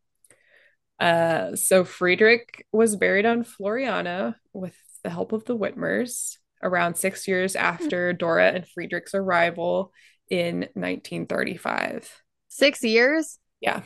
Uh, 1.00 1.56
so 1.56 1.84
Friedrich 1.84 2.66
was 2.72 2.96
buried 2.96 3.26
on 3.26 3.44
Floreana 3.44 4.36
with 4.54 4.76
the 5.04 5.10
help 5.10 5.34
of 5.34 5.44
the 5.46 5.58
Wittmers 5.58 6.38
around 6.64 6.96
six 6.96 7.28
years 7.28 7.56
after 7.56 8.14
Dora 8.14 8.52
and 8.52 8.68
Friedrich's 8.68 9.14
arrival 9.14 9.92
in 10.30 10.70
1935. 10.74 12.10
Six 12.48 12.84
years? 12.84 13.38
Yeah. 13.60 13.82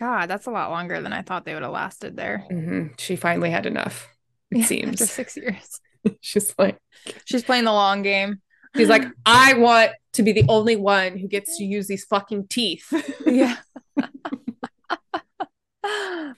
God, 0.00 0.26
that's 0.26 0.46
a 0.46 0.50
lot 0.50 0.70
longer 0.70 1.00
than 1.00 1.12
I 1.12 1.22
thought 1.22 1.44
they 1.44 1.54
would 1.54 1.62
have 1.62 1.72
lasted 1.72 2.16
there. 2.16 2.44
Mhm. 2.50 2.98
She 2.98 3.16
finally 3.16 3.50
had 3.50 3.66
enough, 3.66 4.08
it 4.50 4.58
Yeah, 4.58 4.62
After 4.64 4.66
seems. 4.66 5.10
six 5.10 5.36
years. 5.36 5.80
She's 6.20 6.54
like, 6.58 6.78
She's 7.24 7.44
playing 7.44 7.64
the 7.64 7.72
long 7.72 8.02
game. 8.02 8.40
She's 8.76 8.88
like, 8.88 9.04
I 9.26 9.54
want 9.54 9.92
to 10.14 10.22
be 10.22 10.32
the 10.32 10.44
only 10.48 10.76
one 10.76 11.16
who 11.18 11.28
gets 11.28 11.58
to 11.58 11.64
use 11.64 11.86
these 11.86 12.04
fucking 12.04 12.48
teeth. 12.48 12.86
yeah. 13.26 13.56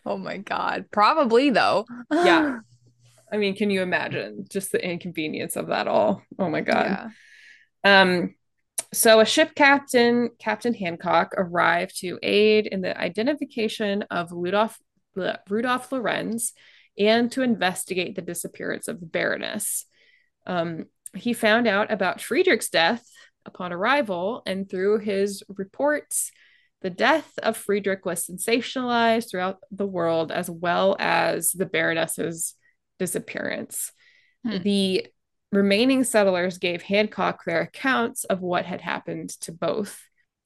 oh 0.07 0.16
my 0.19 0.39
God. 0.39 0.87
Probably 0.91 1.51
though. 1.51 1.87
Yeah. 2.12 2.61
I 3.32 3.37
mean, 3.37 3.55
can 3.55 3.70
you 3.70 3.82
imagine 3.82 4.45
just 4.51 4.73
the 4.73 4.85
inconvenience 4.85 5.55
of 5.55 5.69
that 5.69 5.87
all? 5.87 6.23
Oh 6.39 6.51
my 6.51 6.62
god. 6.62 7.11
Yeah. 7.85 8.03
Um 8.03 8.35
so 8.93 9.20
a 9.20 9.24
ship 9.24 9.55
captain, 9.55 10.31
Captain 10.41 10.74
Hancock, 10.74 11.32
arrived 11.37 12.01
to 12.01 12.19
aid 12.24 12.66
in 12.66 12.81
the 12.81 12.99
identification 12.99 14.03
of 14.11 14.32
Rudolph 14.32 14.78
Rudolph 15.49 15.93
Lorenz 15.93 16.53
and 16.98 17.30
to 17.32 17.42
investigate 17.42 18.16
the 18.16 18.22
disappearance 18.22 18.88
of 18.88 19.00
the 19.00 19.06
Baroness. 19.06 19.86
Um, 20.46 20.86
he 21.14 21.32
found 21.32 21.66
out 21.66 21.90
about 21.92 22.20
Friedrich's 22.20 22.68
death 22.68 23.04
upon 23.46 23.72
arrival, 23.72 24.42
and 24.46 24.68
through 24.68 24.98
his 24.98 25.42
reports, 25.48 26.30
the 26.82 26.90
death 26.90 27.30
of 27.42 27.56
Friedrich 27.56 28.04
was 28.04 28.26
sensationalized 28.26 29.30
throughout 29.30 29.58
the 29.70 29.86
world, 29.86 30.32
as 30.32 30.48
well 30.48 30.96
as 30.98 31.52
the 31.52 31.66
Baroness's 31.66 32.54
disappearance. 32.98 33.92
Hmm. 34.44 34.58
The 34.62 35.06
remaining 35.52 36.04
settlers 36.04 36.58
gave 36.58 36.82
Hancock 36.82 37.44
their 37.44 37.62
accounts 37.62 38.24
of 38.24 38.40
what 38.40 38.64
had 38.64 38.80
happened 38.80 39.30
to 39.40 39.52
both. 39.52 40.00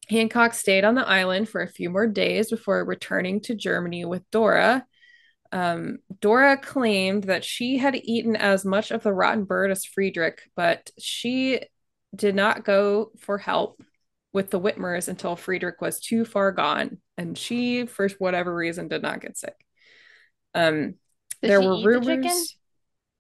Hancock 0.08 0.54
stayed 0.54 0.84
on 0.84 0.94
the 0.94 1.06
island 1.06 1.48
for 1.48 1.60
a 1.60 1.68
few 1.68 1.90
more 1.90 2.06
days 2.06 2.50
before 2.50 2.84
returning 2.84 3.40
to 3.42 3.54
Germany 3.54 4.04
with 4.04 4.28
Dora. 4.30 4.86
Um, 5.54 5.98
Dora 6.20 6.56
claimed 6.56 7.24
that 7.24 7.44
she 7.44 7.78
had 7.78 7.94
eaten 7.94 8.34
as 8.34 8.64
much 8.64 8.90
of 8.90 9.04
the 9.04 9.12
rotten 9.12 9.44
bird 9.44 9.70
as 9.70 9.84
Friedrich, 9.84 10.42
but 10.56 10.90
she 10.98 11.60
did 12.12 12.34
not 12.34 12.64
go 12.64 13.12
for 13.20 13.38
help 13.38 13.80
with 14.32 14.50
the 14.50 14.58
Wittmers 14.58 15.06
until 15.06 15.36
Friedrich 15.36 15.80
was 15.80 16.00
too 16.00 16.24
far 16.24 16.50
gone, 16.50 16.98
and 17.16 17.38
she, 17.38 17.86
for 17.86 18.08
whatever 18.18 18.52
reason, 18.52 18.88
did 18.88 19.02
not 19.02 19.20
get 19.20 19.38
sick. 19.38 19.54
Um, 20.54 20.96
Did 21.40 21.50
there 21.50 21.60
were 21.60 21.76
the 21.76 21.86
rumors. 21.86 22.06
chicken? 22.06 22.44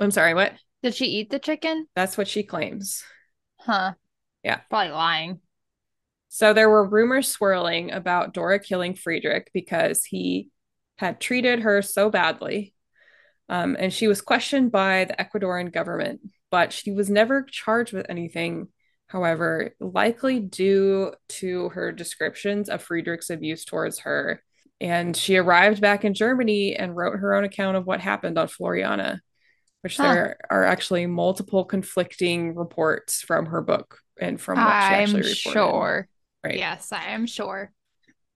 I'm 0.00 0.10
sorry, 0.10 0.34
what? 0.34 0.54
Did 0.82 0.96
she 0.96 1.06
eat 1.06 1.30
the 1.30 1.38
chicken? 1.38 1.86
That's 1.94 2.18
what 2.18 2.26
she 2.26 2.42
claims. 2.42 3.04
Huh. 3.60 3.92
Yeah. 4.42 4.60
Probably 4.68 4.90
lying. 4.90 5.38
So 6.30 6.52
there 6.52 6.68
were 6.68 6.84
rumors 6.84 7.28
swirling 7.28 7.92
about 7.92 8.34
Dora 8.34 8.58
killing 8.58 8.94
Friedrich 8.94 9.50
because 9.54 10.04
he 10.04 10.48
had 10.98 11.20
treated 11.20 11.60
her 11.60 11.82
so 11.82 12.10
badly. 12.10 12.74
Um, 13.48 13.76
and 13.78 13.92
she 13.92 14.08
was 14.08 14.22
questioned 14.22 14.72
by 14.72 15.04
the 15.04 15.14
Ecuadorian 15.14 15.72
government, 15.72 16.20
but 16.50 16.72
she 16.72 16.92
was 16.92 17.10
never 17.10 17.42
charged 17.42 17.92
with 17.92 18.06
anything. 18.08 18.68
However, 19.08 19.74
likely 19.80 20.40
due 20.40 21.12
to 21.28 21.68
her 21.70 21.92
descriptions 21.92 22.68
of 22.68 22.82
Friedrich's 22.82 23.30
abuse 23.30 23.64
towards 23.64 24.00
her. 24.00 24.42
And 24.80 25.16
she 25.16 25.36
arrived 25.36 25.80
back 25.80 26.04
in 26.04 26.14
Germany 26.14 26.74
and 26.74 26.96
wrote 26.96 27.18
her 27.18 27.34
own 27.34 27.44
account 27.44 27.76
of 27.76 27.86
what 27.86 28.00
happened 28.00 28.38
on 28.38 28.48
Floreana, 28.48 29.20
which 29.82 29.98
Huh. 29.98 30.02
there 30.02 30.36
are 30.50 30.64
actually 30.64 31.06
multiple 31.06 31.64
conflicting 31.64 32.54
reports 32.54 33.20
from 33.20 33.46
her 33.46 33.60
book 33.60 33.98
and 34.20 34.40
from 34.40 34.58
what 34.58 34.64
she 34.64 34.94
I'm 34.94 35.02
actually 35.02 35.22
reported. 35.22 35.34
sure. 35.34 36.08
Right. 36.44 36.56
Yes, 36.58 36.92
I 36.92 37.04
am 37.10 37.26
sure. 37.26 37.72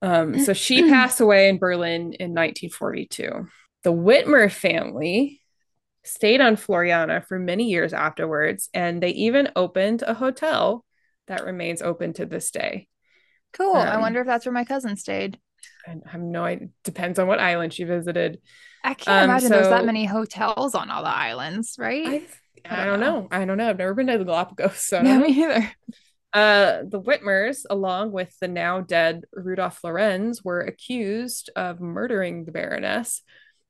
Um, 0.01 0.37
so 0.39 0.53
she 0.53 0.83
passed 0.83 1.21
away 1.21 1.49
in 1.49 1.57
Berlin 1.57 2.13
in 2.13 2.33
1942. 2.33 3.47
The 3.83 3.93
Wittmer 3.93 4.51
family 4.51 5.41
stayed 6.03 6.41
on 6.41 6.55
Floreana 6.57 7.25
for 7.27 7.39
many 7.39 7.69
years 7.69 7.93
afterwards, 7.93 8.69
and 8.73 9.01
they 9.03 9.11
even 9.11 9.49
opened 9.55 10.03
a 10.03 10.13
hotel 10.15 10.85
that 11.27 11.45
remains 11.45 11.81
open 11.81 12.13
to 12.13 12.25
this 12.25 12.51
day. 12.51 12.87
Cool. 13.53 13.85
I 13.87 13.97
Um, 13.97 13.99
wonder 13.99 14.21
if 14.21 14.25
that's 14.27 14.45
where 14.47 14.53
my 14.53 14.65
cousin 14.65 14.95
stayed. 14.97 15.39
I 15.87 15.95
have 16.07 16.21
no 16.21 16.43
idea. 16.45 16.69
Depends 16.83 17.19
on 17.19 17.27
what 17.27 17.39
island 17.39 17.73
she 17.73 17.83
visited. 17.83 18.39
I 18.83 18.93
can't 18.93 19.21
Um, 19.21 19.29
imagine 19.29 19.51
there's 19.51 19.67
that 19.69 19.85
many 19.85 20.05
hotels 20.05 20.73
on 20.75 20.89
all 20.89 21.03
the 21.03 21.09
islands, 21.09 21.75
right? 21.77 22.21
I, 22.69 22.75
I, 22.75 22.83
I 22.83 22.85
don't 22.85 22.99
don't 22.99 22.99
know. 22.99 23.27
I 23.31 23.45
don't 23.45 23.57
know. 23.57 23.69
I've 23.69 23.77
never 23.77 23.93
been 23.93 24.07
to 24.07 24.17
the 24.17 24.23
Galapagos, 24.25 24.77
so 24.79 25.03
I 25.03 25.03
know. 25.03 25.21
me 25.21 25.29
either. 25.43 25.71
Uh, 26.33 26.83
the 26.87 27.01
Wittmers, 27.01 27.65
along 27.69 28.11
with 28.11 28.37
the 28.39 28.47
now 28.47 28.81
dead 28.81 29.23
Rudolph 29.33 29.83
Lorenz, 29.83 30.43
were 30.43 30.61
accused 30.61 31.49
of 31.55 31.79
murdering 31.81 32.45
the 32.45 32.51
Baroness, 32.51 33.23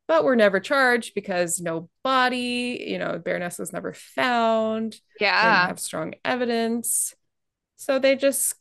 but 0.08 0.24
were 0.26 0.36
never 0.36 0.60
charged 0.60 1.14
because 1.16 1.62
no 1.62 1.90
body, 2.04 2.84
you 2.88 2.98
know, 2.98 3.18
Baroness 3.18 3.60
was 3.60 3.72
never 3.72 3.94
found, 3.94 4.92
didn't 4.92 5.02
Yeah. 5.22 5.68
have 5.68 5.80
strong 5.80 6.16
evidence. 6.26 7.14
So 7.78 7.98
they 7.98 8.16
just 8.18 8.56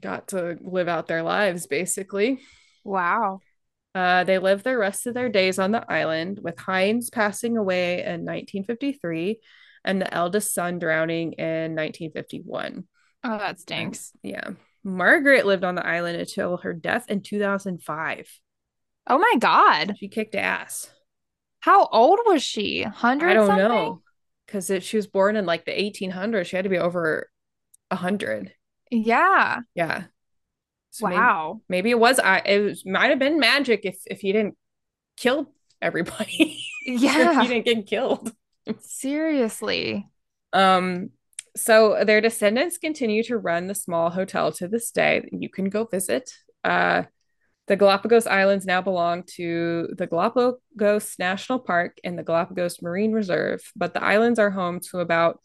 got 0.00 0.28
to 0.28 0.58
live 0.60 0.88
out 0.88 1.06
their 1.06 1.22
lives, 1.22 1.66
basically. 1.68 2.40
Wow. 2.84 3.40
Uh, 3.94 4.24
they 4.24 4.38
lived 4.38 4.64
the 4.64 4.76
rest 4.76 5.06
of 5.06 5.14
their 5.14 5.28
days 5.28 5.58
on 5.58 5.70
the 5.72 5.84
island, 5.90 6.40
with 6.42 6.58
Heinz 6.58 7.10
passing 7.10 7.56
away 7.56 8.04
in 8.04 8.24
1953 8.24 9.40
and 9.84 10.00
the 10.00 10.12
eldest 10.12 10.54
son 10.54 10.78
drowning 10.78 11.32
in 11.34 11.74
1951. 11.74 12.86
Oh, 13.24 13.38
that 13.38 13.60
stinks. 13.60 14.12
Yeah. 14.22 14.50
Margaret 14.84 15.44
lived 15.46 15.64
on 15.64 15.74
the 15.74 15.86
island 15.86 16.18
until 16.18 16.58
her 16.58 16.72
death 16.72 17.06
in 17.08 17.22
2005. 17.22 18.28
Oh 19.06 19.18
my 19.18 19.34
God. 19.38 19.94
She 19.98 20.08
kicked 20.08 20.34
ass. 20.34 20.90
How 21.60 21.86
old 21.86 22.20
was 22.26 22.42
she? 22.42 22.82
100 22.82 23.30
I 23.30 23.34
don't 23.34 23.46
something? 23.48 23.68
know. 23.68 24.02
Because 24.46 24.70
she 24.84 24.96
was 24.96 25.06
born 25.06 25.36
in 25.36 25.44
like 25.44 25.64
the 25.66 25.72
1800s, 25.78 26.48
she 26.48 26.56
had 26.56 26.62
to 26.62 26.68
be 26.70 26.78
over 26.78 27.28
100. 27.90 28.52
Yeah. 28.90 29.60
Yeah. 29.74 30.04
So 30.90 31.06
Wow. 31.08 31.60
maybe 31.68 31.90
it 31.90 31.98
was, 31.98 32.18
I, 32.18 32.38
it 32.38 32.60
was, 32.60 32.86
might 32.86 33.10
have 33.10 33.18
been 33.18 33.38
magic 33.38 33.80
if, 33.84 33.98
if 34.06 34.20
he 34.20 34.32
didn't 34.32 34.56
kill 35.16 35.52
everybody. 35.82 36.62
if 36.86 37.02
Yeah. 37.02 37.42
he 37.42 37.48
didn't 37.48 37.64
get 37.64 37.86
killed. 37.86 38.32
Seriously. 38.80 40.06
Um, 40.52 41.10
so 41.58 42.04
their 42.04 42.20
descendants 42.20 42.78
continue 42.78 43.22
to 43.24 43.38
run 43.38 43.66
the 43.66 43.74
small 43.74 44.10
hotel 44.10 44.52
to 44.52 44.68
this 44.68 44.90
day. 44.90 45.28
You 45.32 45.48
can 45.48 45.68
go 45.68 45.84
visit. 45.84 46.30
Uh, 46.64 47.04
the 47.66 47.76
Galapagos 47.76 48.26
Islands 48.26 48.64
now 48.64 48.80
belong 48.80 49.24
to 49.36 49.88
the 49.96 50.06
Galapagos 50.06 51.16
National 51.18 51.58
Park 51.58 51.98
and 52.02 52.18
the 52.18 52.22
Galapagos 52.22 52.80
Marine 52.80 53.12
Reserve, 53.12 53.60
but 53.76 53.92
the 53.92 54.02
islands 54.02 54.38
are 54.38 54.50
home 54.50 54.80
to 54.90 55.00
about 55.00 55.40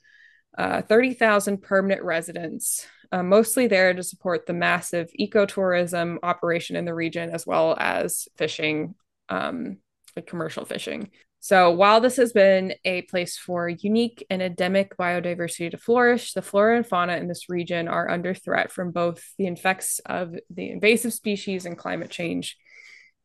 uh, 0.58 0.82
30,000 0.84 1.62
permanent 1.62 2.04
residents, 2.04 2.86
uh, 3.12 3.24
mostly 3.24 3.68
there 3.68 3.94
to 3.94 4.04
support 4.04 4.46
the 4.46 4.54
massive 4.54 5.10
ecotourism 5.20 6.18
operation 6.24 6.76
in 6.76 6.86
the 6.86 6.94
region, 6.94 7.30
as 7.32 7.46
well 7.46 7.76
as 7.78 8.28
fishing, 8.38 8.96
um, 9.30 9.78
like 10.16 10.28
commercial 10.28 10.64
fishing. 10.64 11.10
So 11.44 11.72
while 11.72 12.00
this 12.00 12.16
has 12.16 12.32
been 12.32 12.74
a 12.86 13.02
place 13.02 13.38
for 13.38 13.68
unique 13.68 14.26
and 14.30 14.42
endemic 14.42 14.96
biodiversity 14.96 15.70
to 15.72 15.78
flourish, 15.78 16.32
the 16.32 16.42
flora 16.42 16.78
and 16.78 16.88
fauna 16.88 17.18
in 17.18 17.28
this 17.28 17.50
region 17.50 17.90
are 17.90 18.10
under 18.10 18.34
threat 18.34 18.72
from 18.72 18.92
both 18.92 19.22
the 19.38 19.48
effects 19.48 20.00
of 20.06 20.34
the 20.50 20.72
invasive 20.72 21.12
species 21.12 21.66
and 21.66 21.78
climate 21.78 22.10
change 22.10 22.56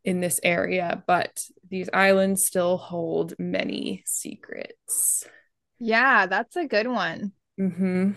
in 0.03 0.19
this 0.19 0.40
area. 0.43 1.05
But 1.07 1.45
these 1.70 1.89
islands 1.95 2.45
still 2.45 2.77
hold 2.77 3.35
many 3.39 4.03
secrets. 4.05 5.24
Yeah, 5.78 6.27
that's 6.27 6.57
a 6.57 6.66
good 6.66 6.89
one. 6.89 7.31
hmm 7.57 8.11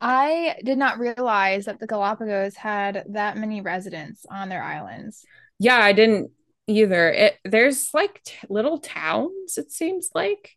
I 0.00 0.54
did 0.64 0.78
not 0.78 1.00
realize 1.00 1.64
that 1.64 1.80
the 1.80 1.88
Galapagos 1.88 2.54
had 2.54 3.06
that 3.10 3.36
many 3.36 3.60
residents 3.60 4.24
on 4.30 4.48
their 4.48 4.62
islands. 4.62 5.24
Yeah, 5.58 5.78
I 5.78 5.92
didn't 5.92 6.30
either. 6.66 7.10
It 7.10 7.38
there's 7.44 7.92
like 7.94 8.22
t- 8.24 8.34
little 8.48 8.78
towns, 8.78 9.58
it 9.58 9.70
seems 9.70 10.10
like. 10.14 10.56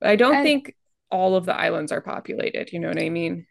But 0.00 0.10
I 0.10 0.16
don't 0.16 0.36
And- 0.36 0.44
think 0.44 0.74
all 1.10 1.36
of 1.36 1.46
the 1.46 1.54
islands 1.54 1.92
are 1.92 2.00
populated. 2.00 2.72
You 2.72 2.80
know 2.80 2.88
what 2.88 3.00
I 3.02 3.08
mean? 3.10 3.46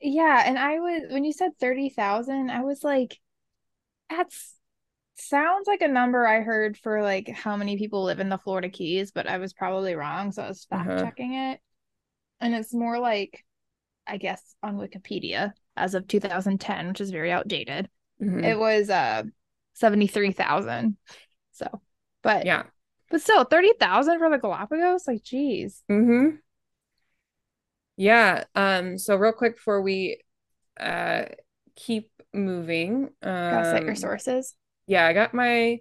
Yeah, 0.00 0.42
and 0.46 0.58
I 0.58 0.78
was 0.78 1.02
when 1.10 1.24
you 1.24 1.32
said 1.32 1.52
30,000, 1.58 2.50
I 2.50 2.62
was 2.62 2.84
like, 2.84 3.18
that's 4.10 4.54
sounds 5.16 5.66
like 5.66 5.82
a 5.82 5.88
number 5.88 6.24
I 6.26 6.42
heard 6.42 6.76
for 6.76 7.02
like 7.02 7.28
how 7.28 7.56
many 7.56 7.76
people 7.76 8.04
live 8.04 8.20
in 8.20 8.28
the 8.28 8.38
Florida 8.38 8.68
Keys, 8.68 9.10
but 9.10 9.26
I 9.26 9.38
was 9.38 9.52
probably 9.52 9.94
wrong, 9.96 10.30
so 10.30 10.42
I 10.44 10.48
was 10.48 10.64
fact 10.66 10.88
Uh-huh. 10.88 11.02
checking 11.02 11.34
it. 11.34 11.60
And 12.40 12.54
it's 12.54 12.72
more 12.72 13.00
like, 13.00 13.44
I 14.06 14.16
guess, 14.18 14.40
on 14.62 14.76
Wikipedia 14.76 15.52
as 15.76 15.94
of 15.94 16.06
2010, 16.06 16.86
which 16.88 17.00
is 17.00 17.10
very 17.10 17.32
outdated. 17.32 17.88
Mhm. 18.22 18.44
It 18.44 18.56
was 18.58 18.90
uh 18.90 19.24
73,000. 19.74 20.96
So, 21.58 21.80
but 22.22 22.46
yeah. 22.46 22.64
but 23.10 23.20
still 23.22 23.44
30,000 23.44 24.18
for 24.18 24.30
the 24.30 24.38
Galapagos? 24.38 25.06
Like, 25.08 25.22
geez. 25.22 25.82
Mm-hmm. 25.90 26.36
Yeah. 27.96 28.44
Um, 28.54 28.98
so 28.98 29.16
real 29.16 29.32
quick 29.32 29.56
before 29.56 29.82
we 29.82 30.22
uh 30.78 31.24
keep 31.76 32.10
moving. 32.32 33.10
Gotta 33.50 33.64
cite 33.70 33.82
your 33.82 33.90
Um, 33.92 33.96
sources. 33.96 34.54
yeah, 34.86 35.06
I 35.06 35.12
got 35.12 35.34
my 35.34 35.80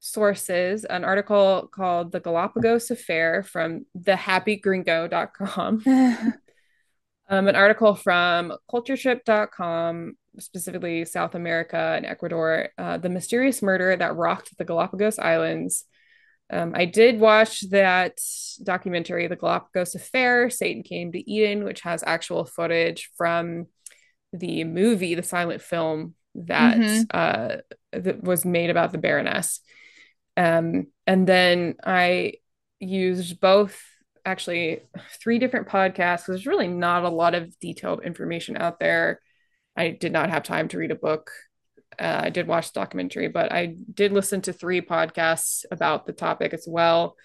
sources, 0.00 0.84
an 0.84 1.04
article 1.04 1.68
called 1.72 2.12
The 2.12 2.20
Galapagos 2.20 2.90
Affair 2.90 3.42
from 3.42 3.86
the 3.94 4.16
happy 4.16 4.60
thehappygringo.com. 4.60 5.84
Um, 7.28 7.48
an 7.48 7.56
article 7.56 7.96
from 7.96 8.52
culturetrip.com, 8.70 10.16
specifically 10.38 11.04
South 11.04 11.34
America 11.34 11.94
and 11.96 12.06
Ecuador, 12.06 12.70
uh, 12.78 12.98
the 12.98 13.08
mysterious 13.08 13.62
murder 13.62 13.96
that 13.96 14.16
rocked 14.16 14.56
the 14.56 14.64
Galapagos 14.64 15.18
Islands. 15.18 15.84
Um, 16.48 16.72
I 16.74 16.84
did 16.84 17.18
watch 17.18 17.68
that 17.70 18.20
documentary, 18.62 19.26
The 19.26 19.36
Galapagos 19.36 19.94
Affair, 19.94 20.48
Satan 20.48 20.82
Came 20.82 21.10
to 21.12 21.30
Eden, 21.30 21.64
which 21.64 21.80
has 21.80 22.04
actual 22.06 22.44
footage 22.44 23.10
from 23.16 23.66
the 24.32 24.64
movie, 24.64 25.14
the 25.14 25.22
silent 25.22 25.62
film 25.62 26.14
that 26.34 26.76
Mhm. 26.76 27.06
uh, 27.12 27.56
that 27.92 28.22
was 28.22 28.44
made 28.44 28.70
about 28.70 28.92
the 28.92 28.98
Baroness. 28.98 29.60
Um, 30.36 30.88
and 31.06 31.26
then 31.26 31.76
I 31.82 32.34
used 32.78 33.40
both 33.40 33.80
actually 34.24 34.82
three 35.22 35.38
different 35.38 35.68
podcasts 35.68 36.26
there's 36.26 36.46
really 36.46 36.68
not 36.68 37.04
a 37.04 37.08
lot 37.08 37.34
of 37.34 37.58
detailed 37.60 38.02
information 38.02 38.56
out 38.56 38.78
there. 38.78 39.20
I 39.76 39.90
did 39.90 40.12
not 40.12 40.30
have 40.30 40.42
time 40.42 40.68
to 40.68 40.78
read 40.78 40.90
a 40.90 40.96
book. 40.96 41.30
Uh, 41.98 42.22
I 42.24 42.30
did 42.30 42.46
watch 42.46 42.72
the 42.72 42.80
documentary, 42.80 43.28
but 43.28 43.52
I 43.52 43.76
did 43.92 44.12
listen 44.12 44.40
to 44.42 44.52
three 44.52 44.80
podcasts 44.80 45.64
about 45.70 46.06
the 46.06 46.12
topic 46.12 46.52
as 46.54 46.66
well. 46.68 47.16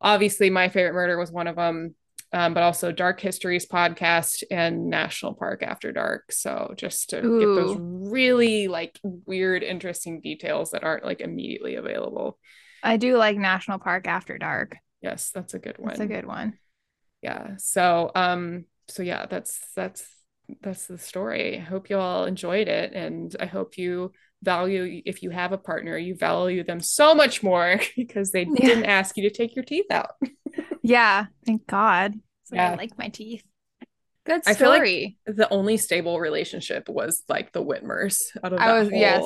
Obviously, 0.00 0.50
my 0.50 0.68
favorite 0.68 0.94
murder 0.94 1.18
was 1.18 1.30
one 1.32 1.46
of 1.46 1.56
them, 1.56 1.94
um, 2.32 2.54
but 2.54 2.62
also 2.62 2.92
Dark 2.92 3.20
Histories 3.20 3.66
podcast 3.66 4.42
and 4.50 4.88
National 4.90 5.34
Park 5.34 5.62
After 5.62 5.92
Dark. 5.92 6.32
So 6.32 6.74
just 6.76 7.10
to 7.10 7.16
get 7.16 7.46
those 7.46 7.76
really 7.78 8.68
like 8.68 8.98
weird, 9.02 9.62
interesting 9.62 10.20
details 10.20 10.72
that 10.72 10.84
aren't 10.84 11.04
like 11.04 11.20
immediately 11.20 11.76
available. 11.76 12.38
I 12.82 12.96
do 12.98 13.16
like 13.16 13.36
National 13.36 13.78
Park 13.78 14.06
After 14.06 14.38
Dark. 14.38 14.76
Yes, 15.00 15.30
that's 15.30 15.54
a 15.54 15.58
good 15.58 15.78
one. 15.78 15.88
That's 15.88 16.00
a 16.00 16.06
good 16.06 16.26
one. 16.26 16.58
yeah 17.22 17.56
so 17.58 18.10
um 18.14 18.64
so 18.88 19.02
yeah 19.02 19.26
that's 19.26 19.58
that's 19.74 20.06
that's 20.62 20.86
the 20.86 20.98
story 20.98 21.56
i 21.58 21.60
hope 21.60 21.90
you 21.90 21.98
all 21.98 22.24
enjoyed 22.24 22.68
it 22.68 22.92
and 22.92 23.34
i 23.40 23.46
hope 23.46 23.76
you 23.76 24.12
value 24.42 25.02
if 25.04 25.22
you 25.22 25.30
have 25.30 25.52
a 25.52 25.58
partner 25.58 25.96
you 25.96 26.14
value 26.14 26.62
them 26.62 26.78
so 26.80 27.14
much 27.14 27.42
more 27.42 27.80
because 27.96 28.30
they 28.32 28.42
Yeah. 28.54 28.66
didn't 28.68 28.84
ask 28.84 29.16
you 29.16 29.28
to 29.28 29.34
take 29.34 29.54
your 29.56 29.64
teeth 29.64 29.90
out 29.90 30.10
Yeah, 30.82 31.26
thank 31.44 31.66
God. 31.66 32.14
So 32.44 32.54
Yeah. 32.54 32.70
I 32.70 32.74
like 32.76 32.96
my 32.96 33.08
teeth. 33.08 33.42
Good 34.24 34.42
I 34.46 34.54
feel 34.54 34.68
like 34.68 34.76
story. 34.78 35.18
the 35.26 35.48
only 35.50 35.78
stable 35.78 36.20
relationship 36.20 36.88
was 36.88 37.24
like 37.28 37.50
the 37.52 37.64
wittmers 37.64 38.20
out 38.44 38.52
of 38.52 38.60
I 38.60 38.78
was- 38.78 38.90
yes. 38.92 39.24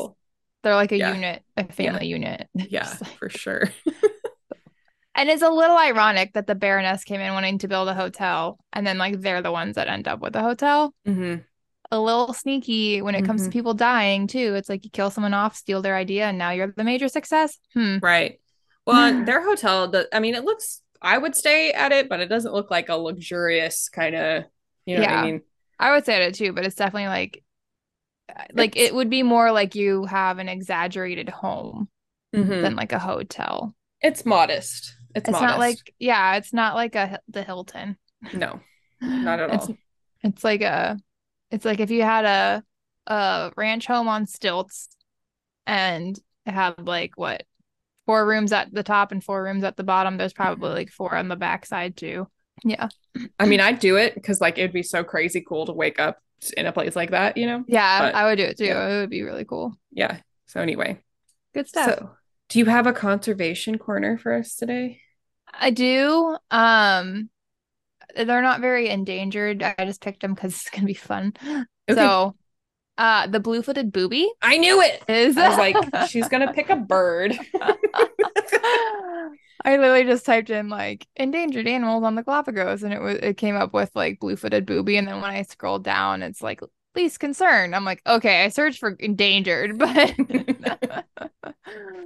They're 0.62 0.74
like 0.74 0.92
a 0.92 0.96
Yeah. 0.96 1.12
unit, 1.14 1.42
a 1.58 1.70
family 1.70 2.06
unit. 2.06 2.48
yeah 2.54 2.88
like- 2.98 3.10
for 3.18 3.28
sure 3.28 3.64
And 5.14 5.28
it's 5.28 5.42
a 5.42 5.50
little 5.50 5.76
ironic 5.76 6.32
that 6.34 6.46
the 6.46 6.54
Baroness 6.54 7.04
came 7.04 7.20
in 7.20 7.32
wanting 7.34 7.58
to 7.58 7.68
build 7.68 7.88
a 7.88 7.94
hotel, 7.94 8.58
and 8.72 8.86
then 8.86 8.96
like 8.98 9.20
they're 9.20 9.42
the 9.42 9.52
ones 9.52 9.74
that 9.74 9.88
end 9.88 10.06
up 10.08 10.20
with 10.20 10.32
the 10.32 10.40
hotel. 10.42 10.94
Mhm. 11.06 11.44
A 11.90 12.00
little 12.00 12.32
sneaky 12.32 13.02
when 13.02 13.16
it 13.16 13.24
comes 13.24 13.42
to 13.42 13.48
Mhm. 13.48 13.52
people 13.52 13.74
dying 13.74 14.26
too. 14.28 14.54
It's 14.54 14.68
like 14.68 14.84
you 14.84 14.90
kill 14.90 15.10
someone 15.10 15.34
off, 15.34 15.56
steal 15.56 15.82
their 15.82 15.96
idea, 15.96 16.26
and 16.26 16.38
now 16.38 16.50
you're 16.50 16.72
the 16.76 16.84
major 16.84 17.08
success. 17.08 17.58
Hmm. 17.74 17.98
right 18.02 18.40
well 18.86 19.24
their 19.26 19.42
hotel 19.44 19.88
the, 19.88 20.08
i 20.14 20.20
mean 20.20 20.34
it 20.34 20.42
looks 20.44 20.80
i 21.02 21.18
would 21.18 21.36
stay 21.36 21.70
at 21.72 21.92
it 21.92 22.08
but 22.08 22.18
it 22.20 22.28
doesn't 22.28 22.54
look 22.54 22.70
like 22.70 22.88
a 22.88 22.96
luxurious 22.96 23.88
kind 23.90 24.14
of 24.16 24.44
you 24.86 24.94
know 24.96 25.02
what 25.02 25.10
Yeah. 25.10 25.20
i 25.20 25.24
mean 25.26 25.42
I 25.78 25.92
would 25.92 26.04
say 26.06 26.22
it 26.24 26.34
too, 26.34 26.52
but 26.52 26.64
it's 26.66 26.76
definitely 26.76 27.08
like 27.08 27.42
like 28.54 28.76
It's- 28.76 28.88
it 28.90 28.94
would 28.94 29.10
be 29.10 29.22
more 29.22 29.50
like 29.50 29.74
you 29.74 30.04
have 30.04 30.38
an 30.38 30.48
exaggerated 30.48 31.28
home 31.28 31.88
Mhm. 32.34 32.62
than 32.62 32.76
like 32.76 32.92
a 32.92 32.98
hotel. 32.98 33.74
it's 34.00 34.24
modest 34.24 34.94
It's, 35.14 35.28
It's 35.28 35.40
not 35.40 35.58
like 35.58 35.78
yeah, 35.98 36.36
it's 36.36 36.52
not 36.52 36.74
like 36.74 36.94
a 36.94 37.20
the 37.28 37.42
Hilton. 37.42 37.96
no, 38.32 38.60
not 39.00 39.40
at 39.40 39.50
It's 39.54 39.68
all. 39.68 39.76
it's 40.22 40.44
like 40.44 40.62
a 40.62 40.98
it's 41.50 41.64
like 41.64 41.80
if 41.80 41.90
you 41.90 42.02
had 42.02 42.24
a 42.24 42.64
a 43.12 43.52
ranch 43.56 43.86
home 43.86 44.08
on 44.08 44.26
stilts 44.26 44.88
and 45.66 46.18
had 46.46 46.86
like 46.86 47.12
what 47.16 47.42
four 48.06 48.26
rooms 48.26 48.52
at 48.52 48.72
the 48.72 48.82
top 48.82 49.12
and 49.12 49.22
four 49.22 49.42
rooms 49.42 49.64
at 49.64 49.76
the 49.76 49.84
bottom. 49.84 50.16
There's 50.16 50.32
probably 50.32 50.70
Mhm. 50.70 50.74
like 50.74 50.90
four 50.90 51.14
on 51.14 51.28
the 51.28 51.36
backside 51.36 51.96
too. 51.96 52.28
Yeah. 52.64 52.88
I 53.38 53.46
mean, 53.46 53.60
I'd 53.60 53.78
do 53.78 53.96
it 53.96 54.14
because 54.14 54.40
like 54.40 54.58
it'd 54.58 54.72
be 54.72 54.82
so 54.82 55.04
crazy 55.04 55.40
cool 55.46 55.66
to 55.66 55.72
wake 55.72 56.00
up 56.00 56.18
in 56.56 56.66
a 56.66 56.72
place 56.72 56.96
like 56.96 57.10
that, 57.10 57.36
you 57.36 57.46
know? 57.46 57.64
Yeah, 57.68 58.00
But, 58.00 58.14
I 58.14 58.24
would 58.24 58.36
do 58.36 58.44
it 58.44 58.58
too. 58.58 58.64
yeah. 58.64 58.88
It 58.88 59.00
would 59.02 59.10
be 59.10 59.22
really 59.22 59.44
cool. 59.44 59.74
Yeah. 59.92 60.18
So 60.46 60.60
anyway, 60.60 60.98
Good 61.54 61.68
stuff. 61.68 61.98
so 61.98 62.10
do 62.50 62.58
you 62.58 62.66
have 62.66 62.86
a 62.86 62.92
conservation 62.92 63.78
corner 63.78 64.18
for 64.18 64.34
us 64.34 64.56
today? 64.56 65.00
I 65.52 65.70
do. 65.70 66.36
Um, 66.50 67.30
they're 68.14 68.42
not 68.42 68.60
very 68.60 68.88
endangered. 68.88 69.62
I 69.62 69.74
just 69.84 70.02
picked 70.02 70.20
them 70.20 70.34
because 70.34 70.52
it's 70.52 70.68
gonna 70.70 70.86
be 70.86 70.94
fun. 70.94 71.32
Okay. 71.88 71.94
So, 71.94 72.36
uh, 72.98 73.28
the 73.28 73.40
blue-footed 73.40 73.92
booby 73.92 74.30
I 74.42 74.58
knew 74.58 74.82
it. 74.82 75.02
is. 75.08 75.38
I 75.38 75.48
was 75.48 75.58
like, 75.58 75.76
she's 76.08 76.28
gonna 76.28 76.52
pick 76.52 76.70
a 76.70 76.76
bird. 76.76 77.38
I 79.62 79.76
literally 79.76 80.04
just 80.04 80.24
typed 80.26 80.50
in 80.50 80.68
like 80.68 81.06
endangered 81.16 81.68
animals 81.68 82.02
on 82.02 82.14
the 82.16 82.22
Galapagos, 82.22 82.82
and 82.82 82.92
it 82.92 83.00
was 83.00 83.16
it 83.16 83.36
came 83.36 83.56
up 83.56 83.72
with 83.72 83.90
like 83.94 84.18
blue-footed 84.18 84.66
booby, 84.66 84.96
and 84.96 85.06
then 85.06 85.20
when 85.20 85.30
I 85.30 85.42
scrolled 85.42 85.84
down, 85.84 86.22
it's 86.22 86.42
like 86.42 86.60
least 86.94 87.20
concern. 87.20 87.74
I'm 87.74 87.84
like, 87.84 88.02
okay, 88.06 88.44
I 88.44 88.48
searched 88.48 88.78
for 88.78 88.90
endangered, 88.98 89.78
but 89.78 90.14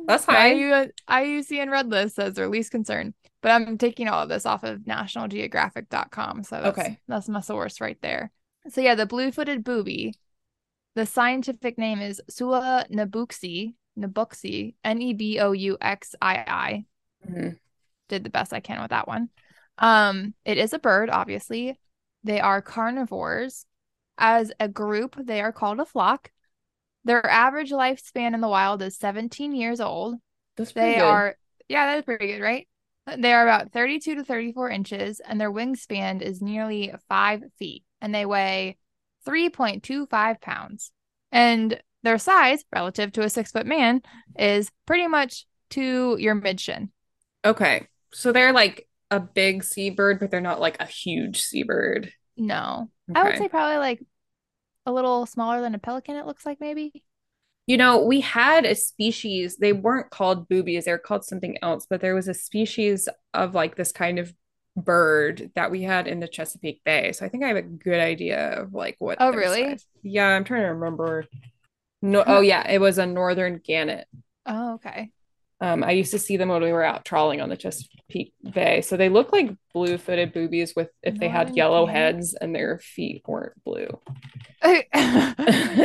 That's 0.06 0.24
fine. 0.26 0.56
IU, 0.58 0.88
IUCN 1.08 1.70
Red 1.70 1.88
List 1.90 2.16
says 2.16 2.34
they're 2.34 2.48
least 2.48 2.70
concern, 2.70 3.14
but 3.42 3.50
I'm 3.50 3.78
taking 3.78 4.08
all 4.08 4.22
of 4.22 4.28
this 4.28 4.46
off 4.46 4.62
of 4.64 4.80
nationalgeographic.com. 4.80 6.44
So 6.44 6.60
that's, 6.60 6.78
Okay. 6.78 6.98
that's 7.08 7.28
my 7.28 7.40
source 7.40 7.80
right 7.80 7.98
there. 8.02 8.30
So 8.68 8.80
yeah, 8.80 8.94
the 8.94 9.06
blue-footed 9.06 9.64
booby, 9.64 10.14
the 10.94 11.06
scientific 11.06 11.78
name 11.78 12.00
is 12.00 12.20
Sula 12.28 12.86
nabuxi, 12.92 13.74
nabuxi, 13.98 14.74
N-E-B-O-U-X-I-I. 14.84 16.84
Mhm. 17.28 17.58
Did 18.08 18.24
the 18.24 18.30
best 18.30 18.52
I 18.52 18.60
can 18.60 18.80
with 18.82 18.90
that 18.90 19.08
one. 19.08 19.30
Um, 19.78 20.34
it 20.44 20.58
is 20.58 20.72
a 20.74 20.78
bird, 20.78 21.08
obviously. 21.10 21.78
They 22.22 22.38
are 22.40 22.62
carnivores. 22.62 23.66
As 24.18 24.52
a 24.60 24.68
group, 24.68 25.16
they 25.18 25.40
are 25.40 25.52
called 25.52 25.80
a 25.80 25.84
flock. 25.84 26.30
Their 27.04 27.24
average 27.26 27.70
lifespan 27.70 28.34
in 28.34 28.40
the 28.40 28.48
wild 28.48 28.82
is 28.82 28.96
17 28.96 29.54
years 29.54 29.80
old. 29.80 30.16
That's 30.56 30.72
pretty 30.72 30.94
They 30.94 31.00
good. 31.00 31.04
are, 31.04 31.36
yeah, 31.68 31.86
that 31.86 31.98
is 31.98 32.04
pretty 32.04 32.28
good, 32.28 32.40
right? 32.40 32.66
They 33.18 33.32
are 33.32 33.42
about 33.42 33.72
32 33.72 34.14
to 34.16 34.24
34 34.24 34.70
inches, 34.70 35.20
and 35.20 35.40
their 35.40 35.52
wingspan 35.52 36.22
is 36.22 36.40
nearly 36.40 36.92
five 37.08 37.42
feet, 37.58 37.84
and 38.00 38.14
they 38.14 38.24
weigh 38.24 38.78
3.25 39.24 40.40
pounds. 40.40 40.90
And 41.30 41.80
their 42.02 42.18
size, 42.18 42.64
relative 42.74 43.12
to 43.12 43.22
a 43.22 43.30
six 43.30 43.50
foot 43.50 43.66
man, 43.66 44.00
is 44.38 44.70
pretty 44.86 45.06
much 45.06 45.46
to 45.70 46.16
your 46.18 46.34
mid 46.34 46.60
shin. 46.60 46.90
Okay. 47.44 47.86
So 48.12 48.32
they're 48.32 48.52
like 48.52 48.88
a 49.10 49.20
big 49.20 49.64
seabird, 49.64 50.20
but 50.20 50.30
they're 50.30 50.40
not 50.40 50.60
like 50.60 50.80
a 50.80 50.86
huge 50.86 51.40
seabird. 51.42 52.12
No, 52.36 52.90
I 53.14 53.22
would 53.24 53.36
say 53.36 53.48
probably 53.48 53.76
like 53.78 54.02
a 54.86 54.92
little 54.92 55.26
smaller 55.26 55.60
than 55.60 55.74
a 55.74 55.78
pelican, 55.78 56.16
it 56.16 56.26
looks 56.26 56.44
like 56.46 56.60
maybe. 56.60 57.04
You 57.66 57.78
know, 57.78 58.02
we 58.04 58.20
had 58.20 58.66
a 58.66 58.74
species, 58.74 59.56
they 59.56 59.72
weren't 59.72 60.10
called 60.10 60.48
boobies, 60.48 60.84
they 60.84 60.92
were 60.92 60.98
called 60.98 61.24
something 61.24 61.56
else, 61.62 61.86
but 61.88 62.00
there 62.00 62.14
was 62.14 62.28
a 62.28 62.34
species 62.34 63.08
of 63.32 63.54
like 63.54 63.76
this 63.76 63.90
kind 63.92 64.18
of 64.18 64.34
bird 64.76 65.50
that 65.54 65.70
we 65.70 65.82
had 65.82 66.06
in 66.06 66.20
the 66.20 66.28
Chesapeake 66.28 66.82
Bay. 66.84 67.12
So 67.12 67.24
I 67.24 67.28
think 67.28 67.42
I 67.44 67.48
have 67.48 67.56
a 67.56 67.62
good 67.62 68.00
idea 68.00 68.60
of 68.60 68.74
like 68.74 68.96
what 68.98 69.18
Oh, 69.20 69.32
really? 69.32 69.62
size- 69.62 69.86
Yeah, 70.02 70.26
I'm 70.26 70.44
trying 70.44 70.62
to 70.62 70.68
remember. 70.74 71.24
No, 72.02 72.22
oh 72.26 72.40
yeah, 72.40 72.68
it 72.70 72.80
was 72.80 72.98
a 72.98 73.06
northern 73.06 73.60
gannet. 73.64 74.06
Oh, 74.44 74.74
okay. 74.74 75.10
Um, 75.60 75.84
I 75.84 75.92
used 75.92 76.10
to 76.10 76.18
see 76.18 76.36
them 76.36 76.48
when 76.48 76.62
we 76.62 76.72
were 76.72 76.82
out 76.82 77.04
trawling 77.04 77.40
on 77.40 77.48
the 77.48 77.56
Chesapeake 77.56 78.34
Bay. 78.52 78.80
So 78.80 78.96
they 78.96 79.08
look 79.08 79.32
like 79.32 79.50
blue-footed 79.72 80.32
boobies 80.32 80.74
with 80.76 80.90
if 81.02 81.18
they 81.18 81.28
had 81.28 81.56
yellow 81.56 81.86
heads 81.86 82.34
and 82.34 82.54
their 82.54 82.78
feet 82.80 83.22
weren't 83.26 83.62
blue. 83.64 83.86
they 84.62 84.84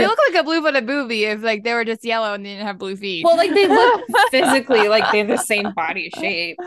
look 0.08 0.20
like 0.30 0.36
a 0.36 0.44
blue 0.44 0.62
footed 0.62 0.88
booby 0.88 1.26
if 1.26 1.42
like 1.42 1.64
they 1.64 1.74
were 1.74 1.86
just 1.86 2.04
yellow 2.04 2.34
and 2.34 2.46
they 2.46 2.50
didn't 2.52 2.66
have 2.66 2.78
blue 2.78 2.96
feet. 2.96 3.24
Well, 3.24 3.38
like 3.38 3.54
they 3.54 3.68
look 3.68 4.02
physically 4.32 4.88
like 4.88 5.12
they 5.12 5.20
have 5.20 5.28
the 5.28 5.38
same 5.38 5.72
body 5.74 6.10
shape 6.18 6.58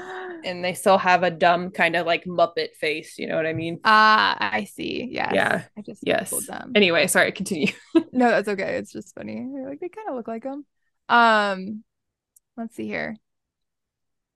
and 0.45 0.65
they 0.65 0.75
still 0.75 0.99
have 0.99 1.23
a 1.23 1.31
dumb 1.31 1.71
kind 1.71 1.97
of 1.97 2.07
like 2.07 2.25
Muppet 2.25 2.75
face. 2.77 3.19
You 3.19 3.29
know 3.29 3.37
what 3.37 3.47
I 3.47 3.53
mean? 3.53 3.81
Ah, 3.85 4.37
I 4.39 4.65
see. 4.65 5.09
Yes. 5.11 5.33
Yeah. 5.35 5.65
I 5.77 5.83
just 5.83 6.03
Yes. 6.07 6.31
Them. 6.47 6.73
Anyway, 6.75 7.07
sorry, 7.09 7.33
continue. 7.33 7.73
No, 8.15 8.29
that's 8.29 8.49
okay. 8.49 8.77
It's 8.77 8.93
just 8.93 9.15
funny. 9.15 9.47
Like 9.67 9.81
they 9.81 9.89
kind 9.89 10.09
of 10.09 10.17
look 10.17 10.29
like 10.29 10.43
them. 10.43 10.67
Um, 11.09 11.83
let's 12.57 12.75
see 12.75 12.87
here. 12.87 13.17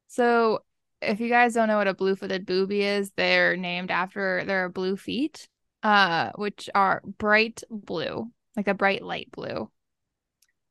So, 0.09 0.61
if 1.03 1.21
you 1.21 1.29
guys 1.29 1.55
don't 1.55 1.69
know 1.69 1.77
what 1.77 1.89
a 1.89 1.95
blue-footed 1.95 2.47
booby 2.47 2.83
is, 2.83 3.11
they're 3.17 3.57
named 3.57 3.91
after 3.91 4.45
their 4.45 4.69
blue 4.69 4.97
feet, 4.97 5.49
uh, 5.83 6.31
which 6.37 6.71
are 6.75 7.03
bright 7.19 7.63
blue, 7.71 8.31
like 8.57 8.69
a 8.69 8.75
bright 8.75 9.03
light 9.03 9.31
blue. 9.31 9.71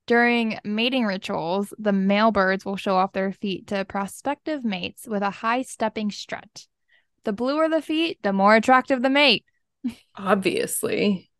During 0.08 0.60
mating 0.64 1.06
rituals, 1.06 1.74
the 1.80 1.92
male 1.92 2.32
birds 2.32 2.64
will 2.64 2.76
show 2.76 2.96
off 2.96 3.14
their 3.14 3.32
feet 3.32 3.68
to 3.68 3.86
prospective 3.86 4.64
mates 4.64 5.08
with 5.08 5.24
a 5.24 5.32
high 5.32 5.64
stepping 5.64 6.12
strut. 6.12 6.68
The 7.24 7.34
bluer 7.34 7.68
the 7.70 7.82
feet, 7.82 8.20
the 8.22 8.34
more 8.34 8.56
attractive 8.56 9.02
the 9.02 9.10
mate. 9.10 9.46
Obviously. 10.16 11.32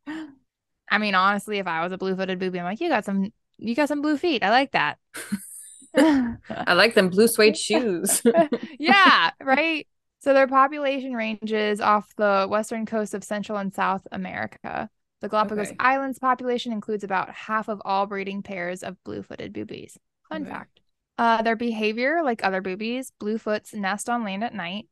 I 0.88 0.98
mean, 0.98 1.16
honestly, 1.16 1.60
if 1.60 1.68
I 1.68 1.84
was 1.84 1.92
a 1.92 1.98
blue-footed 1.98 2.40
booby, 2.40 2.60
I'm 2.60 2.66
like, 2.66 2.82
you 2.82 2.90
got 2.90 3.06
some, 3.06 3.32
you 3.58 3.76
got 3.76 3.88
some 3.88 4.02
blue 4.02 4.18
feet. 4.18 4.44
I 4.44 4.50
like 4.50 4.72
that. 4.72 4.98
I 5.98 6.74
like 6.74 6.94
them 6.96 7.10
blue 7.10 7.28
suede 7.28 7.58
shoes. 7.58 8.22
yeah, 8.80 9.32
right. 9.42 9.88
So 10.20 10.34
their 10.34 10.48
population 10.48 11.14
ranges 11.14 11.80
off 11.80 12.14
the 12.18 12.48
western 12.50 12.86
coast 12.86 13.14
of 13.14 13.24
Central 13.24 13.58
and 13.58 13.74
South 13.74 14.06
America. 14.12 14.90
The 15.22 15.30
Galapagos 15.30 15.72
Okay. 15.72 15.78
Islands 15.80 16.20
population 16.20 16.72
includes 16.72 17.04
about 17.04 17.30
half 17.32 17.68
of 17.70 17.82
all 17.86 18.06
breeding 18.06 18.42
pairs 18.44 18.84
of 18.84 19.02
blue-footed 19.04 19.54
boobies. 19.54 19.98
Fun 20.30 20.44
Okay. 20.44 20.50
fact. 20.50 20.82
Uh, 21.18 21.42
their 21.42 21.56
behavior, 21.56 22.22
like 22.24 22.44
other 22.44 22.62
boobies, 22.62 23.12
bluefoots 23.20 23.74
nest 23.74 24.10
on 24.10 24.24
land 24.24 24.44
at 24.44 24.54
night, 24.54 24.88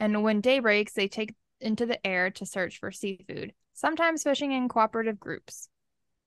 and 0.00 0.22
when 0.22 0.40
day 0.40 0.58
breaks, 0.58 0.92
they 0.92 1.08
take 1.08 1.34
into 1.60 1.86
the 1.86 2.04
air 2.06 2.30
to 2.30 2.46
search 2.46 2.78
for 2.78 2.90
seafood, 2.92 3.54
sometimes 3.74 4.22
fishing 4.22 4.52
in 4.52 4.68
cooperative 4.68 5.20
groups. 5.20 5.68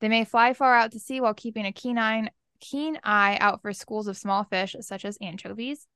They 0.02 0.10
may 0.10 0.26
fly 0.26 0.54
far 0.54 0.76
out 0.76 0.92
to 0.94 1.00
sea 1.00 1.22
while 1.22 1.34
keeping 1.34 1.66
a 1.66 1.74
keen 1.74 1.98
eye, 1.98 2.30
keen 2.72 3.00
eye 3.04 3.38
out 3.40 3.62
for 3.62 3.74
schools 3.74 4.08
of 4.08 4.18
small 4.18 4.44
fish, 4.44 4.76
such 4.82 5.06
as 5.06 5.18
anchovies. 5.22 5.88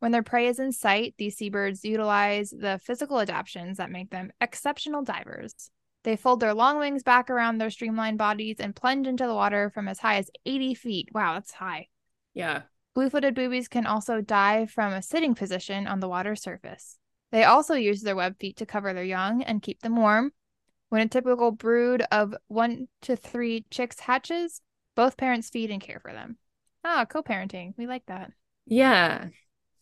When 0.00 0.12
their 0.12 0.22
prey 0.22 0.46
is 0.46 0.58
in 0.58 0.72
sight, 0.72 1.14
these 1.18 1.36
seabirds 1.36 1.84
utilize 1.84 2.50
the 2.50 2.80
physical 2.84 3.20
adaptations 3.20 3.78
that 3.78 3.90
make 3.90 4.10
them 4.10 4.30
exceptional 4.40 5.02
divers. 5.02 5.70
They 6.04 6.16
fold 6.16 6.40
their 6.40 6.54
long 6.54 6.78
wings 6.78 7.02
back 7.02 7.30
around 7.30 7.58
their 7.58 7.70
streamlined 7.70 8.18
bodies 8.18 8.56
and 8.60 8.76
plunge 8.76 9.06
into 9.06 9.26
the 9.26 9.34
water 9.34 9.70
from 9.70 9.88
as 9.88 9.98
high 9.98 10.16
as 10.18 10.30
80 10.46 10.74
feet. 10.74 11.08
Wow, 11.12 11.34
that's 11.34 11.52
high. 11.52 11.88
yeah. 12.34 12.62
Blue 12.94 13.10
footed 13.10 13.34
boobies 13.34 13.68
can 13.68 13.86
also 13.86 14.20
dive 14.20 14.72
from 14.72 14.92
a 14.92 15.02
sitting 15.02 15.34
position 15.34 15.86
on 15.86 16.00
the 16.00 16.08
water 16.08 16.34
surface. 16.34 16.98
They 17.30 17.44
also 17.44 17.74
use 17.74 18.02
their 18.02 18.16
web 18.16 18.38
feet 18.40 18.56
to 18.56 18.66
cover 18.66 18.92
their 18.92 19.04
young 19.04 19.42
and 19.42 19.62
keep 19.62 19.82
them 19.82 19.94
warm. 19.94 20.32
When 20.88 21.02
a 21.02 21.08
typical 21.08 21.52
brood 21.52 22.02
of 22.10 22.34
one 22.48 22.88
to 23.02 23.14
three 23.14 23.66
chicks 23.70 24.00
hatches, 24.00 24.62
both 24.98 25.16
parents 25.16 25.48
feed 25.48 25.70
and 25.70 25.80
care 25.80 26.00
for 26.00 26.12
them. 26.12 26.36
Ah, 26.82 27.04
co 27.04 27.22
parenting. 27.22 27.72
We 27.78 27.86
like 27.86 28.04
that. 28.06 28.32
Yeah. 28.66 29.28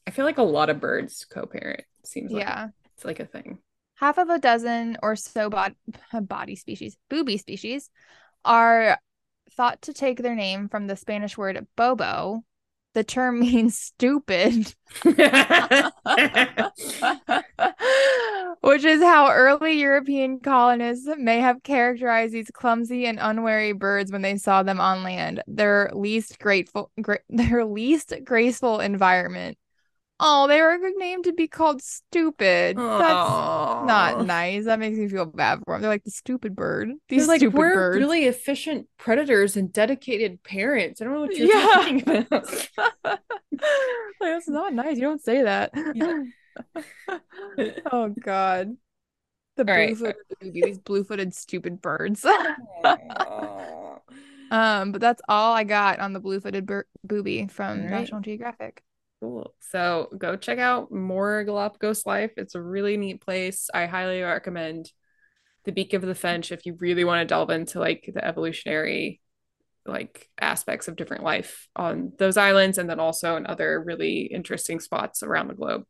I 0.07 0.11
feel 0.11 0.27
like 0.27 0.37
a 0.37 0.43
lot 0.43 0.69
of 0.69 0.79
birds 0.79 1.25
co-parent. 1.25 1.85
Seems 2.05 2.31
like 2.31 2.43
Yeah. 2.43 2.69
it's 2.95 3.05
like 3.07 3.19
a 3.19 3.25
thing. 3.25 3.61
Half 3.95 4.19
of 4.19 4.29
a 4.29 4.39
dozen 4.39 4.99
or 5.03 5.17
so 5.17 5.49
bod- 5.49 5.75
body 6.21 6.55
species, 6.55 6.99
booby 7.09 7.39
species, 7.39 7.89
are 8.45 8.99
thought 9.53 9.81
to 9.83 9.95
take 9.95 10.19
their 10.19 10.35
name 10.35 10.69
from 10.69 10.87
the 10.87 10.97
Spanish 10.97 11.39
word 11.39 11.67
bobo. 11.77 12.45
The 12.93 13.03
term 13.03 13.41
means 13.41 13.79
stupid. 13.79 14.75
Which 18.63 18.85
is 18.85 19.01
how 19.03 19.31
early 19.31 19.79
European 19.81 20.41
colonists 20.41 21.09
may 21.19 21.41
have 21.41 21.63
characterized 21.63 22.33
these 22.33 22.51
clumsy 22.53 23.07
and 23.07 23.19
unwary 23.21 23.73
birds 23.73 24.11
when 24.11 24.23
they 24.23 24.37
saw 24.37 24.63
them 24.63 24.81
on 24.81 25.03
land. 25.03 25.43
Their 25.47 25.91
least 25.95 26.39
grateful, 26.39 26.91
gra- 27.01 27.21
their 27.29 27.65
least 27.65 28.13
graceful 28.25 28.81
environment. 28.81 29.57
Oh, 30.19 30.49
they 30.49 30.63
were 30.63 30.79
named 30.97 31.25
to 31.25 31.35
be 31.35 31.47
called 31.47 31.83
stupid. 31.83 32.79
That's 32.79 32.81
Aw. 32.81 33.85
not 33.85 34.25
nice. 34.25 34.65
That 34.65 34.79
makes 34.79 34.97
me 34.97 35.09
feel 35.09 35.27
bad 35.27 35.59
for 35.67 35.75
them. 35.75 35.83
They're 35.83 35.91
like 35.91 36.05
the 36.05 36.11
stupid 36.11 36.57
bird. 36.57 36.89
These 37.11 37.29
like 37.29 37.41
stupid 37.41 37.59
we're 37.59 37.75
birds. 37.75 37.99
really 37.99 38.25
efficient 38.25 38.87
predators 38.97 39.59
and 39.59 39.71
dedicated 39.71 40.43
parents. 40.43 41.03
I 41.03 41.05
don't 41.05 41.13
know 41.13 41.21
what 41.21 41.37
you're 41.37 41.49
Yeah. 41.55 41.67
talking 41.75 42.03
about. 42.09 42.69
Like, 44.19 44.31
that's 44.33 44.49
not 44.49 44.73
nice. 44.73 44.97
You 44.97 45.03
don't 45.03 45.23
say 45.23 45.43
that. 45.43 45.71
Yeah. 45.95 46.23
oh 47.93 48.09
God. 48.09 48.77
The 49.57 49.65
right. 49.65 49.97
blue-footed 49.97 50.17
booby, 50.41 50.63
these 50.63 50.79
blue-footed 50.79 51.35
stupid 51.35 51.81
birds. 51.81 52.27
Um, 54.51 54.93
but 54.93 55.01
that's 55.01 55.23
all 55.29 55.55
I 55.55 55.65
got 55.65 55.99
on 55.99 56.13
the 56.13 56.21
blue-footed 56.21 56.67
bir- 56.67 56.87
booby 57.03 57.47
from 57.49 57.81
right. 57.81 57.91
National 57.91 58.21
Geographic. 58.21 58.83
Cool. 59.21 59.55
So 59.61 60.09
go 60.17 60.37
check 60.37 60.59
out 60.59 60.93
more 60.93 61.43
Galapagos 61.45 62.07
life. 62.07 62.33
It's 62.37 62.55
a 62.55 62.63
really 62.63 62.97
neat 62.97 63.21
place. 63.21 63.69
I 63.73 63.87
highly 63.87 64.21
recommend 64.23 64.93
the 65.65 65.73
Beak 65.73 65.95
of 65.95 66.03
the 66.03 66.15
Finch 66.15 66.53
if 66.53 66.65
you 66.65 66.77
really 66.79 67.05
want 67.05 67.23
to 67.23 67.33
delve 67.33 67.51
into 67.51 67.81
like 67.81 68.09
the 68.13 68.25
evolutionary 68.25 69.21
like 69.85 70.29
aspects 70.41 70.89
of 70.89 70.97
different 70.97 71.23
life 71.23 71.69
on 71.77 72.13
those 72.19 72.37
islands 72.37 72.77
and 72.77 72.91
then 72.91 73.01
also 73.01 73.37
in 73.37 73.47
other 73.47 73.83
really 73.83 74.23
interesting 74.23 74.81
spots 74.81 75.23
around 75.23 75.49
the 75.49 75.55
globe. 75.55 75.85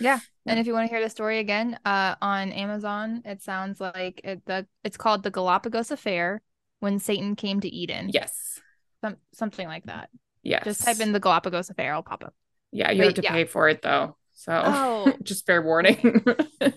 Yeah. 0.00 0.18
And 0.46 0.58
if 0.58 0.66
you 0.66 0.72
want 0.72 0.88
to 0.88 0.94
hear 0.94 1.02
the 1.04 1.10
story 1.10 1.38
again, 1.38 1.78
uh, 1.84 2.14
on 2.22 2.50
Amazon, 2.52 3.22
it 3.24 3.42
sounds 3.42 3.80
like 3.80 4.20
it, 4.24 4.44
the 4.46 4.66
it's 4.82 4.96
called 4.96 5.22
the 5.22 5.30
Galapagos 5.30 5.90
Affair 5.90 6.42
when 6.80 6.98
Satan 6.98 7.36
came 7.36 7.60
to 7.60 7.68
Eden. 7.68 8.10
Yes. 8.12 8.60
Some, 9.02 9.16
something 9.32 9.66
like 9.68 9.84
that. 9.86 10.08
Yes. 10.42 10.64
Just 10.64 10.84
type 10.84 11.00
in 11.00 11.12
the 11.12 11.20
Galapagos 11.20 11.70
Affair, 11.70 11.92
I'll 11.94 12.02
pop 12.02 12.24
up. 12.24 12.34
Yeah, 12.72 12.90
you 12.90 12.98
But 13.00 13.06
have 13.08 13.14
to 13.16 13.22
yeah. 13.22 13.32
pay 13.32 13.44
for 13.44 13.68
it 13.68 13.82
though. 13.82 14.16
So 14.32 14.62
Oh. 14.64 15.12
just 15.22 15.44
fair 15.46 15.60
warning. 15.62 16.24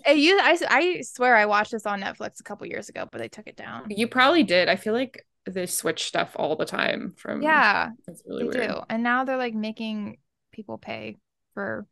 You, 0.07 0.37
I, 0.41 0.57
I 0.69 1.01
swear 1.01 1.35
I 1.35 1.45
watched 1.45 1.71
this 1.71 1.85
on 1.85 2.01
Netflix 2.01 2.39
a 2.39 2.43
couple 2.43 2.67
years 2.67 2.87
ago, 2.89 3.07
but 3.11 3.17
they 3.19 3.29
took 3.29 3.47
it 3.47 3.55
down. 3.57 3.85
you 3.89 4.07
probably 4.07 4.43
did. 4.43 4.69
I 4.69 4.75
feel 4.75 4.93
like 4.93 5.25
they 5.49 5.65
switch 5.65 6.03
stuff 6.05 6.33
all 6.35 6.55
the 6.55 6.65
time 6.65 7.13
from 7.17 7.41
Yeah, 7.41 7.89
It's 8.07 8.21
really 8.27 8.47
they 8.49 8.59
weird. 8.59 8.69
do. 8.69 8.81
And 8.89 9.01
now 9.01 9.23
they're 9.23 9.37
like 9.37 9.55
making 9.55 10.17
people 10.51 10.77
pay 10.77 11.17
for 11.53 11.87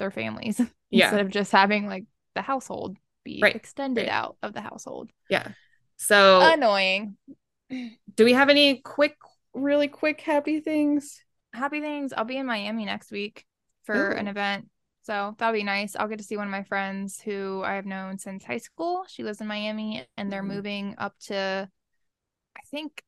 their 0.00 0.10
families 0.10 0.60
Yeah. 0.90 1.04
instead 1.06 1.20
of 1.20 1.30
just 1.30 1.52
having 1.52 1.86
like 1.86 2.04
the 2.34 2.42
household 2.42 2.96
be 3.24 3.38
Right, 3.40 3.54
extended 3.54 4.08
right. 4.08 4.10
out 4.10 4.36
of 4.42 4.52
the 4.52 4.60
household. 4.60 5.10
Yeah. 5.28 5.48
So 5.96 6.40
Annoying. 6.42 7.16
do 7.70 8.24
we 8.24 8.32
have 8.32 8.48
any 8.48 8.78
quick, 8.80 9.16
really 9.54 9.86
quick 9.88 10.20
happy 10.22 10.60
things? 10.60 11.22
Happy 11.52 11.80
things. 11.80 12.12
I'll 12.12 12.24
be 12.24 12.36
in 12.38 12.46
Miami 12.46 12.84
next 12.84 13.10
week 13.12 13.44
for 13.84 14.12
an 14.12 14.26
event. 14.28 14.68
So 15.02 15.34
that'll 15.38 15.54
be 15.54 15.64
nice. 15.64 15.96
I'll 15.96 16.08
get 16.08 16.18
to 16.18 16.24
see 16.24 16.36
one 16.36 16.46
of 16.46 16.50
my 16.52 16.62
friends 16.62 17.20
who 17.20 17.62
I 17.64 17.74
have 17.74 17.86
known 17.86 18.18
since 18.18 18.44
high 18.44 18.58
school. 18.58 19.04
She 19.08 19.22
lives 19.24 19.40
in 19.40 19.46
Miami 19.46 20.06
and 20.16 20.32
they're 20.32 20.42
Mhm. 20.42 20.46
moving 20.54 20.94
up 20.98 21.14
to, 21.26 21.68
I 22.56 22.60
think, 22.70 23.02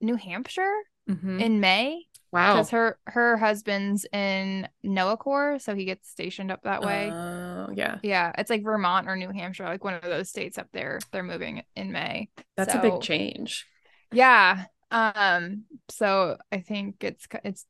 New 0.00 0.16
Hampshire 0.16 0.74
Mhm. 1.08 1.40
in 1.40 1.60
May 1.60 2.06
Wow. 2.32 2.54
because 2.54 2.70
her 2.70 2.98
her 3.06 3.36
husband's 3.36 4.06
in 4.12 4.66
NOAA 4.84 5.18
Corps, 5.18 5.58
so 5.58 5.74
he 5.74 5.84
gets 5.84 6.08
stationed 6.08 6.50
up 6.50 6.62
that 6.62 6.80
way. 6.82 7.10
Oh, 7.12 7.68
yeah. 7.74 7.98
Yeah, 8.02 8.32
it's 8.38 8.48
like 8.48 8.64
Vermont 8.64 9.06
or 9.06 9.16
New 9.16 9.30
Hampshire, 9.30 9.64
like 9.64 9.84
one 9.84 9.94
of 9.94 10.02
those 10.02 10.30
states 10.30 10.56
up 10.56 10.68
there. 10.72 10.98
They're 11.12 11.22
moving 11.22 11.62
in 11.76 11.92
May. 11.92 12.30
That's 12.56 12.74
a 12.74 12.78
big 12.80 13.00
change. 13.02 13.66
Yeah. 14.12 14.64
Um. 14.90 15.64
So 15.90 16.38
I 16.50 16.60
think 16.60 17.04
it's 17.04 17.26
it's 17.44 17.66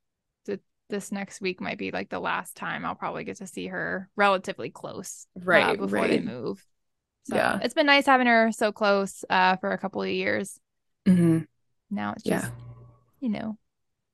th- 0.47 0.61
this 0.89 1.11
next 1.13 1.41
week 1.41 1.61
might 1.61 1.79
be 1.79 1.91
like 1.91 2.09
the 2.11 2.21
last 2.21 2.57
time 2.57 2.85
I'll 2.85 2.95
probably 2.95 3.25
get 3.25 3.39
to 3.39 3.47
see 3.47 3.67
her 3.67 4.09
relatively 4.17 4.71
close. 4.71 5.27
uh, 5.37 5.43
Right. 5.45 5.79
before 5.79 6.07
they 6.07 6.21
move. 6.21 6.65
So 7.25 7.37
Yeah. 7.37 7.59
it's 7.63 7.75
been 7.75 7.87
nice 7.87 8.07
having 8.07 8.27
her 8.29 8.51
so 8.53 8.71
close 8.73 9.25
uh 9.31 9.57
for 9.57 9.71
a 9.73 9.79
couple 9.79 10.03
of 10.03 10.09
years. 10.09 10.59
Mhm. 11.07 11.47
Now 11.91 12.13
it's 12.13 12.25
Yeah. 12.27 12.41
just 12.41 12.53
you 13.21 13.29
know 13.29 13.57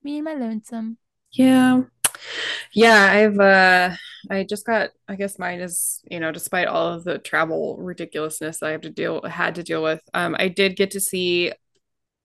me 0.03 0.17
and 0.17 0.25
my 0.25 0.33
lonesome. 0.33 0.97
Yeah. 1.31 1.83
Yeah, 2.73 3.09
I've 3.11 3.39
uh 3.39 3.95
I 4.29 4.43
just 4.43 4.65
got 4.65 4.89
I 5.07 5.15
guess 5.15 5.39
mine 5.39 5.59
is, 5.59 6.01
you 6.09 6.19
know, 6.19 6.31
despite 6.31 6.67
all 6.67 6.87
of 6.87 7.03
the 7.03 7.17
travel 7.17 7.77
ridiculousness 7.79 8.59
that 8.59 8.67
I 8.67 8.71
have 8.71 8.81
to 8.81 8.89
deal 8.89 9.21
had 9.23 9.55
to 9.55 9.63
deal 9.63 9.83
with. 9.83 10.01
Um 10.13 10.35
I 10.37 10.47
did 10.49 10.75
get 10.75 10.91
to 10.91 10.99
see 10.99 11.51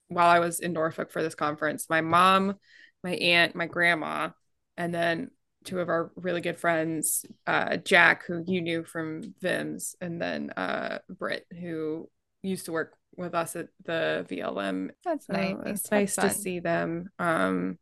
while 0.09 0.29
I 0.29 0.39
was 0.41 0.61
in 0.61 0.73
Norfolk 0.73 1.11
for 1.11 1.23
this 1.23 1.35
conference, 1.35 1.89
my 1.89 2.01
mom, 2.01 2.57
my 3.03 3.13
aunt, 3.13 3.55
my 3.55 3.67
grandma, 3.67 4.31
and 4.77 4.95
then 4.95 5.31
two 5.65 5.81
of 5.81 5.89
our 5.89 6.13
really 6.17 6.41
good 6.41 6.59
friends, 6.59 7.25
uh 7.47 7.77
Jack, 7.77 8.25
who 8.27 8.43
you 8.47 8.61
knew 8.61 8.85
from 8.85 9.35
VIMS, 9.41 9.97
and 10.01 10.21
then 10.21 10.51
uh 10.51 10.99
Britt, 11.09 11.47
who 11.61 12.09
used 12.43 12.67
to 12.67 12.73
work 12.73 12.97
with 13.17 13.35
us 13.35 13.57
at 13.57 13.69
the 13.85 14.27
VLM 14.29 14.91
That's 15.05 15.27
so 15.27 15.33
nice. 15.33 15.57
it's 15.67 15.91
nice 15.91 16.15
to 16.17 16.31
see 16.31 16.61
them. 16.61 17.11
Um, 17.19 17.79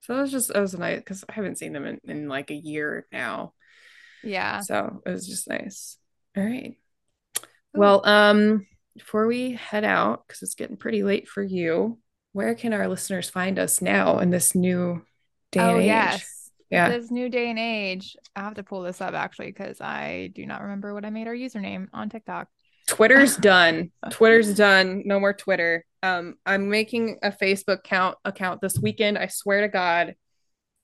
so 0.00 0.18
it 0.18 0.22
was 0.22 0.32
just 0.32 0.50
it 0.50 0.60
was 0.60 0.76
nice 0.76 0.98
because 0.98 1.24
I 1.28 1.32
haven't 1.32 1.58
seen 1.58 1.72
them 1.72 1.86
in, 1.86 2.00
in 2.04 2.28
like 2.28 2.50
a 2.50 2.54
year 2.54 3.06
now. 3.12 3.54
Yeah. 4.22 4.60
So 4.60 5.02
it 5.04 5.10
was 5.10 5.26
just 5.26 5.48
nice. 5.48 5.98
All 6.36 6.44
right. 6.44 6.76
Ooh. 7.76 7.80
Well, 7.80 8.06
um, 8.06 8.66
before 8.96 9.26
we 9.26 9.52
head 9.52 9.84
out, 9.84 10.26
because 10.26 10.42
it's 10.42 10.54
getting 10.54 10.76
pretty 10.76 11.02
late 11.02 11.28
for 11.28 11.42
you, 11.42 11.98
where 12.32 12.54
can 12.54 12.72
our 12.72 12.88
listeners 12.88 13.30
find 13.30 13.58
us 13.58 13.80
now 13.80 14.18
in 14.18 14.30
this 14.30 14.54
new 14.54 15.02
day 15.52 15.60
Oh 15.60 15.74
and 15.74 15.80
age? 15.80 15.86
yes. 15.86 16.50
Yeah. 16.70 16.88
This 16.88 17.10
new 17.10 17.28
day 17.28 17.50
and 17.50 17.58
age. 17.58 18.16
I 18.34 18.40
have 18.40 18.54
to 18.54 18.62
pull 18.62 18.82
this 18.82 19.00
up 19.00 19.14
actually 19.14 19.46
because 19.46 19.80
I 19.80 20.30
do 20.34 20.44
not 20.46 20.62
remember 20.62 20.92
what 20.94 21.04
I 21.04 21.10
made 21.10 21.28
our 21.28 21.34
username 21.34 21.88
on 21.92 22.08
TikTok. 22.08 22.48
Twitter's 22.86 23.36
done. 23.38 23.90
Twitter's 24.10 24.54
done. 24.54 25.02
No 25.04 25.20
more 25.20 25.32
Twitter. 25.32 25.84
Um, 26.02 26.34
I'm 26.44 26.68
making 26.68 27.18
a 27.22 27.30
Facebook 27.30 27.82
count 27.82 28.16
account 28.24 28.60
this 28.60 28.78
weekend. 28.78 29.16
I 29.16 29.28
swear 29.28 29.62
to 29.62 29.68
God, 29.68 30.14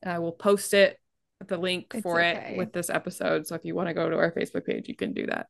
I 0.05 0.19
will 0.19 0.33
post 0.33 0.73
it, 0.73 0.99
the 1.47 1.59
link 1.59 1.93
It's 1.95 2.03
for 2.03 2.21
okay. 2.21 2.53
it 2.53 2.59
with 2.59 2.73
this 2.73 2.91
episode. 2.91 3.47
So 3.47 3.55
if 3.55 3.65
you 3.65 3.75
want 3.75 3.89
to 3.89 3.95
go 3.95 4.09
to 4.09 4.17
our 4.17 4.33
Facebook 4.33 4.65
page, 4.65 4.89
you 4.89 4.97
can 4.97 5.13
do 5.13 5.27
that. 5.27 5.47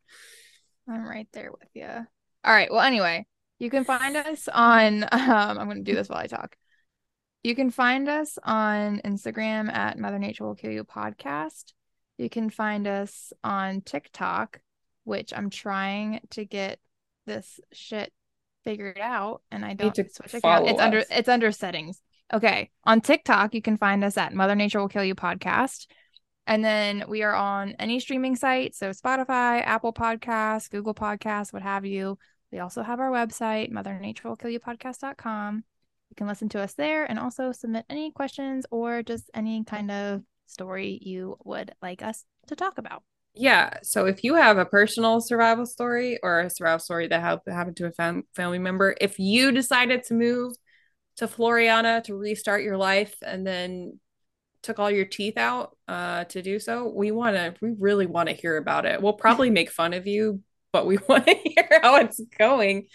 I'm 0.89 1.09
right 1.09 1.28
there 1.32 1.52
with 1.52 1.68
you. 1.74 1.86
All 1.86 2.52
right. 2.52 2.70
Well, 2.70 2.81
anyway, 2.81 3.27
you 3.60 3.70
can 3.70 3.85
find 3.85 4.16
us 4.16 4.48
on. 4.48 5.05
Um, 5.12 5.59
I'm 5.59 5.66
going 5.68 5.85
to 5.85 5.90
do 5.90 5.94
this 5.94 6.09
while 6.09 6.18
I 6.18 6.27
talk. 6.27 6.56
You 7.43 7.55
can 7.55 7.70
find 7.70 8.09
us 8.09 8.39
on 8.43 9.01
Instagram 9.05 9.72
at 9.72 9.98
Mother 9.98 10.18
Nature 10.18 10.44
Will 10.44 10.55
Kill 10.55 10.72
You 10.72 10.85
podcast. 10.85 11.72
You 12.18 12.28
can 12.28 12.51
find 12.51 12.86
us 12.86 13.32
on 13.44 13.81
TikTok, 13.81 14.60
which 15.10 15.32
I'm 15.36 15.50
trying 15.50 16.20
to 16.30 16.44
get 16.44 16.78
this 17.26 17.58
shit 17.72 18.12
figured 18.62 19.00
out, 19.00 19.42
and 19.50 19.64
I 19.64 19.74
don't 19.74 19.92
to 19.96 20.08
switch 20.08 20.34
account. 20.34 20.68
It's 20.68 20.80
under 20.80 21.02
it's 21.10 21.28
under 21.28 21.50
settings. 21.50 22.00
Okay, 22.32 22.70
on 22.84 23.00
TikTok, 23.00 23.52
you 23.52 23.60
can 23.60 23.76
find 23.76 24.04
us 24.04 24.16
at 24.16 24.32
Mother 24.32 24.54
Nature 24.54 24.78
Will 24.78 24.88
Kill 24.88 25.02
You 25.02 25.16
podcast. 25.16 25.88
And 26.46 26.64
then 26.64 27.04
we 27.08 27.24
are 27.24 27.34
on 27.34 27.74
any 27.80 27.98
streaming 27.98 28.36
site. 28.36 28.76
So 28.76 28.90
Spotify, 28.90 29.66
Apple 29.66 29.92
Podcasts, 29.92 30.70
Google 30.70 30.94
Podcasts, 30.94 31.52
what 31.52 31.62
have 31.62 31.84
you. 31.84 32.16
We 32.52 32.60
also 32.60 32.82
have 32.84 33.00
our 33.00 33.10
website, 33.10 33.72
Mother 33.72 33.98
Nature 33.98 34.28
Will 34.28 34.36
Kill 34.36 34.50
You 34.50 34.60
mothernatureWillKillYouPodcast.com. 34.60 35.64
You 36.10 36.16
can 36.16 36.28
listen 36.28 36.48
to 36.50 36.60
us 36.60 36.74
there 36.74 37.04
and 37.04 37.18
also 37.18 37.50
submit 37.50 37.84
any 37.90 38.12
questions 38.12 38.64
or 38.70 39.02
just 39.02 39.28
any 39.34 39.64
kind 39.64 39.90
of 39.90 40.22
story 40.46 41.00
you 41.02 41.36
would 41.44 41.72
like 41.82 42.00
us 42.02 42.24
to 42.46 42.54
talk 42.54 42.78
about. 42.78 43.02
Yeah. 43.35 43.78
So 43.82 44.07
if 44.07 44.24
you 44.24 44.35
have 44.35 44.59
a 44.59 44.65
personal 44.65 45.20
survival 45.20 45.66
story 45.66 46.19
or 46.23 46.40
a 46.40 46.51
survival 46.51 46.81
story 46.81 47.09
that 47.09 47.20
happened 47.20 47.77
to 47.77 47.86
a 47.86 47.93
fam- 47.93 48.24
family 48.35 48.59
member, 48.59 48.94
if 49.01 49.19
you 49.19 49.52
decided 49.52 50.05
to 50.05 50.15
move 50.15 50.55
to 51.16 51.27
Floreana 51.27 52.02
to 52.05 52.16
restart 52.16 52.62
your 52.62 52.77
life 52.77 53.15
and 53.23 53.47
then 53.47 54.01
took 54.62 54.78
all 54.78 54.90
your 54.90 55.05
teeth 55.05 55.39
out 55.39 55.77
uh, 55.89 56.24
to 56.24 56.43
do 56.43 56.59
so, 56.59 56.89
we 56.89 57.12
want 57.12 57.36
to, 57.36 57.55
we 57.62 57.74
really 57.78 58.07
want 58.07 58.28
to 58.28 58.35
hear 58.35 58.57
about 58.57 58.85
it. 58.85 59.01
We'll 59.01 59.12
probably 59.12 59.51
make 59.59 59.70
fun 59.70 59.94
of 59.94 60.07
you, 60.07 60.43
but 60.73 60.86
we 60.86 60.98
want 61.09 61.27
to 61.27 61.35
hear 61.35 61.81
how 61.82 61.97
it's 61.97 62.20
going. 62.39 62.89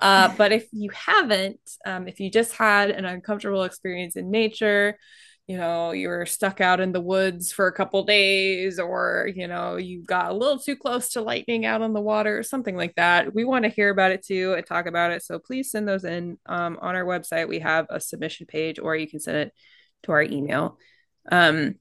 Uh, 0.00 0.34
but 0.36 0.50
if 0.50 0.66
you 0.72 0.90
haven't, 0.90 1.60
um, 1.84 2.08
if 2.08 2.20
you 2.20 2.30
just 2.30 2.52
had 2.54 2.90
an 2.90 3.04
uncomfortable 3.04 3.64
experience 3.64 4.16
in 4.16 4.30
nature, 4.30 4.98
you 5.50 5.56
know, 5.56 5.90
you 5.90 6.06
were 6.06 6.26
stuck 6.26 6.60
out 6.60 6.78
in 6.78 6.92
the 6.92 7.00
woods 7.00 7.50
for 7.50 7.66
a 7.66 7.72
couple 7.72 8.04
days, 8.04 8.78
or 8.78 9.28
you 9.34 9.48
know, 9.48 9.74
you 9.78 10.00
got 10.00 10.30
a 10.30 10.34
little 10.34 10.60
too 10.60 10.76
close 10.76 11.08
to 11.10 11.22
lightning 11.22 11.66
out 11.66 11.82
on 11.82 11.92
the 11.92 12.00
water, 12.00 12.38
or 12.38 12.44
something 12.44 12.76
like 12.76 12.94
that. 12.94 13.34
We 13.34 13.44
want 13.44 13.64
to 13.64 13.68
hear 13.68 13.90
about 13.90 14.12
it 14.12 14.24
too 14.24 14.54
and 14.56 14.64
talk 14.64 14.86
about 14.86 15.10
it. 15.10 15.24
So 15.24 15.40
please 15.40 15.72
send 15.72 15.88
those 15.88 16.04
in. 16.04 16.38
Um, 16.46 16.78
on 16.80 16.94
our 16.94 17.04
website, 17.04 17.48
we 17.48 17.58
have 17.58 17.86
a 17.90 17.98
submission 17.98 18.46
page, 18.46 18.78
or 18.78 18.94
you 18.94 19.08
can 19.08 19.18
send 19.18 19.38
it 19.38 19.52
to 20.04 20.12
our 20.12 20.22
email. 20.22 20.78
Um, 21.32 21.74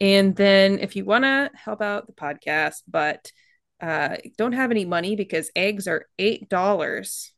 and 0.00 0.34
then 0.34 0.78
if 0.78 0.96
you 0.96 1.04
want 1.04 1.24
to 1.24 1.50
help 1.52 1.82
out 1.82 2.06
the 2.06 2.14
podcast, 2.14 2.84
but 2.88 3.30
uh, 3.82 4.16
don't 4.38 4.52
have 4.52 4.70
any 4.70 4.86
money 4.86 5.14
because 5.14 5.50
eggs 5.54 5.86
are 5.88 6.06
eight 6.18 6.48
dollars. 6.48 7.34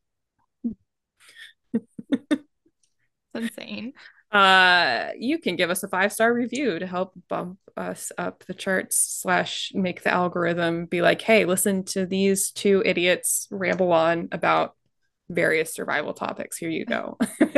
It's 3.35 3.59
insane. 3.59 3.93
Uh 4.33 5.09
you 5.19 5.39
can 5.39 5.57
give 5.57 5.71
us 5.71 5.83
a 5.83 5.89
five 5.89 6.13
star 6.13 6.33
review 6.33 6.79
to 6.79 6.87
help 6.87 7.13
bump 7.29 7.59
us 7.77 8.11
up 8.19 8.45
the 8.47 8.55
charts 8.55 8.97
slash 8.97 9.71
make 9.75 10.03
the 10.03 10.13
algorithm 10.13 10.87
be 10.87 11.01
like 11.03 11.23
hey 11.23 11.45
listen 11.45 11.85
to 11.85 12.07
these 12.07 12.51
two 12.51 12.83
idiots 12.85 13.47
ramble 13.51 13.93
on 13.93 14.29
about 14.33 14.75
various 15.29 15.73
survival 15.75 16.13
topics 16.13 16.57
here 16.57 16.71
you 16.71 16.85
go 16.85 17.17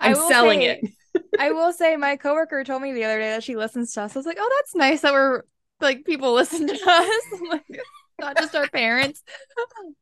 i'm 0.00 0.14
selling 0.14 0.60
say- 0.60 0.80
it 0.82 0.90
I 1.38 1.52
will 1.52 1.72
say 1.72 1.96
my 1.96 2.16
coworker 2.16 2.62
told 2.64 2.82
me 2.82 2.92
the 2.92 3.04
other 3.04 3.18
day 3.18 3.30
that 3.30 3.42
she 3.42 3.56
listens 3.56 3.92
to 3.94 4.02
us. 4.02 4.14
I 4.14 4.18
was 4.18 4.26
like, 4.26 4.36
oh, 4.38 4.52
that's 4.56 4.74
nice 4.74 5.00
that 5.02 5.12
we're 5.12 5.42
like 5.80 6.04
people 6.04 6.32
listen 6.34 6.66
to 6.66 6.74
us. 6.86 7.40
like 7.50 7.80
not 8.18 8.36
just 8.36 8.54
our 8.54 8.68
parents. 8.68 9.22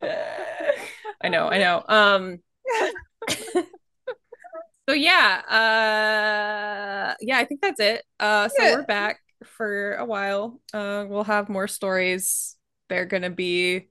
I 0.03 1.29
know, 1.29 1.49
I 1.49 1.59
know. 1.59 1.85
Um 1.89 2.39
so 4.89 4.95
yeah, 4.95 5.43
uh 5.49 7.15
yeah, 7.21 7.39
I 7.39 7.45
think 7.45 7.61
that's 7.61 7.81
it. 7.81 8.05
Uh 8.21 8.49
so 8.49 8.67
Yeah. 8.67 8.71
we're 8.71 8.83
back 8.83 9.21
for 9.45 9.95
a 9.95 10.05
while. 10.05 10.61
Uh 10.73 11.05
we'll 11.09 11.25
have 11.25 11.49
more 11.49 11.69
stories. 11.69 12.57
They're 12.89 13.07
gonna 13.07 13.31
be 13.31 13.89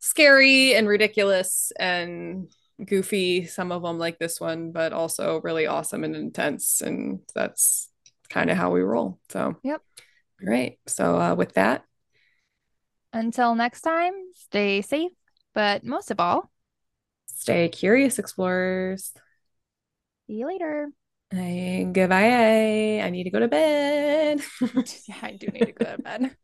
scary 0.00 0.74
and 0.74 0.88
ridiculous 0.88 1.72
and 1.78 2.50
goofy, 2.84 3.46
some 3.46 3.72
of 3.72 3.82
them 3.82 3.98
like 3.98 4.18
this 4.18 4.40
one, 4.40 4.72
but 4.72 4.92
also 4.92 5.40
really 5.42 5.66
awesome 5.66 6.04
and 6.04 6.16
intense. 6.16 6.80
And 6.82 7.20
that's 7.34 7.90
kind 8.30 8.50
of 8.50 8.56
how 8.58 8.72
we 8.72 8.82
roll. 8.82 9.20
So 9.30 9.40
Yep. 9.62 9.82
all 10.42 10.48
right. 10.52 10.78
So 10.86 11.18
uh 11.20 11.34
with 11.34 11.54
that, 11.54 11.84
Until 13.12 13.54
next 13.54 13.82
time, 13.82 14.12
stay 14.34 14.80
safe, 14.82 15.12
but 15.54 15.84
most 15.84 16.10
of 16.10 16.20
all, 16.20 16.50
stay 17.26 17.68
curious, 17.68 18.18
explorers. 18.18 19.12
See 20.28 20.34
you 20.34 20.46
later. 20.46 20.92
Hey, 21.30 21.84
goodbye. 21.92 23.00
I 23.04 23.10
need 23.10 23.24
to 23.24 23.30
go 23.30 23.40
to 23.40 23.48
bed. 23.48 24.40
Yeah, 25.08 25.16
I 25.22 25.32
do 25.32 25.48
need 25.48 25.66
to 25.66 25.72
go 25.72 25.92
to 25.92 25.98
bed. 25.98 26.36